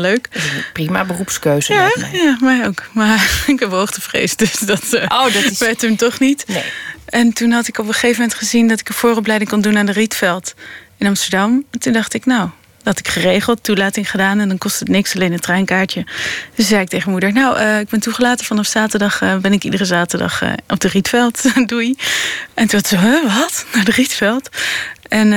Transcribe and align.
leuk. 0.00 0.28
Prima 0.72 1.04
beroepskeuze. 1.04 1.72
Ja, 1.72 1.90
ja, 2.12 2.36
mij 2.40 2.66
ook. 2.66 2.82
Maar 2.92 3.30
ik 3.46 3.60
heb 3.60 3.70
hoogtevrees, 3.70 4.36
dus 4.36 4.52
dat, 4.58 4.92
eh, 4.92 5.02
Oh, 5.02 5.32
dat 5.32 5.44
is. 5.44 5.58
werd 5.58 5.80
hem 5.82 5.96
toch 5.96 6.18
niet. 6.18 6.44
Nee. 6.46 6.62
En 7.04 7.32
toen 7.32 7.50
had 7.50 7.68
ik 7.68 7.78
op 7.78 7.86
een 7.86 7.92
gegeven 7.92 8.20
moment 8.20 8.38
gezien 8.38 8.68
dat 8.68 8.80
ik 8.80 8.88
een 8.88 8.94
vooropleiding 8.94 9.50
kon 9.50 9.60
doen 9.60 9.78
aan 9.78 9.86
de 9.86 9.92
Rietveld 9.92 10.54
in 10.98 11.06
Amsterdam. 11.06 11.64
En 11.70 11.78
toen 11.78 11.92
dacht 11.92 12.14
ik, 12.14 12.24
nou, 12.26 12.40
dat 12.76 12.84
had 12.84 12.98
ik 12.98 13.08
geregeld, 13.08 13.62
toelating 13.62 14.10
gedaan 14.10 14.40
en 14.40 14.48
dan 14.48 14.58
kost 14.58 14.78
het 14.78 14.88
niks, 14.88 15.14
alleen 15.14 15.32
een 15.32 15.40
treinkaartje. 15.40 16.06
Dus 16.54 16.68
zei 16.68 16.80
ik 16.80 16.88
tegen 16.88 17.10
moeder, 17.10 17.32
nou, 17.32 17.56
eh, 17.56 17.78
ik 17.78 17.88
ben 17.88 18.00
toegelaten 18.00 18.46
vanaf 18.46 18.66
zaterdag, 18.66 19.22
eh, 19.22 19.36
ben 19.36 19.52
ik 19.52 19.64
iedere 19.64 19.84
zaterdag 19.84 20.42
op 20.68 20.80
de 20.80 20.88
Rietveld. 20.88 21.42
Doei. 21.68 21.96
En 22.54 22.66
toen 22.66 22.78
had 22.78 22.88
ze, 22.88 22.98
huh, 22.98 23.36
wat? 23.36 23.66
Naar 23.74 23.84
de 23.84 23.92
Rietveld? 23.92 24.48
En 25.08 25.28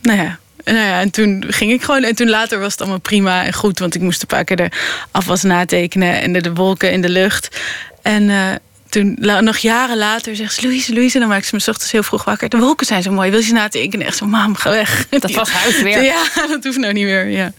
nou 0.00 0.18
ja. 0.18 0.38
Nou 0.64 0.76
ja, 0.76 1.00
en 1.00 1.10
toen 1.10 1.44
ging 1.48 1.72
ik 1.72 1.82
gewoon. 1.82 2.02
En 2.02 2.14
toen 2.14 2.28
later 2.28 2.60
was 2.60 2.72
het 2.72 2.80
allemaal 2.80 3.00
prima 3.00 3.44
en 3.44 3.52
goed. 3.52 3.78
Want 3.78 3.94
ik 3.94 4.00
moest 4.00 4.20
een 4.20 4.26
paar 4.26 4.44
keer 4.44 4.56
de 4.56 4.68
afwas 5.10 5.42
natekenen 5.42 6.20
en 6.20 6.32
de, 6.32 6.40
de 6.40 6.54
wolken 6.54 6.92
in 6.92 7.00
de 7.00 7.08
lucht. 7.08 7.60
En 8.02 8.30
eh, 8.30 8.48
toen, 8.88 9.16
nog 9.20 9.56
jaren 9.56 9.96
later, 9.96 10.36
zegt 10.36 10.54
ze... 10.54 10.62
Louise, 10.62 10.92
Louise, 10.94 11.18
dan 11.18 11.28
maakt 11.28 11.46
ze 11.46 11.54
me 11.54 11.60
's 11.60 11.68
ochtends 11.68 11.92
heel 11.92 12.02
vroeg 12.02 12.24
wakker. 12.24 12.48
De 12.48 12.58
wolken 12.58 12.86
zijn 12.86 13.02
zo 13.02 13.10
mooi, 13.10 13.30
wil 13.30 13.38
je 13.38 13.44
ze 13.44 13.52
natekenen? 13.52 14.06
Echt 14.06 14.16
zo, 14.16 14.26
mam, 14.26 14.54
ga 14.54 14.70
weg. 14.70 15.06
Dat 15.08 15.32
was 15.32 15.50
huiswerk. 15.50 16.02
Ja, 16.04 16.46
dat 16.46 16.64
hoeft 16.64 16.78
nou 16.78 16.92
niet 16.92 17.04
meer, 17.04 17.28
ja. 17.28 17.52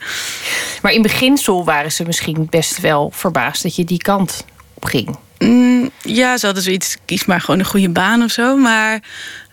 Maar 0.82 0.92
in 0.92 1.02
beginsel 1.02 1.66
waren 1.66 1.92
ze 1.92 2.04
misschien 2.06 2.48
best 2.50 2.80
wel 2.80 3.12
verbaasd 3.16 3.64
dat 3.64 3.76
je 3.76 3.84
die 3.84 4.02
kant 4.02 4.46
op 4.74 4.86
ging. 4.86 5.18
Mm, 5.38 5.92
ja, 6.02 6.38
ze 6.38 6.46
hadden 6.46 6.64
zoiets, 6.64 6.98
kies 7.06 7.26
maar 7.26 7.42
gewoon 7.42 7.60
een 7.60 7.66
goede 7.66 7.90
baan 7.90 8.24
of 8.24 8.32
zo. 8.32 8.58
Maar 8.58 9.02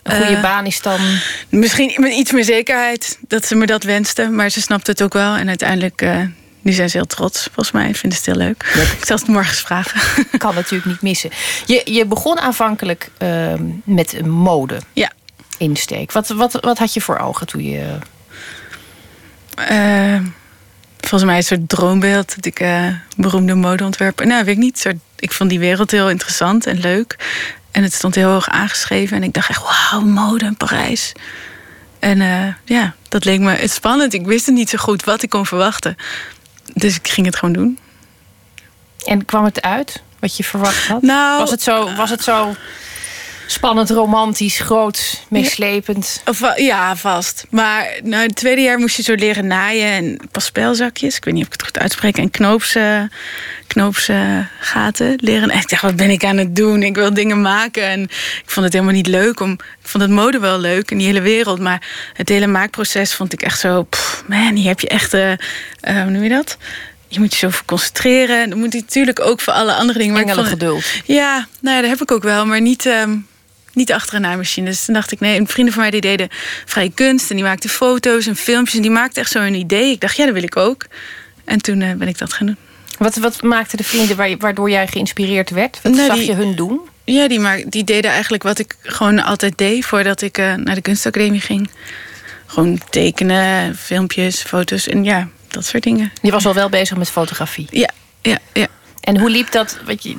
Een 0.03 0.15
goede 0.15 0.35
eh, 0.35 0.41
baan 0.41 0.65
is 0.65 0.81
dan. 0.81 0.99
misschien 1.49 1.93
met 1.97 2.13
iets 2.13 2.31
meer 2.31 2.43
zekerheid 2.43 3.17
dat 3.27 3.45
ze 3.45 3.55
me 3.55 3.65
dat 3.65 3.83
wensten. 3.83 4.35
Maar 4.35 4.49
ze 4.49 4.61
snapte 4.61 4.91
het 4.91 5.01
ook 5.01 5.13
wel. 5.13 5.35
En 5.35 5.47
uiteindelijk, 5.47 6.01
eh, 6.01 6.19
nu 6.61 6.71
zijn 6.71 6.89
ze 6.89 6.97
heel 6.97 7.05
trots. 7.05 7.43
Volgens 7.43 7.71
mij 7.71 7.95
vinden 7.95 8.19
ze 8.19 8.29
het 8.29 8.37
heel 8.37 8.47
leuk. 8.47 8.63
Ik 8.99 9.05
zal 9.05 9.17
het 9.17 9.27
morgens 9.27 9.59
vragen. 9.59 10.01
kan 10.37 10.55
natuurlijk 10.55 10.89
niet 10.89 11.01
missen. 11.01 11.29
Je, 11.65 11.81
je 11.85 12.05
begon 12.05 12.39
aanvankelijk 12.39 13.09
ehm, 13.17 13.63
met 13.83 14.13
een 14.13 14.29
mode 14.29 14.79
ja. 14.93 15.11
insteek. 15.57 16.11
Wat, 16.11 16.27
wat, 16.27 16.57
wat 16.61 16.77
had 16.77 16.93
je 16.93 17.01
voor 17.01 17.17
ogen 17.17 17.47
toen 17.47 17.63
je. 17.63 17.97
Eh, 19.55 20.19
volgens 20.99 21.23
mij 21.23 21.37
een 21.37 21.43
soort 21.43 21.69
droombeeld 21.69 22.35
dat 22.35 22.45
ik 22.45 22.59
eh, 22.59 22.87
beroemde 23.17 23.55
modeontwerper. 23.55 24.27
Nou, 24.27 24.45
weet 24.45 24.55
ik 24.55 24.61
niet. 24.61 24.79
Soort, 24.79 24.95
ik 25.15 25.31
vond 25.31 25.49
die 25.49 25.59
wereld 25.59 25.91
heel 25.91 26.09
interessant 26.09 26.65
en 26.65 26.79
leuk. 26.79 27.15
En 27.71 27.83
het 27.83 27.93
stond 27.93 28.15
heel 28.15 28.29
hoog 28.29 28.49
aangeschreven. 28.49 29.17
En 29.17 29.23
ik 29.23 29.33
dacht 29.33 29.49
echt, 29.49 29.63
wauw, 29.63 30.01
mode 30.01 30.45
in 30.45 30.57
Parijs. 30.57 31.11
En 31.99 32.21
eh, 32.21 32.53
ja, 32.65 32.95
dat 33.09 33.25
leek 33.25 33.39
me 33.39 33.67
spannend. 33.67 34.13
Ik 34.13 34.25
wist 34.25 34.45
het 34.45 34.55
niet 34.55 34.69
zo 34.69 34.77
goed 34.77 35.03
wat 35.03 35.23
ik 35.23 35.29
kon 35.29 35.45
verwachten. 35.45 35.95
Dus 36.73 36.95
ik 36.95 37.07
ging 37.07 37.25
het 37.25 37.35
gewoon 37.35 37.53
doen. 37.53 37.79
En 39.05 39.25
kwam 39.25 39.43
het 39.43 39.61
uit 39.61 40.01
wat 40.19 40.37
je 40.37 40.43
verwacht 40.43 40.87
had? 40.87 41.01
Nou, 41.01 41.39
was, 41.39 41.51
het 41.51 41.63
zo, 41.63 41.93
was 41.95 42.09
het 42.09 42.23
zo 42.23 42.55
spannend, 43.51 43.89
romantisch, 43.89 44.59
groot, 44.59 45.23
meeslepend? 45.29 46.23
Ja, 46.55 46.95
vast. 46.95 47.45
Maar 47.49 47.99
nou, 48.03 48.23
het 48.23 48.35
tweede 48.35 48.61
jaar 48.61 48.79
moest 48.79 48.95
je 48.95 49.03
zo 49.03 49.13
leren 49.15 49.47
naaien 49.47 49.91
en 49.91 50.19
paspelzakjes. 50.31 51.15
Ik 51.15 51.25
weet 51.25 51.33
niet 51.33 51.43
of 51.43 51.53
ik 51.53 51.53
het 51.53 51.63
goed 51.63 51.79
uitspreek. 51.79 52.17
En 52.17 52.31
knoopse, 52.31 53.09
knoopse 53.67 54.47
gaten 54.59 55.13
leren. 55.21 55.49
En 55.49 55.59
ik 55.59 55.69
dacht, 55.69 55.81
wat 55.81 55.95
ben 55.95 56.09
ik 56.09 56.23
aan 56.23 56.37
het 56.37 56.55
doen? 56.55 56.83
Ik 56.83 56.95
wil 56.95 57.13
dingen 57.13 57.41
maken. 57.41 57.83
En 57.83 58.01
ik 58.43 58.43
vond 58.45 58.65
het 58.65 58.73
helemaal 58.73 58.95
niet 58.95 59.07
leuk. 59.07 59.39
Om, 59.39 59.51
ik 59.51 59.87
vond 59.87 60.03
het 60.03 60.11
mode 60.11 60.39
wel 60.39 60.59
leuk 60.59 60.91
en 60.91 60.97
die 60.97 61.07
hele 61.07 61.21
wereld. 61.21 61.59
Maar 61.59 61.81
het 62.13 62.29
hele 62.29 62.47
maakproces 62.47 63.13
vond 63.13 63.33
ik 63.33 63.41
echt 63.41 63.59
zo... 63.59 63.83
pff, 63.83 64.23
man, 64.27 64.55
hier 64.55 64.67
heb 64.67 64.79
je 64.79 64.87
echt... 64.87 65.13
eh, 65.13 65.31
eh, 65.31 65.37
hoe 66.01 66.11
noem 66.11 66.23
je 66.23 66.29
dat? 66.29 66.57
Je 67.07 67.19
moet 67.19 67.31
je 67.31 67.37
zo 67.37 67.49
voor 67.49 67.65
concentreren. 67.65 68.49
Dat 68.49 68.57
moet 68.57 68.73
je 68.73 68.79
natuurlijk 68.79 69.19
ook 69.19 69.41
voor 69.41 69.53
alle 69.53 69.73
andere 69.73 69.99
dingen. 69.99 70.13
Maar 70.13 70.23
Engelen 70.23 70.45
geduld. 70.45 70.83
ja, 71.05 71.47
nou 71.59 71.75
ja, 71.75 71.81
dat 71.81 71.89
heb 71.89 72.01
ik 72.01 72.11
ook 72.11 72.23
wel, 72.23 72.45
maar 72.45 72.61
niet, 72.61 72.85
ehm, 72.85 73.17
niet 73.73 73.91
achter 73.93 74.15
een 74.15 74.21
naaimachine. 74.21 74.69
Dus 74.69 74.85
toen 74.85 74.93
dacht 74.93 75.11
ik, 75.11 75.19
nee, 75.19 75.37
en 75.37 75.47
vrienden 75.47 75.73
van 75.73 75.81
mij 75.81 75.91
die 75.91 76.01
deden 76.01 76.27
vrije 76.65 76.91
kunst 76.91 77.29
en 77.29 77.35
die 77.35 77.45
maakten 77.45 77.69
foto's 77.69 78.27
en 78.27 78.35
filmpjes 78.35 78.75
en 78.75 78.81
die 78.81 78.91
maakten 78.91 79.21
echt 79.21 79.31
zo 79.31 79.39
een 79.39 79.55
idee. 79.55 79.91
Ik 79.91 79.99
dacht, 79.99 80.15
ja, 80.15 80.25
dat 80.25 80.33
wil 80.33 80.43
ik 80.43 80.57
ook. 80.57 80.85
En 81.45 81.61
toen 81.61 81.81
eh, 81.81 81.93
ben 81.93 82.07
ik 82.07 82.17
dat 82.17 82.33
gaan 82.33 82.47
doen. 82.47 82.57
Wat, 82.97 83.15
wat 83.15 83.41
maakten 83.41 83.77
de 83.77 83.83
vrienden 83.83 84.37
waardoor 84.39 84.69
jij 84.69 84.87
geïnspireerd 84.87 85.49
werd? 85.49 85.79
Wat 85.83 85.93
Nou, 85.93 86.05
zag 86.05 86.15
die- 86.15 86.25
je 86.25 86.33
hun 86.33 86.55
doen? 86.55 86.79
Ja, 87.05 87.27
die, 87.27 87.39
maak, 87.39 87.63
die 87.71 87.83
deden 87.83 88.11
eigenlijk 88.11 88.43
wat 88.43 88.59
ik 88.59 88.75
gewoon 88.81 89.23
altijd 89.23 89.57
deed 89.57 89.85
voordat 89.85 90.21
ik 90.21 90.37
eh, 90.37 90.53
naar 90.53 90.75
de 90.75 90.81
kunstacademie 90.81 91.41
ging. 91.41 91.69
Gewoon 92.45 92.79
tekenen, 92.89 93.75
filmpjes, 93.75 94.41
foto's 94.41 94.87
en 94.87 95.03
ja, 95.03 95.27
dat 95.47 95.65
soort 95.65 95.83
dingen. 95.83 96.11
Je 96.21 96.31
was 96.31 96.45
al 96.45 96.53
wel 96.53 96.69
bezig 96.69 96.97
met 96.97 97.09
fotografie. 97.09 97.67
Ja, 97.69 97.89
ja, 98.21 98.37
ja. 98.53 98.67
En 99.01 99.19
hoe 99.19 99.29
liep 99.29 99.51
dat? 99.51 99.77
Wat 99.85 100.03
je, 100.03 100.15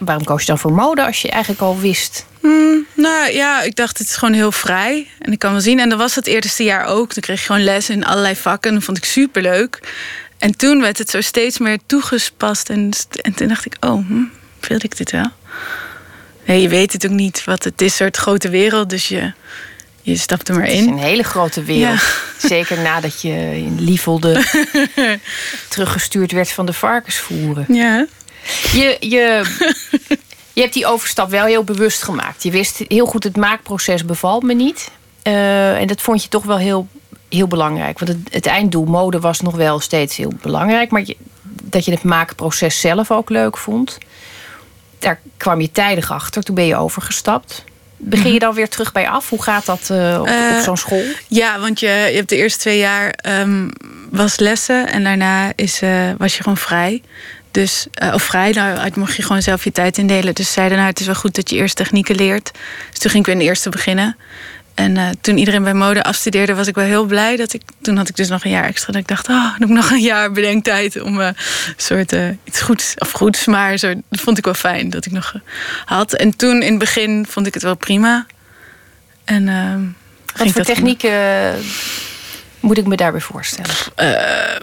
waarom 0.00 0.24
koos 0.24 0.40
je 0.40 0.46
dan 0.46 0.58
voor 0.58 0.72
mode 0.72 1.04
als 1.04 1.22
je 1.22 1.30
eigenlijk 1.30 1.62
al 1.62 1.78
wist? 1.78 2.26
Hmm, 2.40 2.86
nou 2.94 3.32
ja, 3.32 3.62
ik 3.62 3.76
dacht 3.76 3.98
het 3.98 4.08
is 4.08 4.16
gewoon 4.16 4.34
heel 4.34 4.52
vrij. 4.52 5.08
En 5.18 5.32
ik 5.32 5.38
kan 5.38 5.52
wel 5.52 5.60
zien. 5.60 5.80
En 5.80 5.88
dat 5.88 5.98
was 5.98 6.14
het 6.14 6.26
eerste 6.26 6.62
jaar 6.62 6.84
ook. 6.84 7.12
Toen 7.12 7.22
kreeg 7.22 7.40
je 7.40 7.46
gewoon 7.46 7.64
les 7.64 7.90
in 7.90 8.04
allerlei 8.04 8.36
vakken. 8.36 8.68
En 8.70 8.76
dat 8.76 8.84
vond 8.84 8.96
ik 8.96 9.04
super 9.04 9.42
leuk. 9.42 9.80
En 10.38 10.56
toen 10.56 10.80
werd 10.80 10.98
het 10.98 11.10
zo 11.10 11.20
steeds 11.20 11.58
meer 11.58 11.78
toegepast. 11.86 12.70
En, 12.70 12.90
en 13.10 13.34
toen 13.34 13.48
dacht 13.48 13.66
ik, 13.66 13.76
oh, 13.80 14.06
hm, 14.06 14.22
ik 14.76 14.96
dit 14.96 15.10
wel? 15.10 15.30
Je 16.56 16.68
weet 16.68 16.92
het 16.92 17.06
ook 17.06 17.12
niet. 17.12 17.44
Wat 17.44 17.64
het 17.64 17.80
is, 17.80 17.96
soort 17.96 18.16
grote 18.16 18.48
wereld. 18.48 18.90
Dus 18.90 19.08
je, 19.08 19.32
je 20.08 20.16
stapt 20.16 20.48
er 20.48 20.54
maar 20.54 20.64
Het 20.64 20.72
is 20.72 20.78
in. 20.78 20.88
een 20.88 20.98
hele 20.98 21.22
grote 21.22 21.62
wereld. 21.62 22.00
Zeker 22.38 22.78
nadat 22.78 23.22
je 23.22 23.56
in 23.56 23.80
Lievelde 23.80 24.44
teruggestuurd 25.68 26.32
werd 26.32 26.50
van 26.50 26.66
de 26.66 26.72
varkensvoeren. 26.72 27.66
Ja. 27.68 28.06
Je, 28.72 28.96
je, 29.00 29.42
je 30.52 30.60
hebt 30.60 30.74
die 30.74 30.86
overstap 30.86 31.30
wel 31.30 31.44
heel 31.44 31.64
bewust 31.64 32.02
gemaakt. 32.02 32.42
Je 32.42 32.50
wist 32.50 32.80
heel 32.88 33.06
goed, 33.06 33.24
het 33.24 33.36
maakproces 33.36 34.04
bevalt 34.04 34.42
me 34.42 34.54
niet. 34.54 34.90
Eh, 35.22 35.80
en 35.80 35.86
dat 35.86 36.00
vond 36.00 36.22
je 36.22 36.28
toch 36.28 36.44
wel 36.44 36.58
heel, 36.58 36.88
heel 37.28 37.46
belangrijk. 37.46 37.98
Want 37.98 38.10
het, 38.10 38.32
het 38.32 38.46
einddoel, 38.46 38.84
mode, 38.84 39.20
was 39.20 39.40
nog 39.40 39.56
wel 39.56 39.80
steeds 39.80 40.16
heel 40.16 40.32
belangrijk. 40.42 40.90
Maar 40.90 41.02
je, 41.06 41.16
dat 41.62 41.84
je 41.84 41.90
het 41.90 42.02
maakproces 42.02 42.80
zelf 42.80 43.10
ook 43.10 43.30
leuk 43.30 43.56
vond. 43.56 43.98
Daar 44.98 45.20
kwam 45.36 45.60
je 45.60 45.70
tijdig 45.70 46.12
achter. 46.12 46.42
Toen 46.42 46.54
ben 46.54 46.66
je 46.66 46.76
overgestapt. 46.76 47.64
Begin 47.98 48.32
je 48.32 48.38
dan 48.38 48.54
weer 48.54 48.68
terug 48.68 48.92
bij 48.92 49.08
af? 49.08 49.28
Hoe 49.28 49.42
gaat 49.42 49.66
dat 49.66 49.90
eh, 49.90 50.14
op, 50.14 50.20
op 50.20 50.26
Eh, 50.26 50.60
zo'n 50.60 50.76
school? 50.76 51.02
Ja, 51.28 51.58
want 51.60 51.80
je, 51.80 51.86
je 51.86 52.16
hebt 52.16 52.28
de 52.28 52.36
eerste 52.36 52.58
twee 52.58 52.78
jaar 52.78 53.10
ehm, 53.10 53.68
was 54.10 54.38
lessen 54.38 54.88
en 54.88 55.04
daarna 55.04 55.52
is, 55.54 55.82
eh, 55.82 56.10
was 56.18 56.36
je 56.36 56.42
gewoon 56.42 56.58
vrij. 56.58 57.02
Dus, 57.50 57.86
of 58.12 58.22
vrij, 58.22 58.50
nou, 58.50 58.90
mocht 58.94 59.16
je 59.16 59.22
gewoon 59.22 59.42
zelf 59.42 59.64
je 59.64 59.72
tijd 59.72 59.98
indelen. 59.98 60.34
Dus 60.34 60.52
zeiden, 60.52 60.76
nou, 60.76 60.90
het 60.90 61.00
is 61.00 61.06
wel 61.06 61.14
goed 61.14 61.34
dat 61.34 61.50
je 61.50 61.56
eerst 61.56 61.76
technieken 61.76 62.14
leert. 62.14 62.50
Dus 62.90 62.98
toen 62.98 63.10
ging 63.10 63.22
ik 63.22 63.26
weer 63.26 63.34
in 63.34 63.40
de 63.40 63.48
eerste 63.48 63.68
beginnen. 63.68 64.16
En 64.78 64.96
eh, 64.96 65.08
toen 65.20 65.38
iedereen 65.38 65.62
bij 65.62 65.74
mode 65.74 66.02
afstudeerde, 66.02 66.54
was 66.54 66.66
ik 66.66 66.74
wel 66.74 66.84
heel 66.84 67.04
blij 67.04 67.36
dat 67.36 67.52
ik. 67.52 67.62
Toen 67.80 67.96
had 67.96 68.08
ik 68.08 68.16
dus 68.16 68.28
nog 68.28 68.44
een 68.44 68.50
jaar 68.50 68.64
extra. 68.64 68.92
Dat 68.92 69.00
ik 69.00 69.08
dacht, 69.08 69.28
oh, 69.28 69.34
dan 69.34 69.52
heb 69.58 69.68
ik 69.68 69.74
nog 69.74 69.90
een 69.90 70.00
jaar 70.00 70.32
bedenktijd 70.32 71.00
om 71.00 71.20
eh, 71.20 71.26
een 71.26 71.34
soort 71.76 72.12
eh, 72.12 72.28
iets 72.44 72.60
goeds 72.60 72.94
of 72.98 73.10
goeds. 73.10 73.44
Maar 73.44 73.76
zo, 73.76 73.94
dat 74.08 74.20
vond 74.20 74.38
ik 74.38 74.44
wel 74.44 74.54
fijn 74.54 74.90
dat 74.90 75.06
ik 75.06 75.12
nog 75.12 75.34
had. 75.84 76.12
En 76.12 76.36
toen 76.36 76.62
in 76.62 76.70
het 76.70 76.78
begin 76.78 77.26
vond 77.28 77.46
ik 77.46 77.54
het 77.54 77.62
wel 77.62 77.76
prima. 77.76 78.26
En 79.24 79.48
ehm, 79.48 79.80
Wat 80.36 80.52
voor 80.52 80.64
technieken 80.64 81.54
moet 82.60 82.78
ik 82.78 82.86
me 82.86 82.96
daarbij 82.96 83.20
voorstellen? 83.20 83.74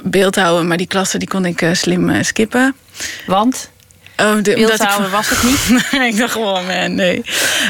beeldhouden, 0.04 0.68
maar 0.68 0.78
die 0.78 0.88
klasse 0.88 1.18
die 1.18 1.28
kon 1.28 1.46
ik 1.46 1.70
slim 1.72 2.24
skippen. 2.24 2.76
Want 3.26 3.70
Oh, 4.18 4.42
de, 4.42 4.56
omdat 4.56 4.82
ik 4.82 4.90
was 5.12 5.30
het 5.30 5.44
niet. 5.44 5.92
ik 6.14 6.18
dacht 6.18 6.32
gewoon, 6.32 6.66
man, 6.66 6.96
nee. 6.96 7.22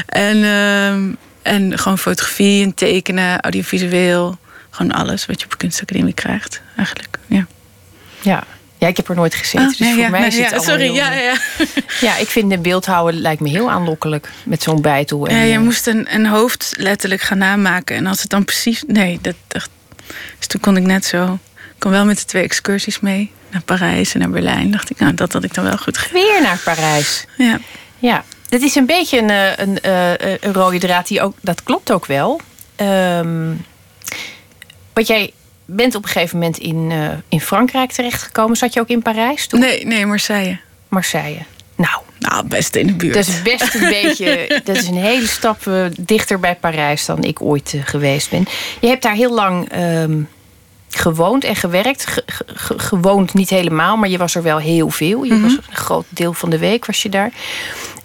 En, 0.06 0.44
ehm, 0.44 1.12
en 1.46 1.78
gewoon 1.78 1.98
fotografie 1.98 2.64
en 2.64 2.74
tekenen, 2.74 3.40
audiovisueel. 3.40 4.38
Gewoon 4.70 4.92
alles 4.92 5.26
wat 5.26 5.40
je 5.40 5.46
op 5.46 5.52
een 5.52 5.58
kunstacademie 5.58 6.14
krijgt, 6.14 6.60
eigenlijk. 6.76 7.18
Ja. 7.26 7.46
Ja. 8.22 8.44
ja, 8.78 8.86
ik 8.88 8.96
heb 8.96 9.08
er 9.08 9.14
nooit 9.14 9.34
gezeten. 9.34 9.60
Ah, 9.68 9.78
dus 9.78 9.88
voor 9.88 9.98
ja, 9.98 10.08
mij 10.08 10.20
nee, 10.20 10.28
is 10.28 10.38
het 10.38 10.50
ja, 10.50 10.58
Sorry, 10.58 10.94
ja, 10.94 11.12
ja. 11.12 11.34
Ja, 12.06 12.16
ik 12.16 12.28
vind 12.28 12.50
de 12.50 12.58
beeldhouden 12.58 13.20
lijkt 13.20 13.40
me 13.40 13.48
heel 13.48 13.70
aanlokkelijk. 13.70 14.28
Met 14.44 14.62
zo'n 14.62 14.80
bijtel. 14.80 15.26
En, 15.26 15.36
ja. 15.36 15.42
Je 15.42 15.52
eh, 15.52 15.60
moest 15.60 15.86
een, 15.86 16.14
een 16.14 16.26
hoofd 16.26 16.74
letterlijk 16.78 17.20
gaan 17.20 17.38
namaken. 17.38 17.96
En 17.96 18.06
als 18.06 18.20
het 18.20 18.30
dan 18.30 18.44
precies... 18.44 18.84
Nee, 18.86 19.18
dat, 19.22 19.34
dat- 19.46 19.68
dus 20.38 20.46
toen 20.46 20.60
kon 20.60 20.76
ik 20.76 20.82
net 20.82 21.04
zo... 21.04 21.38
Ik 21.54 21.82
kon 21.82 21.90
wel 21.90 22.04
met 22.04 22.18
de 22.18 22.24
twee 22.24 22.42
excursies 22.42 23.00
mee. 23.00 23.32
Naar 23.50 23.62
Parijs 23.62 24.14
en 24.14 24.20
naar 24.20 24.30
Berlijn. 24.30 24.70
Dacht 24.70 24.90
ik, 24.90 24.98
nou, 24.98 25.14
dat 25.14 25.32
had 25.32 25.44
ik 25.44 25.54
dan 25.54 25.64
wel 25.64 25.76
goed 25.76 25.98
gedaan. 25.98 26.22
Weer 26.22 26.42
naar 26.42 26.58
Parijs. 26.64 27.24
Ja. 27.36 27.60
Ja, 27.98 28.24
dit 28.48 28.62
is 28.62 28.74
een 28.74 28.86
beetje 28.86 29.18
een, 29.18 29.30
eh, 29.30 29.56
een, 29.56 29.80
eh, 29.80 30.30
een 30.40 30.52
rode 30.52 30.78
draad. 30.78 31.08
Die 31.08 31.22
ook, 31.22 31.34
dat 31.40 31.62
klopt 31.62 31.92
ook 31.92 32.06
wel. 32.06 32.40
Ehm, 32.76 33.52
want 34.92 35.06
jij 35.06 35.32
bent 35.64 35.94
op 35.94 36.02
een 36.02 36.08
gegeven 36.08 36.38
moment 36.38 36.58
in, 36.58 36.88
eh, 36.90 37.08
in 37.28 37.40
Frankrijk 37.40 37.92
terechtgekomen. 37.92 38.56
Zat 38.56 38.72
je 38.72 38.80
ook 38.80 38.88
in 38.88 39.02
Parijs 39.02 39.46
toen? 39.46 39.60
Nee, 39.60 39.86
nee, 39.86 40.06
Marseille. 40.06 40.58
Marseille. 40.88 41.40
Nou, 41.76 42.00
Nou, 42.18 42.46
best 42.46 42.76
in 42.76 42.86
de 42.86 42.92
buurt. 42.92 43.14
dat 43.14 43.26
is 43.26 43.42
best 43.42 43.74
een 43.74 43.88
beetje. 43.88 44.48
Dat 44.64 44.76
is 44.76 44.88
een 44.88 44.96
hele 44.96 45.26
stap 45.26 45.70
dichter 46.00 46.40
bij 46.40 46.54
Parijs 46.54 47.06
dan 47.06 47.22
ik 47.22 47.42
ooit 47.42 47.74
geweest 47.84 48.30
ben. 48.30 48.46
Je 48.80 48.86
hebt 48.86 49.02
daar 49.02 49.14
heel 49.14 49.34
lang 49.34 49.68
ehm, 49.68 50.20
gewoond 50.96 51.44
en 51.44 51.56
gewerkt. 51.56 52.06
Ge- 52.06 52.22
ge- 52.54 52.78
gewoond 52.78 53.34
niet 53.34 53.50
helemaal, 53.50 53.96
maar 53.96 54.08
je 54.08 54.18
was 54.18 54.34
er 54.34 54.42
wel 54.42 54.58
heel 54.58 54.90
veel. 54.90 55.22
Je 55.24 55.40
was 55.40 55.52
een 55.52 55.74
groot 55.76 56.04
deel 56.08 56.32
van 56.32 56.50
de 56.50 56.58
week 56.58 56.86
was 56.86 57.02
je 57.02 57.08
daar. 57.08 57.32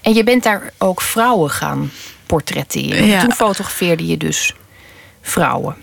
En 0.02 0.14
je 0.14 0.24
bent 0.24 0.44
daar 0.44 0.72
ook 0.78 1.02
vrouwen 1.02 1.50
gaan 1.50 1.92
portretteren. 2.26 3.06
Ja. 3.06 3.22
Toen 3.22 3.32
fotografeerde 3.34 4.08
je 4.08 4.18
dus 4.18 4.56
vrouwen. 5.22 5.76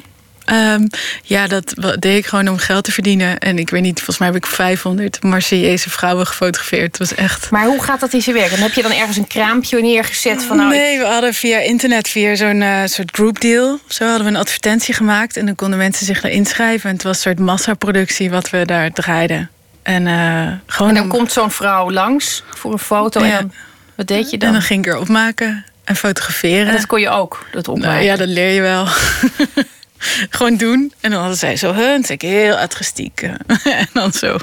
Ehm, 0.48 0.86
ja, 1.22 1.46
dat 1.46 1.74
deed 1.98 2.16
ik 2.16 2.26
gewoon 2.26 2.48
om 2.48 2.58
geld 2.58 2.84
te 2.84 2.92
verdienen. 2.92 3.38
En 3.38 3.58
ik 3.58 3.70
weet 3.70 3.82
niet, 3.82 3.96
volgens 3.96 4.18
mij 4.18 4.26
heb 4.28 4.36
ik 4.36 4.46
500 4.46 5.22
Marseillese 5.22 5.90
vrouwen 5.90 6.26
gefotografeerd. 6.26 6.86
Het 6.86 6.98
was 6.98 7.14
echt... 7.14 7.50
Maar 7.50 7.64
hoe 7.66 7.82
gaat 7.82 8.00
dat 8.00 8.12
in 8.12 8.22
zijn 8.22 8.36
werk? 8.36 8.50
Dan 8.50 8.58
heb 8.58 8.72
je 8.72 8.82
dan 8.82 8.92
ergens 8.92 9.16
een 9.16 9.26
kraampje 9.26 9.80
neergezet 9.80 10.42
van 10.44 10.56
nou, 10.56 10.68
nee, 10.70 10.98
we 10.98 11.04
hadden 11.04 11.34
via 11.34 11.58
internet, 11.58 12.08
via 12.08 12.34
zo'n 12.34 12.62
eh, 12.62 12.80
soort 12.84 13.10
group 13.12 13.40
deal... 13.40 13.78
zo 13.88 14.04
hadden 14.04 14.24
we 14.24 14.30
een 14.30 14.36
advertentie 14.38 14.94
gemaakt 14.94 15.36
en 15.36 15.46
dan 15.46 15.54
konden 15.54 15.78
mensen 15.78 16.06
zich 16.06 16.20
daar 16.20 16.30
inschrijven. 16.30 16.88
En 16.90 16.94
het 16.94 17.04
was 17.04 17.16
een 17.16 17.22
soort 17.22 17.38
massaproductie 17.38 18.30
wat 18.30 18.50
we 18.50 18.64
daar 18.64 18.92
draaiden. 18.92 19.50
En, 19.82 20.06
eh, 20.06 20.46
gewoon 20.66 20.88
en 20.88 20.94
dan 20.94 21.02
om- 21.04 21.08
komt 21.10 21.32
zo'n 21.32 21.50
vrouw 21.50 21.90
langs 21.90 22.42
voor 22.54 22.72
een 22.72 22.78
foto. 22.78 23.20
En 23.20 23.30
dan, 23.30 23.52
wat 23.94 24.06
deed 24.06 24.26
je 24.26 24.32
En 24.32 24.38
dan? 24.38 24.52
dan 24.52 24.62
ging 24.62 24.86
ik 24.86 24.92
er 24.92 24.98
opmaken 24.98 25.64
en 25.84 25.96
fotograferen. 25.96 26.66
En 26.66 26.72
dat 26.74 26.86
kon 26.86 27.00
je 27.00 27.08
ook, 27.08 27.46
dat 27.52 27.68
opmaken. 27.68 27.90
Nou, 27.92 28.04
ja, 28.04 28.16
dat 28.16 28.28
leer 28.28 28.50
je 28.52 28.60
wel. 28.60 28.86
Gewoon 30.30 30.56
doen. 30.56 30.92
En 31.00 31.10
dan 31.10 31.20
hadden 31.20 31.38
zij 31.38 31.56
zo, 31.56 31.72
zei 31.74 32.02
ik 32.06 32.22
heel 32.22 32.56
artistiek. 32.56 33.22
eh. 33.22 33.32
en 33.80 33.88
dan 33.92 34.12
zo. 34.12 34.36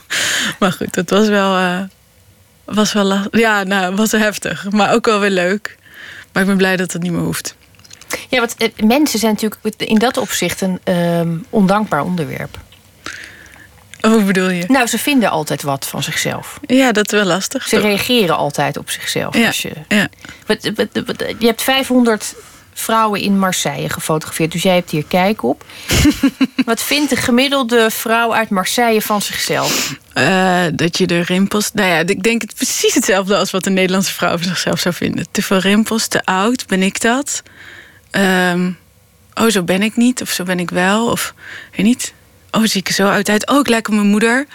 Maar 0.59 0.71
goed, 0.71 0.93
dat 0.93 1.09
was 1.09 1.27
wel, 1.27 1.57
eh, 1.57 1.79
was 2.65 2.93
wel 2.93 3.03
last- 3.03 3.27
Ja, 3.31 3.63
nou, 3.63 3.95
was 3.95 4.11
heftig. 4.11 4.65
Maar 4.71 4.93
ook 4.93 5.05
wel 5.05 5.19
weer 5.19 5.29
leuk. 5.29 5.77
Maar 6.33 6.41
ik 6.43 6.49
ben 6.49 6.57
blij 6.57 6.75
dat 6.75 6.93
het 6.93 7.01
niet 7.01 7.11
meer 7.11 7.21
hoeft. 7.21 7.55
Ja, 8.29 8.39
want 8.39 8.55
eh, 8.57 8.69
mensen 8.85 9.19
zijn 9.19 9.31
natuurlijk 9.33 9.61
in 9.77 9.97
dat 9.99 10.17
opzicht 10.17 10.61
een 10.61 10.79
ehm, 10.83 11.37
ondankbaar 11.49 12.03
onderwerp. 12.03 12.57
Oh, 14.01 14.11
hoe 14.11 14.23
bedoel 14.23 14.49
je? 14.49 14.63
Nou, 14.67 14.87
ze 14.87 14.97
vinden 14.97 15.29
altijd 15.29 15.61
wat 15.61 15.87
van 15.87 16.03
zichzelf. 16.03 16.59
Ja, 16.61 16.91
dat 16.91 17.05
is 17.05 17.11
wel 17.19 17.27
lastig. 17.27 17.67
Ze 17.67 17.79
reageren 17.79 18.37
altijd 18.37 18.77
op 18.77 18.89
zichzelf. 18.89 19.37
Ja, 19.37 19.47
Als 19.47 19.61
je, 19.61 19.71
ja. 19.87 20.07
wat, 20.45 20.71
wat, 20.75 20.87
wat- 21.05 21.23
je 21.39 21.45
hebt 21.45 21.61
500 21.61 22.35
vrouwen 22.77 23.21
in 23.21 23.39
Marseille 23.39 23.89
gefotografeerd, 23.89 24.51
dus 24.51 24.61
jij 24.61 24.75
hebt 24.75 24.91
hier 24.91 25.05
kijk 25.05 25.43
op. 25.43 25.65
wat 26.65 26.83
vindt 26.83 27.09
de 27.09 27.15
gemiddelde 27.15 27.89
vrouw 27.89 28.33
uit 28.33 28.49
Marseille 28.49 29.01
van 29.01 29.21
zichzelf? 29.21 29.95
Eh, 30.13 30.63
dat 30.73 30.97
je 30.97 31.07
de 31.07 31.21
rimpels... 31.21 31.71
Nou 31.73 31.89
ja, 31.89 31.97
ik 31.97 32.23
denk 32.23 32.41
het 32.41 32.55
precies 32.55 32.93
hetzelfde 32.93 33.37
als 33.37 33.51
wat 33.51 33.65
een 33.65 33.73
Nederlandse 33.73 34.13
vrouw 34.13 34.37
van 34.37 34.47
zichzelf 34.47 34.79
zou 34.79 34.95
vinden. 34.95 35.25
Te 35.31 35.41
veel 35.41 35.57
rimpels, 35.57 36.07
te 36.07 36.25
oud, 36.25 36.67
ben 36.67 36.81
ik 36.81 37.01
dat? 37.01 37.43
Ehm, 38.11 38.71
oh, 39.33 39.49
zo 39.49 39.63
ben 39.63 39.81
ik 39.81 39.95
niet. 39.95 40.21
Of 40.21 40.29
zo 40.29 40.43
ben 40.43 40.59
ik 40.59 40.69
wel. 40.69 41.07
Of, 41.11 41.33
weet 41.75 41.85
niet. 41.85 42.13
Oh, 42.51 42.63
zie 42.63 42.79
ik 42.79 42.87
er 42.87 42.93
zo 42.93 43.07
uit 43.07 43.29
uit. 43.29 43.49
Oh, 43.49 43.59
ik 43.59 43.67
lijk 43.67 43.87
op 43.87 43.93
mijn 43.93 44.07
moeder. 44.07 44.47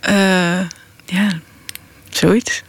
Eh, 0.00 0.60
ja, 1.04 1.28
zoiets. 2.10 2.62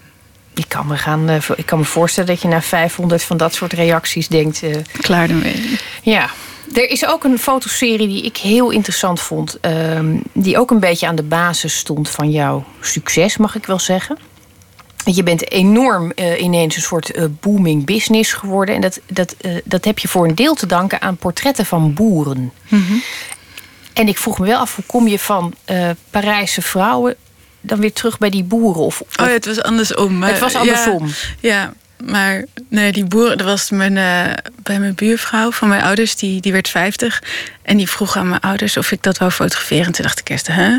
Ik 0.55 0.65
kan, 0.67 0.88
me 0.88 0.97
gaan, 0.97 1.29
eh, 1.29 1.38
ik 1.55 1.65
kan 1.65 1.79
me 1.79 1.85
voorstellen 1.85 2.29
dat 2.29 2.41
je 2.41 2.47
na 2.47 2.61
500 2.61 3.23
van 3.23 3.38
dat 3.38 3.53
soort 3.53 3.73
reacties 3.73 4.27
denkt... 4.27 4.63
eh, 4.63 4.75
Klaar 5.01 5.29
ermee. 5.29 5.79
Ja, 6.01 6.29
er 6.73 6.89
is 6.89 7.05
ook 7.05 7.23
een 7.23 7.39
fotoserie 7.39 8.07
die 8.07 8.23
ik 8.23 8.38
heel 8.38 8.69
interessant 8.69 9.19
vond. 9.21 9.57
ehm, 9.59 10.15
die 10.33 10.57
ook 10.57 10.71
een 10.71 10.79
beetje 10.79 11.07
aan 11.07 11.15
de 11.15 11.23
basis 11.23 11.77
stond 11.77 12.09
van 12.09 12.31
jouw 12.31 12.65
succes, 12.81 13.38
mag 13.38 13.55
ik 13.55 13.65
wel 13.65 13.79
zeggen. 13.79 14.17
Je 15.05 15.23
bent 15.23 15.51
enorm 15.51 16.11
eh, 16.11 16.41
ineens 16.41 16.75
een 16.75 16.81
soort 16.81 17.11
booming 17.39 17.85
business 17.85 18.33
geworden. 18.33 18.75
En 18.75 18.81
dat, 18.81 19.00
dat, 19.07 19.35
dat 19.63 19.85
heb 19.85 20.00
je 20.00 20.07
voor 20.07 20.27
een 20.27 20.35
deel 20.35 20.53
te 20.53 20.65
danken 20.65 21.01
aan 21.01 21.17
portretten 21.17 21.65
van 21.65 21.94
boeren. 21.94 22.51
En 23.94 24.07
ik 24.07 24.17
vroeg 24.17 24.39
me 24.39 24.45
wel 24.45 24.59
af, 24.59 24.75
hoe 24.75 24.85
kom 24.88 25.07
je 25.07 25.19
van 25.19 25.53
Parijse 26.09 26.61
vrouwen 26.61 27.15
dan 27.65 27.80
weer 27.80 27.94
terug 27.94 28.18
bij 28.18 28.30
die 28.30 28.44
boeren? 28.44 28.81
Of, 28.81 29.01
of- 29.01 29.19
Oh 29.19 29.25
ja, 29.25 29.31
het 29.31 29.45
was 29.45 29.62
andersom. 29.62 30.18
maar- 30.18 30.30
Het 30.30 30.39
was 30.39 30.56
andersom. 30.56 31.10
Ja, 31.39 31.74
maar 32.06 32.45
nee, 32.69 32.92
die 32.92 33.06
boer, 33.06 33.30
dat 33.38 33.42
was 33.48 33.69
mijn, 33.69 33.98
eh, 33.98 34.33
bij 34.63 34.80
mijn 34.80 34.95
buurvrouw 34.95 35.51
van 35.51 35.68
mijn 35.68 35.83
ouders, 35.83 36.15
die, 36.15 36.42
die 36.42 36.51
werd 36.51 36.69
50. 36.69 37.24
En 37.62 37.77
die 37.77 37.89
vroeg 37.89 38.18
aan 38.18 38.30
mijn 38.30 38.42
ouders 38.42 38.77
of 38.77 38.92
ik 38.92 39.04
dat 39.04 39.18
wou 39.18 39.31
fotograferen. 39.31 39.86
En 39.86 39.92
toen 39.92 40.06
dacht 40.06 40.19
ik 40.19 40.30
eerst, 40.30 40.48
hè? 40.48 40.77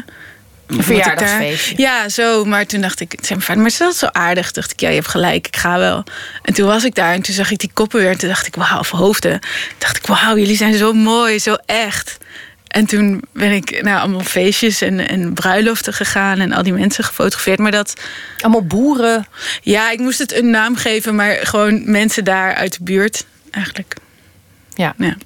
Verjaardagsfeestje. 0.69 1.75
Ja, 1.77 2.09
zo. 2.09 2.45
Maar 2.45 2.67
toen 2.67 2.81
dacht 2.81 3.01
ik, 3.01 3.11
zei 3.11 3.29
mijn 3.29 3.41
vader, 3.41 3.63
maar 3.63 3.71
is 3.71 3.77
dat 3.79 3.97
zo 3.97 4.07
aardig? 4.13 4.45
Toen 4.51 4.63
dacht 4.63 4.73
ik, 4.73 4.81
ja, 4.81 4.89
je 4.89 4.95
hebt 4.95 5.09
gelijk, 5.09 5.47
ik 5.47 5.57
ga 5.57 5.79
wel. 5.79 6.05
En 6.43 6.55
toen 6.55 6.67
was 6.67 6.85
ik 6.85 6.95
daar 6.95 7.13
en 7.13 7.23
toen 7.23 7.35
zag 7.35 7.51
ik 7.51 7.59
die 7.59 7.71
koppen 7.73 8.01
weer. 8.01 8.11
En 8.11 8.19
toen 8.19 8.29
dacht 8.29 8.47
ik, 8.47 8.55
wauw, 8.55 8.79
of 8.79 8.91
hoofden. 8.91 9.41
Toen 9.41 9.51
dacht 9.79 9.97
ik, 9.97 10.07
wauw, 10.07 10.37
jullie 10.37 10.57
zijn 10.57 10.75
zo 10.75 10.93
mooi, 10.93 11.39
zo 11.39 11.57
echt. 11.67 12.17
En 12.75 12.87
toen 12.87 13.23
ben 13.33 13.51
ik 13.53 13.83
naar 13.83 14.01
allemaal 14.01 14.21
feestjes 14.21 14.81
en, 14.81 15.09
en 15.09 15.33
bruiloften 15.33 15.93
gegaan 15.93 16.39
en 16.41 16.53
al 16.53 16.63
die 16.63 16.73
mensen 16.73 17.05
gefotografeerd. 17.05 17.59
Maar 17.59 17.71
dat, 17.71 17.95
allemaal 18.41 18.65
boeren. 18.65 19.27
ja, 19.63 19.91
ik 19.91 19.99
moest 19.99 20.19
het 20.19 20.33
een 20.35 20.51
naam 20.51 20.77
geven, 20.77 21.15
maar 21.15 21.39
gewoon 21.43 21.91
mensen 21.91 22.25
daar 22.25 22.55
uit 22.55 22.73
de 22.79 22.85
buurt 22.85 23.25
eigenlijk. 23.51 23.95
Ja, 24.75 24.95
Ja, 24.99 25.17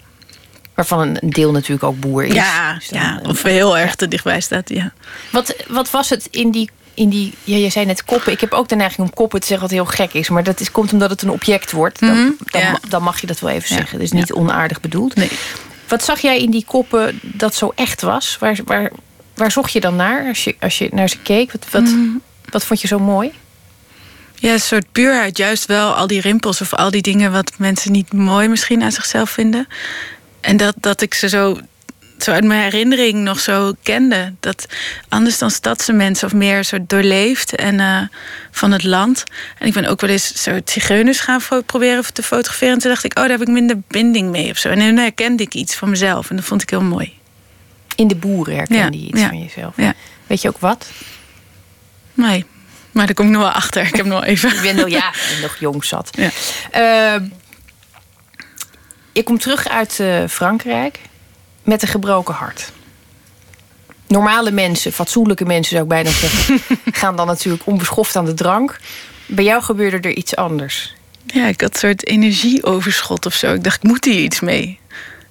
waarvan 0.74 1.18
een 1.20 1.30
deel 1.30 1.52
natuurlijk 1.52 1.82
ook 1.82 2.00
boer 2.00 2.24
is. 2.24 2.34
ja, 2.34 2.74
Dus 2.74 2.88
ja 2.88 3.20
of 3.26 3.42
heel 3.42 3.78
erg 3.78 3.94
te 3.94 4.08
dichtbij 4.08 4.40
staat. 4.40 4.68
Ja. 4.68 4.92
Wat, 5.30 5.54
wat 5.68 5.90
was 5.90 6.10
het 6.10 6.28
in 6.30 6.50
die. 6.50 6.70
In 6.94 7.08
die 7.08 7.34
ja, 7.44 7.56
je 7.56 7.70
zei 7.70 7.86
net 7.86 8.04
koppen. 8.04 8.32
Ik 8.32 8.40
heb 8.40 8.52
ook 8.52 8.68
de 8.68 8.76
neiging 8.76 9.06
om 9.06 9.14
koppen 9.14 9.40
te 9.40 9.46
zeggen 9.46 9.66
wat 9.68 9.76
heel 9.76 9.86
gek 9.86 10.12
is. 10.12 10.28
Maar 10.28 10.42
dat 10.42 10.60
is, 10.60 10.70
komt 10.70 10.92
omdat 10.92 11.10
het 11.10 11.22
een 11.22 11.30
object 11.30 11.70
wordt. 11.72 12.00
Dan, 12.00 12.08
Mhm, 12.08 12.30
dan, 12.44 12.60
ja. 12.60 12.78
dan 12.88 13.02
mag 13.02 13.20
je 13.20 13.26
dat 13.26 13.40
wel 13.40 13.50
even 13.50 13.68
Ja, 13.68 13.76
zeggen. 13.76 13.98
Dus 13.98 14.12
niet 14.12 14.32
onaardig 14.32 14.80
bedoeld. 14.80 15.14
Nee. 15.14 15.30
Wat 15.88 16.05
zag 16.05 16.20
jij 16.20 16.40
in 16.40 16.50
die 16.50 16.64
koppen 16.67 17.19
dat 17.23 17.55
zo 17.55 17.73
echt 17.75 18.00
was? 18.02 18.37
Waar, 18.40 18.58
waar, 18.64 18.90
waar 19.35 19.50
zocht 19.52 19.73
je 19.73 19.81
dan 19.81 19.96
naar 19.96 20.29
als 20.29 20.44
je, 20.44 20.56
als 20.61 20.79
je 20.79 20.88
naar 20.93 21.08
ze 21.08 21.19
keek? 21.19 21.52
Wat, 21.52 21.67
wat, 21.70 21.82
Mhm. 21.82 22.08
wat 22.50 22.64
vond 22.64 22.81
je 22.81 22.87
zo 22.88 22.99
mooi? 22.99 23.32
ja, 24.35 24.52
een 24.52 24.61
soort 24.61 24.93
puurheid. 24.93 25.37
Juist 25.37 25.67
wel 25.67 25.94
al 25.94 26.06
die 26.06 26.20
rimpels 26.20 26.61
of 26.61 26.75
al 26.75 26.90
die 26.90 27.02
dingen 27.02 27.32
wat 27.32 27.52
mensen 27.58 27.93
niet 27.93 28.12
mooi 28.12 28.49
misschien 28.49 28.82
aan 28.82 28.93
zichzelf 28.93 29.31
vinden. 29.31 29.67
En 30.40 30.56
dat, 30.56 30.75
dat 30.81 31.00
ik 31.00 31.14
ze 31.14 31.29
zo, 31.29 31.58
zo 32.23 32.31
uit 32.31 32.44
mijn 32.44 32.62
herinnering 32.62 33.15
nog 33.19 33.41
zo 33.41 33.73
kende. 33.82 34.35
Dat 34.41 34.67
anders 35.09 35.38
dan 35.38 35.50
stadse 35.50 35.93
mensen 35.93 36.26
of 36.26 36.35
meer 36.35 36.65
soort 36.65 36.88
doorleefd 36.91 37.55
en 37.55 37.81
eh, 37.81 38.00
van 38.50 38.73
het 38.73 38.85
land. 38.85 39.25
En 39.59 39.67
ik 39.67 39.73
ben 39.73 39.87
ook 39.87 40.00
wel 40.00 40.11
eens 40.11 40.43
zo 40.43 40.59
zigeuners 40.65 41.20
gaan 41.20 41.41
proberen 41.67 42.12
te 42.12 42.23
fotograferen. 42.23 42.75
En 42.75 42.81
toen 42.81 42.91
dacht 42.91 43.05
ik, 43.05 43.19
oh, 43.19 43.23
daar 43.23 43.38
heb 43.38 43.41
ik 43.41 43.49
minder 43.49 43.76
binding 43.88 44.31
mee 44.31 44.50
of 44.50 44.59
zo. 44.59 44.69
En 44.69 44.79
dan 44.79 44.97
herkende 44.97 45.43
ik 45.43 45.55
iets 45.55 45.75
van 45.75 45.91
mezelf. 45.91 46.31
En 46.31 46.37
dat 46.37 46.44
vond 46.44 46.62
ik 46.62 46.70
heel 46.70 46.82
mooi. 46.82 47.17
In 47.94 48.09
de 48.09 48.17
boeren 48.17 48.56
herkende 48.56 48.99
Ja, 48.99 49.05
je 49.05 49.09
iets 49.11 49.20
ja, 49.20 49.29
van 49.29 49.43
jezelf. 49.43 49.73
ja. 49.76 49.94
Weet 50.26 50.43
je 50.43 50.49
ook 50.49 50.59
wat? 50.59 50.87
Nee, 52.15 52.44
maar 52.93 53.06
daar 53.06 53.15
kom 53.15 53.27
ik 53.27 53.32
nog 53.32 53.43
wel 53.43 53.51
achter. 53.51 53.87
Ik 53.87 53.96
heb 53.96 54.06
nog 54.06 54.25
even... 54.25 54.51
Ik 54.55 54.60
ben 54.63 54.77
nog, 54.77 54.89
ja, 54.89 55.08
ik 55.08 55.29
ben 55.32 55.41
nog 55.41 55.56
jong 55.58 55.84
zat. 55.84 56.10
Ja. 56.17 56.31
Eh, 56.70 57.22
je 59.13 59.22
komt 59.22 59.41
terug 59.41 59.69
uit 59.69 60.01
eh, 60.01 60.25
Frankrijk 60.29 60.98
met 61.69 61.82
een 61.82 61.89
gebroken 61.89 62.34
hart. 62.34 62.72
Normale 64.06 64.51
mensen, 64.51 64.93
fatsoenlijke 64.93 65.44
mensen 65.44 65.70
zou 65.70 65.82
ik 65.82 65.89
bijna 65.89 66.10
zeggen, 66.10 66.60
gaan 67.01 67.17
dan 67.17 67.27
natuurlijk 67.27 67.67
onbeschoft 67.67 68.17
aan 68.17 68.25
de 68.25 68.34
drank. 68.34 68.77
Bij 69.27 69.44
jou 69.44 69.63
gebeurde 69.63 70.08
er 70.08 70.15
iets 70.15 70.37
anders. 70.37 70.94
Ja, 71.27 71.46
ik 71.46 71.60
had 71.60 71.72
een 71.72 71.79
soort 71.79 72.06
energieoverschot 72.06 73.27
of 73.27 73.34
zo. 73.34 73.55
Ik 73.55 73.65
dacht, 73.65 73.77
ik 73.77 73.91
moet 73.91 74.05
hier 74.05 74.22
iets 74.22 74.41
mee. 74.41 74.79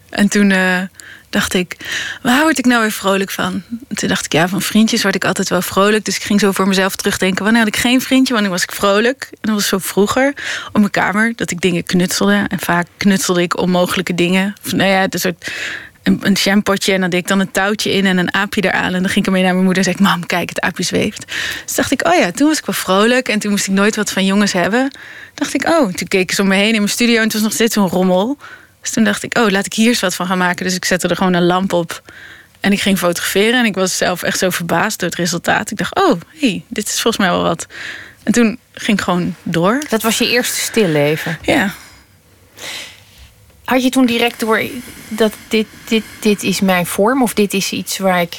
En 0.09 0.29
toen 0.29 0.51
eh, 0.51 0.81
dacht 1.29 1.53
ik, 1.53 1.75
waar 2.21 2.41
word 2.41 2.57
ik 2.57 2.65
nou 2.65 2.81
weer 2.81 2.91
vrolijk 2.91 3.31
van? 3.31 3.63
En 3.87 3.95
toen 3.95 4.09
dacht 4.09 4.25
ik, 4.25 4.33
ja, 4.33 4.47
van 4.47 4.61
vriendjes 4.61 5.01
word 5.01 5.15
ik 5.15 5.25
altijd 5.25 5.49
wel 5.49 5.61
vrolijk. 5.61 6.05
Dus 6.05 6.15
ik 6.15 6.23
ging 6.23 6.39
zo 6.39 6.51
voor 6.51 6.67
mezelf 6.67 6.95
terugdenken. 6.95 7.43
Wanneer 7.43 7.63
had 7.63 7.75
ik 7.75 7.79
geen 7.79 8.01
vriendje? 8.01 8.33
Wanneer 8.33 8.51
was 8.51 8.63
ik 8.63 8.71
vrolijk? 8.71 9.27
En 9.31 9.37
dat 9.41 9.53
was 9.53 9.67
zo 9.67 9.77
vroeger 9.77 10.33
op 10.67 10.79
mijn 10.79 10.91
kamer 10.91 11.33
dat 11.35 11.51
ik 11.51 11.61
dingen 11.61 11.83
knutselde. 11.83 12.45
En 12.47 12.59
vaak 12.59 12.87
knutselde 12.97 13.41
ik 13.41 13.57
onmogelijke 13.57 14.15
dingen. 14.15 14.55
Of, 14.65 14.71
nou 14.71 14.89
ja, 14.89 15.03
een 15.09 15.19
soort 15.19 15.51
een, 16.07 16.19
een 16.21 16.33
jampotje 16.33 16.93
en 16.93 17.01
dan 17.01 17.09
deed 17.09 17.19
ik 17.19 17.27
dan 17.27 17.39
een 17.39 17.51
touwtje 17.51 17.91
in 17.91 18.05
en 18.05 18.17
een 18.17 18.33
aapje 18.33 18.61
eraan. 18.61 18.93
En 18.93 19.01
dan 19.01 19.09
ging 19.09 19.17
ik 19.17 19.25
ermee 19.25 19.43
naar 19.43 19.53
mijn 19.53 19.65
moeder 19.65 19.85
en 19.85 19.93
zei 19.93 19.95
ik, 19.95 20.11
mam, 20.11 20.25
kijk, 20.25 20.49
het 20.49 20.59
aapje 20.59 20.83
zweeft. 20.83 21.25
Dus 21.65 21.75
dacht 21.75 21.91
ik, 21.91 22.07
oh 22.07 22.15
ja, 22.15 22.31
toen 22.31 22.47
was 22.47 22.57
ik 22.57 22.65
wel 22.65 22.75
vrolijk. 22.75 23.27
En 23.29 23.39
toen 23.39 23.51
moest 23.51 23.67
ik 23.67 23.73
nooit 23.73 23.95
wat 23.95 24.11
van 24.11 24.25
jongens 24.25 24.53
hebben. 24.53 24.91
Dacht 25.33 25.53
ik, 25.53 25.67
oh, 25.67 25.93
toen 25.93 26.07
keek 26.07 26.21
ik 26.21 26.31
zo 26.31 26.41
om 26.41 26.47
me 26.47 26.55
heen 26.55 26.73
in 26.73 26.81
mijn 26.81 26.89
studio 26.89 27.15
en 27.15 27.23
het 27.23 27.33
was 27.33 27.41
nog 27.41 27.53
steeds 27.53 27.73
zo'n 27.73 27.89
rommel. 27.89 28.37
Dus 28.81 28.91
toen 28.91 29.03
dacht 29.03 29.23
ik, 29.23 29.37
oh, 29.37 29.49
laat 29.49 29.65
ik 29.65 29.73
hier 29.73 29.87
eens 29.87 29.99
wat 29.99 30.15
van 30.15 30.25
gaan 30.25 30.37
maken. 30.37 30.65
Dus 30.65 30.75
ik 30.75 30.85
zette 30.85 31.07
er 31.07 31.15
gewoon 31.15 31.33
een 31.33 31.45
lamp 31.45 31.73
op. 31.73 32.01
En 32.59 32.71
ik 32.71 32.81
ging 32.81 32.97
fotograferen 32.97 33.59
en 33.59 33.65
ik 33.65 33.75
was 33.75 33.97
zelf 33.97 34.23
echt 34.23 34.39
zo 34.39 34.49
verbaasd 34.49 34.99
door 34.99 35.09
het 35.09 35.17
resultaat. 35.17 35.71
Ik 35.71 35.77
dacht, 35.77 35.95
oh, 35.95 36.21
hey, 36.39 36.63
dit 36.67 36.87
is 36.87 37.01
volgens 37.01 37.17
mij 37.17 37.29
wel 37.29 37.41
wat. 37.43 37.67
En 38.23 38.31
toen 38.31 38.59
ging 38.73 38.97
ik 38.97 39.03
gewoon 39.03 39.35
door. 39.43 39.83
Dat 39.89 40.01
was 40.01 40.17
je 40.17 40.29
eerste 40.29 40.59
stilleven. 40.59 41.37
Ja, 41.41 41.73
Had 43.67 43.83
je 43.83 43.89
toen 43.89 44.05
direct 44.05 44.39
door 44.39 44.61
dat 45.07 45.33
dit, 45.47 45.67
dit, 45.87 46.03
dit 46.19 46.43
is 46.43 46.59
mijn 46.59 46.85
vorm 46.85 47.21
of 47.21 47.33
dit 47.33 47.53
is 47.53 47.71
iets 47.71 47.97
waar 47.97 48.21
ik 48.21 48.37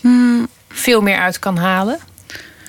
Hmm. 0.00 0.48
veel 0.68 1.00
meer 1.00 1.18
uit 1.18 1.38
kan 1.38 1.56
halen? 1.56 1.98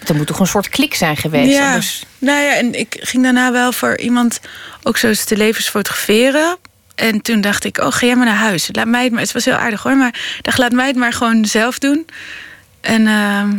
Er 0.08 0.16
moet 0.16 0.28
toch 0.28 0.40
een 0.40 0.48
soort 0.48 0.70
klik 0.70 0.94
zijn 0.94 1.18
geweest. 1.18 1.52
Ja. 1.52 1.68
Anders 1.68 2.04
Nou 2.18 2.42
ja, 2.42 2.56
en 2.56 2.80
ik 2.80 2.98
ging 3.00 3.24
daarna 3.24 3.52
wel 3.52 3.72
voor 3.72 3.98
iemand 3.98 4.40
ook 4.84 4.98
zo 4.98 5.14
te 5.14 5.38
levens 5.38 5.70
fotograferen. 5.70 6.58
En 6.96 7.22
toen 7.22 7.42
dacht 7.42 7.64
ik, 7.64 7.78
oh, 7.78 7.92
ga 7.92 8.06
jij 8.06 8.16
maar 8.16 8.26
naar 8.26 8.36
huis. 8.36 8.70
Laat 8.72 8.88
mij 8.88 9.04
het 9.04 9.12
maar. 9.12 9.22
Het 9.22 9.32
was 9.32 9.46
heel 9.46 9.54
aardig 9.54 9.84
hoor, 9.84 9.98
maar 9.98 10.40
dacht, 10.42 10.58
laat 10.58 10.72
mij 10.72 10.88
het 10.88 10.96
maar 10.96 11.14
gewoon 11.14 11.46
zelf 11.46 11.80
doen. 11.80 12.06
En, 12.82 13.08
ehm, 13.08 13.52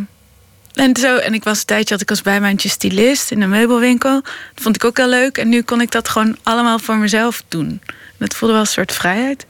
en 0.75 0.97
zo, 0.97 1.17
en 1.17 1.35
ik 1.35 1.45
was 1.45 1.59
een 1.59 1.65
tijdje, 1.65 1.95
had 1.95 2.03
ik 2.03 2.11
als 2.11 2.23
bijbaantje 2.23 2.69
stylist 2.69 3.31
in 3.31 3.43
een 3.43 3.49
meubelwinkel. 3.49 4.21
Dat 4.23 4.63
vond 4.63 4.77
ik 4.77 4.85
ook 4.85 4.97
heel 4.97 5.09
leuk. 5.09 5.39
En 5.39 5.49
nu 5.49 5.63
kon 5.63 5.81
ik 5.81 5.91
dat 5.91 6.09
gewoon 6.09 6.37
allemaal 6.43 6.79
voor 6.79 6.97
mezelf 6.97 7.43
doen. 7.49 7.81
Dat 8.19 8.35
voelde 8.35 8.55
wel 8.55 8.63
een 8.63 8.69
soort 8.69 8.93
vrijheid. 8.93 9.47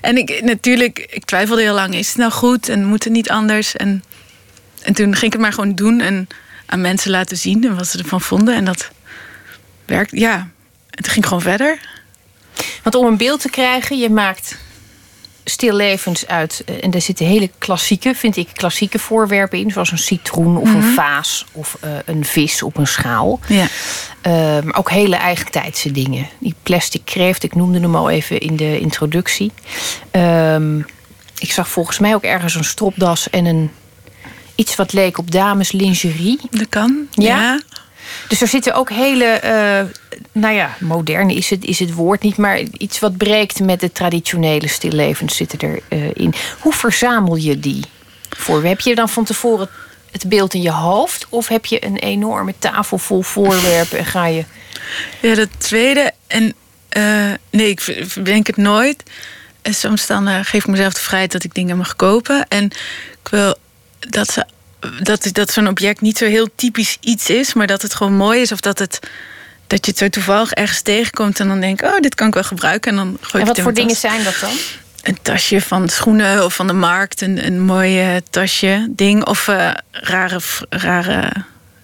En 0.00 0.16
ik 0.16 0.42
natuurlijk, 0.42 1.06
ik 1.10 1.24
twijfelde 1.24 1.62
heel 1.62 1.74
lang, 1.74 1.94
is 1.94 2.08
het 2.08 2.16
nou 2.16 2.32
goed 2.32 2.68
en 2.68 2.84
moet 2.84 3.04
het 3.04 3.12
niet 3.12 3.30
anders? 3.30 3.76
En, 3.76 4.04
en 4.82 4.94
toen 4.94 5.12
ging 5.12 5.24
ik 5.24 5.32
het 5.32 5.40
maar 5.40 5.52
gewoon 5.52 5.74
doen 5.74 6.00
en 6.00 6.28
aan 6.66 6.80
mensen 6.80 7.10
laten 7.10 7.36
zien 7.36 7.64
en 7.64 7.76
wat 7.76 7.86
ze 7.86 7.98
ervan 7.98 8.20
vonden. 8.20 8.54
En 8.54 8.64
dat 8.64 8.90
werkt, 9.84 10.10
ja. 10.10 10.36
En 10.90 11.02
toen 11.02 11.12
ging 11.12 11.26
gewoon 11.26 11.42
verder. 11.42 11.78
Want 12.82 12.94
om 12.94 13.06
een 13.06 13.16
beeld 13.16 13.40
te 13.40 13.50
krijgen, 13.50 13.98
je 13.98 14.10
maakt 14.10 14.56
stillevens 15.50 16.26
uit. 16.26 16.62
eh, 16.66 16.74
En 16.80 16.90
daar 16.90 17.00
zitten 17.00 17.26
hele 17.26 17.50
klassieke, 17.58 18.14
vind 18.14 18.36
ik, 18.36 18.48
klassieke 18.52 18.98
voorwerpen 18.98 19.58
in. 19.58 19.70
Zoals 19.70 19.90
een 19.90 19.98
citroen 19.98 20.56
of 20.56 20.74
een 20.74 20.82
vaas 20.82 21.44
of 21.52 21.76
eh, 21.80 21.90
een 22.04 22.24
vis 22.24 22.62
op 22.62 22.76
een 22.76 22.86
schaal. 22.86 23.40
Ja. 23.48 23.66
Eh, 24.20 24.32
maar 24.62 24.76
ook 24.76 24.90
hele 24.90 25.16
eigentijdse 25.16 25.90
dingen. 25.92 26.28
Die 26.38 26.54
plastic 26.62 27.04
kreeft, 27.04 27.42
ik 27.42 27.54
noemde 27.54 27.80
hem 27.80 27.96
al 27.96 28.10
even 28.10 28.40
in 28.40 28.56
de 28.56 28.80
introductie. 28.80 29.52
Ehm, 30.10 30.78
ik 31.38 31.52
zag 31.52 31.68
volgens 31.68 31.98
mij 31.98 32.14
ook 32.14 32.22
ergens 32.22 32.54
een 32.54 32.64
stropdas 32.64 33.30
en 33.30 33.44
een 33.44 33.70
iets 34.54 34.76
wat 34.76 34.92
leek 34.92 35.18
op 35.18 35.30
dames 35.30 35.72
lingerie. 35.72 36.40
Dat 36.50 36.68
kan. 36.68 37.06
Ja? 37.10 37.36
Ja. 37.36 37.60
Dus 38.28 38.40
er 38.40 38.48
zitten 38.48 38.74
ook 38.74 38.90
hele, 38.90 39.40
nou 40.32 40.54
ja, 40.54 40.76
moderne 40.80 41.34
is 41.34 41.50
het, 41.50 41.64
is 41.64 41.78
het 41.78 41.92
woord 41.92 42.22
niet, 42.22 42.36
maar 42.36 42.58
iets 42.58 42.98
wat 42.98 43.16
breekt 43.16 43.60
met 43.60 43.80
de 43.80 43.92
traditionele 43.92 44.68
stillevens 44.68 45.36
zitten 45.36 45.58
erin. 45.58 46.14
in. 46.14 46.34
Hoe 46.60 46.72
verzamel 46.72 47.36
je 47.36 47.60
die 47.60 47.84
voor? 48.30 48.64
Heb 48.64 48.80
je 48.80 48.94
dan 48.94 49.08
van 49.08 49.24
tevoren 49.24 49.68
het 50.10 50.28
beeld 50.28 50.54
in 50.54 50.62
je 50.62 50.72
hoofd? 50.72 51.26
Of 51.28 51.48
heb 51.48 51.66
je 51.66 51.84
een 51.84 51.96
enorme 51.96 52.54
tafel 52.58 52.98
vol 52.98 53.22
voorwerpen 53.22 53.98
en 53.98 54.04
ga 54.04 54.26
je. 54.26 54.44
Ja, 55.20 55.34
dat 55.34 55.48
tweede. 55.58 56.12
En 56.26 56.54
eh, 56.88 57.32
nee, 57.50 57.68
ik 57.68 58.06
bedenk 58.14 58.46
het 58.46 58.56
nooit. 58.56 59.02
En 59.62 59.74
soms 59.74 60.06
dan 60.06 60.28
eh, 60.28 60.38
geef 60.42 60.64
ik 60.64 60.66
mezelf 60.66 60.94
de 60.94 61.00
vrijheid 61.00 61.32
dat 61.32 61.44
ik 61.44 61.54
dingen 61.54 61.76
mag 61.76 61.96
kopen. 61.96 62.46
En 62.48 62.64
ik 63.22 63.28
wil 63.30 63.56
dat, 63.98 64.30
ze, 64.30 64.46
dat, 65.02 65.28
dat 65.32 65.50
zo'n 65.50 65.68
object 65.68 66.00
niet 66.00 66.18
zo 66.18 66.24
heel 66.24 66.48
typisch 66.54 66.96
iets 67.00 67.30
is, 67.30 67.54
maar 67.54 67.66
dat 67.66 67.82
het 67.82 67.94
gewoon 67.94 68.16
mooi 68.16 68.40
is. 68.40 68.52
Of 68.52 68.60
dat, 68.60 68.78
het, 68.78 69.00
dat 69.66 69.84
je 69.84 69.90
het 69.90 70.00
zo 70.00 70.08
toevallig 70.08 70.52
ergens 70.52 70.80
tegenkomt 70.80 71.40
en 71.40 71.48
dan 71.48 71.60
denk 71.60 71.82
oh, 71.82 72.00
dit 72.00 72.14
kan 72.14 72.26
ik 72.28 72.34
wel 72.34 72.42
gebruiken. 72.42 72.90
En 72.90 72.96
dan 72.96 73.18
gooi 73.20 73.42
En 73.42 73.48
wat 73.48 73.60
voor 73.60 73.74
dingen 73.74 73.90
tas. 73.90 74.00
zijn 74.00 74.24
dat 74.24 74.36
dan? 74.40 74.50
Een 75.02 75.18
tasje 75.22 75.60
van 75.60 75.88
schoenen 75.88 76.44
of 76.44 76.54
van 76.54 76.66
de 76.66 76.72
markt. 76.72 77.20
Een, 77.20 77.46
een 77.46 77.60
mooi 77.60 78.20
tasje, 78.30 78.86
ding. 78.90 79.24
Of 79.26 79.48
eh, 79.48 79.70
rare, 79.90 80.40
rare 80.68 81.32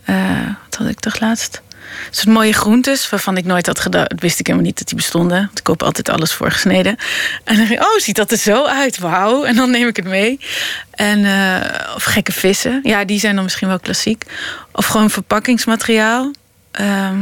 eh, 0.05 0.47
wat 0.65 0.79
had 0.79 0.89
ik 0.89 1.01
toch 1.01 1.21
laatst? 1.21 1.61
Een 2.09 2.15
soort 2.15 2.35
mooie 2.35 2.53
groentes 2.53 3.11
waarvan 3.11 3.37
ik 3.37 3.45
nooit 3.45 3.67
had 3.67 3.81
gedaan. 3.81 4.05
Dat 4.09 4.21
wist 4.21 4.39
ik 4.41 4.47
helemaal 4.47 4.67
niet 4.67 4.79
dat 4.79 4.87
die 4.87 4.97
bestonden. 4.97 5.39
Want 5.39 5.59
ik 5.59 5.65
koop 5.65 5.83
altijd 5.83 6.09
alles 6.09 6.33
voorgesneden. 6.33 6.97
En 7.45 7.57
dan 7.57 7.57
denk 7.57 7.71
ik, 7.71 7.81
oh, 7.81 7.99
ziet 7.99 8.17
dat 8.17 8.31
er 8.31 8.37
zo 8.37 8.65
uit? 8.65 8.99
Wauw. 8.99 9.45
En 9.45 9.57
dan 9.57 9.71
neem 9.71 9.89
ik 9.89 9.97
het 9.97 10.05
mee. 10.05 10.41
En, 10.91 11.25
eh, 11.25 11.95
of 11.95 12.05
gekke 12.05 12.33
vissen. 12.33 12.81
Ja, 12.83 13.05
die 13.05 13.21
zijn 13.21 13.35
dan 13.35 13.45
misschien 13.45 13.69
wel 13.69 13.79
klassiek. 13.81 14.25
Of 14.73 14.87
gewoon 14.87 15.11
verpakkingsmateriaal. 15.11 16.31
Ehm, 16.71 17.19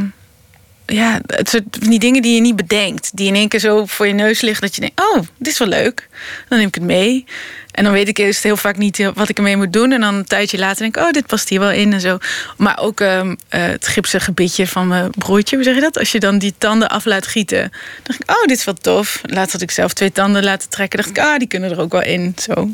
ja, 0.92 1.20
het 1.26 1.49
soort 1.49 1.62
van 1.70 1.90
die 1.90 1.99
dingen 1.99 2.23
die 2.23 2.35
je 2.35 2.40
niet 2.40 2.56
bedenkt. 2.56 3.16
Die 3.16 3.26
in 3.26 3.35
één 3.35 3.49
keer 3.49 3.61
zo 3.61 3.87
voor 3.87 4.06
je 4.06 4.12
neus 4.12 4.40
liggen. 4.40 4.62
Dat 4.62 4.75
je 4.75 4.80
denkt, 4.80 5.00
oh, 5.00 5.23
dit 5.37 5.52
is 5.52 5.59
wel 5.59 5.68
leuk. 5.68 6.09
Dan 6.49 6.59
neem 6.59 6.68
ik 6.68 6.75
het 6.75 6.85
mee. 6.85 7.25
En 7.70 7.85
dan 7.85 7.92
weet 7.92 8.09
ik 8.09 8.18
eerst 8.18 8.42
heel 8.42 8.56
vaak 8.56 8.76
niet 8.76 9.11
wat 9.14 9.28
ik 9.28 9.37
ermee 9.37 9.56
moet 9.56 9.73
doen. 9.73 9.92
En 9.92 10.00
dan 10.00 10.14
een 10.14 10.25
tijdje 10.25 10.59
later 10.59 10.78
denk 10.78 10.97
ik, 10.97 11.02
oh, 11.02 11.11
dit 11.11 11.26
past 11.26 11.49
hier 11.49 11.61
wel 11.61 11.70
in 11.70 11.92
en 11.92 12.00
zo. 12.00 12.18
Maar 12.56 12.78
ook 12.78 13.00
eh, 13.00 13.30
het 13.49 13.88
gipsen 13.88 14.20
gebiedje 14.20 14.66
van 14.66 14.88
mijn 14.88 15.11
broertje, 15.11 15.56
hoe 15.56 15.64
zeg 15.64 15.75
je 15.75 15.80
dat? 15.80 15.99
Als 15.99 16.12
je 16.12 16.20
dan 16.20 16.38
die 16.38 16.54
tanden 16.59 16.88
af 16.88 17.04
laat 17.04 17.26
gieten. 17.26 17.61
Dan 17.61 17.70
dacht 18.02 18.23
ik, 18.23 18.30
oh, 18.30 18.47
dit 18.47 18.56
is 18.56 18.64
wel 18.64 18.75
tof. 18.75 19.20
Laatst 19.23 19.52
had 19.52 19.62
ik 19.62 19.70
zelf 19.70 19.92
twee 19.92 20.12
tanden 20.12 20.44
laten 20.44 20.68
trekken. 20.68 20.99
dacht 20.99 21.11
ik, 21.11 21.18
ah, 21.18 21.38
die 21.38 21.49
kunnen 21.49 21.70
er 21.70 21.80
ook 21.80 21.92
wel 21.92 22.02
in. 22.02 22.35
Zo. 22.38 22.70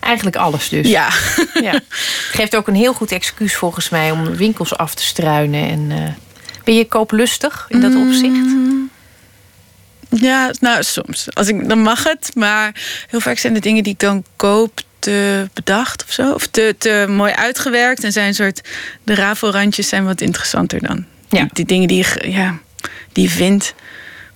Eigenlijk 0.00 0.36
alles 0.36 0.68
dus. 0.68 0.88
Ja. 0.88 1.08
Ja. 1.60 1.72
Het 1.72 1.84
geeft 2.38 2.56
ook 2.56 2.68
een 2.68 2.74
heel 2.74 2.92
goed 2.92 3.12
excuus 3.12 3.56
volgens 3.56 3.88
mij 3.88 4.10
om 4.10 4.36
winkels 4.36 4.76
af 4.76 4.94
te 4.94 5.02
struinen. 5.02 5.68
En, 5.68 5.86
eh, 5.90 6.12
ben 6.68 6.76
je 6.76 6.88
kooplustig 6.88 7.66
in 7.68 7.80
dat 7.80 7.94
opzicht? 7.94 8.46
Ja, 10.08 10.50
nou 10.60 10.82
soms. 10.82 11.34
Als 11.34 11.48
ik, 11.48 11.68
dan 11.68 11.82
mag 11.82 12.04
het. 12.04 12.30
Maar 12.34 12.74
heel 13.06 13.20
vaak 13.20 13.38
zijn 13.38 13.54
de 13.54 13.60
dingen 13.60 13.82
die 13.82 13.92
ik 13.92 13.98
dan 13.98 14.24
koop 14.36 14.80
te 14.98 15.48
bedacht 15.54 16.04
of 16.04 16.12
zo. 16.12 16.32
Of 16.32 16.46
te, 16.46 16.74
te 16.78 17.06
mooi 17.08 17.32
uitgewerkt. 17.32 18.04
En 18.04 18.12
zijn 18.12 18.26
een 18.26 18.34
soort. 18.34 18.68
De 19.02 19.14
rafelrandjes 19.14 19.88
zijn 19.88 20.04
wat 20.04 20.20
interessanter 20.20 20.80
dan. 20.80 21.04
Ja. 21.28 21.40
Die, 21.40 21.50
die 21.52 21.64
dingen 21.64 21.88
die 21.88 21.96
je, 21.96 22.30
ja, 22.30 22.58
die 23.12 23.24
je 23.24 23.30
vindt. 23.30 23.74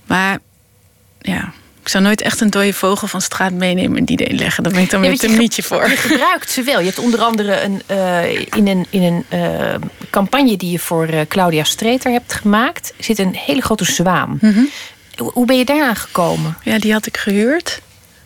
Maar 0.05 0.39
ja. 1.19 1.53
Ik 1.83 1.89
zou 1.89 2.03
nooit 2.03 2.21
echt 2.21 2.41
een 2.41 2.49
dode 2.49 2.73
vogel 2.73 3.07
van 3.07 3.21
straat 3.21 3.51
meenemen 3.53 3.97
en 3.97 4.05
die 4.05 4.17
erin 4.17 4.37
leggen. 4.37 4.63
Daar 4.63 4.73
ben 4.73 4.81
ik 4.81 4.89
dan 4.89 5.01
Ja, 5.03 5.07
weer 5.09 5.17
te 5.17 5.29
je 5.29 5.37
nietje 5.37 5.63
voor. 5.63 5.89
Je 5.89 5.95
gebruikt 5.95 6.49
ze 6.51 6.61
wel. 6.63 6.79
Je 6.79 6.85
hebt 6.85 6.99
onder 6.99 7.21
andere 7.21 7.61
een, 7.61 7.81
eh, 7.85 8.31
in 8.35 8.67
een, 8.67 8.85
in 8.89 9.01
een 9.03 9.25
eh, 9.29 9.73
campagne 10.09 10.57
die 10.57 10.71
je 10.71 10.79
voor 10.79 11.07
eh, 11.07 11.19
Claudia 11.27 11.63
Streeter 11.63 12.11
hebt 12.11 12.33
gemaakt, 12.33 12.93
zit 12.99 13.19
een 13.19 13.35
hele 13.35 13.61
grote 13.61 13.85
zwaan. 13.85 14.37
Mhm. 14.41 14.59
Hoe- 15.17 15.31
Hoe 15.33 15.45
ben 15.45 15.57
je 15.57 15.65
daaraan 15.65 15.95
gekomen? 15.95 16.57
Ja, 16.63 16.77
die 16.79 16.91
had 16.93 17.05
ik 17.05 17.17
gehuurd. 17.17 17.81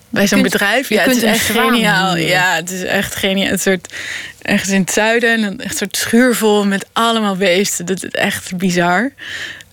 Bij 0.09 0.27
zo'n 0.27 0.41
bedrijf. 0.41 0.89
je 0.89 0.95
Ja, 0.95 1.01
het 1.01 1.15
is 1.15 1.21
een 1.21 1.27
echt 1.29 1.45
geniaal. 1.45 2.13
huren. 2.13 2.27
Ja, 2.29 2.53
het 2.55 2.71
is 2.71 2.83
echt 2.83 3.15
geniaal. 3.15 3.51
Een 3.51 3.59
soort, 3.59 3.93
ergens 4.41 4.69
in 4.69 4.81
het 4.81 4.91
zuiden. 4.91 5.29
En 5.33 5.43
een 5.43 5.59
echt 5.59 5.77
soort 5.77 5.97
schuur 5.97 6.35
vol 6.35 6.65
met 6.65 6.85
allemaal 6.93 7.35
beesten. 7.35 7.85
Dat 7.85 8.03
is 8.03 8.09
echt 8.09 8.57
bizar. 8.57 9.11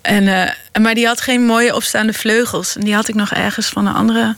En, 0.04 0.28
eh, 0.28 0.80
maar 0.82 0.94
die 0.94 1.06
had 1.06 1.20
geen 1.20 1.44
mooie 1.46 1.74
opstaande 1.74 2.12
vleugels. 2.12 2.76
En 2.76 2.84
die 2.84 2.94
had 2.94 3.08
ik 3.08 3.14
nog 3.14 3.32
ergens 3.32 3.66
van 3.68 3.86
een 3.86 3.94
andere 3.94 4.36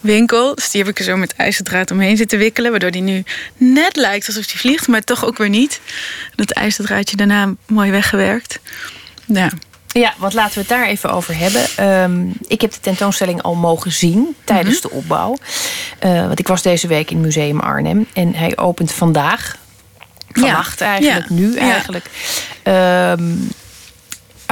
winkel. 0.00 0.54
Dus 0.54 0.70
die 0.70 0.80
heb 0.80 0.90
ik 0.90 0.98
er 0.98 1.04
zo 1.04 1.16
met 1.16 1.34
ijzerdraad 1.36 1.90
omheen 1.90 2.16
zitten 2.16 2.38
wikkelen. 2.38 2.70
Waardoor 2.70 2.90
die 2.90 3.02
nu 3.02 3.24
net 3.56 3.96
lijkt 3.96 4.26
alsof 4.26 4.46
die 4.46 4.58
vliegt. 4.58 4.88
Maar 4.88 5.04
toch 5.04 5.24
ook 5.24 5.38
weer 5.38 5.48
niet. 5.48 5.80
Dat 6.34 6.50
ijzerdraadje 6.50 7.16
daarna 7.16 7.54
mooi 7.66 7.90
weggewerkt. 7.90 8.58
Ja. 9.26 9.50
Ja, 9.88 10.14
want 10.18 10.32
laten 10.32 10.54
we 10.54 10.60
het 10.60 10.68
daar 10.68 10.86
even 10.86 11.10
over 11.12 11.36
hebben. 11.38 11.66
Ehm, 11.76 12.26
ik 12.46 12.60
heb 12.60 12.72
de 12.72 12.80
tentoonstelling 12.80 13.42
al 13.42 13.54
mogen 13.54 13.92
zien 13.92 14.36
tijdens 14.44 14.80
de 14.80 14.90
opbouw. 14.90 15.36
Eh, 15.98 16.26
want 16.26 16.38
ik 16.38 16.48
was 16.48 16.62
deze 16.62 16.86
week 16.86 17.10
in 17.10 17.20
Museum 17.20 17.60
Arnhem. 17.60 18.06
En 18.12 18.34
hij 18.34 18.56
opent 18.58 18.92
vandaag. 18.92 19.56
Vannacht 20.32 20.80
eigenlijk, 20.80 21.28
Ja. 21.28 21.34
nu 21.34 21.54
Ja. 21.54 21.60
eigenlijk. 21.60 22.06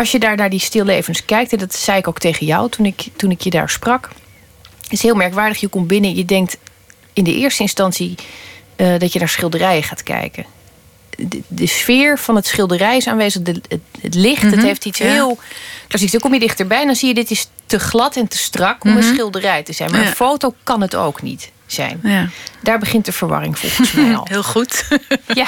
Als 0.03 0.11
je 0.11 0.19
daar 0.19 0.37
naar 0.37 0.51
die 0.51 0.61
stillevens 0.61 1.25
kijkt... 1.25 1.53
en 1.53 1.59
dat 1.59 1.75
zei 1.75 1.99
ik 1.99 2.09
ook 2.09 2.19
tegen 2.19 2.47
jou 2.47 2.71
toen 2.71 2.87
ik, 2.87 3.05
toen 3.17 3.31
ik 3.31 3.41
je 3.41 3.51
daar 3.51 3.69
sprak... 3.71 4.09
is 4.89 5.03
heel 5.03 5.15
merkwaardig. 5.15 5.61
Je 5.61 5.69
komt 5.69 5.87
binnen, 5.87 6.15
je 6.15 6.25
denkt 6.25 6.57
in 7.13 7.25
de 7.25 7.35
eerste 7.35 7.63
instantie... 7.63 8.15
eh, 8.77 8.99
dat 8.99 9.13
je 9.13 9.19
naar 9.19 9.29
schilderijen 9.29 9.83
gaat 9.83 10.03
kijken. 10.03 10.45
De, 11.19 11.43
de 11.49 11.67
sfeer 11.67 12.19
van 12.19 12.37
het 12.37 12.47
schilderij 12.47 12.97
is 12.97 13.07
aanwezig. 13.07 13.43
De, 13.43 13.61
het, 13.69 13.81
het 14.01 14.15
licht, 14.15 14.43
het 14.43 14.55
Mhm, 14.55 14.65
heeft 14.65 14.85
iets 14.85 14.99
ja. 14.99 15.05
heel 15.07 15.39
klassieks. 15.89 16.13
Dan 16.13 16.21
kom 16.21 16.35
je 16.35 16.41
dichterbij 16.41 16.81
en 16.81 16.87
dan 16.87 16.97
zie 16.97 17.09
je... 17.09 17.15
dit 17.15 17.31
is 17.31 17.49
te 17.67 17.79
glad 17.79 18.17
en 18.17 18.29
te 18.29 18.39
strak 18.39 18.85
om 18.85 18.97
een 18.97 19.03
schilderij 19.03 19.63
te 19.63 19.73
zijn. 19.73 19.91
Maar 19.91 20.01
Ja. 20.01 20.07
een 20.07 20.15
foto 20.15 20.55
kan 20.63 20.81
het 20.81 20.95
ook 20.95 21.23
niet 21.23 21.51
zijn. 21.73 22.01
ja. 22.03 22.29
Daar 22.63 22.79
begint 22.79 23.05
de 23.05 23.13
verwarring 23.13 23.59
volgens 23.59 23.93
mij 23.93 24.15
al. 24.17 24.27
Heel 24.29 24.43
goed. 24.43 24.85
Ja, 25.27 25.47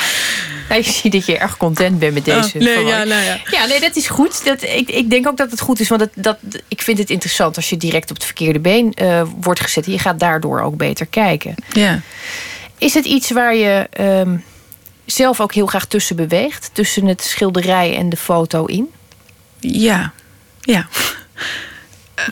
nou, 0.69 0.83
je 0.83 0.90
ziet 0.90 1.12
dat 1.12 1.26
je 1.26 1.38
erg 1.38 1.57
content 1.57 1.99
bent 1.99 2.14
met 2.14 2.25
deze 2.25 2.59
Oh, 2.59 2.64
nee, 2.64 2.85
ja, 2.85 3.04
nou 3.04 3.23
ja. 3.23 3.38
Ja, 3.50 3.66
nee, 3.66 3.81
dat 3.81 3.97
is 3.97 4.07
goed. 4.07 4.45
Dat, 4.45 4.62
ik, 4.62 4.90
ik 4.90 5.11
denk 5.11 5.26
ook 5.26 5.37
dat 5.37 5.50
het 5.50 5.61
goed 5.61 5.81
is. 5.81 5.88
Want 5.88 6.00
dat, 6.00 6.11
dat, 6.14 6.38
ik 6.69 6.83
vind 6.83 6.99
het 6.99 7.11
interessant 7.11 7.57
als 7.57 7.71
je 7.71 7.76
direct 7.76 8.11
op 8.11 8.16
het 8.16 8.25
verkeerde 8.25 8.59
been 8.59 8.93
eh, 8.93 9.23
wordt 9.40 9.61
gezet. 9.61 9.87
Je 9.87 9.99
gaat 9.99 10.21
daardoor 10.21 10.61
ook 10.61 10.76
beter 10.76 11.07
kijken. 11.07 11.54
Ja. 11.73 12.00
Is 12.78 12.95
het 12.95 13.04
iets 13.04 13.31
waar 13.31 13.54
je 13.54 13.87
ehm, 13.90 14.37
zelf 15.04 15.40
ook 15.40 15.54
heel 15.54 15.66
graag 15.66 15.87
tussen 15.87 16.16
beweegt? 16.16 16.71
Tussen 16.73 17.07
het 17.07 17.23
schilderij 17.23 17.97
en 17.97 18.09
de 18.09 18.16
foto 18.16 18.64
in? 18.64 18.90
Ja. 19.61 20.12
Ja. 20.61 20.88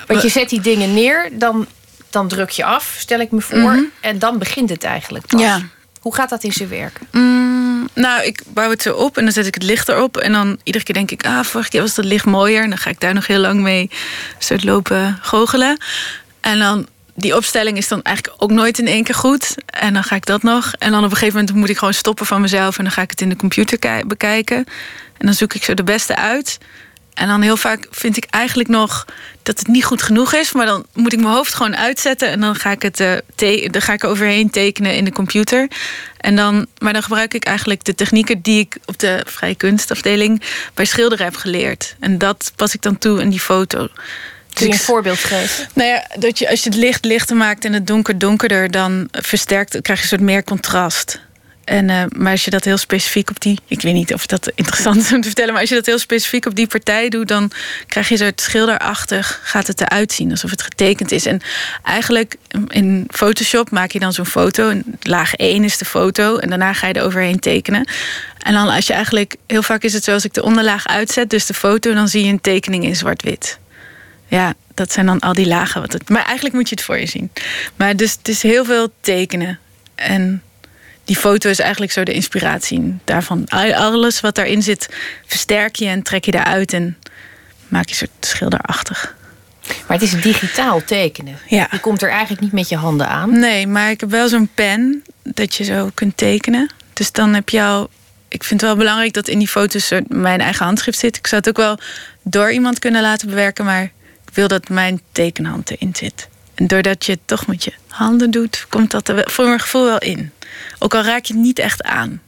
Want 0.07 0.23
je 0.23 0.29
zet 0.29 0.49
die 0.49 0.61
dingen 0.61 0.95
neer, 0.95 1.31
dan, 1.33 1.67
dan 2.13 2.29
druk 2.29 2.51
je 2.51 2.65
af, 2.65 2.95
stel 2.99 3.21
ik 3.21 3.31
me 3.31 3.41
voor. 3.41 3.87
En 4.01 4.19
dan 4.19 4.39
begint 4.39 4.71
het 4.71 4.85
eigenlijk 4.85 5.27
pas. 5.27 5.41
Ja. 5.41 5.61
Hoe 6.01 6.15
gaat 6.15 6.29
dat 6.29 6.45
in 6.45 6.53
zijn 6.53 6.69
werk? 6.69 6.99
Mm, 7.11 7.89
nou, 7.95 8.23
ik 8.25 8.43
bouw 8.47 8.71
het 8.71 8.83
zo 8.83 8.95
op 8.95 9.17
en 9.19 9.25
dan 9.25 9.33
zet 9.33 9.47
ik 9.47 9.55
het 9.55 9.63
licht 9.63 9.89
erop. 9.89 10.17
En 10.17 10.33
dan 10.33 10.59
iedere 10.63 10.85
keer 10.85 10.95
denk 10.95 11.11
ik, 11.11 11.27
ah, 11.27 11.45
vorige 11.45 11.71
keer 11.71 11.81
was 11.81 11.95
dat 11.95 12.05
licht 12.05 12.25
mooier. 12.25 12.63
En 12.63 12.69
dan 12.69 12.79
ga 12.79 12.91
ik 12.91 13.01
daar 13.01 13.15
nog 13.15 13.27
heel 13.27 13.39
lang 13.39 13.61
mee 13.61 13.91
soort 14.39 14.65
lopen 14.65 15.19
goochelen. 15.23 15.77
En 16.41 16.59
dan, 16.59 16.87
die 17.15 17.37
opstelling 17.37 17.77
is 17.77 17.89
dan 17.89 18.03
eigenlijk 18.03 18.43
ook 18.43 18.51
nooit 18.51 18.79
in 18.79 18.87
één 18.87 19.05
keer 19.05 19.15
goed. 19.15 19.55
En 19.67 19.95
dan 19.95 20.05
ga 20.05 20.17
ik 20.17 20.27
dat 20.27 20.43
nog. 20.43 20.73
En 20.79 20.91
dan 20.91 21.05
op 21.05 21.11
een 21.11 21.17
gegeven 21.17 21.39
moment 21.41 21.57
moet 21.57 21.69
ik 21.69 21.79
gewoon 21.79 21.95
stoppen 21.95 22.27
van 22.27 22.41
mezelf. 22.41 22.79
En 22.79 22.85
dan 22.85 22.93
ga 22.93 23.03
ik 23.03 23.11
het 23.11 23.21
in 23.21 23.29
de 23.29 23.37
computer 23.37 23.79
ki- 23.79 24.07
bekijken. 24.07 24.57
En 25.19 25.27
dan 25.27 25.35
zoek 25.35 25.55
ik 25.55 25.65
zo 25.65 25.75
de 25.75 25.85
beste 25.85 26.17
uit. 26.17 26.59
En 27.15 27.29
dan 27.29 27.43
heel 27.43 27.57
vaak 27.57 27.87
vind 27.91 28.17
ik 28.17 28.25
eigenlijk 28.31 28.69
nog 28.69 29.05
dat 29.43 29.59
het 29.59 29.67
niet 29.67 29.85
goed 29.85 30.03
genoeg 30.03 30.35
is. 30.35 30.53
Maar 30.53 30.67
dan 30.67 30.87
moet 30.95 31.13
ik 31.13 31.21
mijn 31.21 31.35
hoofd 31.35 31.55
gewoon 31.55 31.77
uitzetten. 31.77 32.29
En 32.29 32.41
dan 32.41 32.55
ga 32.55 32.71
ik 32.71 32.83
het 32.83 33.01
uh, 33.01 33.71
dan 33.71 33.83
ga 33.83 33.93
ik 33.93 34.05
overheen 34.05 34.51
tekenen 34.51 34.95
in 34.95 35.05
de 35.05 35.13
computer. 35.13 35.69
En 36.17 36.37
dan, 36.37 36.67
maar 36.79 36.93
dan 36.93 37.03
gebruik 37.03 37.35
ik 37.35 37.45
eigenlijk 37.45 37.85
de 37.85 37.95
technieken 37.95 38.41
die 38.41 38.61
ik 38.61 38.77
op 38.85 38.99
de 38.99 39.23
vrije 39.27 39.55
kunstafdeling 39.55 40.43
bij 40.75 40.85
schilderen 40.85 41.25
heb 41.25 41.37
geleerd. 41.37 41.97
En 42.01 42.19
dat 42.19 42.53
pas 42.57 42.75
ik 42.75 42.83
dan 42.83 42.99
toe 42.99 43.21
in 43.21 43.31
die 43.31 43.41
foto. 43.41 43.89
Kun 44.53 44.67
je 44.67 44.73
een 44.73 44.79
voorbeeld 44.79 45.19
geven? 45.19 45.69
Nou 45.75 45.89
ja, 45.89 46.07
dat 46.19 46.39
je 46.39 46.51
als 46.51 46.63
je 46.63 46.69
het 46.69 46.79
licht 46.79 47.05
lichter 47.05 47.37
maakt 47.37 47.65
en 47.65 47.73
het 47.73 47.87
donker 47.87 48.19
donkerder, 48.19 48.71
dan 48.71 49.09
versterkt, 49.11 49.81
krijg 49.83 49.99
je 49.99 50.05
een 50.05 50.11
soort 50.11 50.21
meer 50.21 50.45
contrast. 50.45 51.21
En, 51.65 51.89
uh, 51.89 52.03
maar 52.17 52.31
als 52.31 52.45
je 52.45 52.51
dat 52.51 52.65
heel 52.65 52.77
specifiek 52.77 53.31
op 53.31 53.41
die. 53.41 53.59
Ik 53.67 53.81
weet 53.81 53.95
niet 53.95 54.15
of 54.15 54.27
dat 54.27 54.53
interessant 54.55 54.97
is 54.97 55.13
om 55.13 55.21
te 55.21 55.27
vertellen. 55.27 55.53
Maar 55.53 55.61
als 55.61 55.69
je 55.69 55.75
dat 55.75 55.87
heel 55.87 55.99
specifiek 55.99 56.47
op 56.47 56.55
die 56.55 56.67
partij 56.67 57.09
doet. 57.09 57.29
dan 57.29 57.51
krijg 57.87 58.09
je 58.09 58.17
soort 58.17 58.41
schilderachtig. 58.41 59.41
gaat 59.43 59.67
het 59.67 59.81
eruit 59.81 60.13
zien 60.13 60.31
alsof 60.31 60.51
het 60.51 60.63
getekend 60.63 61.13
is. 61.13 61.27
En 61.27 61.41
eigenlijk 61.83 62.37
in 62.69 63.07
Photoshop 63.11 63.71
maak 63.71 63.91
je 63.91 63.99
dan 63.99 64.13
zo'n 64.13 64.27
foto. 64.27 64.69
En 64.69 64.85
laag 65.01 65.35
1 65.35 65.65
is 65.65 65.79
de 65.79 65.85
foto. 65.85 66.37
En 66.37 66.49
daarna 66.49 66.73
ga 66.73 66.87
je 66.87 66.95
er 66.95 67.05
overheen 67.05 67.39
tekenen. 67.39 67.89
En 68.39 68.53
dan 68.53 68.69
als 68.69 68.87
je 68.87 68.93
eigenlijk. 68.93 69.37
Heel 69.47 69.63
vaak 69.63 69.83
is 69.83 69.93
het 69.93 70.05
zo 70.05 70.13
als 70.13 70.25
ik 70.25 70.35
de 70.35 70.43
onderlaag 70.43 70.87
uitzet. 70.87 71.31
Dus 71.31 71.47
de 71.47 71.55
foto. 71.55 71.95
dan 71.95 72.09
zie 72.09 72.25
je 72.25 72.33
een 72.33 72.41
tekening 72.41 72.85
in 72.85 72.97
zwart-wit. 72.97 73.59
Ja, 74.27 74.55
dat 74.75 74.93
zijn 74.93 75.07
dan 75.07 75.21
al 75.21 75.33
die 75.33 75.47
lagen. 75.47 75.81
Wat 75.81 75.93
het, 75.93 76.09
maar 76.09 76.25
eigenlijk 76.25 76.55
moet 76.55 76.69
je 76.69 76.75
het 76.75 76.85
voor 76.85 76.99
je 76.99 77.07
zien. 77.07 77.31
Maar 77.77 77.97
dus 77.97 78.13
het 78.13 78.29
is 78.29 78.43
heel 78.43 78.65
veel 78.65 78.93
tekenen. 79.01 79.59
En 79.95 80.43
die 81.05 81.17
foto 81.17 81.51
is 81.51 81.59
eigenlijk 81.59 81.93
zo 81.93 82.05
de 82.05 82.13
inspiratie 82.13 82.99
daarvan. 83.05 83.49
Alles 83.75 84.21
wat 84.21 84.35
daarin 84.35 84.63
zit, 84.63 84.89
versterk 85.27 85.77
je 85.77 85.87
en 85.87 86.03
trek 86.03 86.25
je 86.25 86.35
eruit 86.35 86.73
en 86.73 86.99
maak 87.69 87.89
je 87.89 87.95
soort 87.95 88.11
schilderachtig. 88.21 89.15
Maar 89.87 89.99
het 89.99 90.03
is 90.03 90.21
digitaal 90.23 90.85
tekenen. 90.85 91.39
Ja. 91.49 91.69
Je 91.71 91.81
komt 91.81 92.03
er 92.03 92.11
eigenlijk 92.11 92.41
niet 92.41 92.53
met 92.53 92.69
je 92.69 92.77
handen 92.77 93.09
aan. 93.09 93.39
Nee, 93.39 93.67
maar 93.67 93.91
ik 93.91 94.01
heb 94.01 94.11
wel 94.11 94.29
zo'n 94.29 94.51
pen 94.55 95.05
dat 95.23 95.55
je 95.55 95.65
zo 95.65 95.91
kunt 95.95 96.17
tekenen. 96.17 96.71
Dus 96.93 97.13
dan 97.13 97.35
heb 97.35 97.49
je 97.49 97.63
al. 97.63 97.91
Ik 98.29 98.45
vind 98.45 98.61
het 98.61 98.71
wel 98.71 98.79
belangrijk 98.79 99.13
dat 99.13 99.29
in 99.29 99.39
die 99.39 99.49
foto's 99.49 99.93
mijn 100.09 100.41
eigen 100.41 100.65
handschrift 100.65 100.99
zit. 100.99 101.17
Ik 101.17 101.27
zou 101.27 101.41
het 101.41 101.51
ook 101.51 101.65
wel 101.65 101.79
door 102.23 102.53
iemand 102.53 102.79
kunnen 102.79 103.03
laten 103.03 103.29
bewerken, 103.29 103.65
maar 103.65 103.83
ik 104.27 104.35
wil 104.35 104.49
dat 104.49 104.69
mijn 104.69 105.01
tekenhand 105.13 105.71
erin 105.71 105.95
zit. 105.95 106.29
En 106.55 106.67
doordat 106.67 107.05
je 107.07 107.13
het 107.13 107.21
toch 107.25 107.47
met 107.47 107.65
je 107.65 107.73
handen 107.89 108.31
doet, 108.31 108.67
komt 108.69 108.91
dat 108.91 109.09
er 109.09 109.31
voor 109.31 109.47
mijn 109.47 109.61
gevoel 109.61 109.85
wel 109.85 109.99
in. 109.99 110.33
Ook 110.79 110.95
al 110.95 111.03
raak 111.03 111.25
je 111.25 111.33
het 111.33 111.43
niet 111.43 111.59
echt 111.59 111.83
aan. 111.83 112.21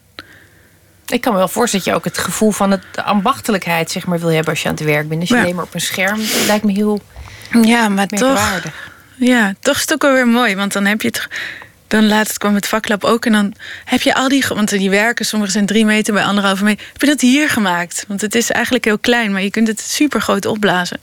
Ik 1.06 1.20
kan 1.20 1.32
me 1.32 1.38
wel 1.38 1.48
voorstellen 1.48 1.84
dat 1.84 1.94
je 1.94 2.00
ook 2.00 2.14
het 2.14 2.24
gevoel 2.24 2.50
van 2.50 2.70
het 2.70 2.84
ambachtelijkheid 3.04 3.90
zeg 3.90 4.06
maar, 4.06 4.18
wil 4.18 4.28
hebben 4.28 4.50
als 4.50 4.62
je 4.62 4.68
aan 4.68 4.74
het 4.74 4.84
werk 4.84 5.08
bent. 5.08 5.20
Als 5.20 5.28
je 5.28 5.36
alleen 5.36 5.54
maar 5.54 5.64
op 5.64 5.74
een 5.74 5.80
scherm, 5.80 6.20
lijkt 6.46 6.64
me 6.64 6.72
heel 6.72 7.00
ja, 7.62 7.88
maar 7.88 8.06
toch, 8.06 8.62
ja, 9.16 9.54
toch 9.60 9.74
is 9.74 9.80
het 9.80 9.92
ook 9.92 10.02
wel 10.02 10.12
weer 10.12 10.28
mooi. 10.28 10.56
Want 10.56 10.72
dan 10.72 10.84
heb 10.84 11.02
je 11.02 11.08
het. 11.08 11.28
Dan 11.86 12.06
laatst 12.06 12.38
kwam 12.38 12.54
het 12.54 12.66
vaklab 12.66 13.04
ook. 13.04 13.26
En 13.26 13.32
dan 13.32 13.54
heb 13.84 14.00
je 14.02 14.14
al 14.14 14.28
die. 14.28 14.44
Want 14.48 14.68
die 14.68 14.90
werken, 14.90 15.24
sommige 15.24 15.52
zijn 15.52 15.66
drie 15.66 15.84
meter 15.84 16.14
bij 16.14 16.24
anderhalve 16.24 16.64
meter. 16.64 16.86
Heb 16.92 17.00
je 17.00 17.06
dat 17.06 17.20
hier 17.20 17.48
gemaakt? 17.48 18.04
Want 18.08 18.20
het 18.20 18.34
is 18.34 18.50
eigenlijk 18.50 18.84
heel 18.84 18.98
klein, 18.98 19.32
maar 19.32 19.42
je 19.42 19.50
kunt 19.50 19.68
het 19.68 19.80
super 19.80 20.20
groot 20.20 20.46
opblazen. 20.46 21.00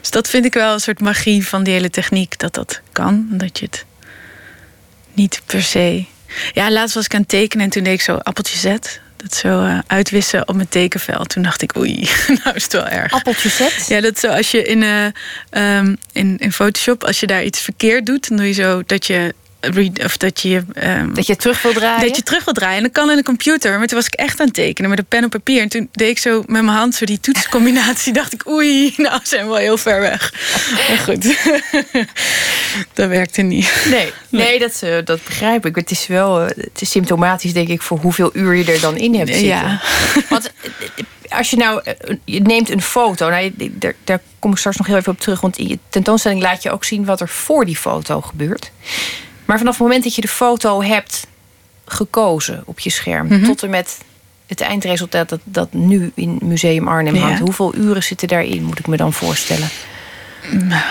Dus 0.00 0.10
dat 0.10 0.28
vind 0.28 0.44
ik 0.44 0.54
wel 0.54 0.72
een 0.72 0.80
soort 0.80 1.00
magie 1.00 1.46
van 1.46 1.62
die 1.62 1.72
hele 1.72 1.90
techniek. 1.90 2.38
Dat 2.38 2.54
dat 2.54 2.80
kan. 2.92 3.26
Dat 3.30 3.58
je 3.58 3.64
het 3.64 3.84
niet 5.12 5.42
per 5.46 5.62
se 5.62 6.04
ja, 6.52 6.70
laatst 6.70 6.94
was 6.94 7.04
ik 7.04 7.14
aan 7.14 7.20
het 7.20 7.28
tekenen 7.28 7.64
en 7.64 7.70
toen 7.70 7.82
deed 7.82 7.92
ik 7.92 8.00
zo 8.00 8.14
appeltje 8.14 8.58
zet. 8.58 9.00
Dat 9.16 9.34
zo 9.34 9.64
uh, 9.64 9.78
uitwissen 9.86 10.48
op 10.48 10.54
mijn 10.54 10.68
tekenveld. 10.68 11.28
Toen 11.28 11.42
dacht 11.42 11.62
ik, 11.62 11.76
oei, 11.76 12.08
nou 12.44 12.56
is 12.56 12.62
het 12.62 12.72
wel 12.72 12.86
erg. 12.88 13.12
Appeltje 13.12 13.48
zet? 13.48 13.84
Ja, 13.88 14.00
dat 14.00 14.18
zo 14.18 14.28
als 14.28 14.50
je 14.50 14.62
in, 14.62 14.82
uh, 14.82 15.80
in, 16.12 16.38
in 16.38 16.52
Photoshop, 16.52 17.04
als 17.04 17.20
je 17.20 17.26
daar 17.26 17.44
iets 17.44 17.60
verkeerd 17.60 18.06
doet, 18.06 18.28
dan 18.28 18.36
doe 18.36 18.46
je 18.46 18.52
zo 18.52 18.82
dat 18.86 19.06
je 19.06 19.34
of 20.04 20.16
dat 20.16 20.40
je, 20.40 20.62
um, 20.82 21.14
dat 21.14 21.26
je 21.26 21.36
terug 21.36 21.62
wil 21.62 21.72
draaien. 21.72 22.06
Dat 22.06 22.16
je 22.16 22.22
terug 22.22 22.44
wil 22.44 22.54
draaien. 22.54 22.76
En 22.76 22.82
dat 22.82 22.92
kan 22.92 23.10
in 23.10 23.16
de 23.16 23.22
computer. 23.22 23.78
Maar 23.78 23.86
toen 23.86 23.96
was 23.96 24.06
ik 24.06 24.14
echt 24.14 24.40
aan 24.40 24.46
het 24.46 24.54
tekenen 24.54 24.90
met 24.90 24.98
een 24.98 25.04
pen 25.04 25.24
op 25.24 25.30
papier. 25.30 25.62
En 25.62 25.68
toen 25.68 25.88
deed 25.92 26.08
ik 26.08 26.18
zo 26.18 26.36
met 26.46 26.62
mijn 26.62 26.76
hand 26.76 26.94
zo 26.94 27.04
die 27.04 27.20
toetscombinatie. 27.20 28.12
dacht 28.22 28.32
ik, 28.32 28.48
oei, 28.48 28.94
nou 28.96 29.20
zijn 29.22 29.42
we 29.44 29.50
wel 29.50 29.58
heel 29.58 29.76
ver 29.78 30.00
weg. 30.00 30.34
Maar 30.88 30.98
goed, 30.98 31.24
dat 32.94 33.08
werkte 33.08 33.42
niet. 33.42 33.86
Nee, 33.90 34.12
nee 34.42 34.58
dat, 34.58 34.80
uh, 34.84 34.96
dat 35.04 35.24
begrijp 35.24 35.66
ik. 35.66 35.74
Het 35.74 35.90
is 35.90 36.06
wel 36.06 36.42
uh, 36.42 36.48
het 36.48 36.80
is 36.80 36.90
symptomatisch, 36.90 37.52
denk 37.52 37.68
ik, 37.68 37.82
voor 37.82 37.98
hoeveel 37.98 38.30
uur 38.32 38.54
je 38.54 38.72
er 38.72 38.80
dan 38.80 38.96
in 38.96 39.14
hebt 39.14 39.28
zitten. 39.28 39.48
Ja. 39.48 39.80
Want 40.28 40.52
eh, 40.60 41.38
als 41.38 41.50
je 41.50 41.56
nou, 41.56 41.82
je 42.24 42.40
neemt 42.40 42.70
een 42.70 42.82
foto, 42.82 43.28
nou, 43.28 43.52
daar, 43.56 43.94
daar 44.04 44.20
kom 44.38 44.50
ik 44.50 44.58
straks 44.58 44.76
nog 44.76 44.86
heel 44.86 44.96
even 44.96 45.12
op 45.12 45.20
terug. 45.20 45.40
Want 45.40 45.58
in 45.58 45.68
je 45.68 45.78
tentoonstelling 45.88 46.42
laat 46.42 46.62
je 46.62 46.70
ook 46.70 46.84
zien 46.84 47.04
wat 47.04 47.20
er 47.20 47.28
voor 47.28 47.64
die 47.64 47.76
foto 47.76 48.20
gebeurt. 48.20 48.70
Maar 49.48 49.58
vanaf 49.58 49.72
het 49.72 49.82
moment 49.82 50.04
dat 50.04 50.14
je 50.14 50.20
de 50.20 50.28
foto 50.28 50.82
hebt 50.82 51.26
gekozen 51.84 52.62
op 52.66 52.78
je 52.78 52.90
scherm, 52.90 53.26
mhm. 53.26 53.44
tot 53.44 53.62
en 53.62 53.70
met 53.70 53.98
het 54.46 54.60
eindresultaat 54.60 55.28
dat, 55.28 55.40
dat 55.44 55.72
nu 55.72 56.12
in 56.14 56.38
Museum 56.42 56.88
Arnhem 56.88 57.16
hangt, 57.16 57.40
hoeveel 57.40 57.74
uren 57.74 58.02
zitten 58.02 58.28
daarin, 58.28 58.64
moet 58.64 58.78
ik 58.78 58.86
me 58.86 58.96
dan 58.96 59.12
voorstellen? 59.12 59.68
Nou. 60.50 60.82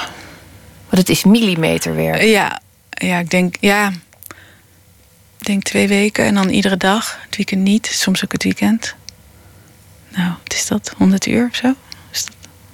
Want 0.90 0.98
het 0.98 1.10
is 1.10 1.24
millimeterwerk. 1.24 2.22
Ja, 2.22 2.62
ja 2.90 3.20
ik 3.20 3.30
denk, 3.30 3.56
ja. 3.60 3.92
Ik 5.40 5.46
denk 5.46 5.64
twee 5.64 5.88
weken 5.88 6.26
en 6.26 6.34
dan 6.34 6.50
iedere 6.50 6.78
dag. 6.78 7.20
Het 7.26 7.36
weekend 7.36 7.62
niet, 7.62 7.86
soms 7.86 8.24
ook 8.24 8.32
het 8.32 8.44
weekend. 8.44 8.96
Nou, 10.10 10.34
wat 10.44 10.54
is 10.54 10.68
dat? 10.68 10.94
100 10.98 11.26
uur 11.26 11.48
of 11.52 11.56
zo? 11.56 11.74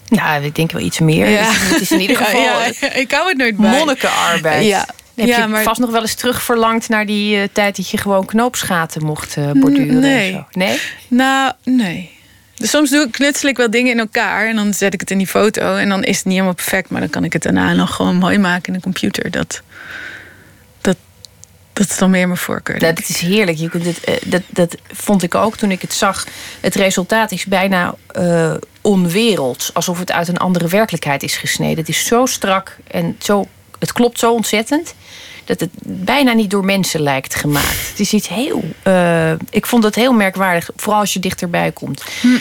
Nou, 0.08 0.44
ik 0.44 0.56
denk 0.56 0.72
wel 0.72 0.82
iets 0.82 1.00
meer. 1.00 1.30
Ja. 1.30 1.52
Het 1.52 1.82
is 1.82 1.92
in 1.92 2.00
ieder 2.00 2.18
geval. 2.26 2.42
Ja, 2.42 2.66
ik 2.94 3.12
hou 3.12 3.28
het 3.28 3.38
nooit 3.38 3.58
bij. 3.58 3.70
Monnikenarbeid. 3.70 4.66
Ja, 4.66 4.88
heb 5.16 5.28
ja, 5.28 5.42
je 5.42 5.48
maar... 5.48 5.64
vast 5.64 5.80
nog 5.80 5.92
wel 5.92 6.02
eens 6.02 6.16
terug 6.16 6.44
verlangd 6.44 6.90
naar 6.90 7.06
die 7.06 7.38
uh, 7.38 7.44
tijd 7.52 7.76
dat 7.76 7.90
je 7.90 7.98
gewoon 7.98 8.26
knoopsgaten 8.26 9.06
mocht 9.06 9.38
uh, 9.38 9.52
borduren? 9.52 10.00
Nee. 10.00 10.32
Zo. 10.32 10.46
Nee? 10.52 10.80
Nou, 11.08 11.52
nee. 11.64 12.12
Dus 12.56 12.70
soms 12.70 12.90
doe 12.90 13.06
ik, 13.06 13.12
knutsel 13.12 13.50
ik 13.50 13.58
wel 13.58 13.70
dingen 13.70 13.92
in 13.92 14.00
elkaar 14.00 14.48
en 14.48 14.56
dan 14.56 14.74
zet 14.74 14.94
ik 14.94 15.00
het 15.00 15.12
in 15.12 15.18
die 15.18 15.28
foto. 15.28 15.76
En 15.76 15.90
dan 15.90 16.04
is 16.04 16.16
het 16.16 16.26
niet 16.26 16.34
helemaal 16.34 16.56
perfect, 16.56 16.90
maar 16.90 17.02
dan 17.02 17.10
kan 17.10 17.24
ik 17.24 17.34
het 17.34 17.44
daarna 17.44 17.74
nog 17.74 17.96
gewoon 17.96 18.16
mooi 18.16 18.38
maken 18.38 18.68
in 18.68 18.74
de 18.74 18.80
computer. 18.80 19.32
Dat, 19.32 19.62
dat, 20.82 20.98
dat 21.74 21.90
is 21.90 21.98
dan 21.98 22.10
meer 22.10 22.28
mijn 22.28 22.40
voorkeur. 22.40 22.80
dat 22.80 23.00
is 23.00 23.20
heerlijk. 23.20 23.58
Je 23.58 23.70
kunt 23.70 23.86
het, 23.86 24.10
uh, 24.10 24.16
dat, 24.26 24.42
dat 24.48 24.76
vond 24.92 25.24
ik 25.24 25.36
ook 25.36 25.58
toen 25.58 25.72
ik 25.72 25.82
het 25.82 25.94
zag. 25.94 26.28
Het 26.60 26.76
resultaat 26.76 27.32
is 27.32 27.46
bijna 27.46 27.96
uh, 28.20 28.54
onwerelds. 28.82 29.74
Alsof 29.74 30.00
het 30.00 30.12
uit 30.12 30.28
een 30.28 30.38
andere 30.38 30.68
werkelijkheid 30.68 31.24
is 31.24 31.38
gesneden. 31.38 31.78
Het 31.78 31.90
is 31.90 32.06
zo 32.06 32.26
strak 32.26 32.78
en 32.88 33.16
zo 33.20 33.48
het 33.84 33.94
klopt 33.94 34.20
zo 34.20 34.34
ontzettend 34.34 34.96
dat 35.46 35.60
het 35.60 35.70
bijna 35.84 36.34
niet 36.34 36.50
door 36.50 36.66
mensen 36.66 37.02
lijkt 37.02 37.36
gemaakt. 37.36 37.90
Het 37.90 38.00
is 38.00 38.14
iets 38.14 38.28
heel. 38.28 38.64
Uh, 38.88 39.32
ik 39.50 39.66
vond 39.66 39.84
het 39.84 39.96
heel 39.96 40.14
merkwaardig, 40.14 40.70
vooral 40.76 41.00
als 41.00 41.14
je 41.14 41.20
dichterbij 41.20 41.72
komt. 41.72 42.04
Hm. 42.22 42.38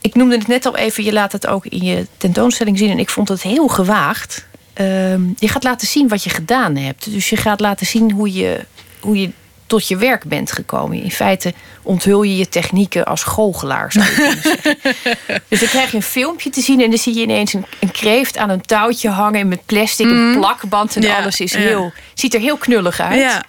Ik 0.00 0.14
noemde 0.14 0.38
het 0.38 0.46
net 0.46 0.66
al 0.66 0.76
even, 0.76 1.04
je 1.04 1.12
laat 1.12 1.32
het 1.32 1.46
ook 1.46 1.66
in 1.66 1.84
je 1.84 2.06
tentoonstelling 2.16 2.78
zien. 2.78 2.90
En 2.90 2.98
ik 2.98 3.10
vond 3.10 3.28
het 3.28 3.42
heel 3.42 3.68
gewaagd. 3.68 4.46
Uh, 4.80 5.14
je 5.36 5.48
gaat 5.48 5.64
laten 5.64 5.86
zien 5.86 6.08
wat 6.08 6.24
je 6.24 6.30
gedaan 6.30 6.76
hebt. 6.76 7.12
Dus 7.12 7.28
je 7.30 7.36
gaat 7.36 7.60
laten 7.60 7.86
zien 7.86 8.10
hoe 8.10 8.32
je, 8.32 8.64
hoe 9.00 9.20
je 9.20 9.30
tot 9.74 9.88
je 9.88 9.96
werk 9.96 10.24
bent 10.24 10.52
gekomen. 10.52 11.02
In 11.02 11.10
feite 11.10 11.52
onthul 11.82 12.22
je 12.22 12.36
je 12.36 12.48
technieken 12.48 13.04
als 13.04 13.22
goochelaar, 13.22 13.92
zou 13.92 14.04
je 14.04 14.76
dus 15.48 15.60
dan 15.60 15.68
krijg 15.68 15.90
je 15.90 15.96
een 15.96 16.02
filmpje 16.02 16.50
te 16.50 16.60
zien 16.60 16.80
en 16.80 16.90
dan 16.90 16.98
zie 16.98 17.14
je 17.14 17.20
ineens 17.20 17.52
een, 17.52 17.66
een 17.80 17.90
kreeft 17.90 18.36
aan 18.36 18.50
een 18.50 18.60
touwtje 18.60 19.08
hangen 19.08 19.48
met 19.48 19.66
plastic, 19.66 20.06
een 20.06 20.28
mhm. 20.28 20.38
plakband 20.38 20.96
en 20.96 21.14
alles 21.14 21.40
is 21.40 21.54
heel, 21.54 21.92
ziet 22.14 22.34
er 22.34 22.40
heel 22.40 22.56
knullig 22.56 23.00
uit. 23.00 23.20
Ja. 23.20 23.44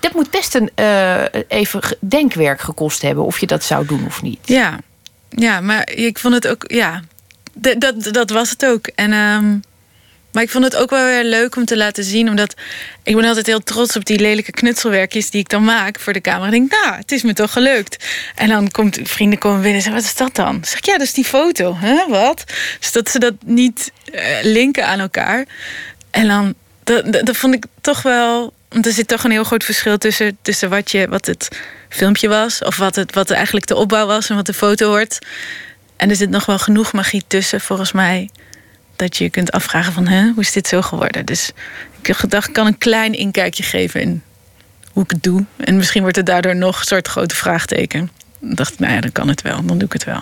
Dat 0.00 0.14
moet 0.14 0.30
best 0.30 0.54
een 0.54 0.70
uh, 0.76 1.22
even 1.48 1.80
denkwerk 2.00 2.60
gekost 2.60 3.02
hebben 3.02 3.24
of 3.24 3.38
je 3.38 3.46
dat 3.46 3.64
zou 3.64 3.86
doen 3.86 4.06
of 4.06 4.22
niet. 4.22 4.40
Ja, 4.42 4.78
ja 5.28 5.60
maar 5.60 5.90
ik 5.90 6.18
vond 6.18 6.34
het 6.34 6.48
ook, 6.48 6.64
ja, 6.66 7.02
dat, 7.52 8.08
dat 8.12 8.30
was 8.30 8.50
het 8.50 8.66
ook. 8.66 8.86
En 8.86 9.12
um, 9.12 9.62
maar 10.38 10.46
ik 10.46 10.52
vond 10.52 10.64
het 10.64 10.76
ook 10.76 10.90
wel 10.90 11.04
weer 11.04 11.24
leuk 11.24 11.56
om 11.56 11.64
te 11.64 11.76
laten 11.76 12.04
zien. 12.04 12.28
Omdat 12.28 12.54
ik 13.02 13.14
ben 13.14 13.24
altijd 13.24 13.46
heel 13.46 13.62
trots 13.62 13.96
op 13.96 14.04
die 14.04 14.18
lelijke 14.18 14.50
knutselwerkjes 14.50 15.30
die 15.30 15.40
ik 15.40 15.48
dan 15.48 15.64
maak 15.64 16.00
voor 16.00 16.12
de 16.12 16.20
camera. 16.20 16.44
Ik 16.44 16.50
denk, 16.50 16.70
nou, 16.70 16.96
het 16.96 17.12
is 17.12 17.22
me 17.22 17.32
toch 17.32 17.52
gelukt. 17.52 18.04
En 18.34 18.48
dan 18.48 18.70
komt 18.70 18.98
vrienden 19.02 19.38
komen 19.38 19.60
binnen 19.60 19.76
en 19.76 19.82
zeggen, 19.82 20.02
wat 20.02 20.10
is 20.10 20.16
dat 20.16 20.34
dan? 20.34 20.64
Zeg 20.64 20.78
ik, 20.78 20.84
ja, 20.84 20.92
dat 20.92 21.06
is 21.06 21.12
die 21.12 21.24
foto. 21.24 21.76
Huh? 21.80 22.08
Wat? 22.08 22.44
Dus 22.80 22.92
dat 22.92 23.08
ze 23.10 23.18
dat 23.18 23.34
niet 23.44 23.92
uh, 24.14 24.20
linken 24.42 24.86
aan 24.86 25.00
elkaar. 25.00 25.46
En 26.10 26.28
dan, 26.28 26.54
dat, 26.84 27.12
dat, 27.26 27.36
vond 27.36 27.54
ik 27.54 27.64
toch 27.80 28.02
wel... 28.02 28.52
Want 28.68 28.86
er 28.86 28.92
zit 28.92 29.08
toch 29.08 29.24
een 29.24 29.30
heel 29.30 29.44
groot 29.44 29.64
verschil 29.64 29.98
tussen, 29.98 30.38
tussen 30.42 30.70
wat, 30.70 30.90
je, 30.90 31.08
wat 31.08 31.26
het 31.26 31.48
filmpje 31.88 32.28
was... 32.28 32.62
of 32.62 32.76
wat, 32.76 32.96
het, 32.96 33.14
wat 33.14 33.30
eigenlijk 33.30 33.66
de 33.66 33.76
opbouw 33.76 34.06
was 34.06 34.28
en 34.28 34.36
wat 34.36 34.46
de 34.46 34.54
foto 34.54 34.88
wordt. 34.88 35.18
En 35.96 36.10
er 36.10 36.16
zit 36.16 36.30
nog 36.30 36.46
wel 36.46 36.58
genoeg 36.58 36.92
magie 36.92 37.24
tussen, 37.26 37.60
volgens 37.60 37.92
mij 37.92 38.28
dat 38.98 39.16
je 39.16 39.24
je 39.24 39.30
kunt 39.30 39.52
afvragen 39.52 39.92
van 39.92 40.06
hè, 40.06 40.30
hoe 40.30 40.42
is 40.42 40.52
dit 40.52 40.66
zo 40.66 40.82
geworden. 40.82 41.26
Dus 41.26 41.50
ik 42.02 42.16
gedacht, 42.16 42.52
kan 42.52 42.66
een 42.66 42.78
klein 42.78 43.12
inkijkje 43.12 43.62
geven 43.62 44.00
in 44.00 44.22
hoe 44.92 45.02
ik 45.02 45.10
het 45.10 45.22
doe. 45.22 45.44
En 45.56 45.76
misschien 45.76 46.02
wordt 46.02 46.16
het 46.16 46.26
daardoor 46.26 46.56
nog 46.56 46.78
een 46.78 46.86
soort 46.86 47.08
grote 47.08 47.34
vraagteken. 47.34 48.10
Dan 48.40 48.54
dacht 48.54 48.72
ik, 48.72 48.78
nou 48.78 48.92
ja, 48.92 49.00
dan 49.00 49.12
kan 49.12 49.28
het 49.28 49.42
wel, 49.42 49.64
dan 49.64 49.78
doe 49.78 49.86
ik 49.86 49.92
het 49.92 50.04
wel. 50.04 50.20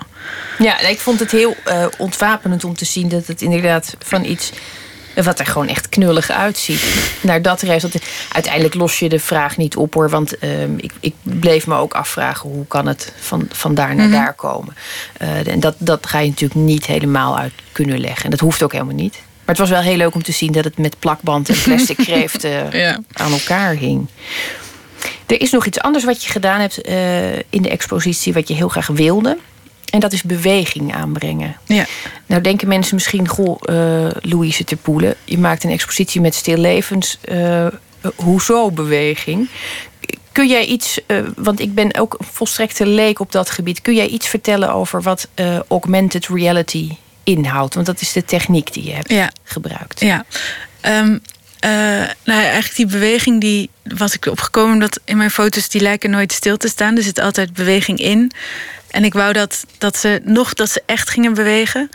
Ja, 0.59 0.79
ik 0.81 0.99
vond 0.99 1.21
het 1.21 1.31
heel 1.31 1.57
uh, 1.69 1.87
ontwapenend 1.99 2.65
om 2.65 2.75
te 2.75 2.85
zien 2.85 3.09
dat 3.09 3.27
het 3.27 3.43
inderdaad 3.43 3.97
van 3.99 4.25
iets 4.25 4.53
wat 5.25 5.39
er 5.39 5.47
gewoon 5.47 5.69
echt 5.69 5.89
knullig 5.89 6.31
uitziet. 6.31 6.83
Naar 7.21 7.43
dat 7.43 7.61
resultaat. 7.61 8.03
Uiteindelijk 8.33 8.75
los 8.75 8.99
je 8.99 9.09
de 9.09 9.19
vraag 9.19 9.57
niet 9.57 9.77
op 9.77 9.95
hoor. 9.95 10.11
Want 10.11 10.45
uh, 10.45 10.63
ik, 10.63 10.93
ik, 11.01 11.15
bleef 11.23 11.67
me 11.67 11.75
ook 11.75 11.95
afvragen 11.95 12.51
hoe 12.51 12.67
kan 12.67 12.87
het 12.87 13.13
van, 13.21 13.49
van 13.53 13.75
daar 13.75 13.95
naar 13.95 14.09
mhm. 14.09 14.17
daar 14.17 14.35
komen. 14.35 14.77
Uh, 15.23 15.47
en 15.47 15.61
dat, 15.61 15.75
dat 15.79 16.07
ga 16.07 16.19
je 16.19 16.29
natuurlijk 16.29 16.61
niet 16.61 16.87
helemaal 16.87 17.39
uit 17.39 17.53
kunnen 17.73 18.01
leggen. 18.01 18.25
En 18.25 18.31
dat 18.31 18.41
hoeft 18.41 18.63
ook 18.63 18.73
helemaal 18.73 18.95
niet. 18.95 19.15
Maar 19.15 19.55
het 19.55 19.59
was 19.59 19.71
wel 19.71 19.81
heel 19.81 19.97
leuk 19.97 20.15
om 20.15 20.23
te 20.23 20.33
zien 20.33 20.53
dat 20.53 20.65
het 20.65 20.79
met 20.79 20.99
plakband 20.99 21.49
en 21.49 21.63
plastic 21.63 21.97
kreeft 22.07 22.43
ja. 22.71 23.01
aan 23.13 23.33
elkaar 23.33 23.75
hing. 23.75 24.09
Er 25.27 25.41
is 25.41 25.51
nog 25.51 25.67
iets 25.67 25.81
anders 25.81 26.05
wat 26.05 26.25
je 26.25 26.31
gedaan 26.31 26.61
hebt 26.61 26.89
uh, 26.89 27.37
in 27.37 27.63
de 27.63 27.69
expositie, 27.69 28.33
wat 28.33 28.49
je 28.49 28.55
heel 28.55 28.69
graag 28.69 28.87
wilde. 28.87 29.39
En 29.91 30.01
dat 30.01 30.13
is 30.13 30.23
beweging 30.23 30.95
aanbrengen. 30.95 31.57
Ja. 31.65 31.87
Nou 32.27 32.43
denken 32.43 32.69
mensen 32.69 32.95
misschien, 32.95 33.29
goh, 33.29 33.61
uh, 33.71 34.09
Louise 34.21 34.65
Terpoelen... 34.65 35.15
je 35.25 35.39
maakt 35.39 35.65
een 35.65 35.71
expositie 35.71 36.21
met 36.21 36.35
stillevens. 36.35 37.19
Uh, 37.33 37.67
hoezo 38.15 38.71
beweging? 38.71 39.49
Kun 40.33 40.49
jij 40.49 40.65
iets, 40.65 41.01
uh, 41.07 41.19
want 41.37 41.61
ik 41.61 41.75
ben 41.75 41.99
ook 41.99 42.17
volstrekte 42.21 42.87
leek 42.87 43.21
op 43.21 43.33
dat 43.33 43.51
gebied... 43.51 43.83
kun 43.83 43.95
jij 43.95 44.07
iets 44.07 44.29
vertellen 44.29 44.73
over 44.73 45.03
wat 45.03 45.29
augmented 45.69 46.27
reality 46.27 46.97
inhoudt? 47.25 47.75
Want 47.75 47.87
dat 47.87 48.01
is 48.01 48.13
de 48.13 48.25
techniek 48.25 48.73
die 48.73 48.85
je 48.85 48.93
hebt 48.93 49.11
ja. 49.11 49.31
gebruikt. 49.43 50.01
Ja, 50.01 50.25
um, 50.83 51.21
nou 52.25 52.41
ja, 52.41 52.45
eigenlijk 52.45 52.77
die 52.77 52.87
beweging 52.87 53.41
die 53.41 53.71
was 53.83 54.15
ik 54.15 54.27
opgekomen 54.27 54.73
omdat 54.73 55.01
in 55.05 55.17
mijn 55.17 55.31
foto's 55.31 55.69
die 55.69 55.81
lijken 55.81 56.11
nooit 56.11 56.33
stil 56.33 56.57
te 56.57 56.69
staan. 56.69 56.97
Er 56.97 57.03
zit 57.03 57.21
altijd 57.21 57.53
beweging 57.53 57.99
in. 57.99 58.33
En 58.97 59.05
ik 59.05 59.13
wou 59.13 59.33
dat, 59.33 59.65
dat 59.79 59.97
ze 59.97 60.21
nog 60.25 60.55
dat 60.55 60.71
ze 60.71 60.83
echt 60.87 61.11
gingen 61.11 61.35
bewegen. 61.35 61.91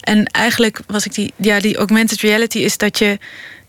En 0.00 0.24
eigenlijk 0.24 0.80
was 0.86 1.04
ik 1.06 1.14
die, 1.14 1.32
ja, 1.36 1.60
die 1.60 1.76
augmented 1.76 2.20
reality 2.20 2.58
is 2.58 2.76
dat 2.76 2.98
je 2.98 3.18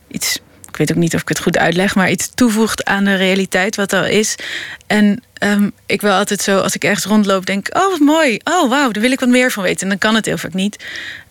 iets, 0.08 0.40
ik 0.68 0.78
weet 0.78 0.92
ook 0.92 0.98
niet 0.98 1.16
of 1.16 1.22
ik 1.22 1.28
het 1.28 1.40
goed 1.40 1.58
uitleg, 1.58 1.96
maar 1.96 2.12
iets 2.12 2.32
toevoegt 2.34 2.86
aan 2.86 3.04
de 3.04 3.16
realiteit 3.16 3.76
wat 3.76 3.92
er 3.92 4.10
is. 4.10 4.36
En 4.86 5.24
um, 5.44 5.72
ik 5.86 6.02
wil 6.02 6.12
altijd 6.12 6.42
zo, 6.42 6.60
als 6.60 6.76
ik 6.76 6.84
ergens 6.84 7.06
rondloop, 7.06 7.46
denk: 7.46 7.68
oh 7.72 7.90
wat 7.90 8.00
mooi, 8.00 8.40
oh 8.44 8.70
wauw, 8.70 8.92
daar 8.92 9.02
wil 9.02 9.12
ik 9.12 9.20
wat 9.20 9.30
meer 9.30 9.52
van 9.52 9.64
weten. 9.64 9.82
En 9.82 9.90
dan 9.90 9.98
kan 9.98 10.16
het 10.16 10.26
heel 10.26 10.38
vaak 10.38 10.54
niet. 10.54 10.84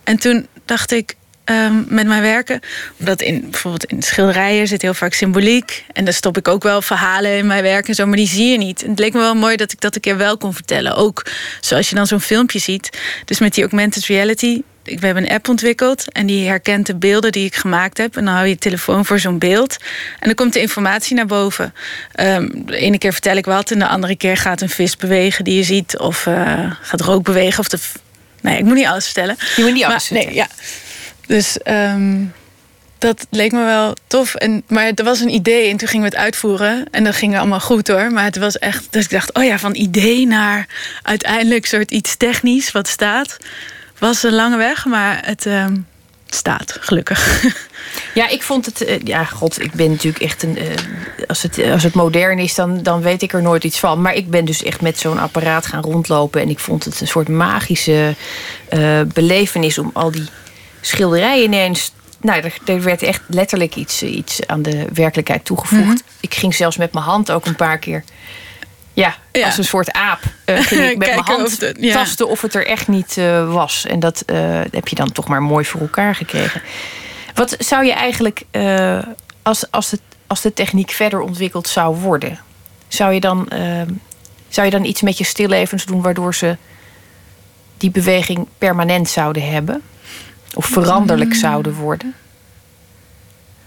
En 0.05 0.19
toen 0.19 0.47
dacht 0.65 0.93
ik, 0.93 1.15
um, 1.51 1.85
met 1.89 2.07
mijn 2.07 2.23
werken. 2.23 2.61
Omdat 2.99 3.23
in 3.23 3.51
bijvoorbeeld 3.51 3.85
in 3.85 4.03
schilderijen 4.03 4.67
zit 4.67 4.83
heel 4.83 4.95
vaak 4.95 5.13
symboliek. 5.13 5.85
En 5.93 6.05
daar 6.05 6.15
stop 6.15 6.37
ik 6.37 6.49
ook 6.49 6.63
wel 6.63 6.83
verhalen 6.83 7.37
in 7.37 7.47
mijn 7.47 7.63
werk 7.63 7.89
en 7.89 7.95
zo, 7.95 8.07
maar 8.07 8.17
die 8.17 8.29
zie 8.29 8.51
je 8.51 8.59
niet. 8.59 8.83
En 8.83 8.91
het 8.91 8.99
leek 8.99 9.13
me 9.13 9.19
wel 9.19 9.35
mooi 9.35 9.57
dat 9.57 9.73
ik 9.73 9.81
dat 9.81 9.95
een 9.95 10.01
keer 10.01 10.17
wel 10.17 10.37
kon 10.37 10.55
vertellen. 10.55 10.95
Ook 10.95 11.27
zoals 11.61 11.89
je 11.89 11.95
dan 11.95 12.07
zo'n 12.07 12.21
filmpje 12.21 12.59
ziet. 12.59 12.99
Dus 13.25 13.39
met 13.39 13.55
die 13.55 13.63
augmented 13.63 14.05
reality. 14.05 14.63
We 14.83 15.07
hebben 15.07 15.23
een 15.23 15.31
app 15.31 15.49
ontwikkeld 15.49 16.13
en 16.13 16.27
die 16.27 16.49
herkent 16.49 16.87
de 16.87 16.97
beelden 16.97 17.33
die 17.33 17.45
ik 17.45 17.55
gemaakt 17.55 17.99
heb. 17.99 18.17
En 18.17 18.25
dan 18.25 18.35
hou 18.35 18.47
je 18.47 18.53
je 18.53 18.59
telefoon 18.59 19.05
voor 19.05 19.19
zo'n 19.19 19.39
beeld. 19.39 19.77
En 20.19 20.27
dan 20.27 20.35
komt 20.35 20.53
de 20.53 20.61
informatie 20.61 21.17
naar 21.17 21.27
boven. 21.27 21.75
Um, 22.21 22.67
de 22.67 22.77
ene 22.77 22.99
keer 22.99 23.13
vertel 23.13 23.37
ik 23.37 23.45
wat 23.45 23.71
en 23.71 23.79
de 23.79 23.87
andere 23.87 24.17
keer 24.17 24.37
gaat 24.37 24.61
een 24.61 24.69
vis 24.69 24.97
bewegen 24.97 25.45
die 25.45 25.55
je 25.55 25.63
ziet. 25.63 25.99
Of 25.99 26.27
uh, 26.27 26.73
gaat 26.83 27.01
rook 27.01 27.25
bewegen. 27.25 27.59
Of 27.59 27.69
de. 27.69 27.79
Nee, 28.41 28.59
ik 28.59 28.65
moet 28.65 28.75
niet 28.75 28.87
alles 28.87 29.05
vertellen. 29.05 29.37
Je 29.57 29.63
moet 29.63 29.73
niet 29.73 29.85
alles 29.85 30.11
maar, 30.11 30.25
Nee, 30.25 30.35
ja. 30.35 30.47
Dus 31.27 31.59
um, 31.65 32.33
dat 32.99 33.27
leek 33.31 33.53
me 33.53 33.65
wel 33.65 33.95
tof. 34.07 34.35
En, 34.35 34.63
maar 34.69 34.93
er 34.95 35.05
was 35.05 35.21
een 35.21 35.35
idee 35.35 35.71
en 35.71 35.77
toen 35.77 35.89
gingen 35.89 36.11
we 36.11 36.17
het 36.17 36.25
uitvoeren. 36.25 36.87
En 36.91 37.05
dat 37.05 37.15
ging 37.15 37.39
allemaal 37.39 37.61
goed 37.61 37.89
hoor. 37.89 38.13
Maar 38.13 38.25
het 38.25 38.39
was 38.39 38.59
echt 38.59 38.87
dat 38.91 39.03
ik 39.03 39.11
dacht, 39.11 39.35
oh 39.35 39.45
ja, 39.45 39.59
van 39.59 39.75
idee 39.75 40.27
naar 40.27 40.67
uiteindelijk 41.03 41.67
soort 41.67 41.91
iets 41.91 42.17
technisch 42.17 42.73
wat 42.73 42.89
staat. 42.89 43.37
Was 43.99 44.23
een 44.23 44.35
lange 44.35 44.57
weg, 44.57 44.85
maar 44.85 45.23
het 45.25 45.45
um, 45.45 45.87
staat, 46.27 46.77
gelukkig. 46.81 47.43
Ja, 48.15 48.29
ik 48.29 48.43
vond 48.43 48.67
het. 48.67 48.89
Uh, 48.89 48.99
ja, 49.05 49.25
god, 49.25 49.63
ik 49.63 49.73
ben 49.73 49.91
natuurlijk 49.91 50.23
echt 50.23 50.43
een. 50.43 50.59
Uh, 50.59 50.65
als, 51.27 51.43
het, 51.43 51.63
als 51.63 51.83
het 51.83 51.95
modern 51.95 52.39
is, 52.39 52.55
dan, 52.55 52.83
dan 52.83 53.03
weet 53.03 53.23
ik 53.23 53.33
er 53.33 53.43
nooit 53.43 53.65
iets 53.65 53.79
van. 53.79 54.03
Maar 54.03 54.15
ik 54.15 54.31
ben 54.31 54.45
dus 54.45 54.63
echt 54.63 54.81
met 54.81 54.99
zo'n 54.99 55.19
apparaat 55.19 55.67
gaan 55.67 55.83
rondlopen. 55.83 56.41
En 56.41 56.49
ik 56.49 56.59
vond 56.59 56.85
het 56.85 57.01
een 57.01 57.07
soort 57.07 57.29
magische 57.29 58.15
uh, 58.73 59.01
belevenis 59.13 59.79
om 59.79 59.91
al 59.93 60.11
die 60.11 60.29
schilderijen 60.87 61.45
ineens. 61.45 61.93
Nou, 62.21 62.43
er, 62.43 62.55
er, 62.65 62.83
werd 62.83 63.03
echt 63.03 63.21
letterlijk 63.27 63.77
iets, 63.77 64.03
iets 64.03 64.47
aan 64.47 64.63
de 64.63 64.87
werkelijkheid 64.93 65.45
toegevoegd. 65.45 65.85
Mhm. 65.85 65.97
Ik 66.21 66.35
ging 66.35 66.55
zelfs 66.55 66.77
met 66.77 66.93
mijn 66.93 67.05
hand 67.05 67.31
ook 67.31 67.47
een 67.47 67.57
paar 67.57 67.79
keer. 67.79 68.05
Ja, 68.93 69.15
als 69.45 69.59
een 69.59 69.65
soort 69.65 69.93
aap 69.93 70.21
uh, 70.47 70.61
ging 70.61 70.91
ik 70.91 70.99
met 71.07 71.09
mijn 71.09 71.25
hand 71.25 71.43
of 71.43 71.73
tasten 71.93 72.29
of 72.29 72.43
het 72.43 72.55
er 72.55 72.67
echt 72.67 72.89
niet 72.89 73.17
uh, 73.17 73.53
was. 73.53 73.87
En 73.87 74.01
dat 74.01 74.23
uh, 74.27 74.61
heb 74.71 74.89
je 74.89 74.97
dan 74.97 75.13
toch 75.13 75.29
maar 75.29 75.43
mooi 75.43 75.65
voor 75.65 75.81
elkaar 75.81 76.15
gekregen. 76.15 76.63
Wat 77.35 77.57
zou 77.59 77.85
je 77.85 77.93
eigenlijk, 77.93 78.43
als, 79.43 79.71
als, 79.71 79.91
het, 79.91 80.01
als 80.27 80.41
de 80.41 80.53
techniek 80.53 80.91
verder 80.91 81.21
ontwikkeld 81.21 81.69
zou 81.69 81.97
worden, 81.97 82.39
zou 82.89 83.13
je 83.13 83.21
dan, 83.21 83.49
zou 84.49 84.67
je 84.67 84.73
dan 84.73 84.85
iets 84.85 85.03
met 85.03 85.19
je 85.19 85.25
stillevens 85.25 85.85
doen 85.85 86.03
waardoor 86.03 86.35
ze 86.35 86.57
die 87.77 87.91
beweging 87.91 88.47
permanent 88.59 89.09
zouden 89.09 89.51
hebben? 89.51 89.83
Of 90.55 90.67
veranderlijk 90.67 91.33
mm. 91.33 91.39
zouden 91.39 91.75
worden? 91.75 92.15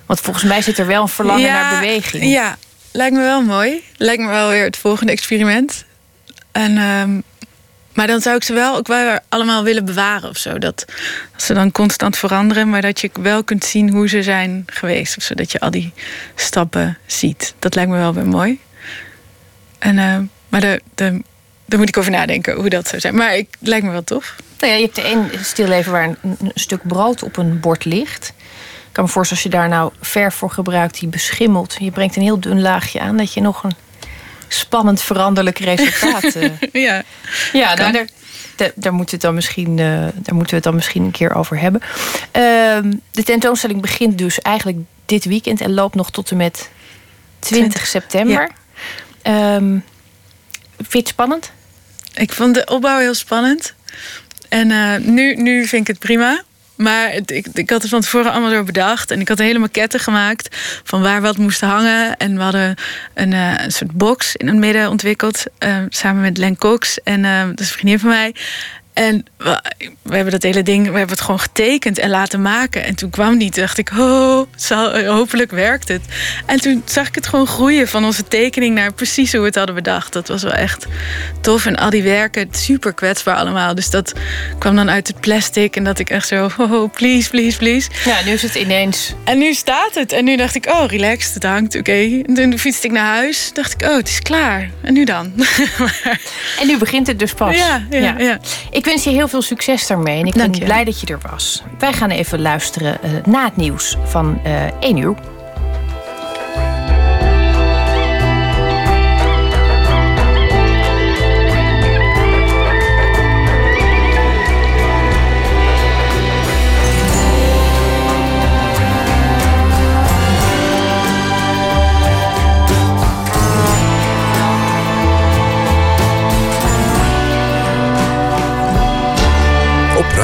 Want 0.06 0.20
volgens 0.22 0.46
mij 0.46 0.62
zit 0.62 0.78
er 0.78 0.86
wel 0.86 1.02
een 1.02 1.08
verlangen 1.08 1.52
naar 1.52 1.80
beweging. 1.80 2.24
Ja, 2.24 2.58
lijkt 2.92 3.15
me 3.15 3.22
wel 3.22 3.42
mooi. 3.42 3.84
Lijkt 3.98 4.22
me 4.22 4.28
wel 4.28 4.50
weer 4.50 4.63
het 4.63 4.78
volgende 4.78 5.12
experiment. 5.12 5.86
En, 6.52 6.78
um, 6.78 7.24
maar 7.94 8.08
dan 8.08 8.22
zou 8.22 8.36
ik 8.36 8.44
ze 8.44 8.54
wel 8.54 8.76
ook 8.76 8.88
wel 8.88 9.20
allemaal 9.30 9.63
willen 9.63 9.86
bewaren 9.86 10.30
of 10.30 10.38
zo. 10.38 10.58
Dat 10.58 10.86
ze 11.36 11.54
dan 11.54 11.72
constant 11.72 12.18
veranderen, 12.18 12.70
maar 12.70 12.82
dat 12.82 13.00
je 13.00 13.10
wel 13.22 13.44
kunt 13.44 13.65
zien 13.65 13.89
hoe 13.89 14.08
ze 14.08 14.24
zijn 14.24 14.63
geweest. 14.65 15.18
Of 15.18 15.24
zodat 15.24 15.52
je 15.52 15.60
al 15.60 15.72
die 15.72 15.94
stappen 16.36 16.98
ziet. 17.06 17.54
Dat 17.60 17.76
lijkt 17.76 17.92
me 17.92 17.98
wel 17.98 18.13
weer 18.13 18.28
mooi. 18.28 18.60
En, 19.80 19.98
uh, 19.98 20.18
maar 20.50 20.62
de, 20.62 20.82
de, 20.96 21.22
daar 21.70 21.80
moet 21.80 21.90
ik 21.90 21.98
over 21.98 22.12
nadenken 22.12 22.56
hoe 22.56 22.70
dat 22.70 22.88
zou 22.88 23.02
zijn. 23.02 23.16
Maar 23.16 23.36
ik, 23.36 23.48
lijkt 23.60 23.86
me 23.86 23.92
wel 23.92 24.04
tof. 24.04 24.36
Nou 24.60 24.74
ja, 24.74 24.78
je 24.78 24.84
hebt 24.84 24.96
de 24.96 25.10
een 25.10 25.46
stilleven 25.46 25.92
waar 25.92 26.04
een, 26.04 26.52
stuk 26.54 26.88
brood 26.88 27.24
op 27.24 27.38
een 27.38 27.60
bord 27.60 27.86
ligt. 27.86 28.34
Ik 28.88 28.96
kan 28.96 29.04
me 29.04 29.10
voorstellen 29.10 29.44
als 29.44 29.54
je 29.54 29.60
daar 29.60 29.70
nou 29.70 29.92
verf 30.02 30.36
voor 30.36 30.52
gebruikt 30.52 31.00
die 31.00 31.10
beschimmelt. 31.10 31.76
Je 31.80 31.92
brengt 31.92 32.16
een 32.16 32.22
heel 32.22 32.40
dun 32.40 32.62
laagje 32.62 33.00
aan 33.00 33.18
dat 33.18 33.34
je 33.34 33.42
nog 33.42 33.64
een 33.64 33.76
spannend 34.48 35.02
veranderlijk 35.02 35.60
resultaat. 35.60 36.36
Uh... 36.36 36.52
ja, 36.88 37.04
ja 37.54 37.74
nou, 37.74 37.92
daar, 37.92 38.08
daar, 38.56 38.72
daar, 38.76 38.94
moeten 38.94 39.06
we 39.06 39.12
het 39.12 39.22
dan 39.22 39.34
misschien, 39.34 39.70
uh, 39.70 39.86
daar 40.16 40.36
moeten 40.36 40.50
we 40.50 40.56
het 40.56 40.64
dan 40.64 40.76
misschien 40.76 41.04
een 41.04 41.12
keer 41.12 41.36
over 41.36 41.60
hebben. 41.60 41.82
Uh, 41.82 42.92
de 43.12 43.24
tentoonstelling 43.24 43.82
begint 43.82 44.18
dus 44.18 44.40
eigenlijk 44.40 44.78
dit 45.06 45.26
weekend 45.26 45.62
en 45.62 45.74
loopt 45.74 45.96
nog 45.96 46.12
tot 46.12 46.32
en 46.32 46.38
met 46.38 46.70
20, 47.40 47.70
20. 47.72 47.88
september. 47.88 48.52
Ja. 49.24 49.56
Um, 49.56 49.84
vind 50.78 50.92
je 50.92 50.98
het 50.98 51.08
spannend? 51.08 51.52
Ik 52.20 52.34
vond 52.34 52.56
de 52.56 52.66
opbouw 52.66 53.00
heel 53.00 53.14
spannend. 53.14 53.74
En 54.50 54.70
uh, 54.70 54.96
nu, 54.98 55.36
nu 55.36 55.68
vind 55.68 55.82
ik 55.82 55.88
het 55.88 56.00
prima. 56.00 56.42
Maar 56.76 57.14
ik, 57.14 57.48
ik 57.54 57.70
had 57.70 57.82
het 57.82 57.92
van 57.92 58.02
tevoren 58.02 58.32
allemaal 58.32 58.50
zo 58.50 58.64
bedacht. 58.64 59.12
En 59.12 59.20
ik 59.20 59.28
had 59.28 59.38
hele 59.38 59.60
maquette 59.60 60.00
gemaakt 60.00 60.58
van 60.84 61.02
waar 61.02 61.22
wat 61.22 61.38
moest 61.38 61.62
hangen. 61.62 62.18
En 62.18 62.36
we 62.36 62.42
hadden 62.42 62.76
een, 63.14 63.32
uh, 63.32 63.54
een 63.58 63.72
soort 63.72 63.92
box 63.92 64.36
in 64.36 64.48
het 64.48 64.56
midden 64.56 64.90
ontwikkeld. 64.90 65.44
Uh, 65.60 65.78
samen 65.90 66.22
met 66.22 66.38
Len 66.38 66.58
Cox. 66.58 67.00
En 67.04 67.22
dat 67.22 67.60
is 67.60 67.68
een 67.68 67.74
vriendin 67.74 68.00
van 68.00 68.10
mij. 68.10 68.36
En 69.00 69.26
we, 69.38 69.62
we, 70.02 70.16
hebben 70.16 70.32
dat 70.32 70.44
hele 70.44 70.64
ding, 70.64 70.84
we 70.84 70.98
hebben 70.98 71.16
het 71.16 71.22
gewoon 71.22 71.40
getekend 71.40 71.98
en 71.98 72.10
laten 72.10 72.42
maken. 72.42 72.84
En 72.84 72.96
toen 72.96 73.10
kwam 73.10 73.38
die, 73.38 73.50
toen 73.50 73.62
dacht 73.64 73.78
ik, 73.78 73.92
oh, 73.98 74.48
zal, 74.56 75.06
hopelijk 75.06 75.52
werkt 75.52 75.88
het. 75.88 76.02
En 76.46 76.60
toen 76.60 76.82
zag 76.86 77.08
ik 77.08 77.16
het 77.16 77.28
gewoon 77.28 77.48
groeien 77.48 77.88
van 77.88 78.06
onze 78.06 78.24
tekening 78.24 78.76
naar 78.76 78.94
precies 78.94 79.32
hoe 79.32 79.40
we 79.42 79.46
het 79.46 79.56
hadden 79.56 79.76
bedacht. 79.76 80.14
Dat 80.14 80.28
was 80.28 80.44
wel 80.44 80.52
echt 80.52 80.86
tof. 81.42 81.66
En 81.66 81.76
al 81.76 81.90
die 81.90 82.04
werken, 82.04 82.48
super 82.52 82.94
kwetsbaar 82.94 83.36
allemaal. 83.36 83.76
Dus 83.76 83.90
dat 83.90 84.14
kwam 84.58 84.76
dan 84.76 84.90
uit 84.90 85.08
het 85.08 85.20
plastic. 85.20 85.76
En 85.76 85.84
dat 85.84 86.00
ik 86.00 86.10
echt 86.10 86.28
zo, 86.28 86.50
oh, 86.58 86.92
please, 86.94 87.30
please, 87.30 87.58
please. 87.58 87.90
Ja, 88.06 88.24
nu 88.26 88.32
is 88.32 88.42
het 88.42 88.56
ineens. 88.56 89.14
En 89.24 89.38
nu 89.38 89.54
staat 89.54 89.96
het. 89.96 90.12
En 90.12 90.26
nu 90.26 90.36
dacht 90.36 90.56
ik, 90.56 90.66
oh, 90.66 90.86
relaxed, 90.88 91.34
het 91.34 91.44
hangt, 91.44 91.78
oké. 91.78 92.22
En 92.26 92.34
toen 92.34 92.60
fietste 92.60 92.88
ik 92.88 92.94
naar 92.94 93.16
huis. 93.16 93.50
Dacht 93.54 93.74
ik, 93.74 93.90
oh, 93.90 93.96
het 93.96 94.08
is 94.08 94.22
klaar. 94.22 94.70
En 94.82 94.94
nu 94.94 95.04
dan? 95.04 95.34
en 96.62 96.68
nu 96.68 96.78
begint 96.78 97.08
het 97.08 97.20
dus 97.20 97.34
pas. 97.34 97.56
Ja, 97.56 97.86
ja, 97.90 98.00
ja. 98.00 98.16
ja. 98.18 98.40
Ik 98.72 98.88
wens 98.89 99.04
je 99.04 99.10
heel 99.10 99.28
veel 99.28 99.41
succes 99.41 99.88
daarmee. 99.88 100.19
En 100.19 100.25
ik 100.25 100.34
ben 100.34 100.52
blij 100.52 100.84
dat 100.84 100.99
je 100.99 101.08
er 101.08 101.19
was. 101.32 101.63
Wij 101.78 101.93
gaan 101.93 102.10
even 102.10 102.41
luisteren 102.41 102.97
uh, 103.04 103.25
na 103.25 103.45
het 103.45 103.56
nieuws 103.56 103.97
van 104.04 104.39
uh, 104.45 104.67
eh, 104.67 104.73
1 104.80 104.97
uur. 104.97 105.15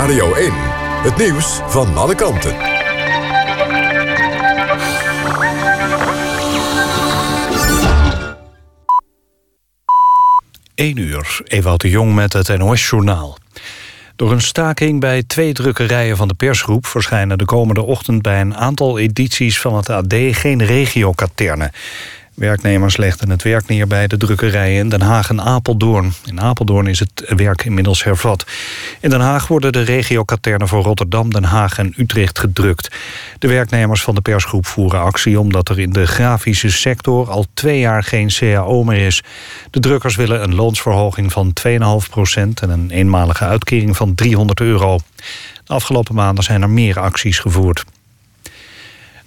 Radio 0.05 0.33
1. 0.33 0.51
Het 1.03 1.17
nieuws 1.17 1.59
van 1.67 1.97
alle 1.97 2.15
kanten. 2.15 2.55
1 10.75 10.97
uur, 10.97 11.41
Ewout 11.43 11.81
de 11.81 11.89
Jong 11.89 12.15
met 12.15 12.33
het 12.33 12.57
NOS-journaal. 12.57 13.37
Door 14.15 14.31
een 14.31 14.41
staking 14.41 14.99
bij 14.99 15.23
twee 15.23 15.53
drukkerijen 15.53 16.17
van 16.17 16.27
de 16.27 16.33
persgroep... 16.33 16.85
verschijnen 16.85 17.37
de 17.37 17.45
komende 17.45 17.81
ochtend 17.81 18.21
bij 18.21 18.41
een 18.41 18.55
aantal 18.55 18.99
edities 18.99 19.61
van 19.61 19.75
het 19.75 19.89
AD 19.89 20.13
geen 20.31 20.65
regiokaternen. 20.65 21.71
Werknemers 22.35 22.97
legden 22.97 23.29
het 23.29 23.43
werk 23.43 23.67
neer 23.67 23.87
bij 23.87 24.07
de 24.07 24.17
drukkerijen 24.17 24.79
in 24.79 24.89
Den 24.89 25.01
Haag 25.01 25.29
en 25.29 25.41
Apeldoorn. 25.41 26.13
In 26.25 26.41
Apeldoorn 26.41 26.87
is 26.87 26.99
het 26.99 27.33
werk 27.35 27.65
inmiddels 27.65 28.03
hervat. 28.03 28.45
In 28.99 29.09
Den 29.09 29.19
Haag 29.19 29.47
worden 29.47 29.71
de 29.71 29.81
regiokaternen 29.81 30.67
voor 30.67 30.83
Rotterdam, 30.83 31.33
Den 31.33 31.43
Haag 31.43 31.77
en 31.77 31.93
Utrecht 31.97 32.39
gedrukt. 32.39 32.95
De 33.39 33.47
werknemers 33.47 34.01
van 34.01 34.15
de 34.15 34.21
persgroep 34.21 34.65
voeren 34.65 35.01
actie 35.01 35.39
omdat 35.39 35.69
er 35.69 35.79
in 35.79 35.93
de 35.93 36.07
grafische 36.07 36.71
sector 36.71 37.29
al 37.29 37.45
twee 37.53 37.79
jaar 37.79 38.03
geen 38.03 38.29
CAO 38.33 38.83
meer 38.83 39.05
is. 39.05 39.23
De 39.69 39.79
drukkers 39.79 40.15
willen 40.15 40.43
een 40.43 40.55
loonsverhoging 40.55 41.31
van 41.31 41.53
2,5 41.67 42.09
procent 42.09 42.61
en 42.61 42.69
een 42.69 42.91
eenmalige 42.91 43.45
uitkering 43.45 43.95
van 43.95 44.15
300 44.15 44.59
euro. 44.59 44.99
De 45.63 45.73
afgelopen 45.73 46.15
maanden 46.15 46.43
zijn 46.43 46.61
er 46.61 46.69
meer 46.69 46.99
acties 46.99 47.39
gevoerd. 47.39 47.85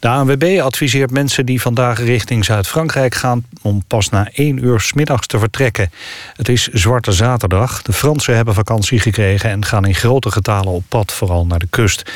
De 0.00 0.08
ANWB 0.08 0.60
adviseert 0.62 1.10
mensen 1.10 1.46
die 1.46 1.60
vandaag 1.60 1.98
richting 1.98 2.44
Zuid-Frankrijk 2.44 3.14
gaan... 3.14 3.44
om 3.62 3.84
pas 3.86 4.08
na 4.08 4.28
één 4.32 4.64
uur 4.64 4.80
smiddags 4.80 5.26
te 5.26 5.38
vertrekken. 5.38 5.90
Het 6.36 6.48
is 6.48 6.66
Zwarte 6.66 7.12
Zaterdag. 7.12 7.82
De 7.82 7.92
Fransen 7.92 8.36
hebben 8.36 8.54
vakantie 8.54 9.00
gekregen... 9.00 9.50
en 9.50 9.64
gaan 9.64 9.84
in 9.84 9.94
grote 9.94 10.30
getalen 10.30 10.72
op 10.72 10.84
pad, 10.88 11.12
vooral 11.12 11.46
naar 11.46 11.58
de 11.58 11.66
kust. 11.70 12.12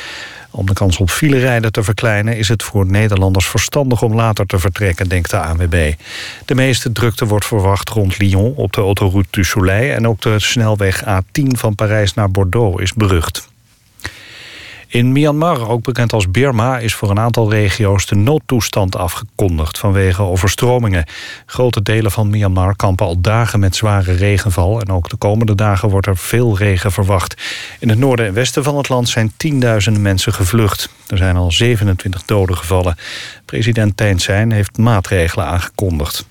Om 0.51 0.65
de 0.65 0.73
kans 0.73 0.97
op 0.97 1.09
filerijden 1.09 1.71
te 1.71 1.83
verkleinen... 1.83 2.37
is 2.37 2.47
het 2.47 2.63
voor 2.63 2.85
Nederlanders 2.85 3.47
verstandig 3.47 4.01
om 4.01 4.15
later 4.15 4.45
te 4.45 4.59
vertrekken, 4.59 5.09
denkt 5.09 5.29
de 5.29 5.39
ANWB. 5.39 5.93
De 6.45 6.55
meeste 6.55 6.91
drukte 6.91 7.25
wordt 7.25 7.45
verwacht 7.45 7.89
rond 7.89 8.17
Lyon 8.17 8.53
op 8.55 8.73
de 8.73 8.81
autoroute 8.81 9.29
du 9.31 9.43
Soleil... 9.43 9.95
en 9.95 10.07
ook 10.07 10.21
de 10.21 10.39
snelweg 10.39 11.03
A10 11.03 11.47
van 11.47 11.75
Parijs 11.75 12.13
naar 12.13 12.31
Bordeaux 12.31 12.81
is 12.81 12.93
berucht. 12.93 13.51
In 14.93 15.11
Myanmar, 15.11 15.69
ook 15.69 15.83
bekend 15.83 16.13
als 16.13 16.31
Birma, 16.31 16.79
is 16.79 16.93
voor 16.93 17.09
een 17.09 17.19
aantal 17.19 17.49
regio's 17.49 18.05
de 18.05 18.15
noodtoestand 18.15 18.95
afgekondigd 18.95 19.77
vanwege 19.77 20.21
overstromingen. 20.21 21.05
Grote 21.45 21.81
delen 21.81 22.11
van 22.11 22.29
Myanmar 22.29 22.75
kampen 22.75 23.05
al 23.05 23.21
dagen 23.21 23.59
met 23.59 23.75
zware 23.75 24.13
regenval 24.13 24.81
en 24.81 24.89
ook 24.89 25.09
de 25.09 25.15
komende 25.15 25.55
dagen 25.55 25.89
wordt 25.89 26.07
er 26.07 26.17
veel 26.17 26.57
regen 26.57 26.91
verwacht. 26.91 27.41
In 27.79 27.89
het 27.89 27.97
noorden 27.97 28.25
en 28.25 28.33
westen 28.33 28.63
van 28.63 28.77
het 28.77 28.89
land 28.89 29.09
zijn 29.09 29.33
tienduizenden 29.37 30.01
mensen 30.01 30.33
gevlucht. 30.33 30.89
Er 31.07 31.17
zijn 31.17 31.35
al 31.35 31.51
27 31.51 32.23
doden 32.25 32.57
gevallen. 32.57 32.95
President 33.45 33.97
Thein 33.97 34.19
Sein 34.19 34.51
heeft 34.51 34.77
maatregelen 34.77 35.45
aangekondigd. 35.45 36.25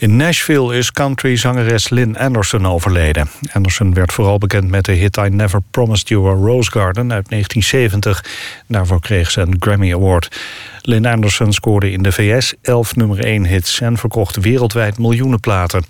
In 0.00 0.16
Nashville 0.16 0.76
is 0.76 0.92
country-zangeres 0.92 1.88
Lynn 1.88 2.16
Anderson 2.16 2.66
overleden. 2.66 3.28
Anderson 3.52 3.94
werd 3.94 4.12
vooral 4.12 4.38
bekend 4.38 4.70
met 4.70 4.84
de 4.84 4.92
hit 4.92 5.16
I 5.16 5.28
Never 5.28 5.60
Promised 5.70 6.08
You 6.08 6.28
a 6.28 6.32
Rose 6.32 6.70
Garden 6.70 7.12
uit 7.12 7.28
1970. 7.28 8.24
Daarvoor 8.66 9.00
kreeg 9.00 9.30
ze 9.30 9.40
een 9.40 9.56
Grammy 9.58 9.92
Award. 9.92 10.40
Lynn 10.82 11.06
Anderson 11.06 11.52
scoorde 11.52 11.90
in 11.90 12.02
de 12.02 12.12
VS 12.12 12.54
11 12.62 12.96
nummer 12.96 13.24
1 13.24 13.46
hits... 13.46 13.80
en 13.80 13.96
verkocht 13.96 14.36
wereldwijd 14.36 14.98
miljoenen 14.98 15.40
platen. 15.40 15.84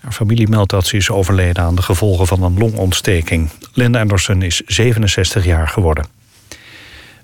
Haar 0.00 0.12
familie 0.12 0.48
meldt 0.48 0.70
dat 0.70 0.86
ze 0.86 0.96
is 0.96 1.10
overleden 1.10 1.62
aan 1.62 1.74
de 1.74 1.82
gevolgen 1.82 2.26
van 2.26 2.42
een 2.42 2.58
longontsteking. 2.58 3.50
Lynn 3.72 3.96
Anderson 3.96 4.42
is 4.42 4.62
67 4.66 5.44
jaar 5.44 5.68
geworden. 5.68 6.21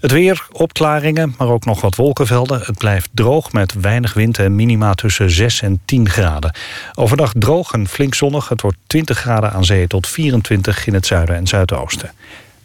Het 0.01 0.11
weer, 0.11 0.47
opklaringen, 0.53 1.35
maar 1.39 1.49
ook 1.49 1.65
nog 1.65 1.81
wat 1.81 1.97
wolkenvelden. 1.97 2.61
Het 2.65 2.79
blijft 2.79 3.09
droog 3.13 3.53
met 3.53 3.73
weinig 3.81 4.15
wind 4.15 4.39
en 4.39 4.55
minima 4.55 4.95
tussen 4.95 5.31
6 5.31 5.63
en 5.63 5.81
10 5.85 6.09
graden. 6.09 6.55
Overdag 6.95 7.33
droog 7.37 7.73
en 7.73 7.89
flink 7.89 8.15
zonnig. 8.15 8.49
Het 8.49 8.61
wordt 8.61 8.77
20 8.87 9.19
graden 9.19 9.53
aan 9.53 9.65
zee 9.65 9.87
tot 9.87 10.07
24 10.07 10.87
in 10.87 10.95
het 10.95 11.07
zuiden 11.07 11.37
en 11.37 11.47
zuidoosten. 11.47 12.11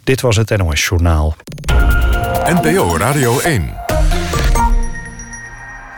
Dit 0.04 0.20
was 0.20 0.36
het 0.36 0.56
NOS 0.56 0.84
Journaal. 0.84 1.36
NPO 2.44 2.96
Radio 2.96 3.40
1. 3.40 3.74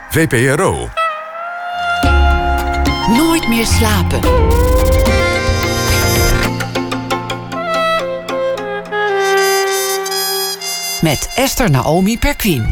VPRO. 0.09 0.89
Nooit 3.07 3.47
meer 3.47 3.65
slapen. 3.65 4.19
Met 11.01 11.31
Esther 11.35 11.71
Naomi 11.71 12.17
Perquin. 12.17 12.65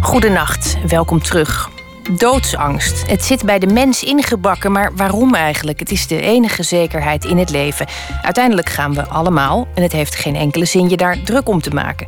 Goedenacht, 0.00 0.76
welkom 0.86 1.22
terug. 1.22 1.77
Doodsangst. 2.16 3.06
Het 3.06 3.24
zit 3.24 3.44
bij 3.44 3.58
de 3.58 3.66
mens 3.66 4.04
ingebakken, 4.04 4.72
maar 4.72 4.92
waarom 4.96 5.34
eigenlijk? 5.34 5.78
Het 5.78 5.90
is 5.90 6.06
de 6.06 6.20
enige 6.20 6.62
zekerheid 6.62 7.24
in 7.24 7.38
het 7.38 7.50
leven. 7.50 7.86
Uiteindelijk 8.22 8.68
gaan 8.68 8.94
we 8.94 9.06
allemaal 9.06 9.68
en 9.74 9.82
het 9.82 9.92
heeft 9.92 10.14
geen 10.14 10.36
enkele 10.36 10.64
zin 10.64 10.88
je 10.88 10.96
daar 10.96 11.22
druk 11.22 11.48
om 11.48 11.60
te 11.60 11.70
maken. 11.70 12.06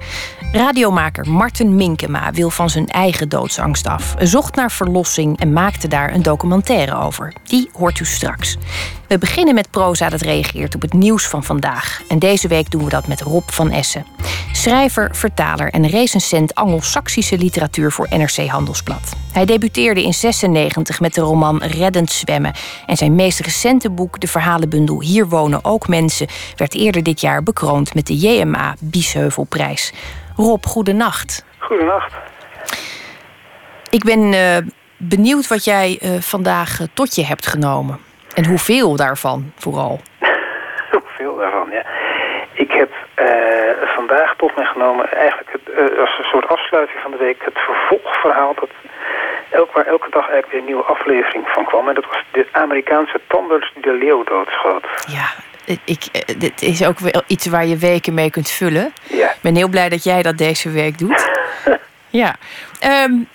Radiomaker 0.52 1.28
Martin 1.30 1.74
Minkema 1.74 2.32
wil 2.32 2.50
van 2.50 2.70
zijn 2.70 2.86
eigen 2.86 3.28
doodsangst 3.28 3.86
af. 3.86 4.14
Zocht 4.18 4.54
naar 4.54 4.70
verlossing 4.70 5.38
en 5.38 5.52
maakte 5.52 5.88
daar 5.88 6.14
een 6.14 6.22
documentaire 6.22 6.96
over. 6.96 7.32
Die 7.44 7.70
hoort 7.72 8.00
u 8.00 8.04
straks. 8.04 8.56
We 9.08 9.18
beginnen 9.18 9.54
met 9.54 9.70
proza 9.70 10.08
dat 10.08 10.20
reageert 10.20 10.74
op 10.74 10.82
het 10.82 10.92
nieuws 10.92 11.26
van 11.26 11.44
vandaag. 11.44 12.02
En 12.08 12.18
deze 12.18 12.48
week 12.48 12.70
doen 12.70 12.84
we 12.84 12.90
dat 12.90 13.06
met 13.06 13.20
Rob 13.20 13.48
van 13.48 13.70
Essen. 13.70 14.06
Schrijver, 14.52 15.08
vertaler 15.12 15.70
en 15.70 15.86
recensent 15.86 16.54
Anglo-Saxische 16.54 17.38
literatuur 17.38 17.92
voor 17.92 18.06
NRC 18.10 18.46
Handelsblad. 18.46 19.12
Hij 19.32 19.46
debuteerde 19.94 20.02
in 20.02 20.12
96 20.12 21.00
met 21.00 21.14
de 21.14 21.20
roman 21.20 21.62
Reddend 21.62 22.10
Zwemmen. 22.10 22.52
En 22.86 22.96
zijn 22.96 23.14
meest 23.14 23.40
recente 23.40 23.90
boek, 23.90 24.20
de 24.20 24.26
verhalenbundel 24.26 25.00
Hier 25.00 25.26
wonen 25.26 25.64
ook 25.64 25.88
mensen, 25.88 26.26
werd 26.56 26.74
eerder 26.74 27.02
dit 27.02 27.20
jaar 27.20 27.42
bekroond 27.42 27.94
met 27.94 28.06
de 28.06 28.14
JMA 28.14 28.74
Biesheuvelprijs. 28.80 29.92
Rob, 30.36 30.64
goedenacht. 30.64 31.44
Goedenacht. 31.58 32.12
Ik 33.90 34.04
ben 34.04 34.32
uh, 34.32 34.56
benieuwd 34.96 35.48
wat 35.48 35.64
jij 35.64 35.98
uh, 36.02 36.20
vandaag 36.20 36.80
uh, 36.80 36.86
tot 36.94 37.14
je 37.14 37.24
hebt 37.24 37.46
genomen. 37.46 37.98
En 38.34 38.46
hoeveel 38.46 38.96
daarvan 38.96 39.52
vooral? 39.56 40.00
hoeveel 40.92 41.36
daarvan, 41.36 41.68
ja. 41.70 41.84
Ik 42.52 42.72
heb 42.72 42.90
vandaag 43.96 44.34
tot 44.36 44.56
me 44.56 44.64
genomen, 44.64 45.12
eigenlijk 45.12 45.52
het, 45.52 45.98
als 45.98 46.18
een 46.18 46.30
soort 46.32 46.48
afsluiting 46.48 47.00
van 47.02 47.10
de 47.10 47.16
week, 47.16 47.44
het 47.44 47.58
vervolgverhaal 47.58 48.54
dat 48.54 48.70
elk, 49.50 49.72
waar 49.72 49.86
elke 49.86 50.10
dag 50.10 50.22
eigenlijk 50.22 50.50
weer 50.50 50.60
een 50.60 50.66
nieuwe 50.66 50.82
aflevering 50.82 51.48
van 51.48 51.64
kwam. 51.64 51.88
En 51.88 51.94
dat 51.94 52.06
was 52.06 52.24
de 52.32 52.46
Amerikaanse 52.52 53.20
tandarts 53.26 53.70
die 53.74 53.82
de 53.82 53.92
leeuw 53.92 54.24
doodschoot. 54.24 54.86
Ja, 55.06 55.28
ik, 55.84 56.04
dit 56.40 56.62
is 56.62 56.84
ook 56.84 56.98
wel 56.98 57.22
iets 57.26 57.46
waar 57.46 57.66
je 57.66 57.76
weken 57.76 58.14
mee 58.14 58.30
kunt 58.30 58.50
vullen. 58.50 58.92
Ja. 59.02 59.30
Ik 59.30 59.40
ben 59.40 59.56
heel 59.56 59.68
blij 59.68 59.88
dat 59.88 60.04
jij 60.04 60.22
dat 60.22 60.38
deze 60.38 60.70
week 60.70 60.98
doet. 60.98 61.30
ja. 62.22 62.36
Um, 63.04 63.28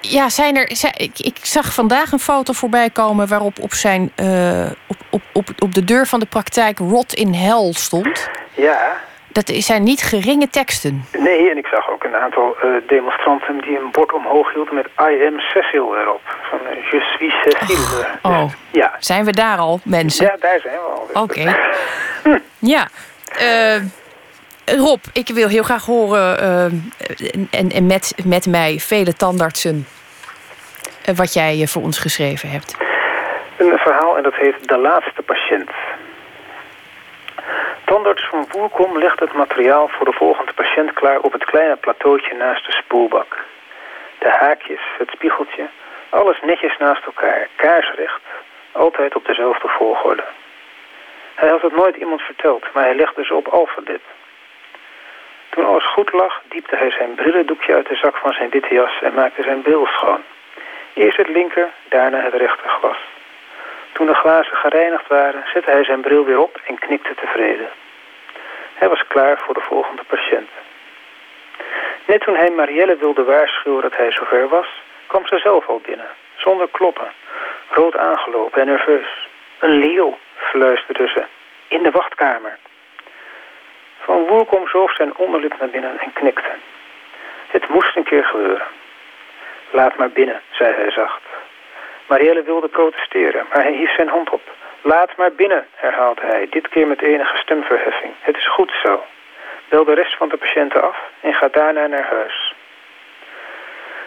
ja, 0.00 0.28
zijn 0.28 0.56
er. 0.56 0.70
ik, 0.96 1.18
ik, 1.18 1.36
zag 1.42 1.74
vandaag 1.74 2.12
een 2.12 2.18
foto 2.18 2.52
voorbij 2.52 2.90
komen 2.90 3.28
waarop 3.28 3.58
op, 3.58 3.72
zijn, 3.72 4.12
uh, 4.16 4.70
op, 4.86 4.96
op, 5.10 5.22
op, 5.32 5.48
op 5.58 5.74
de 5.74 5.84
deur 5.84 6.06
van 6.06 6.20
de 6.20 6.26
praktijk 6.26 6.78
Rot 6.78 7.14
in 7.14 7.34
Hell 7.34 7.72
stond. 7.72 8.30
Ja. 8.54 9.00
Dat 9.32 9.48
zijn 9.54 9.82
niet 9.82 10.02
geringe 10.02 10.48
teksten. 10.48 11.04
Nee, 11.18 11.50
en 11.50 11.56
ik 11.56 11.66
zag 11.66 11.90
ook 11.90 12.04
een 12.04 12.16
aantal 12.16 12.56
uh, 12.64 12.88
demonstranten 12.88 13.60
die 13.60 13.78
een 13.78 13.90
bord 13.90 14.12
omhoog 14.12 14.52
hielden 14.54 14.74
met 14.74 14.86
I 14.86 15.26
am 15.26 15.40
Cecil 15.40 15.96
erop. 15.96 16.20
Van 16.50 16.58
uh, 16.64 16.90
Je 16.90 17.00
suis 17.00 17.34
Cecil. 17.42 18.06
Oh, 18.22 18.42
oh. 18.42 18.50
ja. 18.70 18.94
Zijn 18.98 19.24
we 19.24 19.32
daar 19.32 19.58
al, 19.58 19.80
mensen? 19.84 20.26
Ja, 20.26 20.36
daar 20.40 20.60
zijn 20.60 20.74
we 20.74 20.80
al. 20.80 21.22
Oké. 21.22 21.40
Okay. 21.40 21.56
ja. 22.74 22.88
Uh, 23.40 23.82
Rob, 24.78 25.00
ik 25.12 25.28
wil 25.28 25.48
heel 25.48 25.62
graag 25.62 25.84
horen, 25.84 26.38
en, 27.50 27.70
en 27.70 27.86
met, 27.86 28.14
met 28.24 28.46
mij 28.46 28.78
vele 28.78 29.14
tandartsen, 29.16 29.86
wat 31.16 31.32
jij 31.32 31.66
voor 31.66 31.82
ons 31.82 31.98
geschreven 31.98 32.50
hebt. 32.50 32.76
Een 33.56 33.78
verhaal 33.78 34.16
en 34.16 34.22
dat 34.22 34.34
heet 34.34 34.68
De 34.68 34.78
Laatste 34.78 35.22
Patiënt. 35.22 35.70
Tandarts 37.90 38.26
van 38.28 38.46
Woerkom 38.50 38.98
legt 38.98 39.20
het 39.20 39.32
materiaal 39.32 39.88
voor 39.88 40.06
de 40.06 40.12
volgende 40.12 40.52
patiënt 40.52 40.92
klaar 40.92 41.18
op 41.20 41.32
het 41.32 41.44
kleine 41.44 41.76
plateautje 41.76 42.34
naast 42.34 42.66
de 42.66 42.72
spoelbak. 42.72 43.44
De 44.18 44.28
haakjes, 44.28 44.80
het 44.98 45.10
spiegeltje, 45.10 45.68
alles 46.08 46.40
netjes 46.40 46.76
naast 46.78 47.04
elkaar, 47.04 47.48
kaarsrecht, 47.56 48.20
altijd 48.72 49.16
op 49.16 49.26
dezelfde 49.26 49.68
volgorde. 49.68 50.24
Hij 51.34 51.48
had 51.48 51.62
het 51.62 51.76
nooit 51.76 51.96
iemand 51.96 52.22
verteld, 52.22 52.64
maar 52.72 52.84
hij 52.84 52.94
legde 52.94 53.24
ze 53.24 53.34
op 53.34 53.48
alfabet. 53.48 54.02
Toen 55.48 55.66
alles 55.66 55.86
goed 55.86 56.12
lag, 56.12 56.42
diepte 56.48 56.76
hij 56.76 56.90
zijn 56.90 57.14
brillendoekje 57.14 57.74
uit 57.74 57.88
de 57.88 57.96
zak 57.96 58.16
van 58.16 58.32
zijn 58.32 58.50
witte 58.50 58.74
jas 58.74 59.02
en 59.02 59.14
maakte 59.14 59.42
zijn 59.42 59.62
bril 59.62 59.86
schoon. 59.86 60.22
Eerst 60.94 61.16
het 61.16 61.28
linker, 61.28 61.68
daarna 61.88 62.20
het 62.20 62.34
rechterglas. 62.34 62.98
Toen 63.92 64.06
de 64.06 64.14
glazen 64.14 64.56
gereinigd 64.56 65.08
waren, 65.08 65.42
zette 65.52 65.70
hij 65.70 65.84
zijn 65.84 66.00
bril 66.00 66.24
weer 66.24 66.38
op 66.38 66.60
en 66.66 66.78
knikte 66.78 67.14
tevreden. 67.14 67.68
Hij 68.80 68.88
was 68.88 69.06
klaar 69.06 69.38
voor 69.38 69.54
de 69.54 69.60
volgende 69.60 70.02
patiënt. 70.06 70.50
Net 72.06 72.20
toen 72.20 72.36
hij 72.36 72.50
Marielle 72.50 72.96
wilde 72.96 73.24
waarschuwen 73.24 73.82
dat 73.82 73.96
hij 73.96 74.12
zover 74.12 74.48
was, 74.48 74.66
kwam 75.06 75.26
ze 75.26 75.38
zelf 75.38 75.68
al 75.68 75.80
binnen, 75.86 76.08
zonder 76.36 76.68
kloppen, 76.68 77.12
rood 77.68 77.96
aangelopen 77.96 78.60
en 78.60 78.66
nerveus. 78.66 79.28
Een 79.58 79.70
leeuw, 79.70 80.18
fluisterde 80.36 81.08
ze, 81.08 81.24
in 81.68 81.82
de 81.82 81.90
wachtkamer. 81.90 82.58
Van 83.98 84.26
Woerkom 84.26 84.68
zoog 84.68 84.94
zijn 84.94 85.16
onderlip 85.16 85.54
naar 85.58 85.70
binnen 85.70 85.98
en 86.00 86.12
knikte. 86.12 86.52
Het 87.50 87.68
moest 87.68 87.96
een 87.96 88.04
keer 88.04 88.24
gebeuren. 88.24 88.66
Laat 89.70 89.96
maar 89.96 90.10
binnen, 90.10 90.40
zei 90.50 90.74
hij 90.74 90.90
zacht. 90.90 91.22
Marielle 92.06 92.42
wilde 92.42 92.68
protesteren, 92.68 93.46
maar 93.52 93.62
hij 93.62 93.72
hief 93.72 93.94
zijn 93.94 94.08
hand 94.08 94.30
op. 94.30 94.42
Laat 94.82 95.16
maar 95.16 95.32
binnen, 95.32 95.66
herhaalde 95.74 96.20
hij, 96.26 96.46
dit 96.50 96.68
keer 96.68 96.86
met 96.86 97.02
enige 97.02 97.36
stemverheffing. 97.36 98.12
Het 98.20 98.36
is 98.36 98.48
goed 98.48 98.72
zo. 98.82 99.04
Bel 99.68 99.84
de 99.84 99.94
rest 99.94 100.16
van 100.16 100.28
de 100.28 100.36
patiënten 100.36 100.82
af 100.82 100.96
en 101.20 101.34
ga 101.34 101.48
daarna 101.48 101.86
naar 101.86 102.08
huis. 102.10 102.54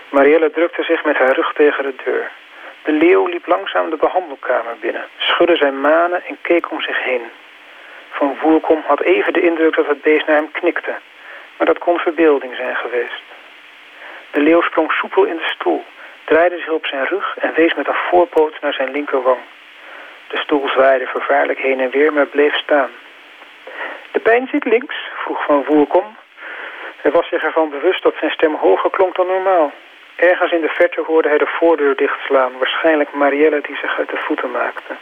Marielle 0.09 0.51
drukte 0.51 0.83
zich 0.83 1.03
met 1.03 1.17
haar 1.17 1.35
rug 1.35 1.53
tegen 1.53 1.83
de 1.83 1.93
deur. 2.03 2.31
De 2.83 2.91
leeuw 2.91 3.25
liep 3.27 3.47
langzaam 3.47 3.89
de 3.89 3.95
behandelkamer 3.95 4.77
binnen, 4.79 5.05
schudde 5.17 5.55
zijn 5.55 5.81
manen 5.81 6.25
en 6.25 6.37
keek 6.41 6.71
om 6.71 6.81
zich 6.81 7.03
heen. 7.03 7.31
Van 8.09 8.37
Woerkom 8.41 8.83
had 8.87 9.01
even 9.01 9.33
de 9.33 9.41
indruk 9.41 9.75
dat 9.75 9.87
het 9.87 10.01
beest 10.01 10.27
naar 10.27 10.35
hem 10.35 10.51
knikte, 10.51 10.95
maar 11.57 11.67
dat 11.67 11.77
kon 11.77 11.99
verbeelding 11.99 12.55
zijn 12.55 12.75
geweest. 12.75 13.23
De 14.31 14.41
leeuw 14.41 14.61
sprong 14.61 14.91
soepel 14.91 15.23
in 15.23 15.35
de 15.35 15.49
stoel, 15.55 15.83
draaide 16.23 16.57
zich 16.57 16.69
op 16.69 16.85
zijn 16.85 17.05
rug 17.05 17.37
en 17.37 17.53
wees 17.53 17.73
met 17.73 17.87
een 17.87 18.03
voorpoot 18.09 18.61
naar 18.61 18.73
zijn 18.73 18.91
linkerwang. 18.91 19.39
De 20.33 20.39
stoel 20.39 20.67
zwaaide 20.69 21.05
vervaarlijk 21.05 21.59
heen 21.59 21.79
en 21.79 21.89
weer, 21.89 22.13
maar 22.13 22.25
bleef 22.25 22.55
staan. 22.55 22.89
De 24.11 24.19
pijn 24.19 24.47
zit 24.51 24.65
links, 24.65 24.95
vroeg 25.15 25.43
Van 25.43 25.63
Woerkom. 25.67 26.15
Hij 27.01 27.11
was 27.11 27.27
zich 27.27 27.43
ervan 27.43 27.69
bewust 27.69 28.03
dat 28.03 28.15
zijn 28.19 28.31
stem 28.31 28.55
hoger 28.55 28.89
klonk 28.89 29.15
dan 29.15 29.27
normaal. 29.27 29.71
Ergens 30.15 30.51
in 30.51 30.61
de 30.61 30.69
verte 30.69 31.01
hoorde 31.01 31.27
hij 31.27 31.37
de 31.37 31.55
voordeur 31.59 31.95
dichtslaan, 31.95 32.57
waarschijnlijk 32.57 33.13
Marielle 33.13 33.61
die 33.61 33.75
zich 33.75 33.97
uit 33.97 34.09
de 34.09 34.17
voeten 34.17 34.51
maakte. 34.51 34.93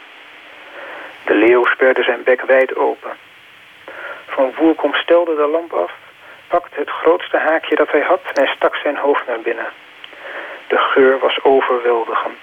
De 1.24 1.34
leeuw 1.34 1.64
sperde 1.64 2.02
zijn 2.02 2.22
bek 2.22 2.40
wijd 2.42 2.76
open. 2.76 3.12
Van 4.26 4.52
Woerkom 4.56 4.94
stelde 4.94 5.36
de 5.36 5.46
lamp 5.46 5.72
af, 5.72 5.92
pakte 6.48 6.78
het 6.80 6.90
grootste 6.90 7.36
haakje 7.36 7.74
dat 7.74 7.90
hij 7.90 8.02
had 8.02 8.22
en 8.34 8.46
stak 8.46 8.76
zijn 8.76 8.96
hoofd 8.96 9.26
naar 9.26 9.40
binnen. 9.40 9.68
De 10.66 10.78
geur 10.78 11.18
was 11.18 11.42
overweldigend. 11.42 12.38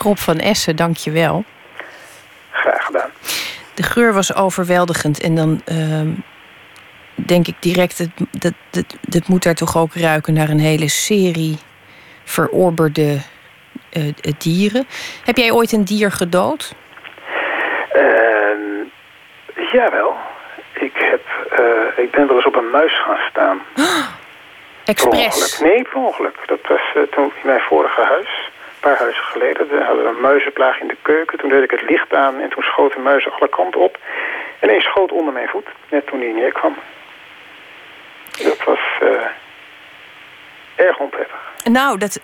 Rob 0.00 0.16
van 0.16 0.38
Essen, 0.38 0.76
dank 0.76 0.96
je 0.96 1.10
wel. 1.10 1.44
Graag 2.50 2.84
gedaan. 2.84 3.10
De 3.74 3.82
geur 3.82 4.12
was 4.12 4.34
overweldigend 4.34 5.20
en 5.20 5.34
dan 5.34 5.62
ehm, 5.64 6.08
denk 7.14 7.46
ik 7.46 7.54
direct, 7.60 7.98
het, 7.98 8.10
dat, 8.30 8.52
dat, 8.70 8.96
dat 9.00 9.28
moet 9.28 9.42
daar 9.42 9.54
toch 9.54 9.76
ook 9.76 9.94
ruiken 9.94 10.34
naar 10.34 10.48
een 10.48 10.60
hele 10.60 10.88
serie 10.88 11.58
verorberde 12.24 13.18
eh, 13.90 14.32
dieren. 14.38 14.86
Heb 15.24 15.36
jij 15.36 15.50
ooit 15.50 15.72
een 15.72 15.84
dier 15.84 16.12
gedood? 16.12 16.74
Uh, 17.94 18.86
jawel. 19.72 20.16
Ik, 20.72 20.92
heb, 20.94 21.22
eh, 21.50 22.04
ik 22.04 22.10
ben 22.10 22.26
wel 22.26 22.36
eens 22.36 22.46
op 22.46 22.56
een 22.56 22.70
muis 22.70 23.00
gaan 23.00 23.18
staan. 23.30 23.62
Expres? 24.84 25.58
Nee, 25.60 25.82
per 25.82 25.96
ongeluk. 25.96 26.36
Dat 26.46 26.58
was 26.68 26.80
toen 27.10 27.24
in 27.24 27.46
mijn 27.46 27.60
vorige 27.60 28.02
huis. 28.02 28.47
Een 28.78 28.90
paar 28.90 28.98
huizen 28.98 29.24
geleden. 29.24 29.68
We 29.68 29.84
hadden 29.84 30.06
een 30.06 30.20
muizenplaag 30.20 30.80
in 30.80 30.88
de 30.88 30.96
keuken. 31.02 31.38
Toen 31.38 31.48
deed 31.48 31.62
ik 31.62 31.70
het 31.70 31.90
licht 31.90 32.14
aan 32.14 32.40
en 32.40 32.48
toen 32.48 32.62
schoten 32.62 33.02
muizen 33.02 33.32
alle 33.32 33.48
kanten 33.48 33.80
op. 33.80 33.98
En 34.58 34.68
één 34.68 34.80
schoot 34.80 35.12
onder 35.12 35.32
mijn 35.32 35.48
voet, 35.48 35.66
net 35.90 36.06
toen 36.06 36.20
hij 36.20 36.32
neerkwam. 36.32 36.76
Dat 38.42 38.64
was 38.64 38.78
uh, 39.02 39.08
erg 40.74 40.98
onprettig. 40.98 41.36
Nou, 41.64 41.98
dat, 41.98 42.20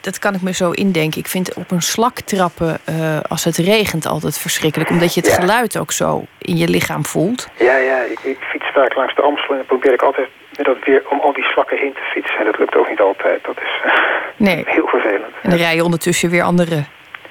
dat 0.00 0.18
kan 0.18 0.34
ik 0.34 0.42
me 0.42 0.52
zo 0.52 0.70
indenken. 0.70 1.20
Ik 1.20 1.26
vind 1.26 1.54
op 1.54 1.70
een 1.70 1.82
slak 1.82 2.20
trappen 2.20 2.78
uh, 2.88 3.20
als 3.28 3.44
het 3.44 3.56
regent 3.56 4.06
altijd 4.06 4.38
verschrikkelijk. 4.38 4.90
Omdat 4.90 5.14
je 5.14 5.20
het 5.20 5.30
ja. 5.30 5.34
geluid 5.34 5.78
ook 5.78 5.92
zo 5.92 6.24
in 6.38 6.56
je 6.56 6.68
lichaam 6.68 7.04
voelt. 7.04 7.48
Ja, 7.56 7.76
ja. 7.76 8.00
Ik, 8.00 8.20
ik, 8.20 8.38
fiets 8.40 8.70
vaak 8.72 8.94
langs 8.94 9.14
de 9.14 9.22
Amstel 9.22 9.50
en 9.50 9.56
dan 9.56 9.66
probeer 9.66 9.92
ik 9.92 10.02
altijd 10.02 10.28
met 10.58 10.66
dat 10.66 10.84
weer 10.84 11.02
om 11.08 11.20
al 11.20 11.32
die 11.32 11.44
slakken 11.44 11.78
heen 11.78 11.92
te 11.92 12.00
fietsen. 12.12 12.38
En 12.38 12.44
dat 12.44 12.58
lukt 12.58 12.76
ook 12.76 12.88
niet 12.88 13.00
altijd. 13.00 13.44
Dat 13.44 13.56
is 13.56 13.80
uh, 13.86 13.92
nee. 14.48 14.62
heel 14.66 14.86
vervelend. 14.86 15.34
En 15.42 15.50
dan 15.50 15.58
rij 15.58 15.74
je 15.74 15.84
ondertussen 15.84 16.30
weer 16.30 16.42
andere 16.42 16.84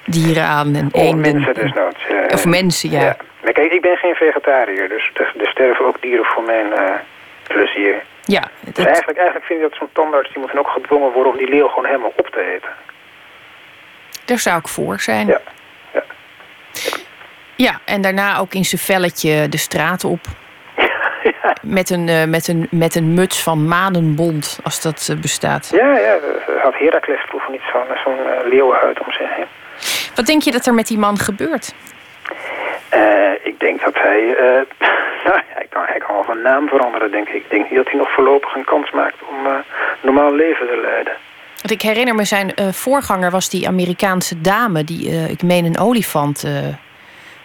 dieren 0.04 0.44
aan. 0.44 0.74
En 0.74 0.88
oh, 0.92 1.02
één 1.02 1.20
mensen 1.20 1.54
desnoods. 1.54 2.06
Ja. 2.08 2.26
Of 2.32 2.44
mensen, 2.44 2.90
ja. 2.90 3.00
ja. 3.00 3.16
Maar 3.42 3.52
kijk, 3.52 3.72
ik 3.72 3.80
ben 3.80 3.96
geen 3.96 4.14
vegetariër. 4.14 4.88
Dus 4.88 5.10
er, 5.14 5.34
er 5.40 5.48
sterven 5.48 5.86
ook 5.86 6.02
dieren 6.02 6.24
voor 6.24 6.42
mijn 6.42 6.66
uh, 6.66 6.94
plezier. 7.42 8.02
Ja, 8.24 8.40
dat... 8.60 8.74
dus 8.74 8.84
eigenlijk, 8.84 9.18
eigenlijk 9.18 9.46
vind 9.46 9.62
ik 9.62 9.68
dat 9.70 9.78
zo'n 9.78 9.88
tandarts... 9.92 10.28
die 10.28 10.38
moeten 10.38 10.58
ook 10.58 10.68
gedwongen 10.68 11.12
worden 11.12 11.32
om 11.32 11.38
die 11.38 11.48
leeuw 11.48 11.68
gewoon 11.68 11.86
helemaal 11.86 12.12
op 12.16 12.28
te 12.28 12.52
eten. 12.54 12.70
Daar 14.24 14.38
zou 14.38 14.58
ik 14.58 14.68
voor 14.68 15.00
zijn. 15.00 15.26
Ja. 15.26 15.40
Ja, 15.92 16.02
ja 17.56 17.80
en 17.84 18.00
daarna 18.00 18.38
ook 18.38 18.54
in 18.54 18.64
zijn 18.64 18.80
velletje 18.80 19.48
de 19.48 19.58
straat 19.58 20.04
op. 20.04 20.20
Met, 21.62 21.90
een, 21.90 22.08
uh, 22.08 22.24
met, 22.24 22.48
een, 22.48 22.66
met 22.70 22.94
een 22.94 23.14
muts 23.14 23.42
van 23.42 23.68
manenbond, 23.68 24.60
als 24.62 24.82
dat 24.82 25.08
uh, 25.10 25.20
bestaat. 25.20 25.70
Ja, 25.72 25.98
ja. 25.98 26.18
Had 26.62 26.74
Heracles 26.74 27.20
vroeger 27.28 27.50
niet 27.50 27.60
zo'n 27.72 27.96
zo'n 28.04 28.26
uh, 28.26 28.50
leeuwenhuid 28.50 28.98
om 28.98 29.12
zich 29.12 29.34
heen. 29.34 29.46
Wat 30.14 30.26
denk 30.26 30.42
je 30.42 30.50
dat 30.50 30.66
er 30.66 30.74
met 30.74 30.86
die 30.86 30.98
man 30.98 31.18
gebeurt? 31.18 31.74
ik 33.42 33.60
denk 33.60 33.80
dat 33.84 33.94
hij... 33.94 34.20
nou, 35.24 35.40
hij 35.46 35.66
kan, 35.70 35.82
hij 35.86 35.98
kan 35.98 36.14
wel 36.14 36.24
van 36.24 36.42
naam 36.42 36.68
veranderen, 36.68 37.10
denk 37.10 37.28
ik. 37.28 37.34
Ik 37.34 37.50
denk 37.50 37.64
niet 37.70 37.78
dat 37.78 37.88
hij 37.88 37.98
nog 37.98 38.10
voorlopig 38.10 38.54
een 38.54 38.64
kans 38.64 38.90
maakt 38.90 39.16
om 39.28 39.46
een 39.46 39.62
normaal 40.00 40.34
leven 40.34 40.66
te 40.66 40.80
leiden. 40.82 41.12
Want 41.58 41.70
ik 41.70 41.82
herinner 41.82 42.14
me, 42.14 42.24
zijn 42.24 42.52
uh, 42.54 42.68
voorganger 42.68 43.30
was 43.30 43.48
die 43.48 43.68
Amerikaanse 43.68 44.40
dame... 44.40 44.84
die, 44.84 45.08
uh, 45.08 45.30
ik 45.30 45.42
meen, 45.42 45.64
een 45.64 45.78
olifant 45.78 46.44
uh, 46.44 46.52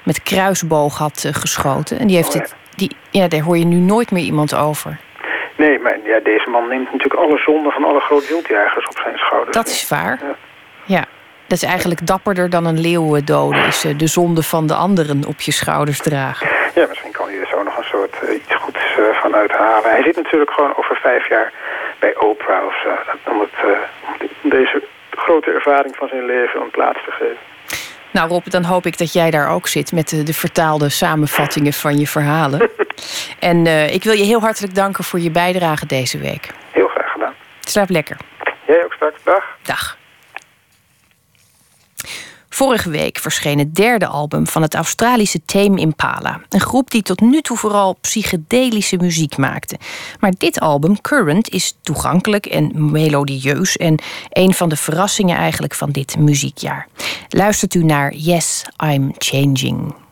met 0.04 0.24
kruisboog 0.24 0.98
had 0.98 1.30
geschoten. 1.32 2.00
En 2.00 2.08
die 2.08 2.16
heeft 2.16 2.28
oh, 2.30 2.34
ja. 2.36 2.42
het... 2.42 2.56
Die, 2.76 2.96
ja, 3.10 3.28
daar 3.28 3.40
hoor 3.40 3.58
je 3.58 3.66
nu 3.66 3.76
nooit 3.76 4.12
meer 4.12 4.24
iemand 4.24 4.56
over. 4.56 4.98
Nee, 5.56 5.80
maar 5.80 5.98
ja, 6.04 6.20
deze 6.20 6.50
man 6.50 6.68
neemt 6.68 6.92
natuurlijk 6.92 7.24
alle 7.24 7.38
zonden 7.38 7.72
van 7.72 7.84
alle 7.84 8.00
grootwildjagers 8.00 8.88
op 8.88 8.98
zijn 8.98 9.18
schouders. 9.18 9.56
Dat 9.56 9.68
is 9.68 9.90
waar. 9.90 10.20
Ja. 10.22 10.36
ja. 10.86 11.06
Dat 11.48 11.62
is 11.62 11.70
eigenlijk 11.70 12.08
dapperder 12.08 12.50
dan 12.50 12.66
een 12.66 12.80
leeuw 12.80 13.24
doden. 13.24 13.66
Is 13.66 13.86
de 13.98 14.08
zonde 14.08 14.44
van 14.44 14.68
de 14.68 14.74
anderen 14.74 15.26
op 15.28 15.42
je 15.42 15.52
schouders 15.52 15.98
dragen. 15.98 16.48
Ja, 16.76 16.86
misschien 16.88 17.12
kan 17.12 17.28
hij 17.28 17.40
er 17.40 17.48
zo 17.48 17.64
nog 17.64 17.78
een 17.78 17.84
soort 17.84 18.16
iets 18.34 18.56
goeds 18.56 18.80
van 19.22 19.36
uithalen. 19.36 19.90
Hij 19.90 20.04
zit 20.04 20.16
natuurlijk 20.16 20.52
gewoon 20.52 20.76
over 20.78 20.96
vijf 20.96 21.30
jaar 21.30 21.52
bij 22.00 22.18
Oprah 22.18 22.66
of 22.66 22.76
zo. 22.84 22.90
Om, 23.32 23.40
het, 23.40 23.66
uh, 23.66 23.72
om 24.44 24.50
deze 24.50 24.84
grote 25.10 25.52
ervaring 25.52 25.96
van 25.96 26.08
zijn 26.08 26.26
leven 26.26 26.62
een 26.62 26.72
plaats 26.72 27.00
te 27.06 27.12
geven. 27.12 27.53
Nou 28.14 28.30
Rob, 28.30 28.46
dan 28.50 28.64
hoop 28.64 28.86
ik 28.86 28.98
dat 28.98 29.14
jij 29.14 29.32
daar 29.32 29.50
ook 29.50 29.68
zit... 29.68 29.92
met 29.92 30.10
de, 30.10 30.24
de 30.24 30.34
vertaalde 30.34 30.90
samenvattingen 30.90 31.74
van 31.74 31.98
je 31.98 32.08
verhalen. 32.08 32.70
en 33.40 33.66
uh, 33.66 33.94
ik 33.94 34.04
wil 34.04 34.14
je 34.14 34.24
heel 34.24 34.40
hartelijk 34.40 34.76
danken 34.76 35.04
voor 35.04 35.20
je 35.20 35.32
bijdrage 35.32 35.86
deze 35.86 36.18
week. 36.18 36.50
Heel 36.72 36.88
graag 36.88 37.12
gedaan. 37.12 37.34
Slaap 37.60 37.90
lekker. 37.90 38.18
Jij 38.68 38.84
ook 38.84 38.94
straks. 38.94 39.24
Dag. 39.24 39.58
Dag. 39.62 39.98
Vorige 42.54 42.90
week 42.90 43.18
verscheen 43.18 43.60
het 43.60 43.76
derde 43.76 44.08
album 44.08 44.48
van 44.48 44.62
het 44.62 44.76
Australische 44.76 45.46
Tame 45.46 45.80
Impala. 45.80 46.42
Een 46.50 46.60
groep 46.60 46.92
die 46.92 47.02
tot 47.02 47.20
nu 47.20 47.42
toe 47.42 47.58
vooral 47.58 47.98
psychedelische 48.02 48.98
muziek 48.98 49.38
maakte. 49.38 49.78
Maar 50.20 50.34
dit 50.38 50.60
album, 50.60 51.02
Current, 51.02 51.50
is 51.50 51.78
toegankelijk 51.82 52.46
en 52.46 52.92
melodieus... 52.92 53.78
en 53.78 54.02
een 54.30 54.54
van 54.54 54.70
de 54.70 54.76
verrassingen 54.76 55.38
eigenlijk 55.38 55.74
van 55.74 55.92
dit 55.92 56.18
muziekjaar. 56.18 56.88
Luistert 57.30 57.74
u 57.74 57.84
naar 57.84 58.14
Yes, 58.14 58.66
I'm 58.84 59.14
Changing. 59.18 60.03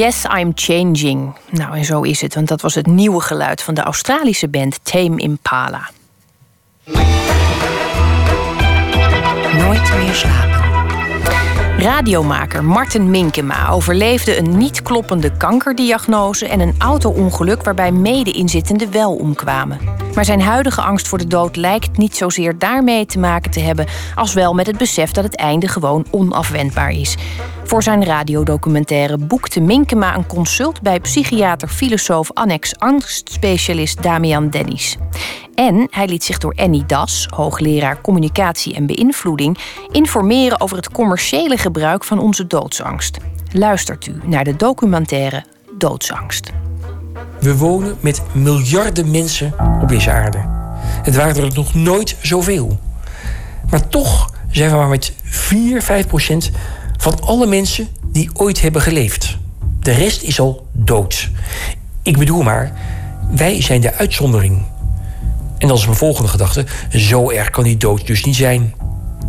Yes, 0.00 0.24
I'm 0.24 0.52
changing. 0.54 1.34
Nou, 1.50 1.76
en 1.76 1.84
zo 1.84 2.02
is 2.02 2.20
het, 2.20 2.34
want 2.34 2.48
dat 2.48 2.60
was 2.60 2.74
het 2.74 2.86
nieuwe 2.86 3.20
geluid 3.20 3.62
van 3.62 3.74
de 3.74 3.82
Australische 3.82 4.48
band 4.48 4.78
Tame 4.82 5.16
Impala. 5.16 5.90
Nooit 9.52 9.92
meer 9.98 10.14
slapen. 10.14 10.60
Radiomaker 11.78 12.64
Martin 12.64 13.10
Minkema 13.10 13.68
overleefde 13.68 14.38
een 14.38 14.56
niet 14.56 14.82
kloppende 14.82 15.36
kankerdiagnose 15.36 16.48
en 16.48 16.60
een 16.60 16.74
auto-ongeluk 16.78 17.62
waarbij 17.62 17.92
mede-inzittenden 17.92 18.92
wel 18.92 19.14
omkwamen. 19.14 19.78
Maar 20.20 20.28
zijn 20.28 20.42
huidige 20.42 20.82
angst 20.82 21.08
voor 21.08 21.18
de 21.18 21.26
dood 21.26 21.56
lijkt 21.56 21.96
niet 21.96 22.16
zozeer 22.16 22.58
daarmee 22.58 23.06
te 23.06 23.18
maken 23.18 23.50
te 23.50 23.60
hebben, 23.60 23.86
als 24.14 24.34
wel 24.34 24.54
met 24.54 24.66
het 24.66 24.78
besef 24.78 25.10
dat 25.10 25.24
het 25.24 25.36
einde 25.36 25.68
gewoon 25.68 26.06
onafwendbaar 26.10 26.90
is. 26.90 27.16
Voor 27.64 27.82
zijn 27.82 28.04
radiodocumentaire 28.04 29.18
boekte 29.18 29.60
Minkema 29.60 30.16
een 30.16 30.26
consult 30.26 30.82
bij 30.82 31.00
psychiater-filosoof 31.00 32.32
annex 32.32 32.78
angstspecialist 32.78 34.02
Damian 34.02 34.50
Dennis. 34.50 34.96
En 35.54 35.86
hij 35.90 36.06
liet 36.06 36.24
zich 36.24 36.38
door 36.38 36.54
Annie 36.56 36.86
Das, 36.86 37.26
hoogleraar 37.34 38.00
communicatie 38.00 38.74
en 38.74 38.86
beïnvloeding, 38.86 39.58
informeren 39.90 40.60
over 40.60 40.76
het 40.76 40.90
commerciële 40.90 41.56
gebruik 41.56 42.04
van 42.04 42.18
onze 42.18 42.46
doodsangst. 42.46 43.18
Luistert 43.52 44.06
u 44.06 44.20
naar 44.24 44.44
de 44.44 44.56
documentaire 44.56 45.44
Doodsangst. 45.78 46.50
We 47.40 47.56
wonen 47.56 47.96
met 48.00 48.22
miljarden 48.32 49.10
mensen 49.10 49.54
op 49.82 49.88
deze 49.88 50.10
aarde. 50.10 50.38
Het 51.02 51.16
waren 51.16 51.42
er 51.42 51.54
nog 51.54 51.74
nooit 51.74 52.16
zoveel. 52.22 52.78
Maar 53.70 53.88
toch 53.88 54.34
zijn 54.50 54.70
we 54.70 54.76
maar 54.76 54.88
met 54.88 55.12
4, 55.22 55.82
5 55.82 56.06
procent 56.06 56.50
van 56.96 57.20
alle 57.20 57.46
mensen 57.46 57.88
die 58.12 58.30
ooit 58.32 58.60
hebben 58.60 58.82
geleefd. 58.82 59.38
De 59.80 59.92
rest 59.92 60.22
is 60.22 60.40
al 60.40 60.66
dood. 60.72 61.30
Ik 62.02 62.18
bedoel 62.18 62.42
maar, 62.42 62.72
wij 63.30 63.62
zijn 63.62 63.80
de 63.80 63.94
uitzondering. 63.94 64.62
En 65.58 65.68
dat 65.68 65.78
is 65.78 65.84
mijn 65.84 65.96
volgende 65.96 66.28
gedachte. 66.28 66.66
Zo 66.90 67.30
erg 67.30 67.50
kan 67.50 67.64
die 67.64 67.76
dood 67.76 68.06
dus 68.06 68.24
niet 68.24 68.36
zijn. 68.36 68.74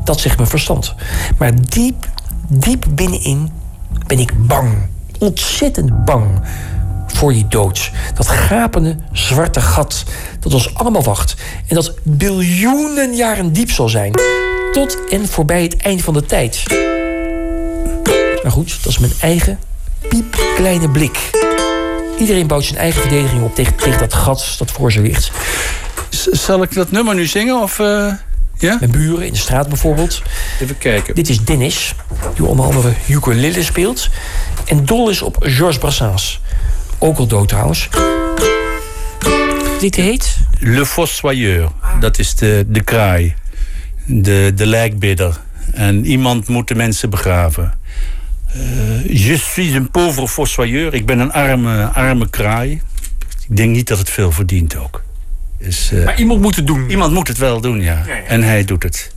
Dat 0.04 0.20
zegt 0.20 0.38
mijn 0.38 0.50
verstand. 0.50 0.96
Maar 1.38 1.52
diep, 1.70 2.10
diep 2.48 2.86
binnenin 2.90 3.52
ben 4.08 4.20
ik 4.20 4.48
bang. 4.48 4.70
Ontzettend 5.20 6.06
bang 6.06 6.42
voor 7.22 7.34
die 7.34 7.48
dood. 7.48 7.92
Dat 8.16 8.28
gapende 8.28 8.96
zwarte 9.12 9.62
gat 9.62 10.04
dat 10.40 10.54
ons 10.54 10.76
allemaal 10.76 11.04
wacht. 11.04 11.36
En 11.68 11.76
dat 11.76 11.94
biljoenen 12.04 13.16
jaren 13.16 13.54
diep 13.54 13.72
zal 13.72 13.90
zijn. 13.90 14.12
Tot 14.72 14.98
en 15.10 15.28
voorbij 15.28 15.64
het 15.64 15.78
eind 15.78 16.02
van 16.02 16.14
de 16.14 16.26
tijd. 16.26 16.64
Maar 18.44 18.52
goed, 18.52 18.84
dat 18.84 18.92
is 18.92 18.98
mijn 18.98 19.12
eigen 19.22 19.60
piepkleine 20.08 20.90
blik. 20.90 21.30
Iedereen 22.20 22.48
bouwt 22.48 22.66
zijn 22.66 22.80
eigen 22.80 23.02
verdediging 23.02 23.44
op 23.44 23.56
tegen, 23.56 23.76
tegen 23.76 24.00
dat 24.00 24.14
gat 24.14 24.56
dat 24.58 24.72
voor 24.72 24.92
ze 24.92 25.02
ligt. 25.02 25.32
Zal 26.32 26.64
ik 26.64 26.74
dat 26.74 26.92
nummer 26.92 27.16
nu 27.16 27.26
zingen? 27.26 27.62
Of, 27.62 27.80
uh, 27.80 28.14
ja? 28.58 28.78
Mijn 28.80 28.92
buren 28.92 29.26
in 29.26 29.34
de 29.34 29.40
straat 29.40 29.68
bijvoorbeeld. 29.68 30.22
Even 30.62 30.78
kijken. 30.78 31.16
Dit 31.16 31.30
is 31.30 31.44
Dennis, 31.44 31.96
die 32.36 32.46
onder 32.46 32.66
andere 32.66 32.94
ukulele 33.08 33.64
speelt. 33.64 34.10
En 34.66 34.86
dol 34.86 35.10
is 35.10 35.22
op 35.22 35.36
Georges 35.40 35.78
Brassens. 35.78 36.40
Ook 37.04 37.18
al 37.18 37.28
dood 37.28 37.48
trouwens. 37.48 37.90
Dit 39.80 39.96
heet? 39.96 40.38
Le 40.60 40.86
Fossoyeur. 40.86 41.72
Dat 42.00 42.20
is 42.20 42.36
de, 42.36 42.66
de 42.68 42.84
kraai. 42.84 43.36
De, 44.06 44.52
de 44.56 44.66
lijkbidder. 44.66 45.40
En 45.74 46.06
iemand 46.06 46.48
moet 46.48 46.68
de 46.68 46.76
mensen 46.76 47.10
begraven. 47.10 47.74
Uh, 48.56 49.26
je 49.26 49.38
suis 49.38 49.74
een 49.74 49.92
pauvre 49.92 50.28
fossoyeur. 50.28 50.94
Ik 50.94 51.06
ben 51.06 51.20
een 51.20 51.32
arme, 51.32 51.86
arme 51.86 52.30
kraai. 52.30 52.82
Ik 53.50 53.58
denk 53.58 53.76
niet 53.76 53.88
dat 53.88 53.98
het 53.98 54.10
veel 54.10 54.32
verdient 54.32 54.76
ook. 54.76 55.04
Dus, 55.58 55.92
uh, 55.94 56.06
maar 56.06 56.20
iemand 56.20 56.42
moet 56.42 56.56
het 56.56 56.68
doen. 56.68 56.90
Iemand 56.90 57.14
moet 57.14 57.28
het 57.28 57.38
wel 57.38 57.62
doen, 57.62 57.82
ja. 57.82 58.04
ja, 58.08 58.16
ja. 58.16 58.24
En 58.24 58.44
hij 58.44 58.64
doet 58.64 58.84
het. 58.84 59.12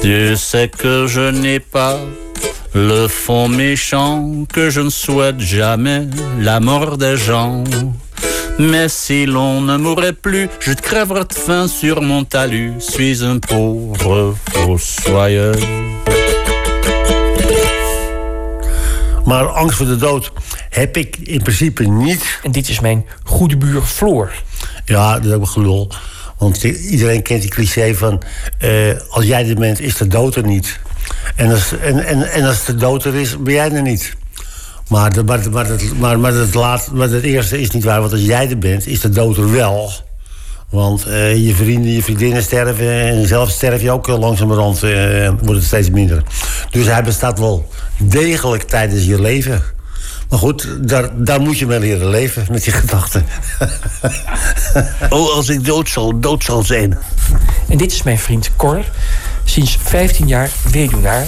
Dieu 0.00 0.36
sait 0.36 0.76
que 0.76 1.08
je 1.12 1.30
n'ai 1.32 1.60
pas 1.60 1.96
le 2.74 3.08
fond 3.08 3.48
méchant, 3.48 4.46
que 4.52 4.70
je 4.70 4.80
ne 4.80 4.90
souhaite 4.90 5.40
jamais 5.40 6.06
la 6.38 6.60
mort 6.60 6.96
des 6.96 7.16
gens. 7.16 7.64
Mais 8.58 8.88
si 8.88 9.26
l'on 9.26 9.60
ne 9.60 9.76
mourrait 9.76 10.12
plus, 10.12 10.48
je 10.60 10.72
crèverais 10.72 11.24
de 11.24 11.34
faim 11.34 11.68
sur 11.68 12.02
mon 12.02 12.24
talus. 12.24 12.72
Suis 12.80 13.22
un 13.24 13.38
pauvre 13.38 14.34
fossoyeur. 14.50 15.56
Maar 19.24 19.48
angst 19.48 19.76
voor 19.76 19.86
de 19.86 19.96
dood 19.96 20.32
heb 20.70 20.96
ik 20.96 21.16
in 21.16 21.42
principe 21.42 21.84
niet. 21.84 22.38
En 22.42 22.52
dit 22.52 22.68
is 22.68 22.80
mijn 22.80 23.06
goede 23.24 23.56
buur 23.56 23.82
Floor. 23.82 24.32
Ja, 24.84 25.14
dat 25.14 25.24
is 25.24 25.32
ook 25.32 25.46
gelul. 25.46 25.90
Want 26.38 26.62
iedereen 26.62 27.22
kent 27.22 27.40
die 27.40 27.50
cliché 27.50 27.94
van... 27.94 28.22
Uh, 28.64 28.94
als 29.10 29.24
jij 29.24 29.48
er 29.48 29.54
bent, 29.54 29.80
is 29.80 29.96
de 29.96 30.06
dood 30.06 30.36
er 30.36 30.46
niet. 30.46 30.80
En 31.36 31.50
als, 31.50 31.78
en, 31.78 32.06
en, 32.06 32.32
en 32.32 32.44
als 32.44 32.64
de 32.64 32.74
dood 32.74 33.04
er 33.04 33.14
is, 33.14 33.38
ben 33.38 33.54
jij 33.54 33.72
er 33.72 33.82
niet. 33.82 34.14
Maar, 34.88 35.12
de, 35.12 35.24
maar, 35.24 35.50
maar, 35.50 35.66
het, 35.66 35.98
maar, 35.98 36.18
maar, 36.18 36.32
het 36.32 36.54
laat, 36.54 36.90
maar 36.92 37.08
het 37.08 37.22
eerste 37.22 37.60
is 37.60 37.70
niet 37.70 37.84
waar. 37.84 38.00
Want 38.00 38.12
als 38.12 38.20
jij 38.24 38.50
er 38.50 38.58
bent, 38.58 38.86
is 38.86 39.00
de 39.00 39.08
dood 39.08 39.36
er 39.36 39.52
wel. 39.52 39.90
Want 40.70 41.06
uh, 41.06 41.46
je 41.46 41.54
vrienden, 41.54 41.92
je 41.92 42.02
vriendinnen 42.02 42.42
sterven 42.42 42.90
en 42.90 43.26
zelf 43.26 43.50
sterf 43.50 43.82
je 43.82 43.90
ook 43.90 44.06
langzamerhand, 44.06 44.82
uh, 44.82 45.28
wordt 45.28 45.54
het 45.54 45.64
steeds 45.64 45.90
minder. 45.90 46.22
Dus 46.70 46.86
hij 46.86 47.02
bestaat 47.02 47.38
wel 47.38 47.68
degelijk 47.98 48.62
tijdens 48.62 49.04
je 49.04 49.20
leven. 49.20 49.62
Maar 50.28 50.38
goed, 50.38 50.88
daar, 50.88 51.24
daar 51.24 51.40
moet 51.40 51.58
je 51.58 51.66
mee 51.66 51.78
leren 51.78 52.08
leven 52.08 52.46
met 52.50 52.64
die 52.64 52.72
gedachten. 52.72 53.26
oh, 55.10 55.34
als 55.34 55.48
ik 55.48 55.64
dood 55.64 55.88
zal, 55.88 56.20
dood 56.20 56.44
zal 56.44 56.62
zijn. 56.62 56.98
En 57.68 57.76
dit 57.76 57.92
is 57.92 58.02
mijn 58.02 58.18
vriend 58.18 58.50
Cor, 58.56 58.84
sinds 59.44 59.78
15 59.82 60.28
jaar 60.28 60.50
weduwnaar, 60.70 61.26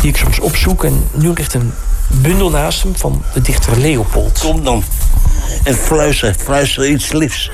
die 0.00 0.08
ik 0.08 0.16
soms 0.16 0.40
opzoek. 0.40 0.84
En 0.84 1.08
nu 1.14 1.32
ligt 1.32 1.54
een 1.54 1.72
bundel 2.08 2.50
naast 2.50 2.82
hem 2.82 2.96
van 2.96 3.22
de 3.34 3.40
dichter 3.40 3.78
Leopold. 3.78 4.38
Kom 4.38 4.64
dan 4.64 4.84
en 5.64 5.74
fluister, 5.74 6.34
fluister 6.34 6.90
iets 6.90 7.12
liefs. 7.12 7.50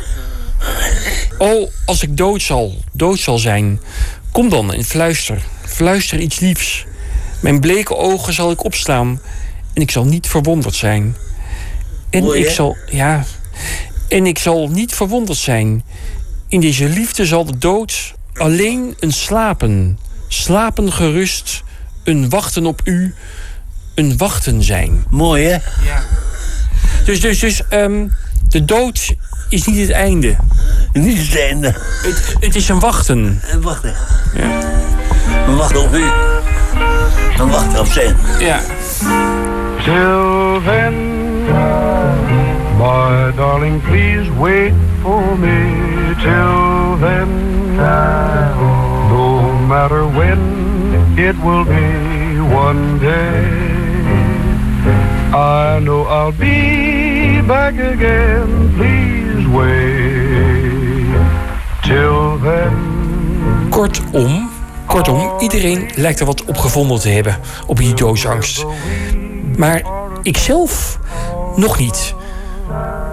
Oh, 1.38 1.70
als 1.84 2.02
ik 2.02 2.16
dood 2.16 2.42
zal, 2.42 2.74
dood 2.92 3.18
zal 3.18 3.38
zijn, 3.38 3.80
kom 4.32 4.48
dan 4.48 4.72
en 4.72 4.84
fluister, 4.84 5.42
fluister 5.66 6.18
iets 6.18 6.40
liefs. 6.40 6.86
Mijn 7.40 7.60
bleke 7.60 7.96
ogen 7.96 8.32
zal 8.32 8.50
ik 8.50 8.64
opslaan 8.64 9.20
en 9.72 9.82
ik 9.82 9.90
zal 9.90 10.04
niet 10.04 10.26
verwonderd 10.26 10.74
zijn. 10.74 11.16
En 12.10 12.22
Mooi, 12.22 12.40
ik 12.40 12.50
zal, 12.50 12.76
ja, 12.90 13.24
en 14.08 14.26
ik 14.26 14.38
zal 14.38 14.68
niet 14.68 14.94
verwonderd 14.94 15.38
zijn. 15.38 15.84
In 16.48 16.60
deze 16.60 16.88
liefde 16.88 17.26
zal 17.26 17.44
de 17.44 17.58
dood 17.58 18.14
alleen 18.34 18.94
een 18.98 19.12
slapen, 19.12 19.98
slapen 20.28 20.92
gerust, 20.92 21.62
een 22.04 22.28
wachten 22.28 22.66
op 22.66 22.80
u, 22.84 23.14
een 23.94 24.16
wachten 24.16 24.62
zijn. 24.62 25.04
Mooi, 25.10 25.44
hè? 25.44 25.58
Ja. 25.84 26.02
Dus, 27.04 27.20
dus, 27.20 27.38
dus, 27.38 27.62
um, 27.70 28.12
de 28.48 28.64
dood 28.64 29.14
is 29.48 29.66
niet 29.66 29.80
het 29.80 29.90
einde. 29.90 30.36
Niet 30.92 31.18
het 31.18 31.38
einde. 31.40 31.74
Het, 32.02 32.34
het 32.40 32.54
is 32.54 32.68
een 32.68 32.80
wachten. 32.80 33.40
En 33.50 33.62
wachten. 33.62 33.94
Ja. 34.34 34.58
We 35.46 35.54
wachten 35.56 35.80
op 35.82 35.94
u. 35.94 36.04
We 37.36 37.46
wachten 37.46 37.80
op 37.80 37.86
zijn. 37.86 38.16
Ja. 38.38 38.60
Till 39.84 40.60
then, 40.64 40.94
my 42.76 43.32
darling, 43.36 43.82
please 43.82 44.34
wait 44.38 44.72
for 45.04 45.36
me. 45.36 45.58
Till 46.24 46.96
then, 47.04 47.30
no 47.76 49.28
matter 49.72 50.02
when 50.18 50.40
it 51.18 51.36
will 51.44 51.64
be 51.64 52.40
one 52.64 52.98
day, 52.98 53.44
I 55.32 55.80
know 55.80 56.02
I'll 56.18 56.32
be 56.32 57.42
back 57.46 57.74
again. 57.74 58.72
Please 58.76 59.46
wait 59.58 61.12
till 61.82 62.38
then. 62.42 62.72
Kortom, 63.70 64.48
kortom, 64.86 65.32
iedereen 65.38 65.90
lijkt 65.94 66.20
er 66.20 66.26
wat 66.26 66.44
op 66.44 66.56
gevonden 66.56 67.00
te 67.00 67.08
hebben 67.08 67.36
op 67.66 67.76
die 67.76 67.94
doodsangst. 67.94 68.66
Maar 69.56 69.82
ikzelf 70.22 70.98
nog 71.56 71.78
niet. 71.78 72.14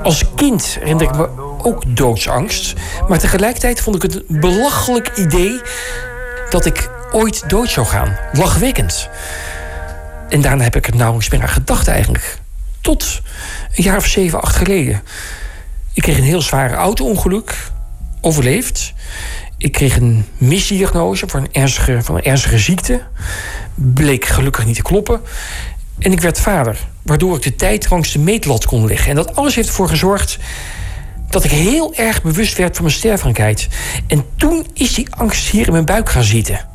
Als 0.03 0.33
kind 0.35 0.77
herinner 0.79 1.05
ik 1.05 1.15
me 1.17 1.49
ook 1.63 1.95
doodsangst. 1.95 2.73
Maar 3.07 3.19
tegelijkertijd 3.19 3.81
vond 3.81 3.95
ik 3.95 4.01
het 4.01 4.15
een 4.15 4.39
belachelijk 4.39 5.17
idee 5.17 5.61
dat 6.49 6.65
ik 6.65 6.89
ooit 7.11 7.49
dood 7.49 7.69
zou 7.69 7.87
gaan. 7.87 8.17
Lachwekkend. 8.33 9.09
En 10.29 10.41
daarna 10.41 10.63
heb 10.63 10.75
ik 10.75 10.87
er 10.87 10.95
nauwelijks 10.95 11.29
meer 11.29 11.41
aan 11.41 11.49
gedacht 11.49 11.87
eigenlijk. 11.87 12.37
Tot 12.81 13.21
een 13.75 13.83
jaar 13.83 13.97
of 13.97 14.05
zeven, 14.05 14.41
acht 14.41 14.55
geleden. 14.55 15.01
Ik 15.93 16.01
kreeg 16.01 16.17
een 16.17 16.23
heel 16.23 16.41
zware 16.41 16.75
auto-ongeluk. 16.75 17.69
Overleefd. 18.21 18.93
Ik 19.57 19.71
kreeg 19.71 19.97
een 19.97 20.25
misdiagnose 20.37 21.27
voor 21.27 21.39
een 21.39 21.51
ernstige, 21.51 22.01
van 22.01 22.15
een 22.15 22.23
ernstige 22.23 22.57
ziekte. 22.57 23.01
Bleek 23.75 24.25
gelukkig 24.25 24.65
niet 24.65 24.75
te 24.75 24.81
kloppen. 24.81 25.21
En 25.99 26.11
ik 26.11 26.21
werd 26.21 26.39
vader, 26.39 26.77
waardoor 27.01 27.35
ik 27.35 27.41
de 27.41 27.55
tijd 27.55 27.89
langs 27.89 28.11
de 28.11 28.19
meetlat 28.19 28.65
kon 28.65 28.87
leggen. 28.87 29.09
En 29.09 29.15
dat 29.15 29.35
alles 29.35 29.55
heeft 29.55 29.67
ervoor 29.67 29.89
gezorgd 29.89 30.37
dat 31.31 31.43
ik 31.43 31.51
heel 31.51 31.93
erg 31.95 32.21
bewust 32.21 32.57
werd 32.57 32.75
van 32.75 32.85
mijn 32.85 32.97
sterfelijkheid. 32.97 33.67
En 34.07 34.25
toen 34.35 34.65
is 34.73 34.93
die 34.93 35.15
angst 35.15 35.49
hier 35.49 35.65
in 35.65 35.71
mijn 35.71 35.85
buik 35.85 36.09
gaan 36.09 36.23
zitten. 36.23 36.69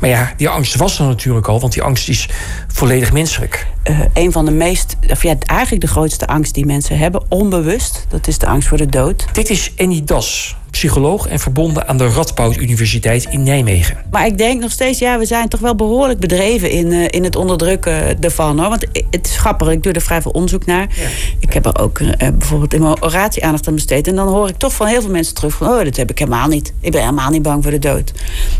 Maar 0.00 0.10
ja, 0.10 0.32
die 0.36 0.48
angst 0.48 0.76
was 0.76 0.98
er 0.98 1.06
natuurlijk 1.06 1.48
al, 1.48 1.60
want 1.60 1.72
die 1.72 1.82
angst 1.82 2.08
is 2.08 2.28
volledig 2.68 3.12
menselijk. 3.12 3.66
Uh, 3.90 4.00
een 4.14 4.32
van 4.32 4.44
de 4.44 4.50
meest, 4.50 4.96
of 5.08 5.22
ja, 5.22 5.34
eigenlijk 5.46 5.80
de 5.82 5.90
grootste 5.90 6.26
angst 6.26 6.54
die 6.54 6.66
mensen 6.66 6.98
hebben, 6.98 7.22
onbewust, 7.28 8.06
dat 8.08 8.26
is 8.26 8.38
de 8.38 8.46
angst 8.46 8.68
voor 8.68 8.78
de 8.78 8.86
dood. 8.86 9.26
Dit 9.32 9.50
is 9.50 9.72
Annie 9.76 10.04
Das, 10.04 10.56
psycholoog 10.72 11.26
en 11.26 11.38
verbonden 11.38 11.88
aan 11.88 11.96
de 11.96 12.08
Radboud 12.08 12.56
Universiteit 12.56 13.26
in 13.30 13.42
Nijmegen. 13.42 13.96
Maar 14.10 14.26
ik 14.26 14.38
denk 14.38 14.60
nog 14.60 14.70
steeds, 14.70 14.98
ja, 14.98 15.18
we 15.18 15.24
zijn 15.24 15.48
toch 15.48 15.60
wel 15.60 15.74
behoorlijk 15.74 16.20
bedreven 16.20 16.70
in, 16.70 16.86
uh, 16.86 17.06
in 17.10 17.24
het 17.24 17.36
onderdrukken 17.36 18.20
ervan. 18.20 18.58
Hoor. 18.58 18.68
Want 18.68 18.86
het 19.10 19.26
is 19.26 19.36
grappig, 19.36 19.68
ik 19.68 19.82
doe 19.82 19.92
er 19.92 20.00
vrij 20.00 20.22
veel 20.22 20.30
onderzoek 20.30 20.66
naar. 20.66 20.88
Ja. 20.96 21.06
Ik 21.38 21.52
heb 21.52 21.66
er 21.66 21.78
ook 21.78 21.98
uh, 21.98 22.10
bijvoorbeeld 22.18 22.74
in 22.74 22.82
mijn 22.82 23.02
oratie 23.02 23.44
aandacht 23.44 23.68
aan 23.68 23.74
besteed. 23.74 24.06
En 24.06 24.14
dan 24.14 24.28
hoor 24.28 24.48
ik 24.48 24.56
toch 24.56 24.72
van 24.72 24.86
heel 24.86 25.00
veel 25.00 25.10
mensen 25.10 25.34
terug 25.34 25.54
van, 25.54 25.68
oh, 25.68 25.84
dat 25.84 25.96
heb 25.96 26.10
ik 26.10 26.18
helemaal 26.18 26.48
niet. 26.48 26.72
Ik 26.80 26.92
ben 26.92 27.00
helemaal 27.00 27.30
niet 27.30 27.42
bang 27.42 27.62
voor 27.62 27.72
de 27.72 27.78
dood. 27.78 28.12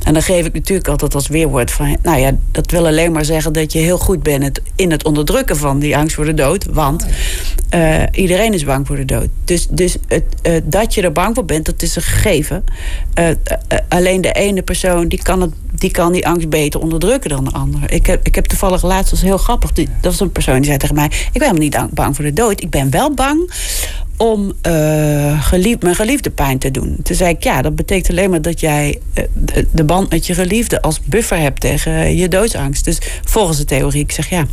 En 0.04 0.12
dan 0.12 0.22
geef 0.22 0.46
ik 0.46 0.52
natuurlijk 0.52 0.88
altijd 0.88 1.14
als 1.14 1.28
weerwoord 1.28 1.70
van, 1.70 1.96
nou 2.02 2.18
ja, 2.18 2.36
dat 2.50 2.70
wil 2.70 2.86
alleen 2.86 3.12
maar 3.12 3.24
zeggen 3.24 3.52
dat 3.52 3.72
je 3.72 3.78
heel 3.78 3.98
goed 3.98 4.22
bent 4.22 4.60
in 4.76 4.90
het 4.90 5.04
onderdrukken 5.04 5.56
van 5.56 5.78
die 5.78 5.96
angst 5.96 6.14
voor 6.14 6.24
de 6.24 6.34
dood. 6.34 6.66
Want 6.70 7.06
uh, 7.74 8.02
iedereen 8.12 8.54
is 8.54 8.64
bang 8.64 8.86
voor 8.86 8.96
de 8.96 9.04
dood. 9.04 9.28
Dus, 9.44 9.66
dus 9.70 9.96
het, 10.08 10.24
dat 10.64 10.94
je 10.94 11.02
er 11.02 11.12
bang 11.12 11.34
voor 11.34 11.44
bent, 11.44 11.66
dat 11.66 11.82
is 11.82 11.96
een 11.96 12.01
gegeven. 12.02 12.64
Uh, 13.18 13.28
alleen 13.88 14.20
de 14.20 14.32
ene 14.32 14.62
persoon 14.62 15.08
die 15.08 15.22
kan, 15.22 15.40
het, 15.40 15.50
die 15.72 15.90
kan 15.90 16.12
die 16.12 16.26
angst 16.26 16.48
beter 16.48 16.80
onderdrukken 16.80 17.30
dan 17.30 17.44
de 17.44 17.50
andere. 17.50 17.86
Ik 17.86 18.06
heb, 18.06 18.26
ik 18.26 18.34
heb 18.34 18.44
toevallig 18.44 18.82
laatst, 18.82 19.10
dat 19.10 19.20
was 19.20 19.28
heel 19.28 19.38
grappig, 19.38 19.72
dat 19.72 19.86
was 20.00 20.20
een 20.20 20.32
persoon 20.32 20.56
die 20.56 20.64
zei 20.64 20.78
tegen 20.78 20.94
mij: 20.94 21.06
Ik 21.06 21.12
ben 21.32 21.56
helemaal 21.56 21.84
niet 21.84 21.94
bang 21.94 22.16
voor 22.16 22.24
de 22.24 22.32
dood. 22.32 22.62
Ik 22.62 22.70
ben 22.70 22.90
wel 22.90 23.14
bang 23.14 23.50
om 24.22 24.52
mijn 25.80 25.94
geliefde 25.94 26.30
pijn 26.30 26.58
te 26.58 26.70
doen. 26.70 26.96
Toen 27.02 27.16
zei 27.16 27.30
ik, 27.30 27.44
ja, 27.44 27.62
dat 27.62 27.76
betekent 27.76 28.10
alleen 28.10 28.30
maar 28.30 28.42
dat 28.42 28.60
jij 28.60 29.00
de, 29.32 29.66
de, 29.72 29.84
band 29.84 30.10
met 30.10 30.26
je 30.26 30.34
geliefde 30.34 30.82
als 30.82 31.00
buffer 31.00 31.38
hebt 31.38 31.60
tegen 31.60 32.16
je 32.16 32.28
doodsangst. 32.28 32.84
Dus 32.84 32.98
volgens 33.24 33.58
de 33.58 33.64
theorie, 33.64 34.02
ik 34.02 34.12
zeg 34.12 34.28
ja. 34.28 34.46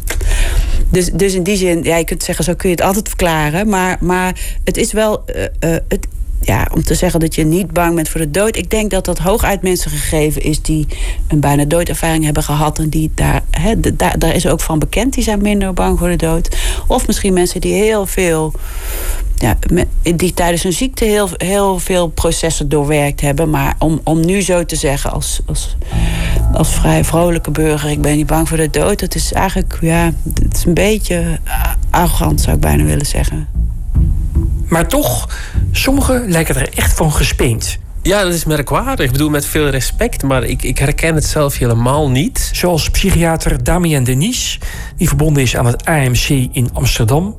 Dus, 0.92 1.12
dus 1.12 1.34
in 1.34 1.44
die 1.44 1.58
zin, 1.58 1.84
ja, 1.84 1.98
je 1.98 2.04
kunt 2.04 2.24
zeggen, 2.24 2.46
zo 2.46 2.54
kun 2.54 2.70
je 2.70 2.76
het 2.76 2.86
altijd 2.86 3.08
verklaren. 3.08 3.70
Maar, 3.70 3.98
maar 4.00 4.40
het 4.64 4.78
is 4.78 4.92
wel, 4.92 5.24
het, 5.60 6.08
ja, 6.50 6.68
om 6.74 6.84
te 6.84 6.96
zeggen 6.96 7.20
dat 7.20 7.36
je 7.36 7.44
niet 7.44 7.72
bang 7.72 7.96
bent 7.96 8.10
voor 8.10 8.22
de 8.22 8.32
dood. 8.32 8.56
Ik 8.56 8.70
denk 8.70 8.92
dat 8.92 9.06
dat 9.06 9.18
hooguit 9.18 9.62
mensen 9.62 9.92
gegeven 9.92 10.42
is 10.42 10.62
die 10.62 10.88
een 11.28 11.40
bijna 11.40 11.66
doodervaring 11.66 12.24
hebben 12.24 12.44
gehad. 12.44 12.80
En 12.80 12.90
die 12.90 13.12
daar, 13.16 13.42
he, 13.52 13.80
daar, 13.96 14.36
is 14.36 14.48
ook 14.48 14.62
van 14.62 14.80
bekend, 14.80 15.14
die 15.14 15.24
zijn 15.24 15.42
minder 15.42 15.74
bang 15.74 16.00
voor 16.00 16.10
de 16.10 16.16
dood. 16.16 16.58
Of 16.88 17.08
misschien 17.08 17.34
mensen 17.34 17.62
die 17.62 17.74
heel 17.74 18.06
veel 18.06 18.54
ja, 19.36 19.58
die 20.16 20.34
tijdens 20.34 20.64
hun 20.64 20.74
ziekte 20.74 21.06
heel, 21.06 21.30
heel 21.38 21.80
veel 21.80 22.08
processen 22.08 22.70
doorwerkt 22.70 23.22
hebben. 23.22 23.50
Maar 23.50 23.76
om, 23.80 24.02
om 24.04 24.26
nu 24.26 24.42
zo 24.42 24.66
te 24.66 24.76
zeggen 24.76 25.12
als, 25.12 25.42
als, 25.46 25.78
als 26.54 26.70
vrij 26.70 27.04
vrolijke 27.04 27.52
burger... 27.52 27.90
ik 27.90 28.02
ben 28.02 28.16
niet 28.16 28.28
bang 28.28 28.48
voor 28.48 28.58
de 28.58 28.70
dood, 28.70 29.00
dat 29.00 29.16
is 29.16 29.34
eigenlijk 29.34 29.78
ja, 29.82 30.12
het 30.34 30.58
is 30.58 30.66
een 30.66 30.74
beetje 30.74 31.40
arrogant, 31.90 32.42
zou 32.42 32.56
ik 32.56 32.62
bijna 32.62 32.84
willen 32.84 33.06
zeggen. 33.06 33.48
Maar 34.70 34.88
toch, 34.88 35.30
sommigen 35.72 36.32
lijken 36.32 36.56
er 36.56 36.78
echt 36.78 36.94
van 36.94 37.12
gespeend. 37.12 37.78
Ja, 38.02 38.24
dat 38.24 38.34
is 38.34 38.46
merkwaardig. 38.46 39.06
Ik 39.06 39.12
bedoel, 39.12 39.30
met 39.30 39.46
veel 39.46 39.70
respect, 39.70 40.24
maar 40.24 40.44
ik, 40.44 40.64
ik 40.64 40.78
herken 40.78 41.16
het 41.16 41.26
zelf 41.26 41.58
helemaal 41.58 42.10
niet. 42.10 42.50
Zoals 42.54 42.90
psychiater 42.90 43.64
Damien 43.64 44.04
Denis, 44.04 44.60
die 44.98 45.08
verbonden 45.08 45.44
is 45.44 45.58
aan 45.58 45.66
het 45.66 45.86
AMC 45.86 46.30
in 46.52 46.70
Amsterdam. 46.74 47.36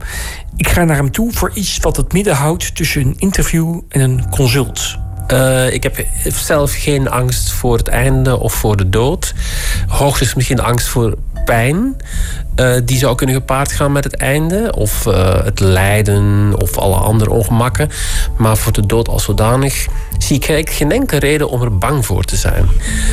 Ik 0.57 0.69
ga 0.69 0.85
naar 0.85 0.97
hem 0.97 1.11
toe 1.11 1.33
voor 1.33 1.51
iets 1.55 1.79
wat 1.79 1.97
het 1.97 2.13
midden 2.13 2.35
houdt 2.35 2.75
tussen 2.75 3.01
een 3.03 3.15
interview 3.19 3.81
en 3.89 4.01
een 4.01 4.29
consult. 4.31 4.99
Uh, 5.33 5.73
ik 5.73 5.83
heb 5.83 6.07
zelf 6.25 6.73
geen 6.75 7.11
angst 7.11 7.51
voor 7.53 7.77
het 7.77 7.89
einde 7.89 8.39
of 8.39 8.53
voor 8.53 8.77
de 8.77 8.89
dood. 8.89 9.35
Hoogstens 9.89 10.35
misschien 10.35 10.61
angst 10.61 10.87
voor 10.87 11.17
pijn. 11.45 11.97
Uh, 12.57 12.73
die 12.85 12.99
zou 12.99 13.15
kunnen 13.15 13.35
gepaard 13.35 13.73
gaan 13.73 13.93
met 13.93 14.05
het 14.05 14.17
einde. 14.17 14.73
Of 14.77 15.07
uh, 15.07 15.45
het 15.45 15.61
lijden 15.61 16.55
of 16.61 16.79
alle 16.79 16.97
andere 16.97 17.31
ongemakken. 17.31 17.89
Maar 18.37 18.57
voor 18.57 18.73
de 18.73 18.87
dood 18.87 19.09
als 19.09 19.25
zodanig 19.25 19.87
zie 20.19 20.37
ik 20.37 20.49
eigenlijk 20.49 20.71
geen 20.71 20.93
enkele 20.93 21.21
reden 21.21 21.49
om 21.49 21.63
er 21.63 21.79
bang 21.79 22.07
voor 22.07 22.25
te 22.25 22.37
zijn. 22.37 22.69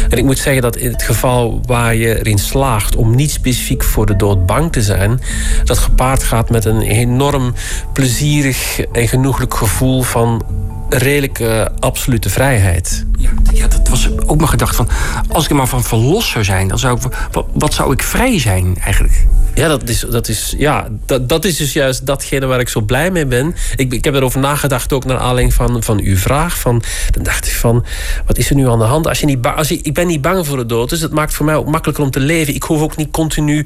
En 0.10 0.18
ik 0.18 0.24
moet 0.24 0.40
zeggen 0.40 0.62
dat 0.62 0.76
in 0.76 0.92
het 0.92 1.04
geval 1.04 1.62
waar 1.66 1.96
je 1.96 2.20
erin 2.20 2.40
slaagt 2.40 2.96
om 2.96 3.16
niet 3.16 3.32
specifiek 3.32 3.84
voor 3.84 4.06
de 4.06 4.16
dood 4.16 4.46
bang 4.46 4.72
te 4.72 4.82
zijn, 4.82 5.22
dat 5.64 5.78
gepaard 5.78 6.24
gaat 6.24 6.50
met 6.50 6.66
een 6.66 6.82
enorm 6.82 7.54
plezierig 7.94 8.80
en 8.80 9.08
genoeglijk 9.08 9.54
gevoel 9.54 10.02
van 10.02 10.44
redelijke 10.90 11.72
absolute 11.80 12.30
vrijheid. 12.30 13.06
Ja, 13.18 13.30
ja, 13.54 13.68
dat 13.68 13.88
was 13.90 14.10
ook 14.26 14.38
mijn 14.38 14.50
gedachte 14.50 14.76
van... 14.76 14.90
als 15.28 15.44
ik 15.44 15.50
er 15.50 15.56
maar 15.56 15.68
van 15.68 15.84
verlost 15.84 16.30
zou 16.30 16.44
zijn... 16.44 16.68
dan 16.68 16.80
zou 16.80 16.98
ik, 16.98 17.28
wat, 17.54 17.74
zou 17.74 17.94
ik 17.94 18.04
vrij 18.04 18.40
zijn 18.40 18.78
eigenlijk? 18.80 19.26
Ja, 19.54 19.68
dat 19.68 19.90
is, 19.90 20.00
dat, 20.00 20.28
is, 20.28 20.56
ja 20.58 20.88
dat, 21.06 21.30
dat 21.30 21.46
is 21.46 21.58
dus 21.58 21.74
juist 21.74 22.06
datgene 22.06 22.46
waar 22.46 22.60
ik 22.60 22.70
zo 22.70 22.82
blij 22.82 23.12
mee 23.12 23.26
ben. 23.26 23.56
Ik, 23.76 23.94
ik 23.94 24.04
heb 24.04 24.14
erover 24.14 24.40
nagedacht 24.40 24.94
ook 24.94 25.06
naar 25.06 25.18
aanleiding 25.18 25.54
van, 25.54 25.84
van 25.84 26.00
uw 26.00 26.18
vraag. 26.18 26.60
Van, 26.60 26.84
dan 27.12 27.24
dacht 27.24 27.48
ik 27.48 27.54
van, 27.54 27.86
wat 28.26 28.38
is 28.38 28.50
er 28.50 28.56
nu 28.56 28.70
aan 28.70 28.80
de 28.80 28.86
hand? 28.86 29.08
Als 29.08 29.20
je 29.20 29.26
niet 29.26 29.46
als 29.46 29.72
ik 29.72 29.94
ben 29.94 30.08
niet 30.08 30.22
bang 30.22 30.48
voor 30.48 30.58
de 30.58 30.66
dood, 30.66 30.90
dus 30.90 31.00
dat 31.00 31.12
maakt 31.12 31.34
voor 31.34 31.46
mij 31.46 31.56
ook 31.56 31.68
makkelijker 31.68 32.04
om 32.04 32.12
te 32.12 32.20
leven. 32.20 32.56
Ik 32.56 32.64
hoef 32.64 32.82
ook 32.82 32.96
niet 32.96 33.12
continu 33.12 33.66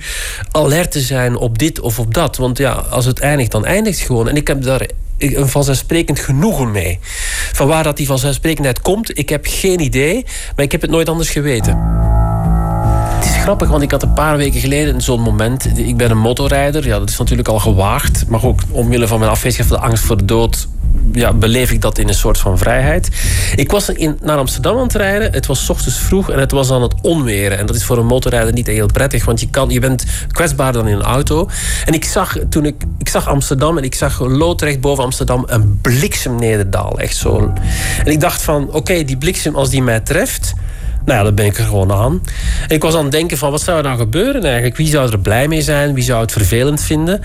alert 0.52 0.92
te 0.92 1.00
zijn 1.00 1.36
op 1.36 1.58
dit 1.58 1.80
of 1.80 2.00
op 2.00 2.14
dat. 2.14 2.38
Want 2.38 2.58
ja, 2.58 2.72
als 2.72 3.06
het 3.06 3.20
eindigt, 3.20 3.52
dan 3.52 3.66
eindigt 3.66 3.98
het 3.98 4.08
gewoon. 4.08 4.28
En 4.28 4.36
ik 4.36 4.48
heb 4.48 4.64
daar 4.64 4.88
een 5.24 5.50
vanzelfsprekend 5.50 6.20
genoegen 6.20 6.72
mee. 6.72 7.00
Van 7.54 7.68
waar 7.68 7.84
dat 7.84 7.98
die 7.98 8.08
vanzelfsprekendheid 8.08 8.82
komt, 8.82 9.18
ik 9.18 9.30
heb 9.30 9.46
geen 9.48 9.80
idee, 9.80 10.26
maar 10.56 10.66
ik 10.66 10.72
heb 10.72 10.82
het 10.82 10.90
nooit 10.90 11.10
anders 11.10 11.30
geweten. 11.30 11.78
Het 13.16 13.26
is 13.26 13.36
grappig, 13.36 13.70
want 13.70 13.84
ik 13.84 13.92
had 13.92 14.04
een 14.04 14.14
paar 14.14 14.38
weken 14.38 14.60
geleden 14.60 15.02
zo'n 15.02 15.22
moment. 15.22 15.78
Ik 15.78 15.98
ben 15.98 16.12
een 16.12 16.18
motorrijder, 16.18 16.88
ja, 16.88 17.00
dat 17.00 17.10
is 17.10 17.18
natuurlijk 17.18 17.48
al 17.48 17.60
gewaagd. 17.60 18.28
Maar 18.28 18.44
ook 18.44 18.62
omwille 18.72 19.08
van 19.08 19.20
mijn 19.20 19.32
afwezigheid 19.32 19.70
van 19.70 19.80
de 19.80 19.86
angst 19.86 20.04
voor 20.04 20.18
de 20.18 20.26
dood 20.26 20.68
ja, 21.14 21.34
beleef 21.34 21.72
ik 21.72 21.82
dat 21.82 21.98
in 21.98 22.08
een 22.08 22.14
soort 22.14 22.38
van 22.38 22.58
vrijheid. 22.58 23.10
Ik 23.56 23.72
was 23.72 23.90
in, 23.90 24.18
naar 24.22 24.38
Amsterdam 24.38 24.78
aan 24.78 24.84
het 24.84 24.96
rijden. 24.96 25.32
Het 25.34 25.46
was 25.46 25.70
ochtends 25.70 26.00
vroeg 26.00 26.30
en 26.30 26.40
het 26.40 26.52
was 26.52 26.72
aan 26.72 26.82
het 26.82 26.94
onweren. 27.02 27.58
En 27.58 27.66
dat 27.66 27.76
is 27.76 27.84
voor 27.84 27.98
een 27.98 28.06
motorrijder 28.06 28.54
niet 28.54 28.68
heel 28.68 28.88
prettig, 28.88 29.26
want 29.26 29.40
je, 29.40 29.50
kan, 29.50 29.70
je 29.70 29.80
bent 29.80 30.06
kwetsbaarder 30.32 30.82
dan 30.82 30.92
in 30.92 30.98
een 30.98 31.06
auto. 31.06 31.50
En 31.86 31.94
ik 31.94 32.06
zag 32.06 32.38
toen 32.50 32.66
ik, 32.66 32.76
ik 32.98 33.10
zag 33.10 33.28
Amsterdam 33.28 33.78
en 33.78 33.84
ik 33.84 33.96
zag 33.96 34.20
loodrecht 34.20 34.82
boven 34.82 35.04
Amsterdam 35.04 35.44
een 35.48 35.80
bliksemnederdaal. 35.82 37.00
Echt 37.00 37.16
zo. 37.16 37.54
En 38.06 38.12
ik 38.12 38.20
dacht 38.20 38.42
van, 38.42 38.74
oké, 38.74 39.04
die 39.04 39.18
bliksem, 39.18 39.56
als 39.56 39.70
die 39.70 39.82
mij 39.82 40.00
treft. 40.00 40.54
Nou 41.06 41.18
ja, 41.18 41.24
dan 41.24 41.36
ben 41.36 41.46
ik 41.46 41.58
er 41.58 41.66
gewoon 41.66 41.92
aan. 41.92 42.22
En 42.68 42.76
ik 42.76 42.82
was 42.82 42.96
aan 42.96 43.04
het 43.04 43.12
denken 43.12 43.38
van, 43.38 43.52
wat 43.52 43.62
zou 43.62 43.78
er 43.78 43.84
dan 43.84 43.98
gebeuren 43.98 44.44
eigenlijk? 44.44 44.78
Wie 44.78 44.88
zou 44.88 45.12
er 45.12 45.20
blij 45.20 45.48
mee 45.48 45.62
zijn? 45.62 45.94
Wie 45.94 46.04
zou 46.04 46.22
het 46.22 46.32
vervelend 46.32 46.82
vinden? 46.82 47.22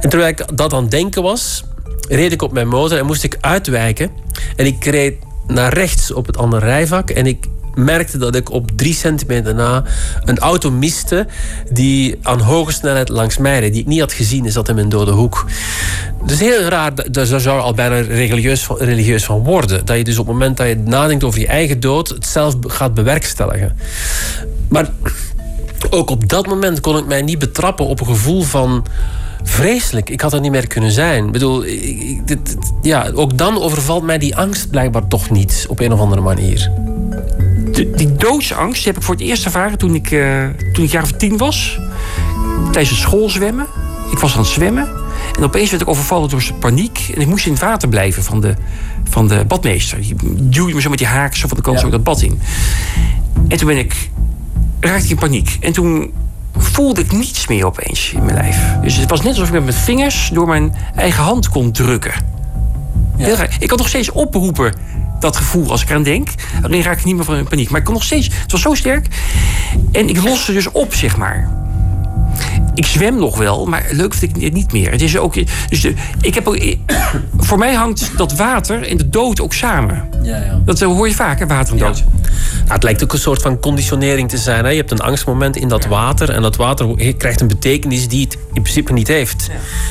En 0.00 0.08
terwijl 0.08 0.30
ik 0.30 0.56
dat 0.56 0.72
aan 0.72 0.82
het 0.82 0.90
denken 0.90 1.22
was 1.22 1.64
reed 2.08 2.32
ik 2.32 2.42
op 2.42 2.52
mijn 2.52 2.68
motor 2.68 2.98
en 2.98 3.06
moest 3.06 3.24
ik 3.24 3.36
uitwijken. 3.40 4.10
En 4.56 4.66
ik 4.66 4.84
reed 4.84 5.14
naar 5.46 5.72
rechts 5.72 6.12
op 6.12 6.26
het 6.26 6.36
andere 6.36 6.66
rijvak. 6.66 7.10
En 7.10 7.26
ik 7.26 7.46
merkte 7.74 8.18
dat 8.18 8.34
ik 8.34 8.50
op 8.50 8.70
drie 8.76 8.94
centimeter 8.94 9.54
na 9.54 9.84
een 10.24 10.38
auto 10.38 10.70
miste 10.70 11.26
die 11.70 12.18
aan 12.22 12.40
hoge 12.40 12.72
snelheid 12.72 13.08
langs 13.08 13.38
mij 13.38 13.60
reed. 13.60 13.72
Die 13.72 13.80
ik 13.80 13.86
niet 13.86 14.00
had 14.00 14.12
gezien, 14.12 14.44
is 14.44 14.54
dat 14.54 14.68
in 14.68 14.74
mijn 14.74 14.88
dode 14.88 15.10
hoek. 15.10 15.46
Dus 16.26 16.40
heel 16.40 16.60
raar, 16.60 17.12
daar 17.12 17.26
zou 17.26 17.60
al 17.60 17.74
bijna 17.74 18.00
religieus, 18.00 18.66
religieus 18.78 19.24
van 19.24 19.38
worden. 19.38 19.86
Dat 19.86 19.96
je 19.96 20.04
dus 20.04 20.18
op 20.18 20.26
het 20.26 20.34
moment 20.34 20.56
dat 20.56 20.66
je 20.66 20.76
nadenkt 20.76 21.24
over 21.24 21.40
je 21.40 21.46
eigen 21.46 21.80
dood, 21.80 22.08
het 22.08 22.26
zelf 22.26 22.54
gaat 22.60 22.94
bewerkstelligen. 22.94 23.78
Maar 24.68 24.90
ook 25.90 26.10
op 26.10 26.28
dat 26.28 26.46
moment 26.46 26.80
kon 26.80 26.96
ik 26.96 27.06
mij 27.06 27.22
niet 27.22 27.38
betrappen 27.38 27.86
op 27.86 28.00
een 28.00 28.06
gevoel 28.06 28.42
van 28.42 28.86
vreselijk. 29.42 30.10
Ik 30.10 30.20
had 30.20 30.32
er 30.32 30.40
niet 30.40 30.50
meer 30.50 30.66
kunnen 30.66 30.90
zijn. 30.90 31.26
Ik 31.26 31.32
bedoel, 31.32 31.64
ik, 31.64 32.26
dit, 32.26 32.56
ja, 32.82 33.10
ook 33.14 33.38
dan 33.38 33.62
overvalt 33.62 34.02
mij 34.02 34.18
die 34.18 34.36
angst 34.36 34.70
blijkbaar 34.70 35.06
toch 35.08 35.30
niet 35.30 35.66
op 35.68 35.80
een 35.80 35.92
of 35.92 36.00
andere 36.00 36.20
manier. 36.20 36.70
De, 37.72 37.90
die 37.90 38.14
doodsangst 38.14 38.84
heb 38.84 38.96
ik 38.96 39.02
voor 39.02 39.14
het 39.14 39.24
eerst 39.24 39.44
ervaren 39.44 39.78
toen 39.78 39.94
ik, 39.94 40.10
uh, 40.10 40.44
toen 40.72 40.84
ik 40.84 40.90
jaar 40.90 41.02
of 41.02 41.12
tien 41.12 41.36
was. 41.36 41.80
Tijdens 42.64 42.90
het 42.90 42.98
schoolzwemmen. 42.98 43.66
Ik 44.10 44.18
was 44.18 44.32
aan 44.32 44.38
het 44.38 44.48
zwemmen. 44.48 44.88
En 45.36 45.44
opeens 45.44 45.70
werd 45.70 45.82
ik 45.82 45.88
overvallen 45.88 46.28
door 46.28 46.52
paniek. 46.60 47.10
En 47.14 47.20
ik 47.20 47.26
moest 47.26 47.46
in 47.46 47.52
het 47.52 47.60
water 47.60 47.88
blijven 47.88 48.22
van 48.22 48.40
de, 48.40 48.54
van 49.08 49.28
de 49.28 49.44
badmeester. 49.44 50.00
Die 50.00 50.16
duwde 50.34 50.74
me 50.74 50.80
zo 50.80 50.90
met 50.90 50.98
die 50.98 51.06
haak 51.06 51.34
zo 51.34 51.48
van 51.48 51.56
de 51.56 51.62
kant 51.62 51.80
zo 51.80 51.90
dat 51.90 52.04
bad 52.04 52.22
in. 52.22 52.40
En 53.48 53.56
toen 53.56 53.66
ben 53.66 53.78
ik, 53.78 54.10
raakte 54.80 55.04
ik 55.04 55.10
in 55.10 55.16
paniek. 55.16 55.56
En 55.60 55.72
toen 55.72 56.12
voelde 56.58 57.00
ik 57.00 57.12
niets 57.12 57.46
meer 57.46 57.66
opeens 57.66 58.12
in 58.12 58.24
mijn 58.24 58.36
lijf. 58.36 58.58
Dus 58.82 58.96
het 58.96 59.10
was 59.10 59.22
net 59.22 59.28
alsof 59.28 59.46
ik 59.46 59.52
met 59.52 59.64
mijn 59.64 59.76
vingers 59.76 60.30
door 60.32 60.48
mijn 60.48 60.74
eigen 60.94 61.22
hand 61.22 61.48
kon 61.48 61.72
drukken. 61.72 62.12
Ja. 63.16 63.46
Ik 63.58 63.68
kan 63.68 63.78
nog 63.78 63.88
steeds 63.88 64.10
oproepen 64.10 64.72
dat 65.20 65.36
gevoel 65.36 65.70
als 65.70 65.82
ik 65.82 65.88
eraan 65.88 66.02
denk. 66.02 66.28
Alleen 66.62 66.82
raak 66.82 66.98
ik 66.98 67.04
niet 67.04 67.16
meer 67.16 67.24
van 67.24 67.36
in 67.36 67.48
paniek. 67.48 67.70
Maar 67.70 67.78
ik 67.78 67.84
kon 67.84 67.94
nog 67.94 68.04
steeds. 68.04 68.28
Het 68.32 68.52
was 68.52 68.60
zo 68.60 68.74
sterk. 68.74 69.06
En 69.92 70.08
ik 70.08 70.22
loste 70.22 70.52
dus 70.52 70.70
op, 70.70 70.94
zeg 70.94 71.16
maar. 71.16 71.48
ik 72.74 72.86
zwem 72.86 73.16
nog 73.16 73.38
wel, 73.38 73.66
maar 73.66 73.86
leuk 73.90 74.14
vind 74.14 74.36
ik 74.36 74.42
het 74.42 74.52
niet 74.52 74.72
meer. 74.72 74.90
Het 74.90 75.02
is 75.02 75.16
ook, 75.16 75.34
dus 75.68 75.80
de, 75.80 75.94
ik 76.20 76.34
heb 76.34 76.46
ook, 76.46 76.58
voor 77.36 77.58
mij 77.58 77.74
hangt 77.74 78.10
dat 78.16 78.36
water 78.36 78.88
en 78.88 78.96
de 78.96 79.08
dood 79.08 79.40
ook 79.40 79.54
samen. 79.54 80.08
Ja, 80.22 80.36
ja. 80.36 80.60
Dat 80.64 80.82
eh, 80.82 80.88
hoor 80.88 81.08
je 81.08 81.14
vaak, 81.14 81.38
hè, 81.38 81.46
water 81.46 81.72
en 81.72 81.78
dood. 81.78 82.04
Nou, 82.58 82.72
het 82.72 82.82
lijkt 82.82 83.02
ook 83.02 83.12
een 83.12 83.18
soort 83.18 83.42
van 83.42 83.60
conditionering 83.60 84.28
te 84.28 84.38
zijn. 84.38 84.64
Hè? 84.64 84.70
Je 84.70 84.76
hebt 84.76 84.90
een 84.90 85.00
angstmoment 85.00 85.56
in 85.56 85.68
dat 85.68 85.86
water. 85.86 86.30
En 86.30 86.42
dat 86.42 86.56
water 86.56 87.14
krijgt 87.16 87.40
een 87.40 87.48
betekenis 87.48 88.08
die 88.08 88.24
het 88.24 88.38
in 88.52 88.62
principe 88.62 88.92
niet 88.92 89.08
heeft. 89.08 89.48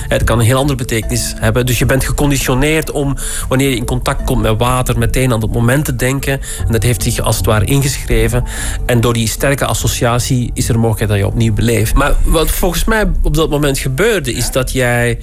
Het 0.08 0.24
kan 0.24 0.40
een 0.40 0.46
heel 0.46 0.58
andere 0.58 0.78
betekenis 0.78 1.34
hebben. 1.38 1.66
Dus 1.66 1.80
je 1.80 1.86
bent 1.86 2.04
geconditioneerd 2.04 2.92
om, 2.92 3.16
wanneer 3.48 3.70
je 3.70 3.76
in 3.76 3.86
contact 3.86 4.24
komt 4.24 4.42
met 4.42 4.58
water, 4.58 4.98
meteen 4.98 5.34
aan 5.34 5.40
dat 5.40 5.52
moment 5.52 5.86
te 5.86 5.96
denken. 5.96 6.42
En 6.66 6.72
dat 6.72 6.84
heeft 6.84 7.04
zich 7.04 7.20
als 7.20 7.38
het 7.38 7.46
ware 7.46 7.66
ingeschreven. 7.66 8.44
En 8.86 9.02
door 9.02 9.14
die 9.14 9.28
sterke 9.28 9.66
associatie 9.66 10.52
is 10.54 10.70
er 10.70 10.76
mogelijkheid 10.76 11.10
dat 11.10 11.20
je 11.20 11.28
opnieuw 11.28 11.54
beleeft. 11.54 11.94
Maar 11.94 12.14
wat 12.24 12.52
volgens 12.52 12.86
mij 12.86 13.12
op 13.22 13.34
dat 13.34 13.50
moment 13.50 13.78
gebeurde, 13.78 14.34
is 14.34 14.52
dat 14.52 14.72
jij 14.72 15.20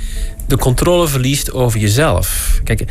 de 0.52 0.58
controle 0.58 1.08
verliest 1.08 1.52
over 1.52 1.80
jezelf. 1.80 2.60
Kijk, 2.64 2.84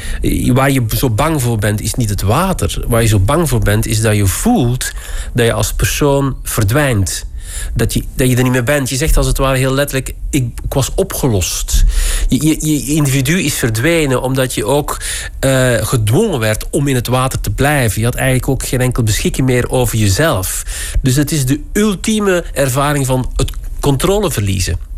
waar 0.54 0.72
je 0.72 0.86
zo 0.96 1.10
bang 1.10 1.42
voor 1.42 1.58
bent, 1.58 1.82
is 1.82 1.94
niet 1.94 2.10
het 2.10 2.22
water. 2.22 2.84
Waar 2.88 3.02
je 3.02 3.08
zo 3.08 3.20
bang 3.20 3.50
voor 3.50 3.60
bent, 3.60 3.86
is 3.86 4.02
dat 4.02 4.16
je 4.16 4.26
voelt 4.26 4.92
dat 5.34 5.46
je 5.46 5.54
als 5.54 5.74
persoon 5.74 6.36
verdwijnt. 6.44 7.26
Dat 7.74 7.94
je, 7.94 8.04
dat 8.16 8.30
je 8.30 8.36
er 8.36 8.44
niet 8.44 8.52
meer 8.52 8.64
bent. 8.64 8.90
Je 8.90 8.96
zegt 8.96 9.18
als 9.18 9.28
het 9.28 9.38
ware 9.38 9.58
heel 9.58 9.74
letterlijk: 9.74 10.14
ik, 10.30 10.46
was 10.70 10.92
opgelost. 10.96 11.84
Je, 12.28 12.58
je, 12.60 12.94
individu 12.94 13.42
is 13.42 13.54
verdwenen 13.54 14.22
omdat 14.22 14.54
je 14.54 14.66
ook 14.66 15.02
uh, 15.46 15.74
gedwongen 15.74 16.40
werd 16.40 16.66
om 16.70 16.88
in 16.88 16.96
het 16.96 17.08
water 17.08 17.40
te 17.40 17.50
blijven. 17.50 18.00
Je 18.00 18.06
had 18.06 18.16
eigenlijk 18.16 18.48
ook 18.50 18.68
geen 18.68 18.82
enkel 18.82 19.04
beschikking 19.04 19.48
meer 19.48 19.70
over 19.70 19.98
jezelf. 19.98 20.64
Dus 21.02 21.16
het 21.16 21.32
is 21.32 21.46
de 21.46 21.62
ultieme 21.74 22.44
ervaring 22.54 23.06
van 23.06 23.32
het 23.36 23.52
controle 23.80 24.32
verliezen. 24.32 24.91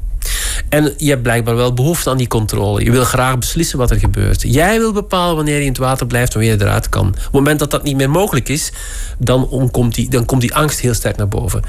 En 0.70 0.94
je 0.98 1.10
hebt 1.10 1.22
blijkbaar 1.22 1.56
wel 1.56 1.74
behoefte 1.74 2.10
aan 2.10 2.18
die 2.18 2.28
controle. 2.28 2.84
Je 2.84 2.92
wil 2.92 3.04
graag 3.04 3.38
beslissen 3.38 3.78
wat 3.78 3.92
er 3.92 4.00
gebeurt. 4.00 4.42
Jij 4.42 4.80
wil 4.80 4.92
bepalen 4.92 5.36
wanneer 5.36 5.56
je 5.56 5.62
in 5.62 5.68
het 5.68 5.78
water 5.78 6.08
blijft, 6.08 6.34
wanneer 6.34 6.52
je 6.52 6.62
eruit 6.62 6.90
kan. 6.90 7.08
Op 7.08 7.16
het 7.16 7.32
moment 7.32 7.60
dat 7.60 7.72
dat 7.72 7.84
niet 7.84 7.96
meer 7.96 8.10
mogelijk 8.10 8.50
is, 8.50 8.72
dan, 9.18 9.70
komt 9.72 9.96
die, 9.96 10.10
dan 10.10 10.26
komt 10.26 10.42
die 10.42 10.54
angst 10.54 10.80
heel 10.80 10.94
sterk 10.94 11.18
naar 11.18 11.28
boven. 11.28 11.64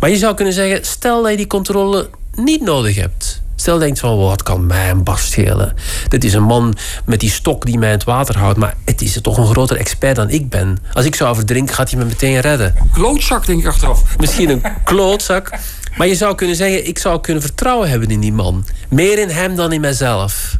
Maar 0.00 0.10
je 0.10 0.16
zou 0.16 0.34
kunnen 0.34 0.54
zeggen, 0.54 0.84
stel 0.84 1.22
dat 1.22 1.30
je 1.30 1.36
die 1.36 1.46
controle 1.46 2.08
niet 2.34 2.60
nodig 2.60 2.96
hebt. 2.96 3.42
Stel 3.56 3.78
denkt 3.78 3.98
van, 3.98 4.18
wat 4.18 4.42
kan 4.42 4.66
mij 4.66 4.90
een 4.90 5.04
bast 5.04 5.32
schelen? 5.32 5.74
Dit 6.08 6.24
is 6.24 6.32
een 6.32 6.42
man 6.42 6.74
met 7.04 7.20
die 7.20 7.30
stok 7.30 7.66
die 7.66 7.78
mij 7.78 7.88
in 7.88 7.94
het 7.94 8.04
water 8.04 8.38
houdt. 8.38 8.58
Maar 8.58 8.76
het 8.84 9.02
is 9.02 9.18
toch 9.22 9.38
een 9.38 9.46
groter 9.46 9.76
expert 9.76 10.16
dan 10.16 10.30
ik 10.30 10.48
ben. 10.48 10.78
Als 10.92 11.04
ik 11.04 11.14
zou 11.14 11.34
verdrinken, 11.34 11.74
gaat 11.74 11.90
hij 11.90 11.98
me 11.98 12.04
meteen 12.04 12.40
redden. 12.40 12.74
Klootzak, 12.92 13.46
denk 13.46 13.60
ik 13.60 13.66
achteraf. 13.66 14.16
Misschien 14.18 14.50
een 14.50 14.62
klootzak. 14.84 15.50
Maar 15.96 16.06
je 16.06 16.14
zou 16.14 16.34
kunnen 16.34 16.56
zeggen, 16.56 16.86
ik 16.86 16.98
zou 16.98 17.20
kunnen 17.20 17.42
vertrouwen 17.42 17.88
hebben 17.90 18.08
in 18.08 18.20
die 18.20 18.32
man. 18.32 18.66
Meer 18.88 19.18
in 19.18 19.28
hem 19.28 19.56
dan 19.56 19.72
in 19.72 19.80
mijzelf. 19.80 20.58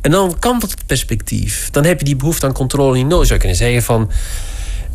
En 0.00 0.10
dan 0.10 0.38
kan 0.38 0.58
dat 0.58 0.70
het 0.70 0.86
perspectief. 0.86 1.70
Dan 1.70 1.84
heb 1.84 1.98
je 1.98 2.04
die 2.04 2.16
behoefte 2.16 2.46
aan 2.46 2.52
controle 2.52 2.96
niet 2.96 3.06
nodig. 3.06 3.20
Je 3.20 3.26
zou 3.26 3.38
kunnen 3.38 3.56
zeggen 3.56 3.82
van... 3.82 4.10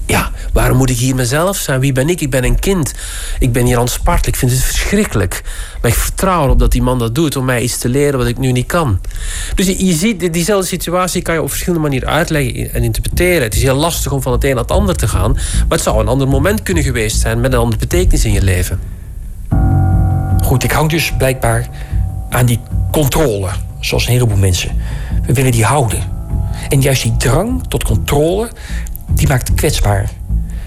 Ja, 0.08 0.32
waarom 0.54 0.78
moet 0.78 0.90
ik 0.90 0.98
hier 0.98 1.16
mezelf 1.16 1.58
zijn? 1.58 1.80
Wie 1.80 1.92
ben 1.92 2.10
ik? 2.10 2.22
Ik 2.22 2.30
ben 2.30 2.44
een 2.44 2.60
kind. 2.60 2.94
Ik 3.40 3.52
ben 3.52 3.66
hier 3.66 3.76
aan 3.78 3.84
het 3.84 3.92
spartelen. 3.92 4.28
Ik 4.28 4.36
vind 4.36 4.52
het 4.52 4.62
verschrikkelijk. 4.62 5.42
Maar 5.82 5.92
ik 5.92 5.98
vertrouw 5.98 6.44
erop 6.44 6.60
dat 6.60 6.72
die 6.72 6.82
man 6.82 7.00
dat 7.00 7.16
doet 7.16 7.36
om 7.36 7.46
mij 7.46 7.62
iets 7.62 7.78
te 7.78 7.90
leren 7.90 8.18
wat 8.18 8.28
ik 8.28 8.38
nu 8.38 8.52
niet 8.52 8.68
kan. 8.68 9.00
Dus 9.56 9.66
je, 9.66 9.86
je 9.86 9.94
ziet, 9.94 10.34
diezelfde 10.34 10.68
situatie 10.68 11.22
kan 11.22 11.34
je 11.34 11.42
op 11.42 11.50
verschillende 11.50 11.84
manieren 11.84 12.10
uitleggen 12.10 12.74
en 12.74 12.84
interpreteren. 12.84 13.44
Het 13.44 13.56
is 13.56 13.62
heel 13.62 13.76
lastig 13.76 14.12
om 14.12 14.22
van 14.22 14.32
het 14.32 14.44
een 14.44 14.50
naar 14.50 14.62
het 14.64 14.72
ander 14.72 14.96
te 14.96 15.08
gaan. 15.08 15.32
Maar 15.32 15.66
het 15.70 15.82
zou 15.82 16.00
een 16.00 16.08
ander 16.08 16.28
moment 16.28 16.64
kunnen 16.64 16.84
geweest 16.84 17.22
zijn 17.22 17.42
met 17.42 17.54
een 17.54 17.60
andere 17.60 17.80
betekenis 17.80 18.26
in 18.26 18.32
je 18.32 18.42
leven. 18.42 18.95
Goed, 20.46 20.64
ik 20.64 20.72
hang 20.72 20.90
dus 20.90 21.14
blijkbaar 21.18 21.68
aan 22.30 22.46
die 22.46 22.60
controle, 22.92 23.50
zoals 23.80 24.06
een 24.06 24.12
heleboel 24.12 24.38
mensen. 24.38 24.82
We 25.26 25.34
willen 25.34 25.52
die 25.52 25.66
houden. 25.66 26.04
En 26.70 26.82
juist 26.82 27.04
die 27.04 27.18
drang 27.18 27.68
tot 27.68 27.84
controle, 27.84 28.52
die 29.10 29.28
maakt 29.28 29.54
kwetsbaar. 29.54 30.10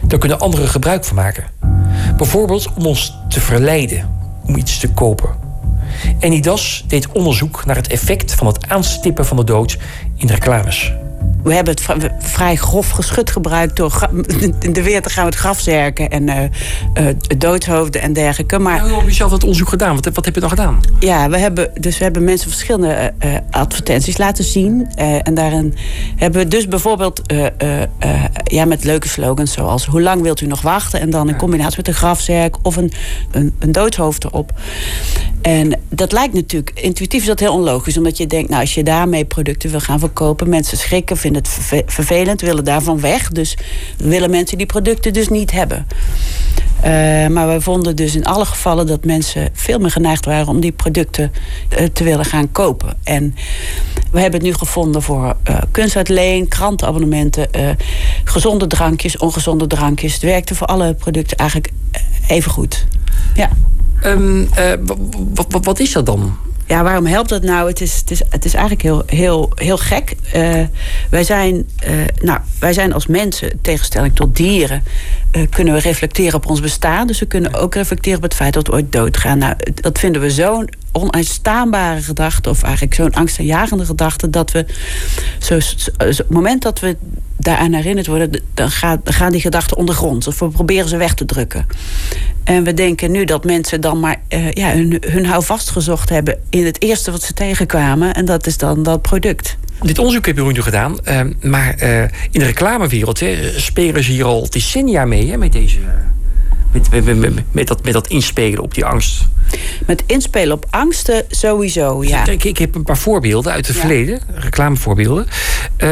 Daar 0.07 0.19
kunnen 0.19 0.39
anderen 0.39 0.69
gebruik 0.69 1.05
van 1.05 1.17
maken. 1.17 1.45
Bijvoorbeeld 2.17 2.73
om 2.75 2.87
ons 2.87 3.19
te 3.29 3.41
verleiden 3.41 4.11
om 4.47 4.57
iets 4.57 4.79
te 4.79 4.93
kopen. 4.93 5.31
Enidas 6.19 6.85
deed 6.87 7.09
onderzoek 7.13 7.65
naar 7.65 7.77
het 7.77 7.89
effect 7.89 8.35
van 8.35 8.47
het 8.47 8.69
aanstippen 8.69 9.27
van 9.27 9.37
de 9.37 9.45
dood 9.45 9.79
in 10.17 10.29
reclames 10.29 10.93
we 11.43 11.55
hebben 11.55 11.75
het 11.75 12.11
vrij 12.19 12.57
grof 12.57 12.91
geschut 12.91 13.31
gebruikt 13.31 13.77
door 13.77 14.09
in 14.61 14.73
de 14.73 14.83
weer 14.83 15.03
te 15.03 15.11
gaan 15.11 15.25
met 15.25 15.35
grafzerken 15.35 16.11
en 16.11 16.29
uh, 16.29 16.43
uh, 16.43 17.15
doodhoofden 17.39 18.01
en 18.01 18.13
dergelijke. 18.13 18.59
Maar 18.59 18.81
hoe 18.81 18.99
heb 18.99 19.09
je 19.09 19.15
zelf 19.15 19.31
dat 19.31 19.43
onderzoek 19.43 19.69
gedaan? 19.69 19.95
Wat, 19.95 20.15
wat 20.15 20.25
heb 20.25 20.35
je 20.35 20.41
dan 20.41 20.49
gedaan? 20.49 20.81
Ja, 21.01 21.29
we 21.29 21.39
hebben, 21.39 21.71
dus 21.81 21.99
we 21.99 22.05
hebben 22.05 22.25
mensen 22.25 22.51
verschillende 22.51 23.15
uh, 23.25 23.37
advertenties 23.51 24.19
laten 24.19 24.45
zien. 24.45 24.87
en 25.23 25.35
daarin 25.35 25.75
hebben 26.17 26.43
we 26.43 26.49
dus 26.49 26.69
bijvoorbeeld 26.69 27.23
ja, 28.45 28.65
met 28.65 28.85
leuke 28.85 29.09
slogans 29.09 29.53
zoals 29.53 29.87
hoe 29.87 30.03
lang 30.03 30.23
wilt 30.23 30.41
u 30.41 30.47
nog 30.47 30.63
wachten? 30.63 31.01
En 31.01 31.11
dan 31.11 31.29
in 31.29 31.37
combinatie 31.37 31.77
met 31.77 31.89
een 31.89 31.95
grafzerk 31.95 32.57
of 32.63 32.77
een, 32.77 32.93
een, 33.31 33.55
een 33.59 33.73
doodhoofd 33.73 34.25
erop. 34.25 34.53
En 35.43 35.81
dat 35.89 36.13
lijkt 36.13 36.35
natuurlijk, 36.35 36.71
intuïtief 36.75 37.21
is 37.21 37.27
dat 37.27 37.41
heel 37.41 37.53
onlogisch, 37.53 37.97
omdat 37.97 38.17
je 38.17 38.27
denkt, 38.27 38.49
nou, 38.49 38.61
als 38.61 38.75
je 38.75 38.83
daarmee 38.83 39.25
producten 39.25 39.71
wil 39.71 39.81
gaan 39.81 39.99
verkopen, 39.99 40.49
mensen 40.49 40.79
schrikken, 40.79 41.17
vinden 41.17 41.38
het 41.39 41.85
vervelend, 41.87 42.41
willen 42.41 42.65
daarvan 42.65 43.01
weg. 43.01 43.29
Dus 43.29 43.57
willen 43.97 44.31
mensen 44.31 44.59
die 44.59 44.67
producten 44.67 45.13
dus 45.13 45.29
niet 45.29 45.51
hebben. 45.51 45.87
Uh, 46.79 46.85
maar 47.27 47.49
we 47.49 47.61
vonden 47.61 47.97
dus 47.97 48.15
in 48.15 48.25
alle 48.25 48.45
gevallen 48.45 48.87
dat 48.87 49.05
mensen 49.05 49.49
veel 49.53 49.79
meer 49.79 49.91
geneigd 49.91 50.25
waren 50.25 50.49
om 50.49 50.61
die 50.61 50.73
producten 50.73 51.33
uh, 51.79 51.85
te 51.93 52.05
willen 52.05 52.25
gaan 52.25 52.53
kopen. 52.53 52.99
En 53.05 53.35
we 54.11 54.21
hebben 54.21 54.41
het 54.41 54.49
nu 54.49 54.55
gevonden 54.55 55.03
voor 55.03 55.37
uh, 55.51 55.59
kunstuitleen, 55.71 56.49
krantenabonnementen, 56.49 57.49
gezonde 58.25 58.67
drankjes, 58.67 59.17
ongezonde 59.17 59.67
drankjes. 59.67 60.13
Het 60.13 60.23
werkte 60.23 60.55
voor 60.55 60.67
alle 60.67 60.95
producten 60.95 61.37
eigenlijk 61.37 61.73
even 62.29 62.51
goed. 62.51 62.87
Ja. 63.35 63.51
Um, 64.05 64.49
wat 65.63 65.79
is 65.79 65.93
dat 65.93 66.07
dan? 66.07 66.37
Ja, 66.69 66.83
waarom 66.83 67.07
helpt 67.07 67.29
dat 67.29 67.43
nou? 67.43 67.69
Het 67.69 67.81
is, 67.81 67.97
het 67.97 68.11
is, 68.11 68.23
het 68.31 68.45
is 68.45 68.55
eigenlijk 68.55 68.83
heel, 68.83 69.03
heel, 69.07 69.51
heel 69.55 69.77
gek. 69.77 70.17
Uh, 70.35 70.61
wij, 71.11 71.25
zijn, 71.25 71.69
uh, 71.89 72.05
nou, 72.21 72.41
wij 72.59 72.73
zijn 72.73 72.93
als 72.93 73.07
mensen, 73.07 73.61
tegenstelling 73.63 74.15
tot 74.15 74.37
dieren, 74.37 74.83
uh, 75.33 75.43
kunnen 75.51 75.75
we 75.75 75.81
reflecteren 75.81 76.35
op 76.35 76.47
ons 76.47 76.61
bestaan. 76.61 77.07
Dus 77.07 77.19
we 77.19 77.27
kunnen 77.27 77.55
ook 77.55 77.75
reflecteren 77.75 78.19
op 78.19 78.25
het 78.25 78.35
feit 78.35 78.55
dat 78.55 78.67
we 78.67 78.73
ooit 78.73 78.93
doodgaan. 78.93 79.39
Nou, 79.39 79.55
dat 79.75 79.99
vinden 79.99 80.21
we 80.21 80.31
zo'n 80.31 80.69
onuitstaanbare 80.93 82.01
gedachte, 82.01 82.51
of 82.51 82.63
eigenlijk 82.63 82.95
zo'n 82.95 83.15
angstaanjagende 83.15 83.85
gedachte, 83.85 84.31
dat 84.31 84.51
we 84.51 84.67
zo, 85.39 85.59
het 85.97 86.31
moment 86.31 86.63
dat 86.63 86.81
we 86.81 86.97
daaraan 87.39 87.73
herinnerd 87.73 88.07
worden, 88.07 88.43
dan, 88.55 88.71
gaan 89.05 89.33
die 89.33 89.41
gedachten 89.41 89.77
ondergronds. 89.77 90.27
Of 90.27 90.39
we 90.39 90.49
proberen 90.49 90.89
ze 90.89 90.97
weg 90.97 91.15
te 91.15 91.25
drukken. 91.25 91.67
En 92.45 92.65
we 92.65 92.75
denken 92.75 93.11
nu 93.11 93.25
dat 93.25 93.45
mensen 93.45 93.81
dan 93.81 94.01
maar 94.01 94.17
uh, 94.29 94.51
ja, 94.51 94.73
hun, 94.73 95.03
hun 95.07 95.27
houvast 95.27 95.71
gezocht 95.71 96.09
hebben 96.09 96.39
in 96.51 96.65
het 96.65 96.83
eerste 96.83 97.11
wat 97.11 97.23
ze 97.23 97.33
tegenkwamen. 97.33 98.15
En 98.15 98.25
dat 98.25 98.47
is 98.47 98.57
dan 98.57 98.83
dat 98.83 99.03
product. 99.03 99.57
Dit 99.83 99.99
onderzoek 99.99 100.27
heb 100.27 100.37
je 100.37 100.43
nu 100.43 100.63
gedaan. 100.63 100.99
Uh, 101.05 101.21
maar 101.43 101.83
uh, 101.83 102.03
in 102.03 102.11
de 102.41 102.45
reclamewereld 102.45 103.21
hè, 103.21 103.53
spelen 103.57 104.05
ze 104.05 104.11
hier 104.11 104.25
al 104.25 104.51
decennia 104.51 105.05
mee 105.05 105.31
hè, 105.31 105.37
met 105.37 105.53
deze. 105.53 105.79
Met, 106.73 106.91
met, 107.05 107.19
met, 107.19 107.45
met, 107.51 107.67
dat, 107.67 107.85
met 107.85 107.93
dat 107.93 108.07
inspelen 108.07 108.63
op 108.63 108.75
die 108.75 108.85
angst. 108.85 109.25
Met 109.87 110.03
inspelen 110.07 110.53
op 110.53 110.67
angsten 110.71 111.25
sowieso, 111.29 112.05
ja. 112.05 112.23
Kijk, 112.23 112.45
ik 112.45 112.59
heb 112.59 112.75
een 112.75 112.83
paar 112.83 112.99
voorbeelden 112.99 113.53
uit 113.53 113.67
het 113.67 113.77
ja. 113.77 113.81
verleden, 113.81 114.21
reclamevoorbeelden. 114.35 115.27
Uh, 115.79 115.91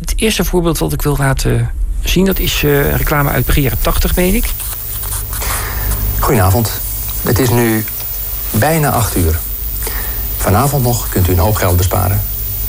het 0.00 0.12
eerste 0.16 0.44
voorbeeld 0.44 0.78
wat 0.78 0.92
ik 0.92 1.02
wil 1.02 1.16
laten 1.18 1.70
zien, 2.04 2.24
dat 2.24 2.38
is 2.38 2.62
uh, 2.62 2.96
reclame 2.96 3.30
uit 3.30 3.46
begin 3.46 3.62
jaren 3.62 3.78
80, 3.80 4.16
meen 4.16 4.34
ik. 4.34 4.44
Goedenavond. 6.18 6.80
Het 7.22 7.38
is 7.38 7.50
nu 7.50 7.84
bijna 8.50 8.90
8 8.90 9.16
uur. 9.16 9.38
Vanavond 10.36 10.82
nog 10.82 11.08
kunt 11.08 11.28
u 11.28 11.32
een 11.32 11.38
hoop 11.38 11.54
geld 11.54 11.76
besparen 11.76 12.22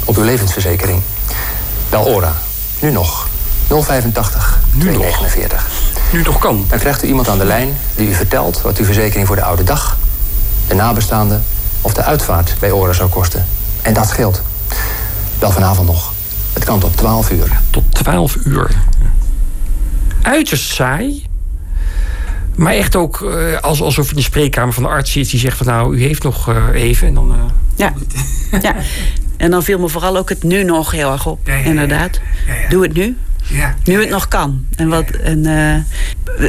op 0.06 0.18
uw 0.18 0.24
levensverzekering. 0.24 1.02
Bel 1.89 2.06
ORA. 2.06 2.34
Nu 2.80 2.91
nog. 2.91 3.28
085 3.82 4.60
nu 4.74 4.82
249. 4.82 5.64
Nog. 5.94 6.12
Nu 6.12 6.22
nog 6.22 6.40
kan. 6.40 6.66
Dan 6.70 6.80
krijgt 6.80 7.04
u 7.04 7.08
iemand 7.08 7.28
aan 7.28 7.38
de 7.38 7.46
lijn 7.46 7.78
die 7.96 8.10
u 8.10 8.14
vertelt 8.14 8.62
wat 8.62 8.78
uw 8.78 8.86
verzekering 8.86 9.28
voor 9.28 9.36
de 9.36 9.44
oude 9.44 9.64
dag, 9.64 9.98
de 10.68 10.76
nabestaanden 10.76 11.44
of 11.82 11.94
de 11.94 12.04
uitvaart 12.04 12.56
bij 12.60 12.72
ORA 12.72 12.94
zou 12.94 13.10
kosten. 13.10 13.46
En 13.82 13.94
dat 13.94 14.10
scheelt. 14.10 14.42
Bel 15.40 15.52
vanavond 15.52 15.88
nog. 15.88 16.14
Het 16.54 16.64
kan 16.64 16.80
tot 16.80 16.98
12 16.98 17.32
uur. 17.32 17.60
Tot 17.70 17.84
12 17.90 18.36
uur. 18.44 18.72
Uiterst 20.22 20.74
saai. 20.74 21.26
Maar 22.56 22.74
echt 22.74 22.96
ook 22.96 23.20
uh, 23.20 23.58
alsof 23.60 24.10
in 24.10 24.16
de 24.16 24.22
spreekkamer 24.22 24.74
van 24.74 24.84
de 24.84 24.90
arts 24.90 25.12
zit 25.12 25.30
die 25.30 25.40
zegt 25.40 25.58
van 25.58 25.66
nou, 25.66 25.96
u 25.96 26.02
heeft 26.02 26.24
nog 26.24 26.50
uh, 26.50 26.68
even. 26.74 27.08
En 27.08 27.14
dan, 27.14 27.32
uh... 27.32 27.38
ja. 27.76 27.94
ja. 28.62 28.76
En 29.38 29.52
dan 29.52 29.64
viel 29.64 29.80
me 29.80 29.90
vooral 29.90 30.18
ook 30.18 30.30
het 30.30 30.44
nu 30.44 30.64
nog 30.64 30.92
heel 30.92 31.12
erg 31.12 31.26
op. 31.26 31.40
Ja, 31.44 31.56
ja, 31.56 31.64
inderdaad. 31.64 32.20
Ja, 32.48 32.70
Doe 32.70 32.84
het 32.84 32.94
nu. 32.94 33.18
Nu 33.84 34.00
het 34.00 34.10
nog 34.10 34.28
kan. 34.28 34.66
En 34.76 34.88
wat, 34.89 35.10
en, 35.10 35.46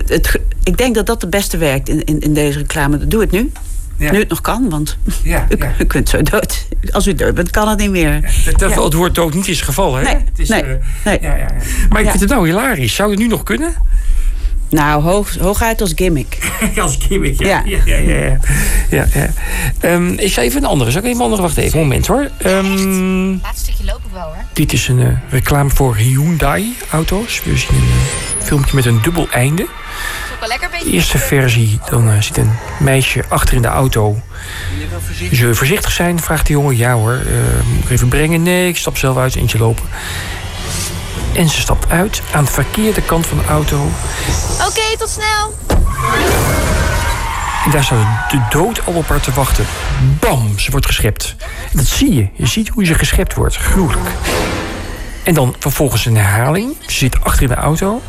het, 0.06 0.40
ik 0.62 0.76
denk 0.76 0.94
dat 0.94 1.06
dat 1.06 1.20
het 1.20 1.30
beste 1.30 1.56
werkt 1.56 1.88
in, 1.88 2.04
in, 2.04 2.20
in 2.20 2.34
deze 2.34 2.58
reclame. 2.58 3.06
Doe 3.06 3.20
het 3.20 3.30
nu. 3.30 3.52
Nu 3.96 4.18
het 4.18 4.28
nog 4.28 4.40
kan, 4.40 4.70
want 4.70 4.96
Ja, 5.22 5.46
u, 5.58 5.58
u 5.78 5.84
kunt 5.84 6.08
zo 6.08 6.22
dood. 6.22 6.66
Als 6.90 7.06
u 7.06 7.14
dood 7.14 7.34
bent, 7.34 7.50
kan 7.50 7.68
het 7.68 7.78
niet 7.78 7.90
meer. 7.90 8.20
Ja. 8.56 8.82
het 8.82 8.92
woord 8.92 9.14
dood 9.14 9.34
niet 9.34 9.48
is 9.48 9.60
gevallen, 9.60 9.98
hè? 9.98 10.12
Nee, 10.12 10.22
Het 10.24 10.38
is, 10.38 10.48
nee, 10.48 10.62
eh, 10.62 10.68
nee. 11.04 11.18
Ja, 11.20 11.28
ja, 11.28 11.36
ja. 11.36 11.46
Maar 11.88 11.98
ik 11.98 12.04
Ja. 12.04 12.10
vind 12.10 12.20
het 12.22 12.30
nou 12.30 12.46
hilarisch. 12.46 12.94
Zou 12.94 13.10
het 13.10 13.18
nu 13.18 13.26
nog 13.26 13.42
kunnen? 13.42 13.74
Nou, 14.68 15.02
hoog, 15.02 15.36
hooguit 15.38 15.80
als 15.80 15.92
gimmick. 15.96 16.38
Als 16.82 16.96
gimmick, 17.08 17.38
ja. 17.38 17.62
Ja. 17.64 17.78
ja, 17.84 17.96
ja, 17.96 18.38
ja, 18.90 19.06
ja. 19.14 19.28
Ehm, 19.80 20.12
ik 20.12 20.32
ga 20.32 20.42
even 20.42 20.62
een 20.62 20.68
andere. 20.68 20.90
Zal 20.90 21.00
ik 21.00 21.06
even 21.06 21.18
een 21.18 21.24
andere? 21.24 21.42
Wacht 21.42 21.56
even, 21.56 21.78
moment 21.78 22.06
hoor. 22.06 22.30
Ehm, 22.38 23.28
Laatste 23.42 23.62
stukje 23.64 23.84
loop 23.84 23.96
ik 24.04 24.12
wel 24.12 24.22
hoor. 24.22 24.36
dit 24.52 24.72
is 24.72 24.88
een 24.88 25.00
eh, 25.00 25.08
reclame 25.30 25.70
voor 25.70 25.96
Hyundai-auto's. 25.96 27.42
We 27.44 27.56
zien 27.56 27.68
een 27.70 27.82
eh, 28.38 28.44
filmpje 28.44 28.74
met 28.76 28.84
een 28.86 29.02
dubbel 29.02 29.28
einde. 29.30 29.62
Is 29.62 29.68
ook 30.34 30.40
wel 30.40 30.48
lekker 30.48 30.68
De 30.70 30.76
beetje. 30.76 30.92
eerste 30.92 31.18
versie, 31.18 31.78
dan 31.90 32.10
eh, 32.10 32.20
zit 32.20 32.36
een 32.36 32.50
meisje 32.80 33.24
achter 33.28 33.54
in 33.54 33.62
de 33.62 33.68
auto. 33.68 34.16
Zul 35.32 35.48
je 35.48 35.54
voorzichtig 35.54 35.92
zijn? 35.92 36.20
Vraagt 36.20 36.46
de 36.46 36.52
jongen. 36.52 36.76
Ja 36.76 36.92
hoor, 36.94 37.12
eh, 37.12 37.66
moet 37.74 37.84
ik 37.84 37.90
even 37.90 38.08
brengen? 38.08 38.42
Nee, 38.42 38.68
ik 38.68 38.76
stap 38.76 38.96
zelf 38.96 39.16
uit, 39.16 39.34
eentje 39.36 39.58
lopen. 39.58 39.84
En 41.34 41.48
ze 41.48 41.60
stapt 41.60 41.90
uit 41.90 42.22
aan 42.32 42.44
de 42.44 42.50
verkeerde 42.50 43.02
kant 43.02 43.26
van 43.26 43.38
de 43.38 43.44
auto. 43.44 43.90
Oké, 44.66 44.96
tot 44.98 45.08
snel. 45.08 45.54
En 47.64 47.70
daar 47.70 47.84
staat 47.84 48.30
de 48.30 48.40
dood 48.50 48.86
al 48.86 48.92
op 48.92 49.08
haar 49.08 49.20
te 49.20 49.32
wachten. 49.32 49.66
Bam, 50.20 50.58
ze 50.58 50.70
wordt 50.70 50.86
geschept. 50.86 51.36
En 51.70 51.76
dat 51.76 51.86
zie 51.86 52.14
je. 52.14 52.28
Je 52.34 52.46
ziet 52.46 52.68
hoe 52.68 52.84
ze 52.84 52.94
geschept 52.94 53.34
wordt. 53.34 53.56
Gruwelijk. 53.56 54.08
En 55.22 55.34
dan 55.34 55.54
vervolgens 55.58 56.06
een 56.06 56.16
herhaling. 56.16 56.76
Ze 56.80 56.92
zit 56.92 57.20
achter 57.20 57.42
in 57.42 57.48
de 57.48 57.54
auto. 57.54 58.02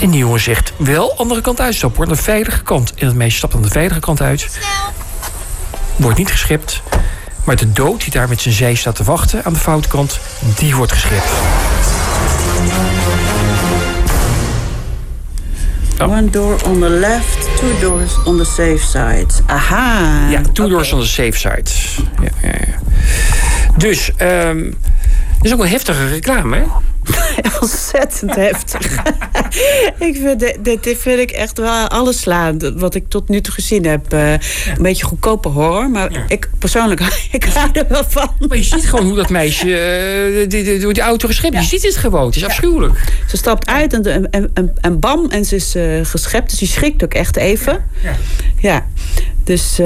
En 0.00 0.10
die 0.10 0.18
jongen 0.18 0.40
zegt 0.40 0.72
wel 0.76 1.16
andere 1.16 1.40
kant 1.40 1.60
uitstappen 1.60 2.04
hoor. 2.04 2.14
De 2.16 2.22
veilige 2.22 2.62
kant. 2.62 2.94
En 2.94 3.06
dat 3.06 3.14
meisje 3.14 3.36
stapt 3.36 3.54
aan 3.54 3.62
de 3.62 3.70
veilige 3.70 4.00
kant 4.00 4.20
uit. 4.20 4.58
Wordt 5.96 6.18
niet 6.18 6.30
geschept. 6.30 6.82
Maar 7.44 7.56
de 7.56 7.72
dood 7.72 8.00
die 8.00 8.10
daar 8.10 8.28
met 8.28 8.40
zijn 8.40 8.54
zij 8.54 8.74
staat 8.74 8.96
te 8.96 9.04
wachten 9.04 9.44
aan 9.44 9.52
de 9.52 9.58
foute 9.58 9.88
kant, 9.88 10.18
die 10.56 10.76
wordt 10.76 10.92
geschept. 10.92 11.30
One 15.98 16.28
door 16.30 16.58
on 16.64 16.80
the 16.80 16.90
left, 16.90 17.58
two 17.58 17.72
doors 17.80 18.18
on 18.26 18.36
the 18.36 18.44
safe 18.44 18.82
side. 18.84 19.32
Aha. 19.46 20.28
Ja, 20.30 20.42
two 20.52 20.68
doors 20.68 20.92
on 20.92 21.00
the 21.00 21.06
safe 21.06 21.38
side. 21.38 21.70
Ja, 22.22 22.28
ja, 22.42 22.48
ja. 22.48 22.78
Dus, 23.76 24.10
ehm 24.16 24.72
is 25.46 25.52
ook 25.52 25.62
een 25.62 25.68
heftige 25.68 26.08
reclame, 26.08 26.56
hè? 26.56 26.62
Ontzettend 27.60 28.34
heftig. 28.34 29.02
ik 30.08 30.16
vind, 30.16 30.54
dit, 30.64 30.96
vind 30.98 31.20
ik 31.20 31.30
echt 31.30 31.58
wel 31.58 31.88
alles 31.88 32.20
slaan. 32.20 32.78
Wat 32.78 32.94
ik 32.94 33.08
tot 33.08 33.28
nu 33.28 33.40
toe 33.40 33.54
gezien 33.54 33.86
heb. 33.86 34.12
Eh, 34.12 34.32
Een 34.32 34.38
beetje 34.78 35.04
goedkope 35.04 35.48
horror. 35.48 35.90
Maar 35.90 36.24
ik 36.28 36.50
persoonlijk, 36.58 37.00
ik 37.30 37.44
hou 37.44 37.68
er 37.72 37.86
wel 37.88 38.04
van. 38.08 38.30
Maar 38.48 38.56
je 38.56 38.62
ziet 38.62 38.88
gewoon 38.88 39.06
hoe 39.06 39.16
dat 39.16 39.28
meisje 39.30 39.76
eh, 39.76 40.48
die, 40.48 40.64
die, 40.64 40.78
door 40.78 40.92
die 40.92 41.02
auto 41.02 41.28
geschept 41.28 41.54
is. 41.54 41.70
Je 41.70 41.78
ziet 41.78 41.82
het 41.82 41.96
gewoon. 41.96 42.26
Het 42.26 42.36
is 42.36 42.44
afschuwelijk. 42.44 42.98
Ze 43.28 43.36
stapt 43.36 43.68
uit 43.68 43.92
en, 43.92 44.30
en, 44.30 44.50
en, 44.54 44.72
en 44.80 44.98
bam, 44.98 45.30
en 45.30 45.44
ze 45.44 45.54
is 45.54 45.74
eh, 45.74 45.84
geschept. 46.02 46.50
Dus 46.50 46.58
die 46.58 46.68
schrikt 46.68 47.04
ook 47.04 47.14
echt 47.14 47.36
even. 47.36 47.84
Ja. 48.02 48.16
Ja. 48.60 48.86
Dus, 49.44 49.78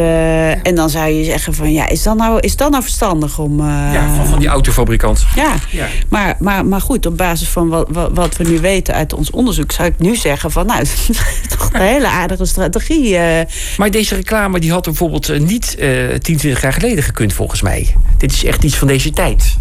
en 0.62 0.74
dan 0.74 0.90
zou 0.90 1.08
je 1.08 1.24
zeggen 1.24 1.54
van, 1.54 1.72
ja, 1.72 1.88
is 1.88 2.02
dat 2.02 2.16
nou, 2.16 2.40
is 2.40 2.56
dat 2.56 2.70
nou 2.70 2.82
verstandig 2.82 3.38
om... 3.38 3.60
Ja, 3.68 4.14
van, 4.16 4.26
van 4.26 4.38
die 4.38 4.48
autofabrikant. 4.48 5.26
Ja, 5.34 5.49
Ja. 5.70 5.88
Maar, 6.08 6.36
maar, 6.38 6.66
maar 6.66 6.80
goed, 6.80 7.06
op 7.06 7.16
basis 7.16 7.48
van 7.48 7.68
wat, 7.68 7.88
wat, 8.12 8.36
we 8.36 8.44
nu 8.44 8.60
weten 8.60 8.94
uit 8.94 9.12
ons 9.12 9.30
onderzoek... 9.30 9.72
zou 9.72 9.88
ik 9.88 9.98
nu 9.98 10.16
zeggen 10.16 10.50
van, 10.50 10.66
nou, 10.66 10.84
toch 11.58 11.70
een 11.72 11.80
hele 11.80 12.06
aardige 12.06 12.44
strategie. 12.44 13.16
eh. 13.16 13.46
Maar 13.76 13.90
deze 13.90 14.14
reclame 14.14 14.60
die 14.60 14.72
had 14.72 14.84
bijvoorbeeld 14.84 15.28
eh, 15.28 15.40
niet 15.40 15.74
eh 15.78 16.08
10, 16.08 16.20
20 16.20 16.62
jaar 16.62 16.72
geleden 16.72 17.04
gekund, 17.04 17.32
volgens 17.32 17.62
mij. 17.62 17.94
Dit 18.18 18.32
is 18.32 18.44
echt 18.44 18.64
iets 18.64 18.76
van 18.76 18.86
deze 18.86 19.10
tijd. 19.10 19.56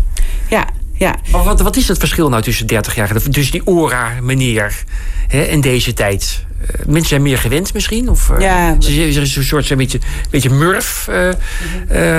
Ja, 0.50 0.68
ja. 0.94 1.16
Maar 1.32 1.44
wat, 1.44 1.62
wat 1.62 1.76
is 1.76 1.88
het 1.88 1.98
verschil 1.98 2.30
nou 2.30 2.42
tussen 2.42 2.68
30 2.68 2.96
jaar 2.96 3.08
geleden? 3.08 3.32
Tussen 3.32 3.52
die 3.52 3.68
ora, 3.68 4.14
meneer, 4.22 4.84
hè, 5.28 5.42
en 5.42 5.62
deze 5.62 5.94
tijd? 5.94 6.46
Eh, 6.62 6.86
mensen 6.86 7.08
zijn 7.10 7.22
meer 7.22 7.38
gewend 7.38 7.74
misschien? 7.74 8.10
Of, 8.10 8.30
eh, 8.30 8.40
Ja. 8.40 8.76
Ze 8.80 8.92
ze 9.12 9.22
is 9.22 9.36
een 9.36 9.44
soort 9.44 9.70
een 9.70 9.78
beetje, 9.78 10.00
beetje 10.30 10.50
murf 10.50 11.08
eh, 11.08 11.30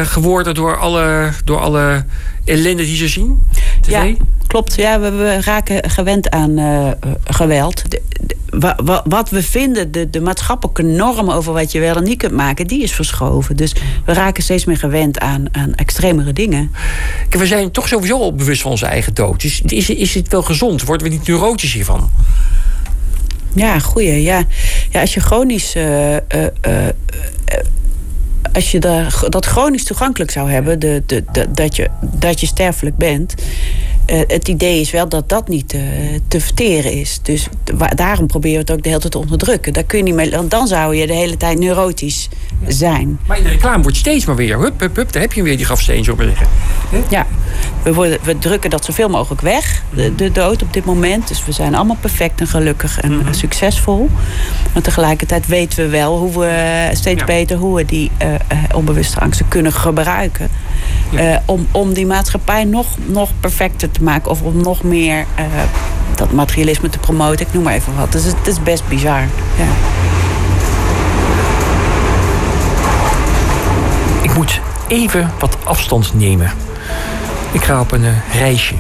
eh, 0.00 0.06
geworden 0.06 0.54
door 0.54 0.76
alle, 0.78 1.30
door 1.44 1.58
alle 1.60 2.04
ellende 2.44 2.84
die 2.84 2.96
ze 2.96 3.08
zien? 3.08 3.42
TV? 3.80 3.90
Ja, 3.90 4.14
klopt. 4.46 4.74
Ja, 4.74 5.00
we, 5.00 5.10
we 5.10 5.40
raken 5.40 5.90
gewend 5.90 6.30
aan 6.30 6.58
geweld. 7.24 7.90
De- 7.90 8.02
de- 8.20 8.36
wa- 8.50 8.78
wa- 8.84 9.02
wat 9.08 9.30
we 9.30 9.42
vinden, 9.42 9.92
de, 9.92 10.10
de 10.10 10.20
maatschappelijke 10.20 10.82
norm 10.82 11.30
over 11.30 11.52
wat 11.52 11.72
je 11.72 11.80
wel 11.80 11.96
en 11.96 12.02
niet 12.02 12.18
kunt 12.18 12.32
maken, 12.32 12.66
die 12.66 12.82
is 12.82 12.92
verschoven. 12.92 13.56
Dus 13.56 13.72
we 14.04 14.12
raken 14.12 14.42
steeds 14.42 14.64
meer 14.64 14.76
gewend 14.76 15.18
aan, 15.18 15.44
aan 15.52 15.74
extremere 15.74 16.32
dingen. 16.32 16.70
Kijk, 17.28 17.34
We 17.42 17.46
zijn 17.46 17.70
toch 17.70 17.88
sowieso 17.88 18.18
al 18.20 18.34
bewust 18.34 18.62
van 18.62 18.70
onze 18.70 18.86
eigen 18.86 19.14
dood. 19.14 19.40
Dus 19.40 19.60
is, 19.66 19.90
is 19.90 20.14
het 20.14 20.28
wel 20.28 20.42
gezond? 20.42 20.84
Worden 20.84 21.06
we 21.06 21.12
niet 21.12 21.26
neurotisch 21.26 21.72
hiervan? 21.72 22.10
Ja, 23.54 23.78
goeie. 23.78 24.22
Ja, 24.22 24.44
ja 24.90 25.00
als 25.00 25.14
je 25.14 25.20
chronisch. 25.20 25.74
eh, 25.74 26.16
eh, 26.16 26.22
eh, 26.60 26.86
als 28.52 28.70
je 28.70 28.78
dat 29.28 29.46
chronisch 29.46 29.84
toegankelijk 29.84 30.30
zou 30.30 30.50
hebben, 30.50 30.78
de, 30.78 31.02
de- 31.06 31.24
dat, 31.50 31.76
je, 31.76 31.88
dat 32.00 32.40
je 32.40 32.46
sterfelijk 32.46 32.96
bent. 32.96 33.34
Eh, 34.10 34.20
het 34.26 34.48
idee 34.48 34.80
is 34.80 34.90
wel 34.90 35.08
dat 35.08 35.28
dat 35.28 35.48
niet 35.48 35.74
eh, 35.74 35.80
te 36.28 36.40
verteren 36.40 36.92
is. 36.92 37.18
Dus 37.22 37.48
daarom 37.94 38.26
proberen 38.26 38.56
we 38.56 38.60
het 38.60 38.70
ook 38.70 38.82
de 38.82 38.88
hele 38.88 39.00
tijd 39.00 39.12
te 39.12 39.18
onderdrukken. 39.18 39.72
Daar 39.72 39.84
kun 39.84 39.98
je 39.98 40.04
niet 40.04 40.14
mee, 40.14 40.30
want 40.30 40.50
dan 40.50 40.66
zou 40.66 40.96
je 40.96 41.06
de 41.06 41.12
hele 41.12 41.36
tijd 41.36 41.58
neurotisch 41.58 42.28
zijn. 42.66 43.18
Maar 43.26 43.36
in 43.36 43.42
de 43.42 43.48
reclame 43.48 43.82
wordt 43.82 43.96
steeds 43.96 44.26
maar 44.26 44.36
weer... 44.36 44.58
Hup, 44.58 44.80
hup, 44.80 44.96
hup, 44.96 45.12
daar 45.12 45.22
heb 45.22 45.32
je 45.32 45.42
weer, 45.42 45.56
die 45.56 45.66
grafsteen, 45.66 46.04
zo 46.04 46.14
maar 46.16 46.26
zeggen. 46.26 46.46
Ja, 47.08 47.26
we, 47.82 47.94
worden, 47.94 48.18
we 48.22 48.38
drukken 48.38 48.70
dat 48.70 48.84
zoveel 48.84 49.08
mogelijk 49.08 49.40
weg, 49.40 49.82
de, 49.94 50.14
de 50.14 50.32
dood 50.32 50.62
op 50.62 50.72
dit 50.72 50.84
moment. 50.84 51.28
Dus 51.28 51.44
we 51.44 51.52
zijn 51.52 51.74
allemaal 51.74 51.96
perfect 52.00 52.40
en 52.40 52.46
gelukkig 52.46 53.00
en 53.00 53.12
eh, 53.26 53.32
succesvol. 53.32 54.08
Maar 54.72 54.82
tegelijkertijd 54.82 55.46
weten 55.46 55.84
we 55.84 55.90
wel 55.90 56.18
hoe 56.18 56.38
we 56.38 56.88
steeds 56.92 57.20
Ja. 57.20 57.26
beter 57.26 57.56
hoe 57.56 57.76
we 57.76 57.84
die 57.84 58.10
eh, 58.18 58.28
onbewuste 58.74 59.20
angsten 59.20 59.48
kunnen 59.48 59.72
gebruiken. 59.72 60.50
Eh, 61.14 61.36
om, 61.44 61.66
om 61.70 61.92
die 61.92 62.06
maatschappij 62.06 62.64
nog, 62.64 62.86
nog 63.06 63.30
perfecter 63.40 63.90
te 63.90 64.02
maken 64.02 64.30
of 64.30 64.42
om 64.42 64.62
nog 64.62 64.82
meer 64.82 65.26
eh, 65.34 65.44
dat 66.14 66.32
materialisme 66.32 66.88
te 66.88 66.98
promoten. 66.98 67.46
Ik 67.46 67.52
noem 67.52 67.62
maar 67.62 67.74
even 67.74 67.96
wat. 67.96 68.12
Dus 68.12 68.24
het 68.24 68.46
is 68.46 68.62
best 68.62 68.88
bizar. 68.88 69.20
Ja. 69.56 69.66
Ik 74.22 74.34
moet 74.34 74.60
even 74.88 75.30
wat 75.38 75.56
afstand 75.64 76.14
nemen. 76.14 76.50
Ik 77.52 77.64
ga 77.64 77.80
op 77.80 77.92
een 77.92 78.04
eh, 78.04 78.34
reisje. 78.34 78.74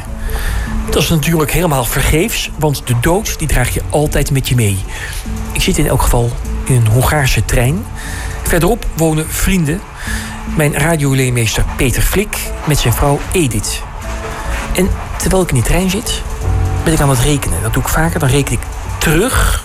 Dat 0.90 1.02
is 1.02 1.08
natuurlijk 1.08 1.52
helemaal 1.52 1.84
vergeefs, 1.84 2.50
want 2.58 2.82
de 2.86 2.94
dood 3.00 3.38
die 3.38 3.48
draag 3.48 3.74
je 3.74 3.82
altijd 3.90 4.30
met 4.30 4.48
je 4.48 4.54
mee. 4.54 4.78
Ik 5.52 5.62
zit 5.62 5.78
in 5.78 5.86
elk 5.86 6.02
geval 6.02 6.30
in 6.64 6.74
een 6.74 6.86
Hongaarse 6.86 7.44
trein. 7.44 7.84
Verderop 8.42 8.86
wonen 8.96 9.26
vrienden. 9.28 9.80
Mijn 10.56 10.78
radioleermeester 10.78 11.64
Peter 11.76 12.02
Flik 12.02 12.36
met 12.64 12.78
zijn 12.78 12.92
vrouw 12.92 13.20
Edith. 13.32 13.82
En 14.74 14.90
terwijl 15.16 15.42
ik 15.42 15.48
in 15.48 15.54
die 15.54 15.64
trein 15.64 15.90
zit, 15.90 16.22
ben 16.84 16.92
ik 16.92 17.00
aan 17.00 17.08
het 17.08 17.18
rekenen. 17.18 17.62
Dat 17.62 17.72
doe 17.72 17.82
ik 17.82 17.88
vaker. 17.88 18.20
Dan 18.20 18.28
reken 18.28 18.52
ik 18.52 18.60
terug. 18.98 19.64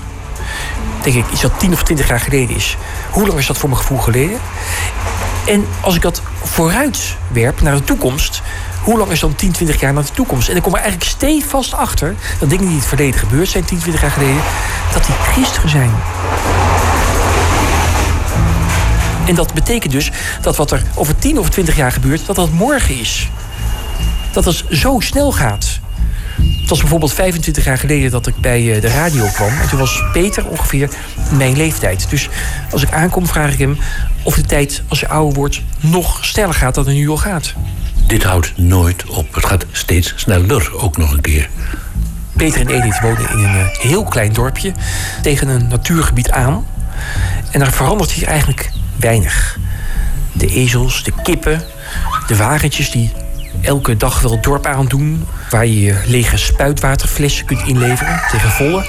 Denk 1.04 1.16
ik 1.16 1.32
iets 1.32 1.42
dat 1.42 1.60
10 1.60 1.74
of 1.74 1.84
20 1.84 2.08
jaar 2.08 2.20
geleden 2.20 2.56
is. 2.56 2.78
Hoe 3.10 3.28
lang 3.28 3.40
is 3.40 3.48
dat 3.48 3.58
voor 3.58 3.70
mijn 3.70 3.82
gevoel 3.82 3.98
geleden? 3.98 4.40
En 5.46 5.66
als 5.82 5.96
ik 5.96 6.02
dat 6.02 6.22
vooruit 6.44 7.16
werp 7.32 7.62
naar 7.62 7.76
de 7.76 7.84
toekomst, 7.84 8.42
hoe 8.84 8.98
lang 8.98 9.12
is 9.12 9.20
dan 9.20 9.36
10, 9.36 9.52
20 9.52 9.80
jaar 9.80 9.94
naar 9.94 10.04
de 10.04 10.12
toekomst? 10.12 10.50
En 10.50 10.56
ik 10.56 10.62
kom 10.62 10.74
er 10.74 10.82
eigenlijk 10.82 11.10
stevast 11.10 11.74
achter 11.74 12.16
dat 12.40 12.50
dingen 12.50 12.66
die 12.66 12.74
in 12.74 12.80
het 12.80 12.88
verleden 12.88 13.20
gebeurd 13.20 13.50
zijn, 13.50 13.66
10, 13.66 13.80
20 13.80 14.02
jaar 14.02 14.12
geleden, 14.12 14.42
dat 14.94 15.06
die 15.06 15.16
gisteren 15.16 15.70
zijn. 15.70 15.92
En 19.26 19.36
dat 19.36 19.54
betekent 19.54 19.92
dus 19.92 20.12
dat 20.42 20.56
wat 20.56 20.72
er 20.72 20.82
over 20.96 21.16
10 21.16 21.40
of 21.40 21.50
20 21.50 21.76
jaar 21.76 21.92
gebeurt, 21.92 22.26
dat 22.26 22.36
dat 22.36 22.52
morgen 22.52 23.00
is. 23.00 23.30
Dat 24.32 24.46
het 24.46 24.64
zo 24.70 25.00
snel 25.00 25.32
gaat. 25.32 25.80
Het 26.36 26.70
was 26.70 26.80
bijvoorbeeld 26.80 27.14
25 27.14 27.66
jaar 27.66 27.78
geleden 27.78 28.12
dat 28.12 28.28
ik 28.28 28.36
bij 28.36 28.76
eh, 28.76 28.82
de 28.82 28.88
radio 28.88 29.26
kwam. 29.26 29.50
En 29.62 29.70
toen 29.70 29.80
was 29.80 30.04
Peter 30.14 30.48
ongeveer 30.48 30.90
mijn 31.38 31.58
leeftijd. 31.58 32.10
Dus 32.10 32.30
als 32.72 32.82
ik 32.82 32.92
aankom, 32.92 33.28
vraag 33.28 33.54
ik 33.54 33.60
hem 33.60 33.78
of 34.24 34.36
de 34.36 34.42
tijd 34.42 34.84
als 34.88 35.00
je 35.00 35.08
ouder 35.08 35.34
wordt 35.34 35.62
nog 35.80 36.26
sneller 36.26 36.54
gaat 36.54 36.76
dan 36.76 36.86
het 36.86 36.96
nu 36.96 37.10
al 37.10 37.18
gaat. 37.18 37.54
Dit 38.08 38.24
houdt 38.24 38.58
nooit 38.58 39.06
op. 39.06 39.34
Het 39.34 39.46
gaat 39.46 39.66
steeds 39.72 40.14
sneller, 40.16 40.72
ook 40.78 40.98
nog 40.98 41.12
een 41.12 41.22
keer. 41.22 41.50
Peter 42.36 42.62
en 42.62 42.70
Edith 42.70 43.00
wonen 43.02 43.30
in 43.30 43.38
een 43.38 43.56
eh, 43.56 43.80
heel 43.80 44.04
klein 44.04 44.34
dorpje 44.34 44.74
tegen 45.22 45.48
een 45.48 45.68
natuurgebied 45.68 46.32
aan. 46.32 46.66
En 47.52 47.60
daar 47.60 47.72
verandert 47.72 48.12
hier 48.12 48.28
eigenlijk 48.28 48.72
weinig. 49.00 49.58
De 50.32 50.48
ezels, 50.48 51.04
de 51.04 51.14
kippen, 51.24 51.64
de 52.28 52.36
wagentjes 52.36 52.92
die 52.92 53.12
elke 53.62 53.98
dag 53.98 54.22
wel 54.22 54.32
het 54.32 54.44
dorp 54.44 54.66
aandoen... 54.66 55.26
waar 55.50 55.66
je 55.66 56.02
lege 56.06 56.38
spuitwaterflessen 56.38 57.46
kunt 57.46 57.68
inleveren 57.68 58.22
tegen 58.32 58.50
volle. 58.50 58.86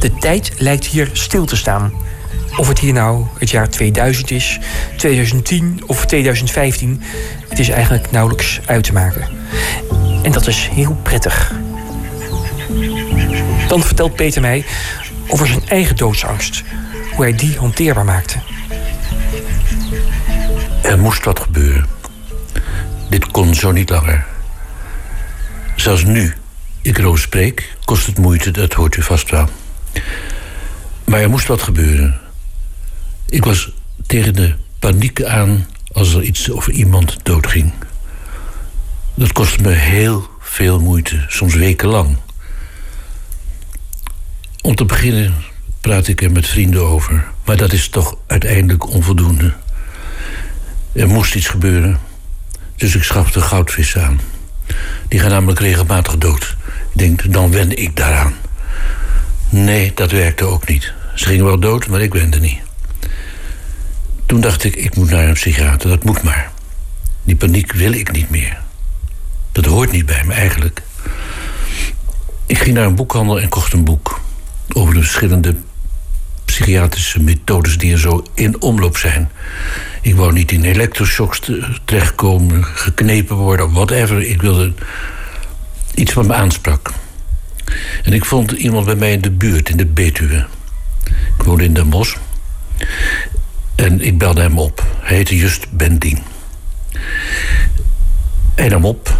De 0.00 0.14
tijd 0.14 0.52
lijkt 0.58 0.86
hier 0.86 1.10
stil 1.12 1.44
te 1.44 1.56
staan. 1.56 1.92
Of 2.56 2.68
het 2.68 2.78
hier 2.78 2.92
nou 2.92 3.24
het 3.38 3.50
jaar 3.50 3.68
2000 3.68 4.30
is, 4.30 4.58
2010 4.96 5.82
of 5.86 6.06
2015, 6.06 7.02
het 7.48 7.58
is 7.58 7.68
eigenlijk 7.68 8.10
nauwelijks 8.10 8.60
uit 8.66 8.84
te 8.84 8.92
maken. 8.92 9.28
En 10.22 10.32
dat 10.32 10.46
is 10.46 10.68
heel 10.72 10.96
prettig. 11.02 11.52
Dan 13.68 13.82
vertelt 13.82 14.14
Peter 14.14 14.40
mij 14.40 14.64
over 15.28 15.46
zijn 15.46 15.68
eigen 15.68 15.96
doodsangst, 15.96 16.62
hoe 17.14 17.24
hij 17.24 17.34
die 17.34 17.58
hanteerbaar 17.58 18.04
maakte. 18.04 18.38
Er 20.84 20.98
moest 20.98 21.24
wat 21.24 21.40
gebeuren. 21.40 21.86
Dit 23.08 23.26
kon 23.26 23.54
zo 23.54 23.72
niet 23.72 23.90
langer. 23.90 24.26
Zelfs 25.76 26.04
nu 26.04 26.34
ik 26.82 26.98
erover 26.98 27.20
spreek, 27.20 27.76
kost 27.84 28.06
het 28.06 28.18
moeite, 28.18 28.50
dat 28.50 28.72
hoort 28.72 28.96
u 28.96 29.02
vast 29.02 29.30
wel. 29.30 29.48
Maar 31.04 31.20
er 31.20 31.30
moest 31.30 31.46
wat 31.46 31.62
gebeuren. 31.62 32.20
Ik 33.28 33.44
was 33.44 33.72
tegen 34.06 34.34
de 34.34 34.54
paniek 34.78 35.22
aan 35.22 35.66
als 35.92 36.14
er 36.14 36.22
iets 36.22 36.50
of 36.50 36.68
iemand 36.68 37.16
doodging. 37.22 37.72
Dat 39.14 39.32
kostte 39.32 39.62
me 39.62 39.70
heel 39.70 40.28
veel 40.40 40.80
moeite, 40.80 41.24
soms 41.28 41.54
wekenlang. 41.54 42.16
Om 44.60 44.74
te 44.74 44.84
beginnen 44.84 45.34
praat 45.80 46.08
ik 46.08 46.22
er 46.22 46.32
met 46.32 46.46
vrienden 46.46 46.86
over, 46.86 47.28
maar 47.44 47.56
dat 47.56 47.72
is 47.72 47.88
toch 47.88 48.16
uiteindelijk 48.26 48.88
onvoldoende. 48.90 49.54
Er 50.94 51.08
moest 51.08 51.34
iets 51.34 51.48
gebeuren, 51.48 51.98
dus 52.76 52.94
ik 52.94 53.02
schafte 53.02 53.40
goudvissen 53.40 54.04
aan. 54.04 54.20
Die 55.08 55.20
gaan 55.20 55.30
namelijk 55.30 55.60
regelmatig 55.60 56.18
dood. 56.18 56.56
Ik 56.92 56.98
denk, 56.98 57.32
dan 57.32 57.50
wende 57.50 57.74
ik 57.74 57.96
daaraan. 57.96 58.34
Nee, 59.48 59.92
dat 59.94 60.10
werkte 60.10 60.44
ook 60.44 60.68
niet. 60.68 60.92
Ze 61.14 61.24
gingen 61.24 61.44
wel 61.44 61.58
dood, 61.58 61.86
maar 61.88 62.00
ik 62.00 62.12
wende 62.12 62.40
niet. 62.40 62.58
Toen 64.26 64.40
dacht 64.40 64.64
ik, 64.64 64.76
ik 64.76 64.96
moet 64.96 65.10
naar 65.10 65.28
een 65.28 65.34
psychiater, 65.34 65.88
dat 65.88 66.04
moet 66.04 66.22
maar. 66.22 66.50
Die 67.22 67.36
paniek 67.36 67.72
wil 67.72 67.92
ik 67.92 68.12
niet 68.12 68.30
meer. 68.30 68.58
Dat 69.52 69.64
hoort 69.64 69.92
niet 69.92 70.06
bij 70.06 70.24
me 70.24 70.32
eigenlijk. 70.32 70.82
Ik 72.46 72.58
ging 72.58 72.76
naar 72.76 72.86
een 72.86 72.94
boekhandel 72.94 73.40
en 73.40 73.48
kocht 73.48 73.72
een 73.72 73.84
boek 73.84 74.20
over 74.72 74.94
de 74.94 75.02
verschillende 75.02 75.54
psychiatrische 76.44 77.20
methodes 77.20 77.78
die 77.78 77.92
er 77.92 77.98
zo 77.98 78.24
in 78.34 78.60
omloop 78.60 78.96
zijn. 78.96 79.30
Ik 80.04 80.14
wou 80.14 80.32
niet 80.32 80.52
in 80.52 80.64
elektroshocks 80.64 81.40
terechtkomen, 81.84 82.64
geknepen 82.64 83.36
worden, 83.36 83.72
whatever. 83.72 84.22
Ik 84.22 84.42
wilde 84.42 84.72
iets 85.94 86.12
wat 86.12 86.26
me 86.26 86.34
aansprak. 86.34 86.90
En 88.02 88.12
ik 88.12 88.24
vond 88.24 88.52
iemand 88.52 88.84
bij 88.84 88.94
mij 88.94 89.12
in 89.12 89.20
de 89.20 89.30
buurt, 89.30 89.68
in 89.68 89.76
de 89.76 89.86
Betuwe. 89.86 90.46
Ik 91.38 91.44
woonde 91.44 91.64
in 91.64 91.74
Den 91.74 91.88
Bosch. 91.88 92.16
En 93.74 94.00
ik 94.00 94.18
belde 94.18 94.40
hem 94.40 94.58
op. 94.58 94.86
Hij 95.00 95.16
heette 95.16 95.36
Just 95.36 95.70
Bendien. 95.70 96.22
Hij 98.54 98.68
nam 98.68 98.84
op. 98.84 99.18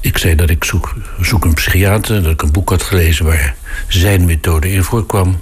Ik 0.00 0.18
zei 0.18 0.34
dat 0.34 0.50
ik 0.50 0.64
zoek, 0.64 0.94
zoek 1.20 1.44
een 1.44 1.54
psychiater, 1.54 2.22
dat 2.22 2.32
ik 2.32 2.42
een 2.42 2.52
boek 2.52 2.70
had 2.70 2.82
gelezen 2.82 3.24
waar 3.24 3.54
zijn 3.88 4.24
methode 4.24 4.72
in 4.72 4.84
voorkwam. 4.84 5.40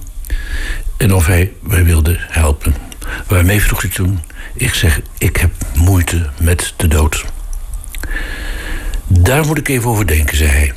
En 0.96 1.14
of 1.14 1.26
hij 1.26 1.52
mij 1.60 1.84
wilde 1.84 2.16
helpen. 2.18 2.74
Waarmee 3.26 3.62
vroeg 3.62 3.80
hij 3.82 3.90
toen: 3.90 4.20
Ik 4.56 4.74
zeg, 4.74 5.00
ik 5.18 5.36
heb 5.36 5.52
moeite 5.74 6.30
met 6.40 6.74
de 6.76 6.88
dood. 6.88 7.24
Daar 9.06 9.46
moet 9.46 9.58
ik 9.58 9.68
even 9.68 9.90
over 9.90 10.06
denken, 10.06 10.36
zei 10.36 10.50
hij. 10.50 10.72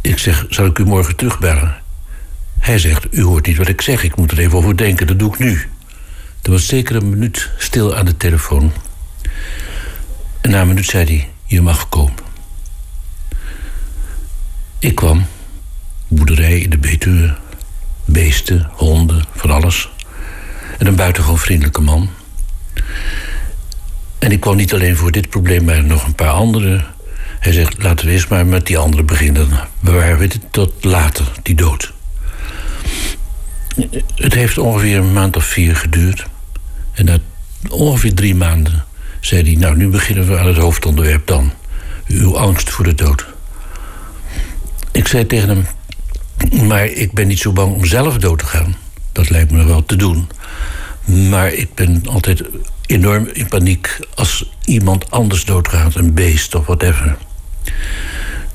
Ik 0.00 0.18
zeg, 0.18 0.46
zal 0.48 0.66
ik 0.66 0.78
u 0.78 0.84
morgen 0.84 1.16
terugbellen? 1.16 1.82
Hij 2.58 2.78
zegt, 2.78 3.06
u 3.10 3.22
hoort 3.22 3.46
niet 3.46 3.56
wat 3.56 3.68
ik 3.68 3.80
zeg, 3.80 4.02
ik 4.02 4.16
moet 4.16 4.30
er 4.30 4.38
even 4.38 4.58
over 4.58 4.76
denken, 4.76 5.06
dat 5.06 5.18
doe 5.18 5.32
ik 5.32 5.38
nu. 5.38 5.68
Er 6.42 6.50
was 6.50 6.66
zeker 6.66 6.96
een 6.96 7.10
minuut 7.10 7.50
stil 7.58 7.96
aan 7.96 8.04
de 8.04 8.16
telefoon. 8.16 8.72
En 10.40 10.50
na 10.50 10.60
een 10.60 10.68
minuut 10.68 10.86
zei 10.86 11.04
hij, 11.04 11.28
je 11.44 11.60
mag 11.60 11.88
komen. 11.88 12.14
Ik 14.78 14.94
kwam, 14.94 15.26
boerderij 16.08 16.60
in 16.60 16.70
de 16.70 16.78
Betuwe, 16.78 17.36
beesten, 18.04 18.70
honden, 18.72 19.24
van 19.34 19.50
alles. 19.50 19.90
En 20.80 20.86
een 20.86 20.96
buitengewoon 20.96 21.38
vriendelijke 21.38 21.80
man. 21.80 22.10
En 24.18 24.32
ik 24.32 24.40
kwam 24.40 24.56
niet 24.56 24.74
alleen 24.74 24.96
voor 24.96 25.10
dit 25.10 25.28
probleem, 25.28 25.64
maar 25.64 25.84
nog 25.84 26.06
een 26.06 26.14
paar 26.14 26.30
andere. 26.30 26.84
Hij 27.40 27.52
zegt, 27.52 27.82
laten 27.82 28.06
we 28.06 28.12
eerst 28.12 28.28
maar 28.28 28.46
met 28.46 28.66
die 28.66 28.78
andere 28.78 29.02
beginnen. 29.02 29.48
Bewaren 29.80 30.18
we 30.18 30.26
dit 30.26 30.40
tot 30.50 30.84
later, 30.84 31.32
die 31.42 31.54
dood. 31.54 31.92
Het 34.14 34.34
heeft 34.34 34.58
ongeveer 34.58 34.98
een 34.98 35.12
maand 35.12 35.36
of 35.36 35.44
vier 35.44 35.76
geduurd. 35.76 36.26
En 36.92 37.04
na 37.04 37.18
ongeveer 37.68 38.14
drie 38.14 38.34
maanden 38.34 38.84
zei 39.20 39.42
hij... 39.42 39.54
nou, 39.54 39.76
nu 39.76 39.88
beginnen 39.88 40.26
we 40.26 40.38
aan 40.38 40.46
het 40.46 40.56
hoofdonderwerp 40.56 41.26
dan. 41.26 41.52
Uw 42.06 42.38
angst 42.38 42.70
voor 42.70 42.84
de 42.84 42.94
dood. 42.94 43.26
Ik 44.92 45.08
zei 45.08 45.26
tegen 45.26 45.48
hem... 45.48 45.66
maar 46.68 46.86
ik 46.86 47.12
ben 47.12 47.26
niet 47.26 47.40
zo 47.40 47.52
bang 47.52 47.74
om 47.74 47.84
zelf 47.84 48.18
dood 48.18 48.38
te 48.38 48.46
gaan. 48.46 48.76
Dat 49.12 49.30
lijkt 49.30 49.50
me 49.50 49.64
wel 49.64 49.84
te 49.84 49.96
doen. 49.96 50.28
Maar 51.10 51.52
ik 51.52 51.74
ben 51.74 52.02
altijd 52.04 52.42
enorm 52.86 53.28
in 53.32 53.48
paniek 53.48 53.98
als 54.14 54.50
iemand 54.64 55.10
anders 55.10 55.44
doodgaat, 55.44 55.94
een 55.94 56.14
beest 56.14 56.54
of 56.54 56.66
whatever. 56.66 57.16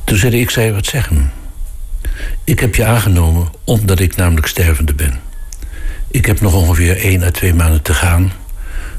Toen 0.03 0.17
zei 0.17 0.39
ik 0.39 0.49
zei, 0.49 0.71
wat 0.71 0.85
zeggen? 0.85 1.31
Ik 2.43 2.59
heb 2.59 2.75
je 2.75 2.85
aangenomen 2.85 3.49
omdat 3.63 3.99
ik 3.99 4.15
namelijk 4.15 4.47
stervende 4.47 4.93
ben. 4.93 5.19
Ik 6.07 6.25
heb 6.25 6.41
nog 6.41 6.53
ongeveer 6.53 6.97
één 6.97 7.23
à 7.23 7.31
twee 7.31 7.53
maanden 7.53 7.81
te 7.81 7.93
gaan. 7.93 8.31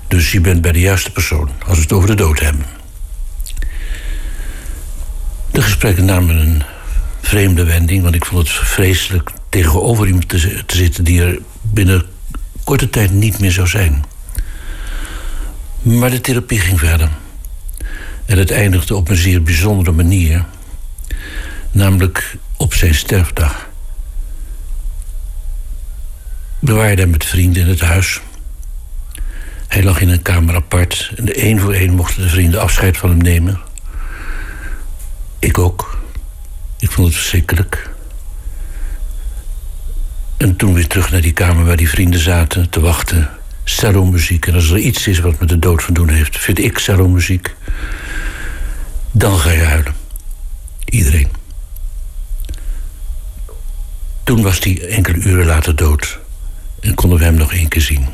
Dus 0.08 0.32
je 0.32 0.40
bent 0.40 0.60
bij 0.60 0.72
de 0.72 0.80
juiste 0.80 1.10
persoon 1.10 1.50
als 1.66 1.76
we 1.76 1.82
het 1.82 1.92
over 1.92 2.08
de 2.08 2.14
dood 2.14 2.40
hebben. 2.40 2.64
De 5.50 5.62
gesprekken 5.62 6.04
namen 6.04 6.36
een 6.36 6.62
vreemde 7.20 7.64
wending, 7.64 8.02
want 8.02 8.14
ik 8.14 8.24
vond 8.24 8.48
het 8.48 8.56
vreselijk 8.56 9.30
tegenover 9.48 10.06
iemand 10.06 10.28
te, 10.28 10.62
te 10.66 10.76
zitten 10.76 11.04
die 11.04 11.22
er 11.22 11.38
binnen 11.60 12.04
korte 12.66 12.90
tijd 12.90 13.10
niet 13.10 13.38
meer 13.38 13.52
zou 13.52 13.66
zijn. 13.66 14.04
Maar 15.82 16.10
de 16.10 16.20
therapie 16.20 16.60
ging 16.60 16.78
verder. 16.78 17.08
En 18.24 18.38
het 18.38 18.50
eindigde 18.50 18.96
op 18.96 19.08
een 19.08 19.16
zeer 19.16 19.42
bijzondere 19.42 19.92
manier. 19.92 20.44
Namelijk 21.70 22.36
op 22.56 22.74
zijn 22.74 22.94
sterfdag. 22.94 23.68
We 26.58 26.72
waren 26.72 26.96
daar 26.96 27.08
met 27.08 27.24
vrienden 27.24 27.62
in 27.62 27.68
het 27.68 27.80
huis. 27.80 28.20
Hij 29.68 29.82
lag 29.82 30.00
in 30.00 30.08
een 30.08 30.22
kamer 30.22 30.54
apart. 30.54 31.12
En 31.16 31.34
één 31.34 31.60
voor 31.60 31.72
één 31.72 31.94
mochten 31.94 32.22
de 32.22 32.28
vrienden 32.28 32.60
afscheid 32.60 32.96
van 32.96 33.08
hem 33.08 33.18
nemen. 33.18 33.60
Ik 35.38 35.58
ook. 35.58 35.98
Ik 36.78 36.90
vond 36.90 37.06
het 37.06 37.16
verschrikkelijk. 37.16 37.94
En 40.36 40.56
toen 40.56 40.74
weer 40.74 40.86
terug 40.86 41.10
naar 41.10 41.20
die 41.20 41.32
kamer 41.32 41.64
waar 41.64 41.76
die 41.76 41.88
vrienden 41.88 42.20
zaten 42.20 42.70
te 42.70 42.80
wachten. 42.80 43.30
Cello-muziek. 43.64 44.46
En 44.46 44.54
als 44.54 44.70
er 44.70 44.78
iets 44.78 45.06
is 45.06 45.18
wat 45.18 45.40
met 45.40 45.48
de 45.48 45.58
dood 45.58 45.82
van 45.82 45.94
doen 45.94 46.08
heeft, 46.08 46.38
vind 46.38 46.58
ik 46.58 46.78
cello-muziek. 46.78 47.54
Dan 49.10 49.38
ga 49.38 49.50
je 49.50 49.62
huilen. 49.62 49.94
Iedereen. 50.84 51.28
Toen 54.24 54.42
was 54.42 54.58
hij 54.58 54.88
enkele 54.88 55.18
uren 55.18 55.46
later 55.46 55.76
dood. 55.76 56.18
En 56.80 56.94
konden 56.94 57.18
we 57.18 57.24
hem 57.24 57.34
nog 57.34 57.52
één 57.52 57.68
keer 57.68 57.82
zien. 57.82 58.06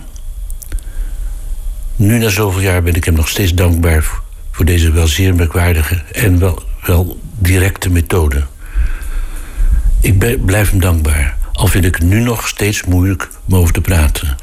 Nu 1.96 2.18
na 2.18 2.28
zoveel 2.28 2.60
jaar 2.60 2.82
ben 2.82 2.94
ik 2.94 3.04
hem 3.04 3.14
nog 3.14 3.28
steeds 3.28 3.54
dankbaar 3.54 4.04
voor 4.50 4.64
deze 4.64 4.90
wel 4.90 5.06
zeer 5.06 5.34
merkwaardige 5.34 6.02
en 6.12 6.38
wel, 6.38 6.62
wel 6.86 7.20
directe 7.38 7.90
methode. 7.90 8.44
Ik 10.00 10.44
blijf 10.44 10.70
hem 10.70 10.80
dankbaar, 10.80 11.36
al 11.62 11.68
vind 11.68 11.84
ik 11.84 12.02
nu 12.02 12.20
nog 12.20 12.48
steeds 12.48 12.84
moeilijk 12.84 13.28
om 13.48 13.56
over 13.56 13.72
te 13.72 13.80
praten. 13.80 14.36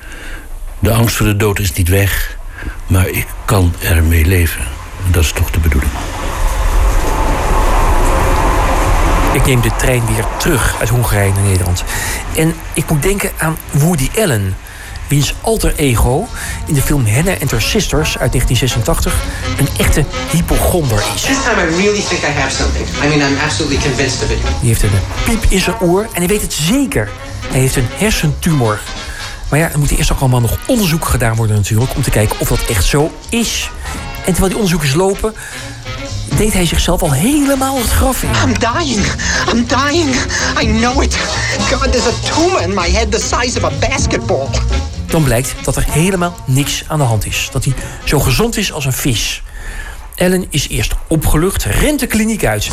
De 0.79 0.91
angst 0.91 1.15
voor 1.15 1.25
de 1.25 1.37
dood 1.37 1.59
is 1.59 1.73
niet 1.73 1.87
weg, 1.87 2.37
maar 2.87 3.07
ik 3.07 3.27
kan 3.45 3.73
ermee 3.81 4.25
leven. 4.25 4.61
En 5.05 5.11
dat 5.11 5.23
is 5.23 5.31
toch 5.31 5.51
de 5.51 5.59
bedoeling. 5.59 5.91
Ik 9.33 9.45
neem 9.45 9.61
de 9.61 9.75
trein 9.77 10.05
weer 10.05 10.25
terug 10.37 10.75
uit 10.79 10.89
Hongarije 10.89 11.33
naar 11.33 11.43
Nederland. 11.43 11.83
En 12.35 12.53
ik 12.73 12.89
moet 12.89 13.01
denken 13.01 13.31
aan 13.37 13.57
Woody 13.71 14.09
Allen, 14.17 14.55
wiens 15.09 15.33
alter 15.41 15.73
ego 15.75 16.27
in 16.65 16.73
de 16.73 16.81
film 16.81 17.07
Hannah 17.07 17.41
and 17.41 17.51
Her 17.51 17.61
Sisters 17.61 18.17
uit 18.17 18.31
1986 18.31 19.13
een 19.57 19.67
echte 19.77 20.05
hypochonder 20.31 21.03
is. 21.15 21.21
This 21.21 21.43
time 21.43 21.61
I 21.61 21.81
really 21.81 22.01
think 22.01 22.21
I 22.21 22.39
have 22.39 22.55
something. 22.55 22.87
I 23.03 23.07
mean, 23.07 23.31
I'm 23.31 23.37
absolutely 23.43 23.77
convinced 23.77 24.23
of 24.23 24.31
it. 24.31 24.37
Die 24.59 24.67
heeft 24.67 24.83
een 24.83 24.89
piep 25.25 25.45
in 25.49 25.59
zijn 25.59 25.79
oor 25.79 26.01
en 26.01 26.19
hij 26.19 26.27
weet 26.27 26.41
het 26.41 26.53
zeker. 26.53 27.09
Hij 27.47 27.59
heeft 27.59 27.75
een 27.75 27.87
hersentumor. 27.89 28.79
Maar 29.49 29.59
ja, 29.59 29.71
er 29.71 29.79
moet 29.79 29.91
eerst 29.91 30.11
ook 30.11 30.19
allemaal 30.19 30.39
nog 30.39 30.57
onderzoek 30.67 31.05
gedaan 31.05 31.35
worden 31.35 31.55
natuurlijk... 31.55 31.95
om 31.95 32.01
te 32.01 32.09
kijken 32.09 32.39
of 32.39 32.47
dat 32.47 32.65
echt 32.69 32.85
zo 32.85 33.11
is. 33.29 33.69
En 34.25 34.31
terwijl 34.35 34.47
die 34.47 34.55
onderzoekers 34.55 34.93
lopen, 34.93 35.33
deed 36.35 36.53
hij 36.53 36.65
zichzelf 36.65 37.01
al 37.01 37.11
helemaal 37.11 37.77
het 37.77 37.89
graf 37.89 38.23
in. 38.23 38.29
I'm 38.29 38.53
dying. 38.59 39.05
I'm 39.53 39.65
dying. 39.67 40.15
I 40.61 40.65
know 40.65 41.03
it. 41.03 41.15
God, 41.71 41.91
there's 41.91 42.07
a 42.07 42.33
tumor 42.33 42.61
in 42.61 42.73
my 42.73 42.89
head 42.89 43.11
the 43.11 43.19
size 43.19 43.57
of 43.57 43.63
a 43.63 43.71
basketball. 43.79 44.47
Dan 45.09 45.23
blijkt 45.23 45.55
dat 45.63 45.75
er 45.75 45.85
helemaal 45.89 46.35
niks 46.45 46.83
aan 46.87 46.97
de 46.97 47.03
hand 47.03 47.25
is. 47.25 47.49
Dat 47.51 47.63
hij 47.65 47.73
zo 48.03 48.19
gezond 48.19 48.57
is 48.57 48.71
als 48.71 48.85
een 48.85 48.93
vis. 48.93 49.43
Ellen 50.15 50.45
is 50.49 50.67
eerst 50.69 50.93
opgelucht, 51.07 51.63
rent 51.63 51.99
de 51.99 52.07
kliniek 52.07 52.45
uit. 52.45 52.69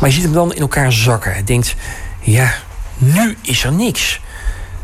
Maar 0.00 0.08
je 0.08 0.14
ziet 0.14 0.22
hem 0.22 0.32
dan 0.32 0.54
in 0.54 0.60
elkaar 0.60 0.92
zakken. 0.92 1.32
Hij 1.32 1.44
denkt, 1.44 1.74
ja, 2.20 2.54
nu 2.98 3.36
is 3.42 3.64
er 3.64 3.72
niks. 3.72 4.20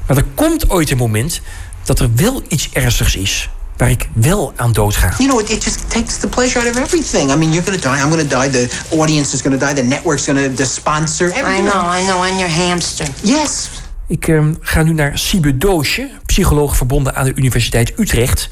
Maar 0.06 0.16
er 0.16 0.26
komt 0.34 0.70
ooit 0.70 0.90
een 0.90 0.96
moment 0.96 1.40
dat 1.84 1.98
er 1.98 2.10
wel 2.14 2.42
iets 2.48 2.68
ernstigs 2.72 3.16
is. 3.16 3.48
Waar 3.76 3.90
ik 3.90 4.08
wel 4.12 4.52
aan 4.56 4.72
dood 4.72 4.96
ga. 4.96 5.14
You 5.18 5.28
know, 5.28 5.40
it, 5.40 5.50
it 5.50 5.64
just 5.64 5.90
takes 5.90 6.18
the 6.18 6.28
pleasure 6.28 6.58
out 6.58 6.76
of 6.76 6.82
everything. 6.82 7.30
I 7.30 7.36
mean, 7.36 7.52
you're 7.52 7.64
going 7.64 7.80
to 7.80 7.88
die. 7.88 8.02
I'm 8.02 8.10
going 8.10 8.28
to 8.28 8.36
die. 8.36 8.50
The 8.50 8.68
audience 8.88 9.34
is 9.34 9.42
going 9.42 9.58
to 9.58 9.66
die. 9.66 9.74
The 9.74 9.88
network's 9.88 10.24
going 10.24 10.48
to, 10.48 10.54
the 10.54 10.64
sponsor. 10.64 11.32
I 11.34 11.60
know, 11.60 11.80
I 11.98 12.04
know, 12.04 12.22
and 12.22 12.38
your 12.38 12.50
hamster. 12.50 13.06
Yes. 13.22 13.70
Ik 14.12 14.28
ehm, 14.28 14.54
ga 14.60 14.82
nu 14.82 14.92
naar 14.92 15.18
Siebe 15.18 15.56
Doosje, 15.56 16.10
psycholoog 16.26 16.76
verbonden 16.76 17.14
aan 17.14 17.24
de 17.24 17.34
Universiteit 17.34 17.98
Utrecht. 17.98 18.48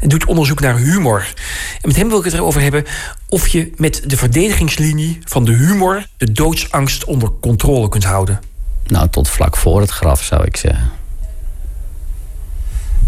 En 0.00 0.08
doet 0.08 0.24
onderzoek 0.24 0.60
naar 0.60 0.76
humor. 0.76 1.34
En 1.80 1.88
met 1.88 1.96
hem 1.96 2.08
wil 2.08 2.18
ik 2.18 2.24
het 2.24 2.34
erover 2.34 2.60
hebben 2.60 2.84
of 3.28 3.48
je 3.48 3.72
met 3.76 4.02
de 4.06 4.16
verdedigingslinie 4.16 5.18
van 5.24 5.44
de 5.44 5.52
humor 5.52 6.06
de 6.16 6.32
doodsangst 6.32 7.04
onder 7.04 7.30
controle 7.40 7.88
kunt 7.88 8.04
houden. 8.04 8.40
Nou, 8.86 9.08
tot 9.08 9.28
vlak 9.28 9.56
voor 9.56 9.80
het 9.80 9.90
graf 9.90 10.22
zou 10.22 10.44
ik 10.44 10.56
zeggen. 10.56 10.90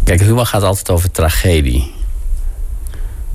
Kijk, 0.08 0.20
humor 0.20 0.46
gaat 0.46 0.62
altijd 0.62 0.90
over 0.90 1.10
tragedie. 1.10 1.92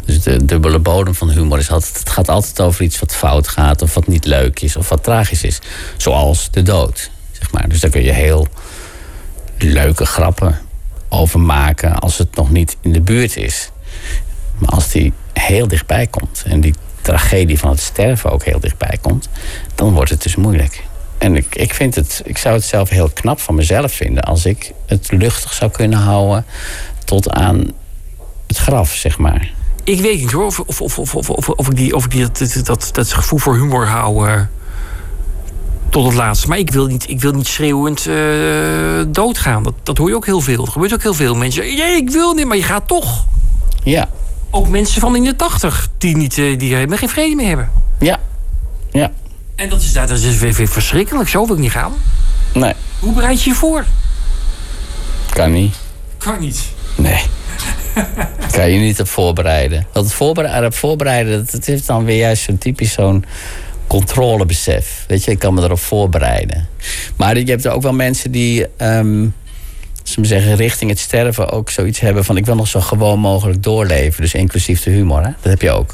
Dus 0.05 0.21
de 0.21 0.45
dubbele 0.45 0.79
bodem 0.79 1.15
van 1.15 1.29
humor 1.29 1.57
is 1.57 1.71
altijd... 1.71 1.97
het 1.97 2.09
gaat 2.09 2.29
altijd 2.29 2.61
over 2.61 2.83
iets 2.83 2.99
wat 2.99 3.15
fout 3.15 3.47
gaat... 3.47 3.81
of 3.81 3.93
wat 3.93 4.07
niet 4.07 4.25
leuk 4.25 4.59
is 4.59 4.75
of 4.75 4.89
wat 4.89 5.03
tragisch 5.03 5.43
is. 5.43 5.59
Zoals 5.97 6.51
de 6.51 6.61
dood, 6.61 7.11
zeg 7.31 7.51
maar. 7.51 7.69
Dus 7.69 7.79
daar 7.79 7.89
kun 7.89 8.03
je 8.03 8.11
heel 8.11 8.47
leuke 9.57 10.05
grappen 10.05 10.59
over 11.09 11.39
maken... 11.39 11.95
als 11.95 12.17
het 12.17 12.35
nog 12.35 12.51
niet 12.51 12.77
in 12.81 12.91
de 12.91 13.01
buurt 13.01 13.37
is. 13.37 13.69
Maar 14.57 14.69
als 14.69 14.89
die 14.89 15.13
heel 15.33 15.67
dichtbij 15.67 16.07
komt... 16.07 16.43
en 16.45 16.61
die 16.61 16.75
tragedie 17.01 17.59
van 17.59 17.69
het 17.69 17.79
sterven 17.79 18.31
ook 18.31 18.43
heel 18.43 18.59
dichtbij 18.59 18.97
komt... 19.01 19.29
dan 19.75 19.93
wordt 19.93 20.09
het 20.09 20.23
dus 20.23 20.35
moeilijk. 20.35 20.83
En 21.23 21.35
ik, 21.35 21.55
ik, 21.55 21.73
vind 21.73 21.95
het, 21.95 22.21
ik 22.25 22.37
zou 22.37 22.55
het 22.55 22.63
zelf 22.63 22.89
heel 22.89 23.09
knap 23.13 23.39
van 23.39 23.55
mezelf 23.55 23.91
vinden... 23.93 24.23
als 24.23 24.45
ik 24.45 24.73
het 24.85 25.11
luchtig 25.11 25.53
zou 25.53 25.71
kunnen 25.71 25.99
houden 25.99 26.45
tot 27.05 27.29
aan 27.29 27.71
het 28.47 28.57
graf, 28.57 28.93
zeg 28.93 29.17
maar. 29.17 29.51
Ik 29.83 29.99
weet 30.01 30.19
niet 30.19 30.31
hoor, 30.31 30.45
of, 30.45 30.59
of, 30.59 30.81
of, 30.81 30.99
of, 30.99 31.15
of, 31.15 31.29
of, 31.29 31.49
of 31.49 31.67
ik, 31.67 31.75
die, 31.75 31.95
of 31.95 32.05
ik 32.05 32.11
die, 32.11 32.21
dat, 32.21 32.65
dat, 32.65 32.89
dat, 32.91 33.13
gevoel 33.13 33.39
voor 33.39 33.55
humor 33.55 33.87
hou 33.87 34.29
eh, 34.29 34.41
tot 35.89 36.05
het 36.05 36.13
laatste. 36.13 36.47
Maar 36.47 36.57
ik 36.57 36.71
wil 36.71 36.85
niet, 36.85 37.09
ik 37.09 37.21
wil 37.21 37.31
niet 37.31 37.47
schreeuwend 37.47 38.07
eh, 38.07 38.15
doodgaan. 39.07 39.63
Dat, 39.63 39.73
dat 39.83 39.97
hoor 39.97 40.09
je 40.09 40.15
ook 40.15 40.25
heel 40.25 40.41
veel. 40.41 40.65
Er 40.65 40.71
gebeurt 40.71 40.93
ook 40.93 41.03
heel 41.03 41.13
veel. 41.13 41.35
Mensen 41.35 41.63
zeggen, 41.63 41.87
"Jee, 41.87 41.95
ik 41.95 42.09
wil 42.09 42.33
niet, 42.33 42.45
maar 42.45 42.57
je 42.57 42.63
gaat 42.63 42.87
toch. 42.87 43.25
Ja. 43.83 44.09
Ook 44.49 44.67
mensen 44.67 45.01
van 45.01 45.15
in 45.15 45.23
de 45.23 45.35
tachtig 45.35 45.89
die, 45.97 46.17
niet, 46.17 46.37
eh, 46.37 46.59
die 46.59 46.75
helemaal 46.75 46.97
geen 46.97 47.09
vrede 47.09 47.35
meer 47.35 47.47
hebben. 47.47 47.71
Ja. 47.99 48.19
Ja. 48.91 49.11
En 49.55 49.69
dat 49.69 49.81
is, 49.81 49.93
dat 49.93 50.09
is 50.09 50.37
weer, 50.37 50.53
weer 50.53 50.67
verschrikkelijk. 50.67 51.29
Zo 51.29 51.45
wil 51.45 51.55
ik 51.55 51.61
niet 51.61 51.71
gaan. 51.71 51.93
Nee, 52.53 52.73
Hoe 52.99 53.13
bereid 53.13 53.43
je 53.43 53.49
je 53.49 53.55
voor? 53.55 53.85
kan 55.29 55.51
niet. 55.51 55.75
Kan 56.17 56.39
niet. 56.39 56.61
Nee. 56.95 57.21
kan 58.51 58.71
je 58.71 58.79
niet 58.79 58.99
op 58.99 59.07
voorbereiden. 59.07 59.87
Dat 59.91 60.03
het 60.03 60.13
voorbereiden, 60.13 60.65
op 60.65 60.75
voorbereiden 60.75 61.37
dat, 61.37 61.51
dat 61.51 61.65
heeft 61.65 61.87
dan 61.87 62.05
weer 62.05 62.17
juist 62.17 62.43
zo'n 62.43 62.57
typisch 62.57 62.91
zo'n 62.93 63.25
controlebesef. 63.87 65.05
Weet 65.07 65.23
je, 65.23 65.31
ik 65.31 65.39
kan 65.39 65.53
me 65.53 65.61
erop 65.61 65.79
voorbereiden. 65.79 66.67
Maar 67.15 67.37
je 67.37 67.45
hebt 67.45 67.65
er 67.65 67.71
ook 67.71 67.81
wel 67.81 67.93
mensen 67.93 68.31
die, 68.31 68.67
ehm 68.77 69.25
ze 70.03 70.19
me 70.19 70.25
zeggen, 70.25 70.55
richting 70.55 70.89
het 70.89 70.99
sterven 70.99 71.49
ook 71.49 71.69
zoiets 71.69 71.99
hebben 71.99 72.25
van 72.25 72.37
ik 72.37 72.45
wil 72.45 72.55
nog 72.55 72.67
zo 72.67 72.79
gewoon 72.79 73.19
mogelijk 73.19 73.63
doorleven. 73.63 74.21
Dus 74.21 74.33
inclusief 74.33 74.83
de 74.83 74.89
humor, 74.89 75.23
hè? 75.23 75.29
dat 75.41 75.51
heb 75.51 75.61
je 75.61 75.71
ook. 75.71 75.93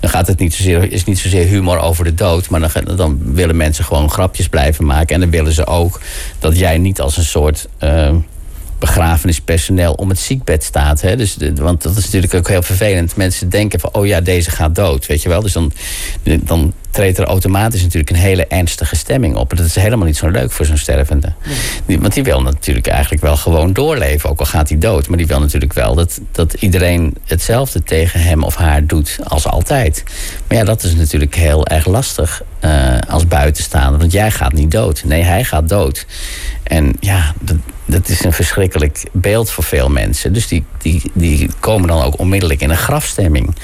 Dan 0.00 0.10
gaat 0.10 0.26
het 0.26 0.38
niet 0.38 0.54
zozeer, 0.54 0.92
is 0.92 1.04
niet 1.04 1.18
zozeer 1.18 1.46
humor 1.46 1.78
over 1.78 2.04
de 2.04 2.14
dood, 2.14 2.48
maar 2.48 2.60
dan, 2.60 2.96
dan 2.96 3.34
willen 3.34 3.56
mensen 3.56 3.84
gewoon 3.84 4.10
grapjes 4.10 4.48
blijven 4.48 4.86
maken. 4.86 5.14
En 5.14 5.20
dan 5.20 5.30
willen 5.30 5.52
ze 5.52 5.66
ook 5.66 6.00
dat 6.38 6.58
jij 6.58 6.78
niet 6.78 7.00
als 7.00 7.16
een 7.16 7.24
soort 7.24 7.68
ehm, 7.78 8.16
begrafenispersoneel 8.78 9.92
om 9.92 10.08
het 10.08 10.18
ziekbed 10.18 10.64
staat. 10.64 11.00
Hè? 11.00 11.16
Dus, 11.16 11.36
want 11.54 11.82
dat 11.82 11.96
is 11.96 12.04
natuurlijk 12.04 12.34
ook 12.34 12.48
heel 12.48 12.62
vervelend. 12.62 13.16
Mensen 13.16 13.48
denken 13.48 13.80
van, 13.80 13.92
oh 13.92 14.06
ja, 14.06 14.20
deze 14.20 14.50
gaat 14.50 14.74
dood, 14.74 15.06
weet 15.06 15.22
je 15.22 15.28
wel. 15.28 15.42
Dus 15.42 15.52
dan, 15.52 15.72
dan 16.40 16.72
treedt 16.90 17.18
er 17.18 17.24
automatisch 17.24 17.82
natuurlijk 17.82 18.10
een 18.10 18.16
hele 18.16 18.46
ernstige 18.46 18.96
stemming 18.96 19.36
op. 19.36 19.50
En 19.50 19.56
dat 19.56 19.66
is 19.66 19.74
helemaal 19.74 20.06
niet 20.06 20.16
zo 20.16 20.28
leuk 20.28 20.52
voor 20.52 20.66
zo'n 20.66 20.76
stervende. 20.76 21.32
Die- 21.86 22.00
Want 22.00 22.14
die 22.14 22.22
wil 22.22 22.42
natuurlijk 22.42 22.86
eigenlijk 22.86 23.22
wel 23.22 23.36
gewoon 23.36 23.72
doorleven, 23.72 24.30
ook 24.30 24.38
al 24.40 24.46
gaat 24.46 24.68
hij 24.68 24.78
dood. 24.78 25.08
Maar 25.08 25.18
die 25.18 25.26
wil 25.26 25.40
natuurlijk 25.40 25.72
wel 25.72 25.94
dat, 25.94 26.20
dat 26.32 26.52
iedereen 26.52 27.14
hetzelfde 27.26 27.82
tegen 27.82 28.20
hem 28.20 28.42
of 28.42 28.54
haar 28.54 28.86
doet 28.86 29.18
als 29.24 29.46
altijd. 29.46 30.04
Maar 30.48 30.56
ja, 30.58 30.64
dat 30.64 30.82
is 30.82 30.94
natuurlijk 30.94 31.34
heel 31.34 31.66
erg 31.66 31.86
lastig 31.86 32.42
eh, 32.60 32.98
als 33.08 33.26
buitenstaander. 33.28 33.98
Want 34.00 34.12
jij 34.12 34.30
gaat 34.30 34.52
niet 34.52 34.70
dood. 34.70 35.02
Nee, 35.04 35.22
hij 35.22 35.44
gaat 35.44 35.68
dood. 35.68 36.06
En 36.62 36.96
ja, 37.00 37.34
dat, 37.40 37.56
dat 37.84 38.08
is 38.08 38.24
een 38.24 38.32
verschrikkelijk 38.32 39.02
beeld 39.12 39.50
voor 39.50 39.64
veel 39.64 39.88
mensen. 39.88 40.32
Dus 40.32 40.48
die, 40.48 40.64
die, 40.78 41.02
die 41.14 41.50
komen 41.60 41.88
dan 41.88 42.02
ook 42.02 42.18
onmiddellijk 42.18 42.60
in 42.60 42.70
een 42.70 42.76
grafstemming. 42.76 43.54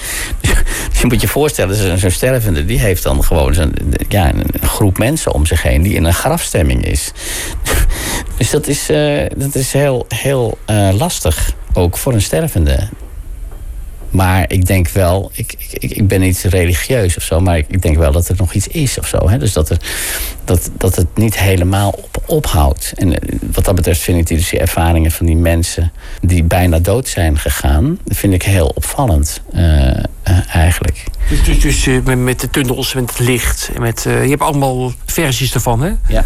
Dus 0.40 0.50
je 1.00 1.06
moet 1.06 1.20
je 1.20 1.28
voorstellen, 1.28 1.74
zo'n 1.76 1.98
zo'n 1.98 2.10
stervende... 2.10 2.64
die 2.64 2.78
heeft 2.78 3.02
dan 3.02 3.15
gewoon 3.22 3.54
zo'n, 3.54 3.74
ja, 4.08 4.34
een 4.34 4.68
groep 4.68 4.98
mensen 4.98 5.32
om 5.32 5.46
zich 5.46 5.62
heen... 5.62 5.82
die 5.82 5.94
in 5.94 6.04
een 6.04 6.14
grafstemming 6.14 6.84
is. 6.84 7.12
Dus 8.36 8.50
dat 8.50 8.66
is, 8.66 8.88
eh, 8.88 9.26
dat 9.36 9.54
is 9.54 9.72
heel, 9.72 10.06
heel 10.08 10.58
eh, 10.64 10.88
lastig, 10.92 11.52
ook 11.72 11.96
voor 11.96 12.12
een 12.12 12.22
stervende. 12.22 12.88
Maar 14.16 14.44
ik 14.48 14.66
denk 14.66 14.88
wel, 14.88 15.30
ik, 15.32 15.54
ik, 15.70 15.92
ik 15.92 16.08
ben 16.08 16.20
niet 16.20 16.42
religieus 16.42 17.16
of 17.16 17.22
zo, 17.22 17.40
maar 17.40 17.58
ik 17.58 17.82
denk 17.82 17.96
wel 17.96 18.12
dat 18.12 18.28
er 18.28 18.34
nog 18.38 18.52
iets 18.52 18.68
is 18.68 18.98
of 18.98 19.06
zo. 19.06 19.28
Hè? 19.28 19.38
Dus 19.38 19.52
dat, 19.52 19.70
er, 19.70 19.78
dat, 20.44 20.70
dat 20.78 20.96
het 20.96 21.06
niet 21.14 21.38
helemaal 21.38 21.90
op, 21.90 22.22
ophoudt. 22.26 22.92
En 22.96 23.20
eh, 23.20 23.38
wat 23.52 23.64
dat 23.64 23.74
betreft 23.74 24.00
vind 24.00 24.18
ik 24.18 24.26
die, 24.26 24.36
dus 24.36 24.48
die 24.48 24.58
ervaringen 24.58 25.10
van 25.10 25.26
die 25.26 25.36
mensen 25.36 25.92
die 26.20 26.42
bijna 26.42 26.78
dood 26.78 27.08
zijn 27.08 27.38
gegaan, 27.38 27.98
vind 28.06 28.34
ik 28.34 28.42
heel 28.42 28.72
opvallend 28.74 29.40
eh, 29.52 29.88
eh, 29.88 30.04
eigenlijk. 30.54 31.04
Dus, 31.28 31.42
dus, 31.44 31.82
dus 31.82 32.02
met, 32.04 32.40
de 32.40 32.50
tunnels, 32.50 32.94
met 32.94 33.10
het 33.10 33.18
licht. 33.18 33.70
Met, 33.78 34.02
je 34.02 34.10
hebt 34.10 34.42
allemaal 34.42 34.92
versies 35.06 35.54
ervan, 35.54 35.82
hè? 35.82 35.92
Ja. 36.08 36.24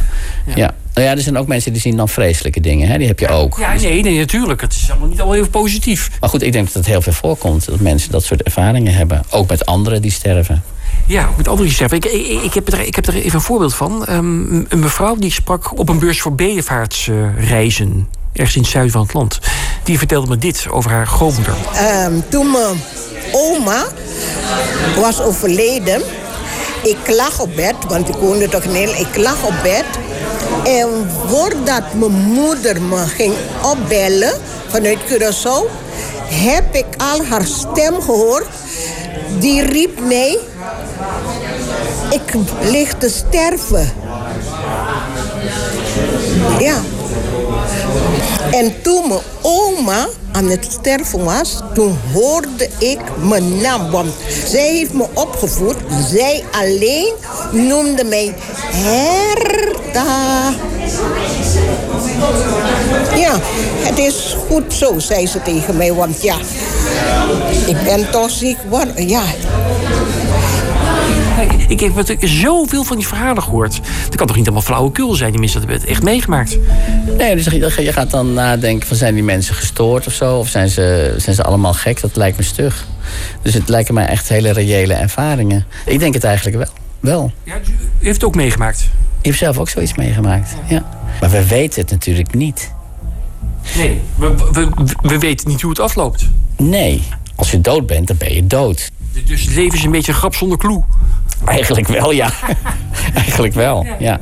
Ja. 0.55 0.75
Nou 1.01 1.13
ja, 1.13 1.19
er 1.19 1.25
zijn 1.25 1.39
ook 1.39 1.47
mensen 1.47 1.73
die 1.73 1.81
zien 1.81 1.97
dan 1.97 2.09
vreselijke 2.09 2.61
dingen. 2.61 2.89
Hè? 2.89 2.99
Die 2.99 3.07
heb 3.07 3.19
je 3.19 3.29
ook. 3.29 3.59
Ja, 3.59 3.75
nee, 3.75 4.03
nee, 4.03 4.19
natuurlijk. 4.19 4.61
Het 4.61 4.73
is 4.73 4.91
allemaal 4.91 5.09
niet 5.09 5.19
allemaal 5.19 5.37
even 5.37 5.51
positief. 5.51 6.11
Maar 6.21 6.31
goed, 6.31 6.43
ik 6.43 6.53
denk 6.53 6.67
dat 6.67 6.75
het 6.75 6.87
heel 6.87 7.03
veel 7.03 7.13
voorkomt 7.13 7.67
dat 7.67 7.81
mensen 7.81 8.11
dat 8.11 8.25
soort 8.25 8.43
ervaringen 8.43 8.95
hebben. 8.95 9.23
Ook 9.31 9.49
met 9.49 9.67
anderen 9.67 10.03
die 10.03 10.11
sterven. 10.11 10.63
Ja, 11.07 11.29
met 11.37 11.49
andere 11.49 11.71
sterven. 11.71 11.97
Ik, 11.97 12.05
ik, 12.05 12.43
ik, 12.43 12.55
heb 12.55 12.73
er, 12.73 12.81
ik 12.81 12.95
heb 12.95 13.07
er 13.07 13.15
even 13.15 13.35
een 13.35 13.41
voorbeeld 13.41 13.75
van. 13.75 14.07
Ehm, 14.07 14.55
een 14.55 14.79
mevrouw 14.79 15.17
die 15.17 15.33
sprak 15.33 15.79
op 15.79 15.89
een 15.89 15.99
beurs 15.99 16.21
voor 16.21 16.35
bedevaartsreizen. 16.35 18.09
ergens 18.33 18.57
in 18.57 18.63
het 18.63 18.71
zuiden 18.71 18.93
van 18.93 19.03
het 19.03 19.13
land. 19.13 19.39
Die 19.83 19.99
vertelde 19.99 20.29
me 20.29 20.39
dit 20.39 20.67
over 20.71 20.91
haar 20.91 21.07
grootmoeder. 21.07 21.55
Ehm, 21.75 22.13
toen 22.29 22.51
mijn 22.51 22.81
oma 23.33 23.87
was 24.97 25.21
overleden, 25.21 26.03
ik 26.83 27.15
lag 27.15 27.41
op 27.41 27.57
bed, 27.57 27.75
want 27.89 28.09
ik 28.09 28.15
woonde 28.15 28.49
toch 28.49 28.63
in 28.63 28.73
Nederland. 28.73 29.07
Ik 29.07 29.17
lag 29.17 29.45
op 29.45 29.55
bed. 29.63 29.85
En 30.65 31.11
voordat 31.27 31.95
mijn 31.95 32.13
moeder 32.13 32.83
me 32.83 33.07
ging 33.07 33.35
opbellen 33.63 34.33
vanuit 34.69 34.99
Curaçao, 34.99 35.71
heb 36.29 36.75
ik 36.75 36.87
al 36.97 37.25
haar 37.25 37.45
stem 37.45 38.01
gehoord. 38.03 38.47
Die 39.39 39.63
riep 39.63 40.01
mij, 40.01 40.39
ik 42.11 42.35
lig 42.61 42.95
te 42.95 43.09
sterven. 43.09 43.93
Ja. 46.59 46.77
En 48.51 48.83
toen 48.83 49.09
mijn 49.09 49.21
oma 49.43 50.09
aan 50.33 50.49
het 50.51 50.67
sterven 50.71 51.25
was, 51.25 51.61
toen 51.75 51.99
hoorde 52.13 52.69
ik 52.79 52.99
mijn 53.23 53.61
naam. 53.61 53.91
Want 53.91 54.13
zij 54.47 54.69
heeft 54.69 54.93
me 54.93 55.07
opgevoed. 55.15 55.77
Zij 56.11 56.45
alleen 56.51 57.13
noemde 57.53 58.05
mij 58.05 58.35
Herta. 58.73 60.53
Ja, 63.17 63.39
het 63.79 63.99
is 63.99 64.37
goed 64.49 64.73
zo, 64.73 64.99
zei 64.99 65.27
ze 65.27 65.43
tegen 65.43 65.77
mij. 65.77 65.93
Want 65.93 66.23
ja, 66.23 66.37
ik 67.67 67.77
ben 67.85 68.11
toch 68.11 68.31
ziek. 68.31 68.59
geworden. 68.61 69.09
Ja, 71.41 71.53
ik, 71.53 71.69
ik 71.69 71.81
heb 71.81 72.29
zoveel 72.29 72.85
van 72.85 72.97
die 72.97 73.07
verhalen 73.07 73.43
gehoord. 73.43 73.81
Dat 74.05 74.17
kan 74.17 74.27
toch 74.27 74.37
niet 74.37 74.45
allemaal 74.45 74.63
flauwekul 74.63 75.15
zijn? 75.15 75.31
Die 75.31 75.41
mensen 75.41 75.59
hebben 75.59 75.79
het 75.79 75.87
echt 75.87 76.03
meegemaakt. 76.03 76.59
Nee, 77.17 77.37
dus 77.37 77.45
je 77.77 77.93
gaat 77.93 78.11
dan 78.11 78.33
nadenken 78.35 78.89
van 78.89 78.97
zijn 78.97 79.15
die 79.15 79.23
mensen 79.23 79.55
gestoord 79.55 80.07
of 80.07 80.13
zo? 80.13 80.39
Of 80.39 80.49
zijn 80.49 80.69
ze, 80.69 81.15
zijn 81.17 81.35
ze 81.35 81.43
allemaal 81.43 81.73
gek? 81.73 82.01
Dat 82.01 82.17
lijkt 82.17 82.37
me 82.37 82.43
stug. 82.43 82.87
Dus 83.43 83.55
het 83.55 83.69
lijken 83.69 83.95
mij 83.95 84.07
echt 84.07 84.29
hele 84.29 84.53
reële 84.53 84.95
ervaringen. 84.95 85.67
Ik 85.87 85.99
denk 85.99 86.15
het 86.15 86.25
eigenlijk 86.25 86.57
wel. 86.57 86.73
wel. 87.01 87.33
U 87.45 87.51
heeft 87.99 88.15
het 88.15 88.25
ook 88.25 88.35
meegemaakt? 88.35 88.89
Ik 89.21 89.27
heb 89.27 89.35
zelf 89.35 89.59
ook 89.59 89.69
zoiets 89.69 89.95
meegemaakt, 89.95 90.55
ja. 90.69 90.89
Maar 91.21 91.31
we 91.31 91.47
weten 91.47 91.81
het 91.81 91.91
natuurlijk 91.91 92.35
niet. 92.35 92.73
Nee, 93.77 94.01
we, 94.15 94.35
we, 94.53 94.69
we 95.03 95.19
weten 95.19 95.49
niet 95.49 95.61
hoe 95.61 95.71
het 95.71 95.81
afloopt. 95.81 96.29
Nee, 96.57 97.03
als 97.35 97.51
je 97.51 97.61
dood 97.61 97.87
bent, 97.87 98.07
dan 98.07 98.17
ben 98.17 98.35
je 98.35 98.47
dood. 98.47 98.91
Dus 99.27 99.41
het 99.41 99.55
leven 99.55 99.79
is 99.79 99.85
een 99.85 99.91
beetje 99.91 100.13
een 100.13 100.19
grap 100.19 100.35
zonder 100.35 100.59
clue. 100.59 100.83
Eigenlijk 101.45 101.89
wel, 101.89 102.13
ja. 102.13 102.31
Eigenlijk 103.15 103.55
wel, 103.55 103.87
ja. 103.99 104.21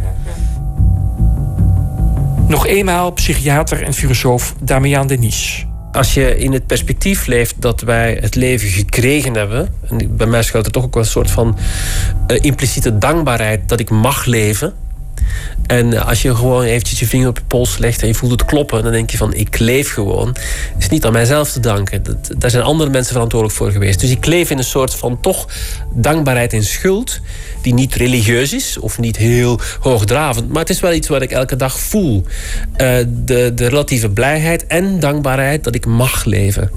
Nog 2.49 2.67
eenmaal 2.67 3.11
psychiater 3.11 3.83
en 3.83 3.95
filosoof 3.95 4.55
Damian 4.61 5.07
Denis. 5.07 5.67
Als 5.93 6.15
je 6.15 6.39
in 6.39 6.53
het 6.53 6.67
perspectief 6.67 7.27
leeft 7.27 7.55
dat 7.59 7.81
wij 7.81 8.19
het 8.21 8.35
leven 8.35 8.69
gekregen 8.69 9.35
hebben. 9.35 9.75
En 9.89 10.17
bij 10.17 10.27
mij 10.27 10.43
schuilt 10.43 10.67
er 10.67 10.73
toch 10.73 10.85
ook 10.85 10.95
wel 10.95 11.03
een 11.03 11.09
soort 11.09 11.31
van 11.31 11.59
eh, 12.27 12.37
impliciete 12.41 12.99
dankbaarheid 12.99 13.69
dat 13.69 13.81
ik 13.81 13.91
mag 13.91 14.25
leven. 14.25 14.75
En 15.67 15.93
eh, 15.93 16.09
als 16.09 16.23
je 16.23 16.35
gewoon 16.35 16.63
eventjes 16.63 16.99
je 16.99 17.07
vinger 17.07 17.29
op 17.29 17.39
je 17.39 17.45
pols 17.47 17.79
legt 17.79 18.03
en 18.03 18.09
je 18.09 18.15
voelt 18.15 18.33
het 18.33 18.45
kloppen, 18.45 18.83
dan 18.83 18.93
denk 18.93 19.11
je 19.11 19.17
van 19.17 19.35
ik 19.35 19.59
leef 19.59 19.93
gewoon. 19.93 20.29
Het 20.29 20.83
is 20.83 20.89
niet 20.89 21.05
aan 21.05 21.13
mijzelf 21.13 21.53
te 21.53 21.61
danken. 21.61 22.03
Dat, 22.03 22.31
daar 22.39 22.51
zijn 22.51 22.63
andere 22.63 22.91
mensen 22.91 23.13
verantwoordelijk 23.13 23.59
voor 23.59 23.71
geweest. 23.71 24.01
Dus 24.01 24.11
ik 24.11 24.27
leef 24.27 24.51
in 24.51 24.59
een 24.59 24.65
soort 24.65 24.95
van 24.95 25.21
toch 25.21 25.49
dankbaarheid 25.95 26.53
en 26.53 26.65
schuld. 26.65 27.21
Die 27.63 27.75
niet 27.75 27.95
religieus 27.95 28.53
is 28.53 28.79
of 28.79 28.99
niet 28.99 29.17
heel 29.17 29.61
hoogdravend. 29.81 30.49
Maar 30.49 30.61
het 30.61 30.71
is 30.71 30.81
wel 30.81 30.93
iets 30.93 31.09
wat 31.09 31.23
ik 31.23 31.31
elke 31.31 31.57
dag 31.57 31.81
voel. 31.81 32.25
Eh, 32.77 32.97
de, 33.09 33.53
de 33.55 33.69
relatieve 33.69 34.11
blijheid 34.11 34.67
en 34.67 35.01
dankbaarheid 35.01 35.65
dat 35.65 35.75
ik 35.75 35.87
mag 35.87 36.25
leven. 36.25 36.71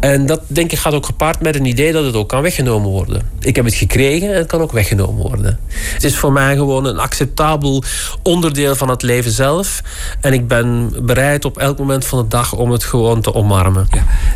En 0.00 0.26
dat 0.26 0.40
denk 0.46 0.72
ik 0.72 0.78
gaat 0.78 0.94
ook 0.94 1.06
gepaard 1.06 1.40
met 1.40 1.54
een 1.54 1.64
idee 1.64 1.92
dat 1.92 2.04
het 2.04 2.14
ook 2.14 2.28
kan 2.28 2.42
weggenomen 2.42 2.90
worden. 2.90 3.22
Ik 3.40 3.56
heb 3.56 3.64
het 3.64 3.74
gekregen 3.74 4.28
en 4.28 4.36
het 4.36 4.46
kan 4.46 4.60
ook 4.60 4.72
weggenomen 4.72 5.22
worden. 5.22 5.58
Het 5.70 6.04
is 6.04 6.16
voor 6.16 6.32
mij 6.32 6.56
gewoon 6.56 6.84
een 6.84 6.98
acceptabel 6.98 7.77
onderdeel 8.22 8.76
van 8.76 8.88
het 8.88 9.02
leven 9.02 9.30
zelf. 9.30 9.82
En 10.20 10.32
ik 10.32 10.48
ben 10.48 10.92
bereid 11.02 11.44
op 11.44 11.58
elk 11.58 11.78
moment 11.78 12.04
van 12.04 12.18
de 12.18 12.28
dag 12.28 12.52
om 12.52 12.70
het 12.70 12.84
gewoon 12.84 13.20
te 13.20 13.34
omarmen. 13.34 13.88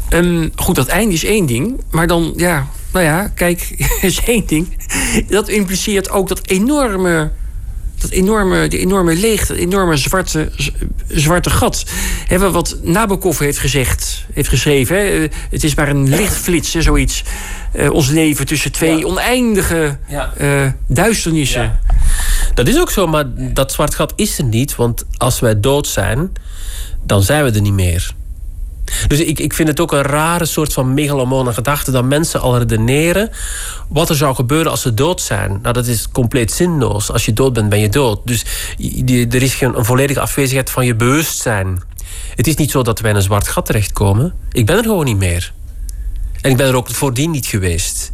Ehm, 0.08 0.48
goed, 0.56 0.74
dat 0.74 0.86
einde 0.86 1.14
is 1.14 1.24
één 1.24 1.46
ding. 1.46 1.80
Maar 1.90 2.06
dan, 2.06 2.32
ja, 2.36 2.66
nou 2.92 3.04
ja, 3.04 3.28
kijk, 3.34 3.74
is 4.00 4.24
één 4.24 4.46
ding. 4.46 4.76
Dat 5.28 5.48
impliceert 5.48 6.10
ook 6.10 6.28
dat 6.28 6.40
enorme... 6.46 7.30
Dat 7.98 8.10
enorme, 8.10 8.68
die 8.68 8.78
enorme 8.78 9.14
leegte, 9.14 9.52
dat 9.52 9.62
enorme 9.62 9.96
zwarte, 9.96 10.50
zwarte 11.08 11.50
gat. 11.50 11.84
Hè, 12.26 12.50
wat 12.50 12.76
Nabokov 12.82 13.38
heeft 13.38 13.58
gezegd, 13.58 14.26
heeft 14.32 14.48
geschreven. 14.48 14.96
Hè, 14.96 15.02
eh, 15.02 15.30
het 15.50 15.64
is 15.64 15.74
maar 15.74 15.88
een 15.88 16.08
lichtflits, 16.08 16.72
hè, 16.72 16.82
zoiets. 16.82 17.22
Eh, 17.72 17.92
ons 17.92 18.08
leven 18.08 18.46
tussen 18.46 18.72
twee 18.72 19.06
oneindige 19.06 19.98
eh, 20.36 20.66
duisternissen. 20.86 21.80
Dat 22.54 22.68
is 22.68 22.78
ook 22.80 22.90
zo, 22.90 23.06
maar 23.06 23.24
dat 23.54 23.72
zwart 23.72 23.94
gat 23.94 24.12
is 24.16 24.38
er 24.38 24.44
niet. 24.44 24.76
Want 24.76 25.04
als 25.16 25.40
wij 25.40 25.60
dood 25.60 25.86
zijn, 25.86 26.32
dan 27.06 27.22
zijn 27.22 27.44
we 27.44 27.50
er 27.50 27.60
niet 27.60 27.72
meer. 27.72 28.14
Dus 29.08 29.20
ik, 29.20 29.38
ik 29.38 29.52
vind 29.52 29.68
het 29.68 29.80
ook 29.80 29.92
een 29.92 30.02
rare 30.02 30.44
soort 30.44 30.72
van 30.72 30.94
megalomane 30.94 31.52
gedachte... 31.52 31.90
dat 31.90 32.04
mensen 32.04 32.40
al 32.40 32.58
redeneren 32.58 33.30
wat 33.88 34.08
er 34.08 34.16
zou 34.16 34.34
gebeuren 34.34 34.70
als 34.70 34.82
ze 34.82 34.94
dood 34.94 35.20
zijn. 35.20 35.58
Nou, 35.62 35.72
dat 35.74 35.86
is 35.86 36.08
compleet 36.10 36.52
zinloos. 36.52 37.10
Als 37.12 37.24
je 37.24 37.32
dood 37.32 37.52
bent, 37.52 37.68
ben 37.68 37.78
je 37.80 37.88
dood. 37.88 38.20
Dus 38.24 38.44
je- 38.76 39.26
er 39.30 39.42
is 39.42 39.54
geen, 39.54 39.78
een 39.78 39.84
volledige 39.84 40.20
afwezigheid 40.20 40.70
van 40.70 40.86
je 40.86 40.94
bewustzijn. 40.94 41.82
Het 42.34 42.46
is 42.46 42.54
niet 42.56 42.70
zo 42.70 42.82
dat 42.82 43.00
wij 43.00 43.10
in 43.10 43.16
een 43.16 43.22
zwart 43.22 43.48
gat 43.48 43.66
terechtkomen. 43.66 44.34
Ik 44.52 44.66
ben 44.66 44.76
er 44.76 44.82
gewoon 44.82 45.04
niet 45.04 45.16
meer. 45.16 45.52
En 46.40 46.50
ik 46.50 46.56
ben 46.56 46.66
er 46.66 46.74
ook 46.76 46.90
voordien 46.90 47.30
niet 47.30 47.46
geweest. 47.46 48.12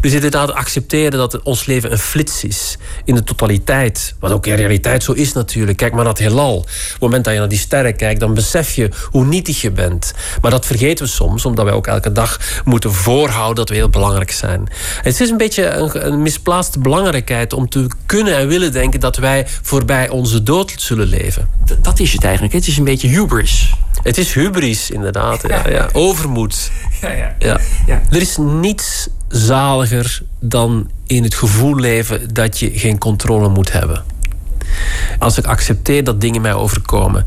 Dus 0.00 0.12
inderdaad 0.12 0.52
accepteren 0.52 1.18
dat 1.18 1.42
ons 1.42 1.66
leven 1.66 1.92
een 1.92 1.98
flits 1.98 2.44
is. 2.44 2.76
In 3.04 3.14
de 3.14 3.24
totaliteit. 3.24 4.14
Wat 4.20 4.32
ook 4.32 4.46
in 4.46 4.54
realiteit 4.54 5.02
zo 5.02 5.12
is 5.12 5.32
natuurlijk. 5.32 5.76
Kijk 5.76 5.92
maar 5.92 6.04
naar 6.04 6.12
het 6.12 6.22
heelal. 6.22 6.56
Op 6.56 6.66
het 6.66 7.00
moment 7.00 7.24
dat 7.24 7.32
je 7.32 7.38
naar 7.38 7.48
die 7.48 7.58
sterren 7.58 7.96
kijkt... 7.96 8.20
dan 8.20 8.34
besef 8.34 8.72
je 8.72 8.90
hoe 9.10 9.24
nietig 9.24 9.60
je 9.60 9.70
bent. 9.70 10.12
Maar 10.40 10.50
dat 10.50 10.66
vergeten 10.66 11.04
we 11.04 11.10
soms. 11.10 11.44
Omdat 11.44 11.64
wij 11.64 11.74
ook 11.74 11.86
elke 11.86 12.12
dag 12.12 12.40
moeten 12.64 12.92
voorhouden 12.92 13.54
dat 13.56 13.68
we 13.68 13.74
heel 13.74 13.88
belangrijk 13.88 14.30
zijn. 14.30 14.68
Het 15.02 15.20
is 15.20 15.30
een 15.30 15.36
beetje 15.36 15.66
een, 15.68 16.06
een 16.06 16.22
misplaatste 16.22 16.78
belangrijkheid... 16.78 17.52
om 17.52 17.68
te 17.68 17.86
kunnen 18.06 18.36
en 18.36 18.48
willen 18.48 18.72
denken... 18.72 19.00
dat 19.00 19.16
wij 19.16 19.46
voorbij 19.62 20.08
onze 20.08 20.42
dood 20.42 20.74
zullen 20.76 21.06
leven. 21.06 21.48
D- 21.64 21.84
dat 21.84 21.98
is 21.98 22.12
het 22.12 22.24
eigenlijk. 22.24 22.54
Het 22.54 22.66
is 22.66 22.76
een 22.76 22.84
beetje 22.84 23.08
hubris. 23.08 23.74
Het 24.02 24.18
is 24.18 24.32
hubris, 24.32 24.90
inderdaad. 24.90 25.44
Ja, 25.48 25.68
ja. 25.68 25.88
Overmoed. 26.06 26.70
Ja, 27.00 27.10
ja. 27.38 27.60
Ja. 27.86 28.00
Er 28.10 28.20
is 28.20 28.36
niets 28.36 29.08
zaliger 29.36 30.22
dan 30.40 30.90
in 31.06 31.22
het 31.22 31.34
gevoel 31.34 31.74
leven 31.76 32.34
dat 32.34 32.58
je 32.58 32.78
geen 32.78 32.98
controle 32.98 33.48
moet 33.48 33.72
hebben. 33.72 34.04
Als 35.18 35.38
ik 35.38 35.46
accepteer 35.46 36.04
dat 36.04 36.20
dingen 36.20 36.40
mij 36.40 36.54
overkomen. 36.54 37.26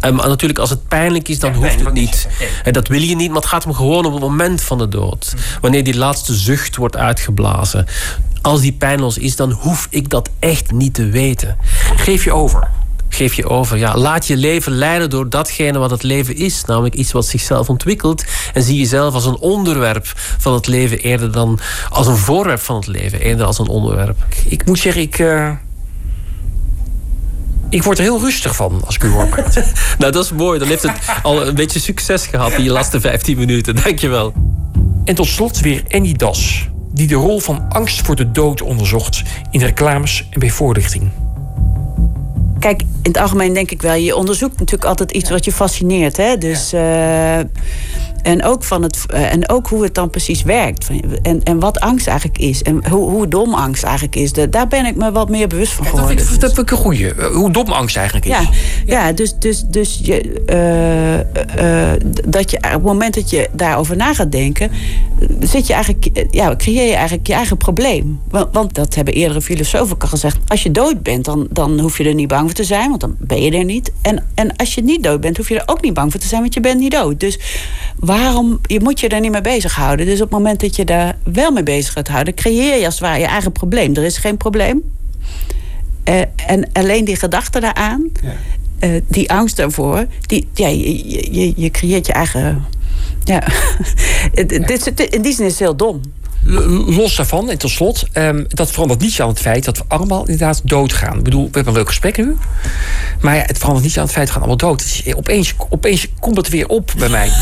En 0.00 0.14
maar 0.14 0.28
natuurlijk, 0.28 0.58
als 0.58 0.70
het 0.70 0.88
pijnlijk 0.88 1.28
is, 1.28 1.38
dan 1.38 1.54
hoeft 1.54 1.84
het 1.84 1.92
niet. 1.92 2.28
En 2.64 2.72
dat 2.72 2.88
wil 2.88 3.00
je 3.00 3.16
niet, 3.16 3.28
maar 3.28 3.40
het 3.40 3.50
gaat 3.50 3.66
om 3.66 3.74
gewoon 3.74 4.04
op 4.04 4.12
het 4.12 4.20
moment 4.20 4.60
van 4.60 4.78
de 4.78 4.88
dood. 4.88 5.34
Wanneer 5.60 5.84
die 5.84 5.96
laatste 5.96 6.34
zucht 6.34 6.76
wordt 6.76 6.96
uitgeblazen. 6.96 7.86
Als 8.42 8.60
die 8.60 8.72
pijnloos 8.72 9.18
is, 9.18 9.36
dan 9.36 9.50
hoef 9.50 9.86
ik 9.90 10.08
dat 10.08 10.30
echt 10.38 10.72
niet 10.72 10.94
te 10.94 11.06
weten. 11.06 11.56
Geef 11.96 12.24
je 12.24 12.32
over. 12.32 12.68
Geef 13.20 13.34
je 13.34 13.48
over. 13.48 13.78
Ja, 13.78 13.96
laat 13.96 14.26
je 14.26 14.36
leven 14.36 14.72
leiden 14.72 15.10
door 15.10 15.28
datgene 15.28 15.78
wat 15.78 15.90
het 15.90 16.02
leven 16.02 16.36
is. 16.36 16.64
Namelijk 16.64 16.94
iets 16.94 17.12
wat 17.12 17.26
zichzelf 17.26 17.68
ontwikkelt. 17.68 18.24
En 18.52 18.62
zie 18.62 18.78
jezelf 18.78 19.14
als 19.14 19.26
een 19.26 19.38
onderwerp 19.38 20.12
van 20.38 20.54
het 20.54 20.66
leven 20.66 20.98
eerder 20.98 21.32
dan 21.32 21.58
als 21.90 22.06
een 22.06 22.16
voorwerp 22.16 22.60
van 22.60 22.76
het 22.76 22.86
leven. 22.86 23.20
Eerder 23.20 23.46
als 23.46 23.58
een 23.58 23.68
onderwerp. 23.68 24.16
Ik 24.48 24.66
moet 24.66 24.78
zeggen, 24.78 25.02
ik. 25.02 25.18
eh, 25.18 25.50
ik 27.70 27.82
word 27.82 27.98
er 27.98 28.04
heel 28.04 28.20
rustig 28.20 28.56
van 28.56 28.82
als 28.86 28.94
ik 28.94 29.02
u 29.02 29.08
hoor 29.08 29.28
praten. 29.28 29.64
nou, 29.98 30.12
dat 30.12 30.24
is 30.24 30.32
mooi. 30.32 30.58
Dan 30.58 30.68
heeft 30.68 30.82
het 30.82 30.98
al 31.22 31.46
een 31.46 31.54
beetje 31.54 31.80
succes 31.80 32.26
gehad 32.26 32.52
in 32.52 32.64
je 32.64 32.70
laatste 32.70 33.00
15 33.00 33.38
minuten. 33.38 33.76
Dankjewel. 33.76 34.32
En 35.04 35.14
tot 35.14 35.26
slot 35.26 35.60
weer 35.60 35.82
Annie 35.88 36.16
Das, 36.16 36.68
die 36.92 37.06
de 37.06 37.14
rol 37.14 37.40
van 37.40 37.66
angst 37.68 38.00
voor 38.06 38.16
de 38.16 38.30
dood 38.30 38.62
onderzocht 38.62 39.22
in 39.50 39.60
reclames 39.60 40.26
en 40.30 40.40
bij 40.40 40.50
voorlichting. 40.50 41.10
Kijk, 42.58 42.82
in 43.02 43.10
het 43.10 43.18
algemeen 43.18 43.52
denk 43.54 43.70
ik 43.70 43.82
wel, 43.82 43.94
je 43.94 44.16
onderzoekt 44.16 44.58
natuurlijk 44.58 44.88
altijd 44.88 45.10
iets 45.10 45.30
wat 45.30 45.44
je 45.44 45.52
fascineert. 45.52 46.16
Hè? 46.16 46.38
Dus, 46.38 46.72
eh, 46.72 47.38
en, 48.22 48.42
ook 48.44 48.64
van 48.64 48.82
het, 48.82 49.04
eh, 49.08 49.32
en 49.32 49.48
ook 49.48 49.68
hoe 49.68 49.82
het 49.82 49.94
dan 49.94 50.10
precies 50.10 50.42
werkt. 50.42 50.88
En, 51.22 51.42
en 51.42 51.58
wat 51.60 51.80
angst 51.80 52.06
eigenlijk 52.06 52.38
is. 52.38 52.62
En 52.62 52.88
hoe, 52.90 53.10
hoe 53.10 53.28
dom 53.28 53.54
angst 53.54 53.82
eigenlijk 53.82 54.16
is. 54.16 54.32
De- 54.32 54.48
daar 54.50 54.66
ben 54.68 54.86
ik 54.86 54.96
me 54.96 55.12
wat 55.12 55.28
meer 55.28 55.48
bewust 55.48 55.72
van 55.72 55.84
Dat 55.84 55.94
geworden. 55.94 56.18
vind, 56.18 56.34
ik- 56.34 56.40
dat 56.40 56.52
vind 56.54 56.70
ik 56.70 56.76
een 56.76 56.82
goeie. 56.82 57.14
Eh, 57.14 57.26
Hoe 57.26 57.50
dom 57.50 57.68
angst 57.68 57.96
eigenlijk 57.96 58.26
is. 58.26 58.32
Ja, 58.32 58.42
ja 58.86 59.12
dus, 59.12 59.34
dus, 59.38 59.64
dus 59.66 60.00
je, 60.02 60.42
dat 62.26 62.50
je 62.50 62.56
op 62.56 62.62
het 62.72 62.82
moment 62.82 63.14
dat 63.14 63.30
je 63.30 63.48
daarover 63.52 63.96
na 63.96 64.14
gaat 64.14 64.32
denken, 64.32 64.70
zit 65.40 65.66
je 65.66 65.72
eigenlijk, 65.72 66.26
ja, 66.30 66.56
creëer 66.56 66.86
je 66.86 66.94
eigenlijk 66.94 67.26
je 67.26 67.32
eigen 67.34 67.56
probleem. 67.56 68.20
Want, 68.28 68.48
want 68.52 68.74
dat 68.74 68.94
hebben 68.94 69.14
eerdere 69.14 69.40
filosofen 69.42 69.96
al 69.98 70.08
gezegd. 70.08 70.38
Als 70.46 70.62
je 70.62 70.70
dood 70.70 71.02
bent, 71.02 71.24
dan, 71.24 71.46
dan 71.50 71.78
hoef 71.80 71.98
je 71.98 72.04
er 72.04 72.14
niet 72.14 72.28
bang 72.28 72.40
voor 72.44 72.52
te 72.52 72.64
zijn, 72.64 72.89
want 72.90 73.00
dan 73.00 73.16
ben 73.18 73.42
je 73.42 73.50
er 73.58 73.64
niet. 73.64 73.92
En, 74.02 74.26
en 74.34 74.56
als 74.56 74.74
je 74.74 74.82
niet 74.82 75.02
dood 75.02 75.20
bent, 75.20 75.36
hoef 75.36 75.48
je 75.48 75.58
er 75.60 75.68
ook 75.68 75.82
niet 75.82 75.94
bang 75.94 76.10
voor 76.10 76.20
te 76.20 76.26
zijn, 76.26 76.40
want 76.40 76.54
je 76.54 76.60
bent 76.60 76.80
niet 76.80 76.92
dood. 76.92 77.20
Dus 77.20 77.38
waarom, 77.96 78.60
je 78.62 78.80
moet 78.80 79.00
je 79.00 79.08
daar 79.08 79.20
niet 79.20 79.30
mee 79.30 79.40
bezighouden. 79.40 80.06
Dus 80.06 80.14
op 80.20 80.20
het 80.30 80.30
moment 80.38 80.60
dat 80.60 80.76
je 80.76 80.84
daar 80.84 81.16
wel 81.24 81.50
mee 81.50 81.62
bezig 81.62 81.92
gaat 81.92 82.08
houden, 82.08 82.34
creëer 82.34 82.78
je 82.78 82.84
als 82.84 82.94
het 82.94 83.02
ware 83.02 83.18
je 83.20 83.26
eigen 83.26 83.52
probleem. 83.52 83.94
Er 83.96 84.04
is 84.04 84.16
geen 84.16 84.36
probleem. 84.36 84.82
Eh, 86.04 86.20
en 86.46 86.68
alleen 86.72 87.04
die 87.04 87.16
gedachte 87.16 87.60
daaraan, 87.60 88.06
eh, 88.78 88.90
die 89.08 89.30
angst 89.30 89.56
daarvoor, 89.56 90.06
die, 90.26 90.48
ja, 90.54 90.68
je, 90.68 91.54
je- 91.60 91.70
creëert 91.70 92.06
je 92.06 92.12
eigen. 92.12 92.64
Ja. 93.24 93.42
Het- 94.34 94.52
in 95.10 95.22
die 95.22 95.32
zin 95.34 95.44
is 95.46 95.50
het 95.50 95.58
heel 95.58 95.76
dom. 95.76 96.00
Los 96.86 97.16
daarvan, 97.16 97.50
en 97.50 97.58
tot 97.58 97.70
slot, 97.70 98.04
ehm, 98.12 98.44
dat 98.48 98.70
verandert 98.70 99.00
niets 99.00 99.20
aan 99.20 99.28
het 99.28 99.40
feit 99.40 99.64
dat 99.64 99.78
we 99.78 99.84
allemaal 99.88 100.20
inderdaad 100.20 100.60
doodgaan. 100.64 101.16
Ik 101.18 101.22
bedoel, 101.22 101.44
we 101.44 101.50
hebben 101.52 101.72
een 101.72 101.78
leuk 101.78 101.88
gesprek 101.88 102.16
nu. 102.16 102.36
Maar 103.20 103.36
ja, 103.36 103.42
het 103.46 103.58
verandert 103.58 103.84
niets 103.84 103.98
aan 103.98 104.04
het 104.04 104.12
feit 104.12 104.26
dat 104.26 104.34
we 104.34 104.40
allemaal 104.40 104.56
dood. 104.68 105.02
Opeens, 105.16 105.54
opeens 105.68 106.06
komt 106.20 106.36
het 106.36 106.48
weer 106.48 106.68
op 106.68 106.92
bij 106.98 107.08
mij. 107.08 107.28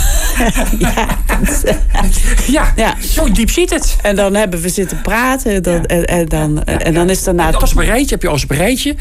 ja, 2.56 2.72
ja, 2.76 2.94
zo 3.00 3.32
diep 3.32 3.50
zit 3.50 3.70
het. 3.70 3.96
En 4.02 4.16
dan 4.16 4.34
hebben 4.34 4.60
we 4.60 4.68
zitten 4.68 5.00
praten. 5.02 5.52
En 5.54 5.62
dan, 5.62 5.86
en, 5.86 6.04
en 6.04 6.26
dan, 6.26 6.64
en 6.64 6.94
dan 6.94 7.10
is 7.10 7.16
het 7.16 7.24
daarna. 7.24 7.52
Als 7.52 7.76
een 7.76 7.84
rijtje 7.84 8.14
heb 8.14 8.22
je 8.22 8.28
als 8.28 8.44
een 8.48 8.56
rijtje. 8.56 8.90
En 8.90 8.96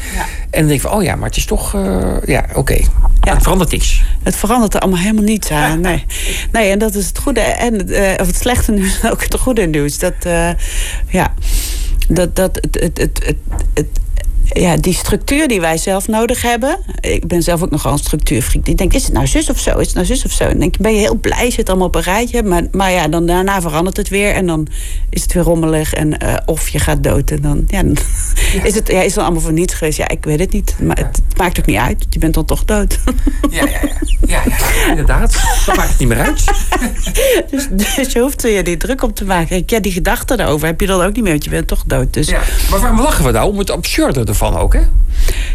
dan 0.50 0.66
denk 0.68 0.80
je 0.80 0.88
van, 0.88 0.98
oh 0.98 1.02
ja, 1.02 1.16
maar 1.16 1.28
het 1.28 1.36
is 1.36 1.44
toch... 1.44 1.74
eh, 1.74 2.12
ja, 2.26 2.44
oké. 2.54 2.80
Het 3.20 3.42
verandert 3.42 3.70
niks. 3.70 4.02
Het 4.22 4.36
verandert 4.36 4.74
er 4.74 4.80
allemaal 4.80 5.00
helemaal 5.00 5.24
niets 5.24 5.50
aan. 5.50 5.80
Nee, 5.80 6.04
nee 6.52 6.70
en 6.70 6.78
dat 6.78 6.94
is 6.94 7.06
het 7.06 7.18
goede 7.18 7.40
en 7.40 7.88
eh, 7.88 8.20
of 8.20 8.26
het 8.26 8.36
slechte 8.36 8.72
nieuws 8.72 9.00
en 9.00 9.10
ook 9.10 9.22
het 9.22 9.34
goede 9.34 9.66
nieuws. 9.66 9.87
Dat, 9.96 10.14
eh, 10.22 10.50
ja. 11.08 11.34
Dat, 12.08 12.36
dat 12.36 12.58
het, 12.60 12.78
het, 12.80 12.98
het, 12.98 13.34
het- 13.74 14.00
ja, 14.52 14.76
die 14.76 14.94
structuur 14.94 15.48
die 15.48 15.60
wij 15.60 15.76
zelf 15.76 16.08
nodig 16.08 16.42
hebben. 16.42 16.78
Ik 17.00 17.26
ben 17.26 17.42
zelf 17.42 17.62
ook 17.62 17.70
nogal 17.70 17.92
een 17.92 17.98
structuurfreak. 17.98 18.64
Die 18.64 18.74
denkt, 18.74 18.94
is 18.94 19.04
het 19.04 19.12
nou 19.12 19.26
zus 19.26 19.50
of 19.50 19.58
zo? 19.58 19.78
Is 19.78 19.86
het 19.86 19.94
nou 19.94 20.06
zus 20.06 20.24
of 20.24 20.30
zo? 20.30 20.44
En 20.44 20.50
dan 20.50 20.58
denk 20.58 20.76
je, 20.76 20.82
ben 20.82 20.92
je 20.92 20.98
heel 20.98 21.14
blij, 21.14 21.50
zit 21.50 21.68
allemaal 21.68 21.86
op 21.86 21.94
een 21.94 22.02
rijtje. 22.02 22.42
Maar, 22.42 22.62
maar 22.72 22.90
ja, 22.90 23.08
dan 23.08 23.26
daarna 23.26 23.60
verandert 23.60 23.96
het 23.96 24.08
weer. 24.08 24.32
En 24.32 24.46
dan 24.46 24.66
is 25.10 25.22
het 25.22 25.32
weer 25.32 25.42
rommelig. 25.42 25.92
En, 25.92 26.18
eh, 26.18 26.34
of 26.46 26.68
je 26.68 26.78
gaat 26.78 27.02
dood. 27.02 27.30
En 27.30 27.40
dan, 27.40 27.64
ja, 27.68 27.82
dan 27.82 27.96
is 28.62 28.74
het 28.74 28.88
ja, 28.88 29.00
is 29.00 29.14
dan 29.14 29.24
allemaal 29.24 29.42
voor 29.42 29.52
niets 29.52 29.74
geweest. 29.74 29.98
Ja, 29.98 30.08
ik 30.08 30.24
weet 30.24 30.38
het 30.38 30.52
niet. 30.52 30.74
Maar 30.80 30.96
het, 30.96 31.20
het 31.28 31.38
maakt 31.38 31.58
ook 31.58 31.66
niet 31.66 31.76
uit. 31.76 32.06
Je 32.10 32.18
bent 32.18 32.34
dan 32.34 32.44
toch 32.44 32.64
dood. 32.64 32.98
Ja, 33.50 33.64
ja, 33.64 33.66
ja. 33.70 33.96
ja, 34.26 34.42
ja 34.46 34.90
inderdaad. 34.90 35.32
Dat 35.66 35.76
maakt 35.76 35.88
het 35.88 35.98
niet 35.98 36.08
meer 36.08 36.20
uit. 36.20 36.44
Dus, 37.50 37.68
dus 37.70 38.12
je 38.12 38.20
hoeft 38.20 38.44
er 38.44 38.50
je 38.50 38.76
druk 38.76 39.02
op 39.02 39.14
te 39.14 39.24
maken. 39.24 39.62
Ja, 39.66 39.80
die 39.80 39.92
gedachten 39.92 40.36
daarover 40.36 40.66
heb 40.66 40.80
je 40.80 40.86
dan 40.86 41.02
ook 41.02 41.14
niet 41.14 41.22
meer. 41.22 41.32
Want 41.32 41.44
je 41.44 41.50
bent 41.50 41.66
toch 41.66 41.84
dood. 41.86 42.14
Dus 42.14 42.28
Ja. 42.28 42.42
Maar 42.70 42.80
waarom 42.80 43.00
lachen 43.00 43.24
we 43.24 43.30
nou? 43.30 43.50
Om 43.50 43.58
het 43.58 43.70
absurde 43.70 44.24
ervan 44.24 44.37
ook, 44.42 44.72
hè? 44.74 44.80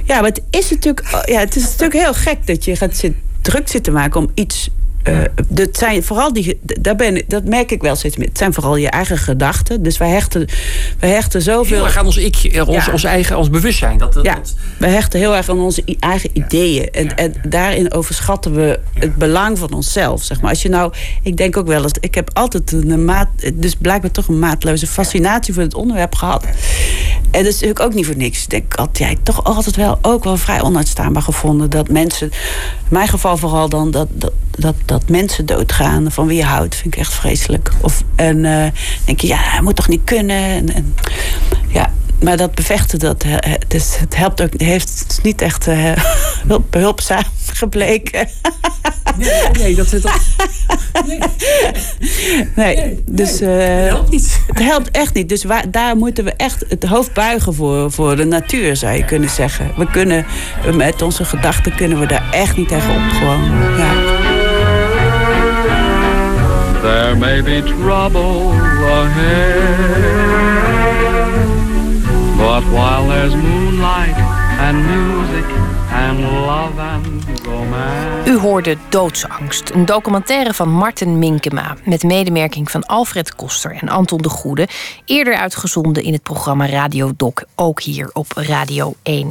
Ja, 0.05 0.15
maar 0.21 0.29
het 0.29 0.41
is 0.49 0.69
natuurlijk, 0.69 1.23
ja, 1.25 1.39
het 1.39 1.55
is 1.55 1.63
natuurlijk 1.63 1.93
heel 1.93 2.13
gek 2.13 2.47
dat 2.47 2.65
je 2.65 2.75
gaat 2.75 2.97
zit, 2.97 3.13
druk 3.41 3.67
zitten 3.69 3.93
maken 3.93 4.19
om 4.21 4.31
iets. 4.33 4.69
eh, 5.03 5.17
dat 5.47 5.69
zijn 5.77 6.03
vooral 6.03 6.33
die, 6.33 6.59
daar 6.79 6.95
ben, 6.95 7.23
dat 7.27 7.43
merk 7.45 7.71
ik 7.71 7.81
wel 7.81 7.95
steeds 7.95 8.17
meer. 8.17 8.27
Het 8.27 8.37
zijn 8.37 8.53
vooral 8.53 8.75
je 8.75 8.89
eigen 8.89 9.17
gedachten. 9.17 9.83
Dus 9.83 9.97
wij 9.97 10.09
hechten, 10.09 10.47
wij 10.99 11.09
hechten 11.09 11.41
zoveel. 11.41 11.75
Heel 11.75 11.85
erg 11.85 11.97
aan 11.97 12.05
ons 12.05 12.17
ik, 12.17 12.35
eh, 12.35 12.67
ons, 12.67 12.85
Ja. 12.85 12.91
ons 12.91 13.03
eigen, 13.03 13.37
ons 13.37 13.49
bewustzijn. 13.49 13.97
Dat, 13.97 14.13
dat, 14.13 14.25
Ja, 14.25 14.35
dat- 14.35 14.55
we 14.77 14.87
hechten 14.87 15.19
heel 15.19 15.35
erg 15.35 15.49
aan 15.49 15.59
onze 15.59 15.83
eigen 15.99 16.29
ideeën. 16.33 16.89
En, 16.91 17.15
en 17.17 17.33
daarin 17.47 17.93
overschatten 17.93 18.55
we 18.55 18.79
het 18.93 19.15
belang 19.15 19.57
van 19.57 19.73
onszelf. 19.73 20.23
Zeg 20.23 20.41
maar. 20.41 20.49
Als 20.49 20.61
je 20.61 20.69
nou, 20.69 20.93
ik 21.21 21.37
denk 21.37 21.57
ook 21.57 21.67
wel 21.67 21.83
eens, 21.83 21.93
ik 21.99 22.15
heb 22.15 22.29
altijd 22.33 22.71
een 22.71 23.05
maat, 23.05 23.27
dus 23.53 23.75
blijkbaar 23.75 24.11
toch 24.11 24.27
een 24.27 24.39
maatloze 24.39 24.87
fascinatie 24.87 25.53
voor 25.53 25.63
het 25.63 25.73
onderwerp 25.75 26.15
gehad. 26.15 26.45
En 27.31 27.43
dat 27.43 27.53
is 27.53 27.59
natuurlijk 27.59 27.79
ook 27.79 27.93
niet 27.93 28.05
voor 28.05 28.17
niks. 28.17 28.47
Ik 28.47 28.75
ik 28.91 28.97
heb 28.97 29.17
toch 29.23 29.43
altijd 29.43 29.75
wel 29.75 29.99
ook 30.01 30.23
wel 30.23 30.37
vrij 30.37 30.61
onuitstaanbaar 30.61 31.21
gevonden 31.21 31.69
dat 31.69 31.89
mensen, 31.89 32.27
in 32.31 32.87
mijn 32.89 33.07
geval 33.07 33.37
vooral 33.37 33.69
dan, 33.69 33.91
dat, 33.91 34.07
dat, 34.57 34.75
dat, 34.85 35.09
mensen 35.09 35.45
doodgaan 35.45 36.11
van 36.11 36.27
wie 36.27 36.37
je 36.37 36.43
houdt, 36.43 36.75
vind 36.75 36.93
ik 36.93 36.99
echt 36.99 37.13
vreselijk. 37.13 37.71
Of, 37.81 38.03
en 38.15 38.45
eh, 38.45 38.71
denk 39.05 39.21
je, 39.21 39.27
ja, 39.27 39.53
dat 39.53 39.61
moet 39.61 39.75
toch 39.75 39.87
niet 39.87 40.03
kunnen. 40.03 40.35
En, 40.73 40.95
maar 42.23 42.37
dat 42.37 42.55
bevechten, 42.55 42.99
dat, 42.99 43.23
eh, 43.23 43.33
eh, 43.33 43.53
dus 43.67 43.99
het 43.99 44.15
helpt 44.15 44.41
ook, 44.41 44.49
heeft 44.57 44.99
het 44.99 45.11
is 45.11 45.19
niet 45.21 45.41
echt 45.41 45.67
eh, 45.67 45.91
hulp, 46.47 46.65
behulpzaam 46.69 47.23
gebleken. 47.53 48.27
Nee, 49.17 49.49
nee, 49.59 49.75
dat, 49.75 49.89
dat, 49.89 50.11
Nee, 52.55 53.03
dus 53.05 53.41
eh, 53.41 53.49
het 53.49 53.89
helpt 53.89 54.11
niet. 54.11 54.41
Het 54.47 54.59
helpt 54.59 54.91
echt 54.91 55.13
niet. 55.13 55.29
Dus 55.29 55.43
waar, 55.43 55.71
daar 55.71 55.97
moeten 55.97 56.23
we 56.23 56.33
echt 56.33 56.65
het 56.67 56.83
hoofd 56.83 57.13
buigen 57.13 57.53
voor, 57.53 57.91
voor 57.91 58.15
de 58.15 58.25
natuur, 58.25 58.75
zou 58.75 58.95
je 58.95 59.05
kunnen 59.05 59.29
zeggen. 59.29 59.71
We 59.77 59.87
kunnen 59.91 60.25
met 60.73 61.01
onze 61.01 61.25
gedachten 61.25 61.75
kunnen 61.75 61.99
we 61.99 62.05
daar 62.05 62.29
echt 62.31 62.57
niet 62.57 62.67
tegen 62.67 62.95
op. 62.95 63.11
Gewoon. 63.11 63.43
Ja. 63.77 63.93
There 66.81 67.15
may 67.15 67.43
be 67.43 67.63
trouble 67.63 68.51
ahead, 68.91 70.52
while 72.43 73.07
there's 73.07 73.35
moonlight 73.35 74.15
and 74.59 74.77
music 74.85 75.45
and 75.91 76.19
love 76.19 76.79
and. 76.79 77.23
U 78.27 78.37
hoorde 78.37 78.77
Doodsangst, 78.89 79.69
een 79.69 79.85
documentaire 79.85 80.53
van 80.53 80.69
Marten 80.69 81.19
Minkema... 81.19 81.75
met 81.85 82.03
medewerking 82.03 82.71
van 82.71 82.85
Alfred 82.85 83.35
Koster 83.35 83.75
en 83.81 83.89
Anton 83.89 84.21
de 84.21 84.29
Goede... 84.29 84.67
eerder 85.05 85.35
uitgezonden 85.35 86.03
in 86.03 86.13
het 86.13 86.23
programma 86.23 86.65
Radio 86.65 87.11
Doc, 87.17 87.33
ook 87.55 87.81
hier 87.81 88.09
op 88.13 88.31
Radio 88.35 88.93
1. 89.03 89.27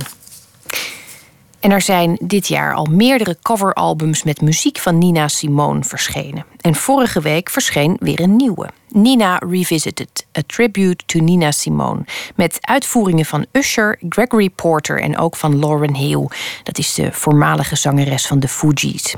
En 1.60 1.70
er 1.70 1.80
zijn 1.80 2.18
dit 2.22 2.48
jaar 2.48 2.74
al 2.74 2.84
meerdere 2.84 3.36
coveralbums 3.43 4.22
met 4.22 4.40
muziek 4.40 4.78
van 4.78 4.98
Nina 4.98 5.28
Simone 5.28 5.84
verschenen. 5.84 6.44
En 6.60 6.74
vorige 6.74 7.20
week 7.20 7.51
verscheen 7.51 7.97
weer 8.01 8.20
een 8.20 8.36
nieuwe. 8.36 8.68
Nina 8.94 9.36
Revisited, 9.39 10.24
a 10.39 10.43
tribute 10.47 11.02
to 11.06 11.19
Nina 11.19 11.52
Simone. 11.52 12.05
Met 12.35 12.59
uitvoeringen 12.60 13.24
van 13.24 13.47
Usher, 13.52 13.98
Gregory 14.09 14.51
Porter 14.51 15.01
en 15.01 15.19
ook 15.19 15.36
van 15.36 15.59
Lauren 15.59 15.94
Hill. 15.94 16.28
Dat 16.62 16.78
is 16.78 16.94
de 16.94 17.12
voormalige 17.12 17.77
zangeres 17.77 18.27
van 18.27 18.40
de 18.40 18.48
Fugees. 18.48 19.14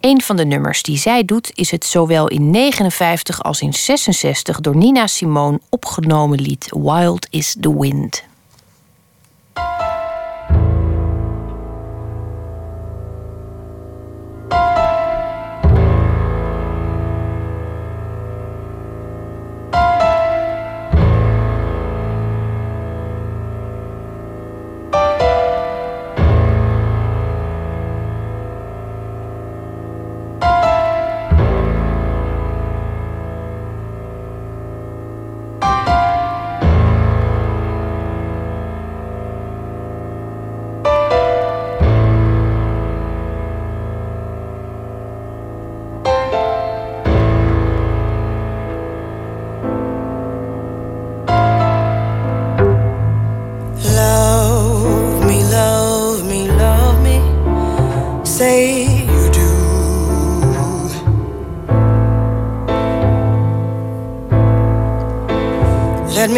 Een 0.00 0.22
van 0.22 0.36
de 0.36 0.44
nummers 0.44 0.82
die 0.82 0.98
zij 0.98 1.24
doet 1.24 1.50
is 1.54 1.70
het 1.70 1.84
zowel 1.84 2.28
in 2.28 2.50
59 2.50 3.42
als 3.42 3.60
in 3.60 3.72
66 3.72 4.60
door 4.60 4.76
Nina 4.76 5.06
Simone 5.06 5.60
opgenomen 5.68 6.40
lied 6.40 6.68
Wild 6.70 7.26
is 7.30 7.56
the 7.60 7.78
Wind. 7.78 8.28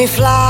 Me 0.03 0.09
fly 0.09 0.42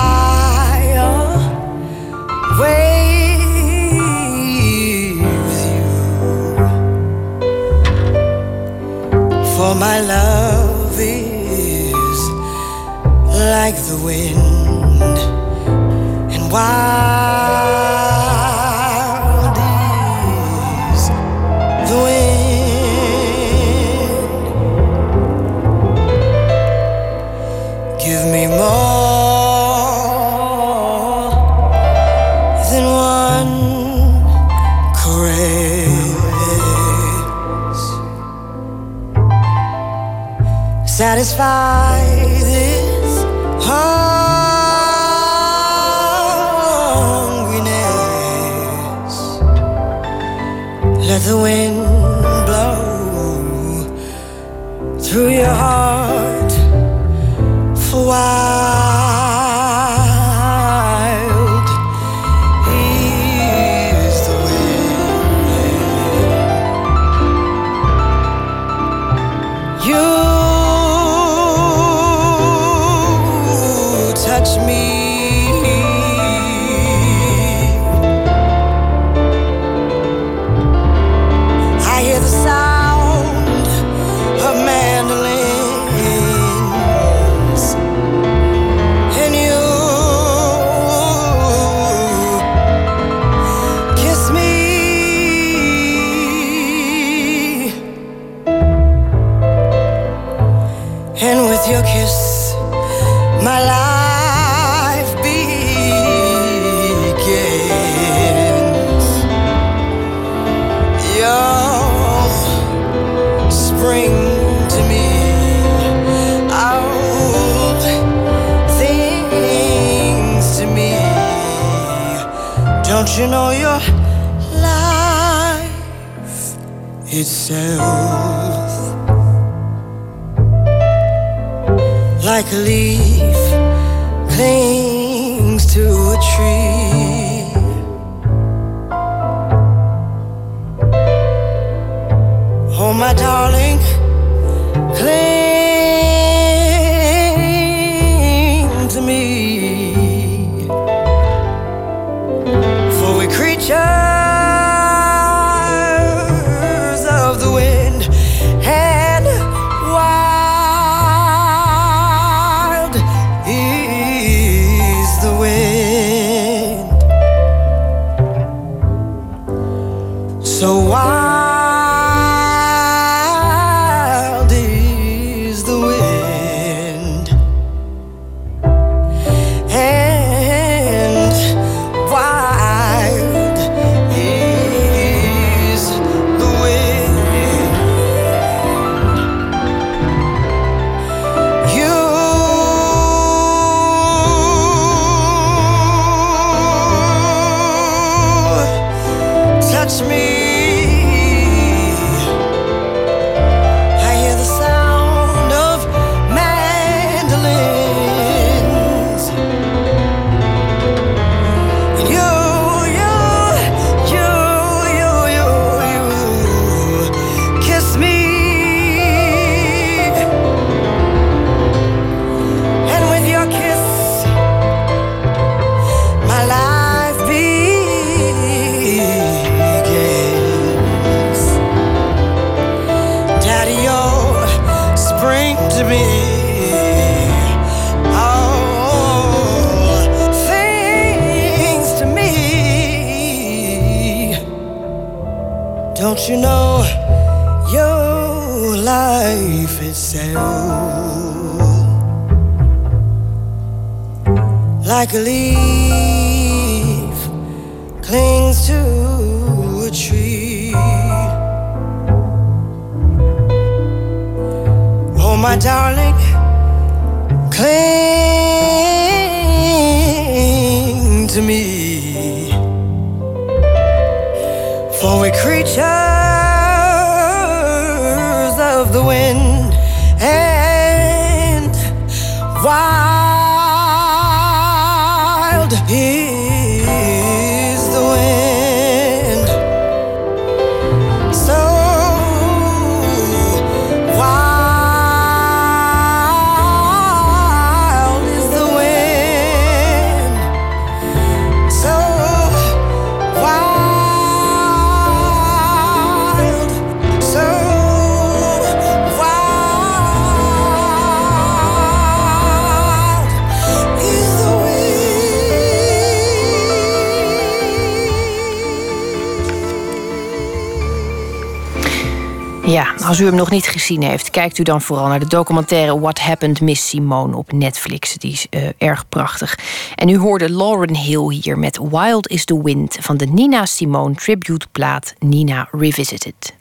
als 323.12 323.20
u 323.20 323.24
hem 323.24 323.34
nog 323.34 323.50
niet 323.50 323.66
gezien 323.66 324.02
heeft, 324.02 324.30
kijkt 324.30 324.58
u 324.58 324.62
dan 324.62 324.80
vooral 324.80 325.06
naar 325.06 325.18
de 325.18 325.26
documentaire 325.26 326.00
What 326.00 326.18
Happened 326.18 326.60
Miss 326.60 326.88
Simone 326.88 327.36
op 327.36 327.52
Netflix. 327.52 328.14
Die 328.14 328.32
is 328.32 328.46
eh, 328.50 328.68
erg 328.78 329.08
prachtig. 329.08 329.58
En 329.94 330.08
u 330.08 330.18
hoorde 330.18 330.50
Lauren 330.50 330.96
Hill 330.96 331.30
hier 331.30 331.58
met 331.58 331.78
Wild 331.90 332.28
is 332.28 332.44
the 332.44 332.62
Wind 332.62 332.96
van 333.00 333.16
de 333.16 333.26
Nina 333.26 333.66
Simone 333.66 334.14
tribute 334.14 334.66
plaat 334.72 335.14
Nina 335.18 335.68
Revisited. 335.70 336.54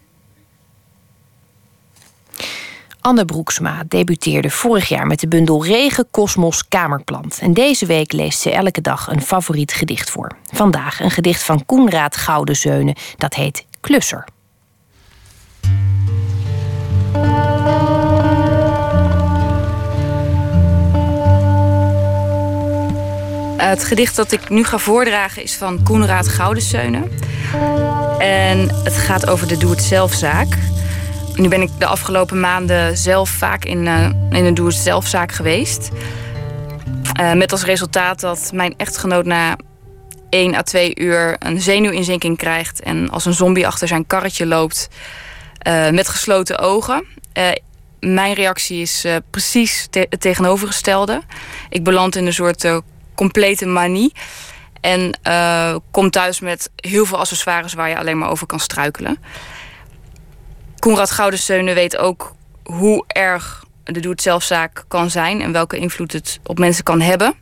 Anne 3.02 3.26
Broeksma 3.26 3.84
debuteerde 3.88 4.49
vorig 4.49 4.90
jaar 4.90 5.07
met 5.07 5.19
de 5.19 5.28
bundel 5.28 5.65
Regen 5.65 6.07
Kosmos 6.11 6.68
Kamerplant. 6.68 7.40
En 7.41 7.53
deze 7.53 7.86
week 7.86 8.11
leest 8.11 8.40
ze 8.40 8.52
elke 8.52 8.82
dag 8.82 9.07
een 9.07 9.22
favoriet 9.22 9.73
gedicht 9.73 10.10
voor. 10.10 10.32
Vandaag 10.52 10.99
een 10.99 11.11
gedicht 11.11 11.44
van 11.44 11.65
Koenraad 11.65 12.18
Goudenzeunen, 12.18 12.95
dat 13.18 13.34
heet 13.34 13.65
Klusser. 13.80 14.26
Het 23.62 23.84
gedicht 23.84 24.16
dat 24.16 24.32
ik 24.32 24.50
nu 24.50 24.64
ga 24.64 24.78
voordragen 24.78 25.44
is 25.44 25.56
van 25.56 25.84
Koenraad 25.84 26.28
Goudenseunen. 26.28 27.12
En 28.20 28.70
het 28.84 28.98
gaat 28.98 29.30
over 29.30 29.48
de 29.48 29.58
doe-het-zelfzaak. 29.58 30.58
Nu 31.36 31.48
ben 31.48 31.62
ik 31.62 31.70
de 31.78 31.86
afgelopen 31.86 32.40
maanden 32.40 32.98
zelf 32.98 33.30
vaak 33.30 33.66
in, 33.66 33.88
eh, 33.88 34.10
in 34.30 34.46
een 34.46 34.54
doe-het-zelfzaak 34.54 35.32
geweest. 35.32 35.90
Eh, 37.14 37.34
met 37.34 37.52
als 37.52 37.64
resultaat 37.64 38.20
dat 38.20 38.52
mijn 38.54 38.74
echtgenoot 38.78 39.26
na 39.26 39.56
1 40.30 40.56
à 40.56 40.62
2 40.62 40.96
uur 40.96 41.36
een 41.40 41.62
zenuwinzinking 41.62 42.38
krijgt... 42.38 42.82
en 42.82 43.10
als 43.10 43.26
een 43.26 43.34
zombie 43.34 43.68
achter 43.68 43.88
zijn 43.88 44.08
karretje 44.08 44.46
loopt 44.46 44.90
eh, 45.58 45.90
met 45.90 46.08
gesloten 46.08 46.60
ogen. 46.60 47.06
Eh, 47.34 47.52
mijn 48.02 48.34
reactie 48.34 48.82
is 48.82 49.04
eh, 49.04 49.16
precies 49.30 49.88
het 49.90 50.22
tegenovergestelde. 50.22 51.22
Ik 51.70 51.84
beland 51.84 52.16
in 52.16 52.26
een 52.26 52.34
soort 52.34 52.64
eh, 52.64 52.78
complete 53.16 53.66
manie. 53.66 54.14
En 54.82 55.20
eh, 55.22 55.76
kom 55.92 56.10
thuis 56.10 56.40
met 56.40 56.72
heel 56.76 57.06
veel 57.06 57.18
accessoires 57.18 57.74
waar 57.74 57.90
je 57.90 57.98
alleen 57.98 58.18
maar 58.18 58.30
over 58.30 58.48
kan 58.48 58.60
struikelen. 58.60 59.18
Koenraad 60.80 61.12
Goudenseunen 61.12 61.76
weet 61.76 61.98
ook 61.98 62.36
hoe 62.64 63.04
erg 63.08 63.64
de 63.84 64.00
doe-het-zelfzaak 64.00 64.86
kan 64.88 65.10
zijn... 65.10 65.42
en 65.42 65.52
welke 65.52 65.78
invloed 65.78 66.12
het 66.12 66.40
op 66.44 66.60
mensen 66.60 66.84
kan 66.84 67.02
hebben. 67.02 67.34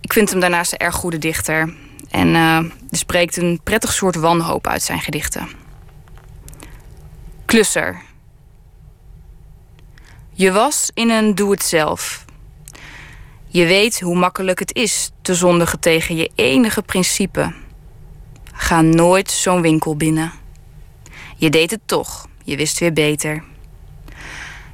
Ik 0.00 0.12
vind 0.12 0.30
hem 0.30 0.40
daarnaast 0.40 0.72
een 0.72 0.78
erg 0.78 0.94
goede 0.94 1.18
dichter. 1.18 1.74
En 2.10 2.34
eh, 2.34 2.56
er 2.90 2.96
spreekt 2.96 3.36
een 3.36 3.60
prettig 3.64 3.92
soort 3.92 4.14
wanhoop 4.14 4.66
uit 4.66 4.82
zijn 4.82 5.00
gedichten. 5.00 5.48
Klusser. 7.44 8.00
Je 10.32 10.52
was 10.52 10.90
in 10.94 11.10
een 11.10 11.34
doe-het-zelf. 11.34 12.24
Je 13.52 13.66
weet 13.66 14.00
hoe 14.00 14.16
makkelijk 14.16 14.58
het 14.58 14.74
is 14.74 15.10
te 15.22 15.34
zondigen 15.34 15.80
tegen 15.80 16.16
je 16.16 16.30
enige 16.34 16.82
principe. 16.82 17.52
Ga 18.52 18.80
nooit 18.80 19.30
zo'n 19.30 19.60
winkel 19.60 19.96
binnen. 19.96 20.32
Je 21.36 21.50
deed 21.50 21.70
het 21.70 21.80
toch, 21.86 22.26
je 22.44 22.56
wist 22.56 22.78
weer 22.78 22.92
beter. 22.92 23.44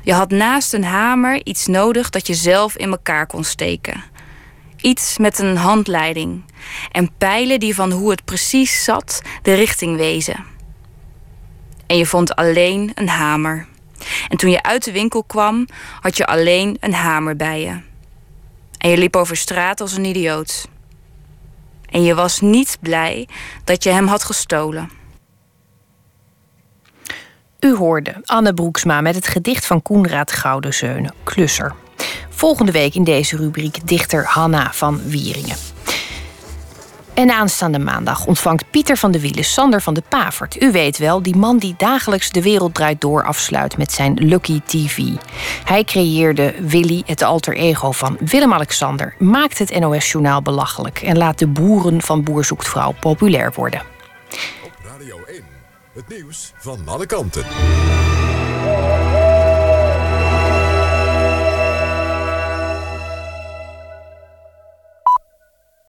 Je 0.03 0.13
had 0.13 0.31
naast 0.31 0.73
een 0.73 0.85
hamer 0.85 1.45
iets 1.45 1.67
nodig 1.67 2.11
dat 2.11 2.27
je 2.27 2.35
zelf 2.35 2.77
in 2.77 2.91
elkaar 2.91 3.27
kon 3.27 3.45
steken. 3.45 4.03
Iets 4.81 5.19
met 5.19 5.39
een 5.39 5.57
handleiding 5.57 6.45
en 6.93 7.13
pijlen 7.19 7.61
die 7.61 7.75
van 7.75 7.91
hoe 7.91 8.11
het 8.11 8.25
precies 8.25 8.85
zat 8.85 9.23
de 9.43 9.55
richting 9.55 9.97
wezen. 9.97 10.45
En 11.87 11.97
je 11.97 12.07
vond 12.07 12.37
alleen 12.37 12.91
een 12.95 13.09
hamer. 13.09 13.67
En 14.29 14.37
toen 14.37 14.51
je 14.51 14.63
uit 14.63 14.85
de 14.85 14.93
winkel 14.93 15.25
kwam, 15.25 15.67
had 16.01 16.17
je 16.17 16.27
alleen 16.27 16.77
een 16.81 16.95
hamer 16.95 17.37
bij 17.37 17.61
je. 17.61 17.86
En 18.79 18.91
je 18.91 18.99
liep 18.99 19.17
over 19.17 19.37
straat 19.37 19.81
als 19.81 19.93
een 19.93 20.05
idioot. 20.05 20.69
En 21.87 22.03
je 22.03 22.15
was 22.15 22.41
niet 22.41 22.79
blij 22.81 23.29
dat 23.65 23.83
je 23.85 23.91
hem 23.91 24.07
had 24.07 24.25
gestolen. 24.25 24.91
U 27.61 27.75
hoorde 27.75 28.15
Anne 28.25 28.55
Broeksma 28.55 29.01
met 29.01 29.15
het 29.15 29.27
gedicht 29.27 29.67
van 29.67 29.83
Koenraad 29.83 30.33
Goudenzeunen, 30.33 31.15
Klusser. 31.25 31.75
Volgende 32.29 32.73
week 32.73 32.95
in 32.95 33.05
deze 33.05 33.37
rubriek 33.37 33.89
dichter 33.89 34.25
Hanna 34.25 34.73
van 34.73 35.01
Wieringen. 35.09 35.57
En 37.17 37.31
aanstaande 37.31 37.79
maandag 37.79 38.27
ontvangt 38.27 38.71
Pieter 38.71 38.97
van 38.97 39.11
de 39.11 39.21
Wielen 39.21 39.45
Sander 39.45 39.83
van 39.83 39.95
de 39.95 40.03
Pavert. 40.09 40.63
U 40.63 40.73
weet 40.73 40.99
wel, 40.99 41.23
die 41.23 41.37
man 41.37 41.59
die 41.59 41.75
dagelijks 41.77 42.31
de 42.31 42.43
wereld 42.43 42.75
draait 42.75 43.01
door 43.01 43.25
afsluit 43.25 43.77
met 43.77 43.93
zijn 43.93 44.15
Lucky 44.15 44.61
TV. 44.65 44.99
Hij 45.65 45.85
creëerde 45.85 46.55
Willy, 46.61 47.03
het 47.07 47.23
alter 47.23 47.57
ego 47.57 47.93
van 47.93 48.17
Willem-Alexander, 48.21 49.15
maakt 49.19 49.59
het 49.59 49.79
NOS-journaal 49.79 50.43
belachelijk 50.43 51.03
en 51.03 51.19
laat 51.19 51.39
de 51.39 51.47
boeren 51.47 52.03
van 52.03 52.23
Boer 52.23 52.45
zoekt 52.45 52.69
vrouw 52.69 52.95
populair 53.01 53.53
worden. 53.55 53.83
Radio 54.83 55.17
1, 55.27 55.43
het 55.95 56.09
nieuws 56.09 56.53
van 56.57 56.89
alle 56.89 57.07
kanten. 57.07 57.45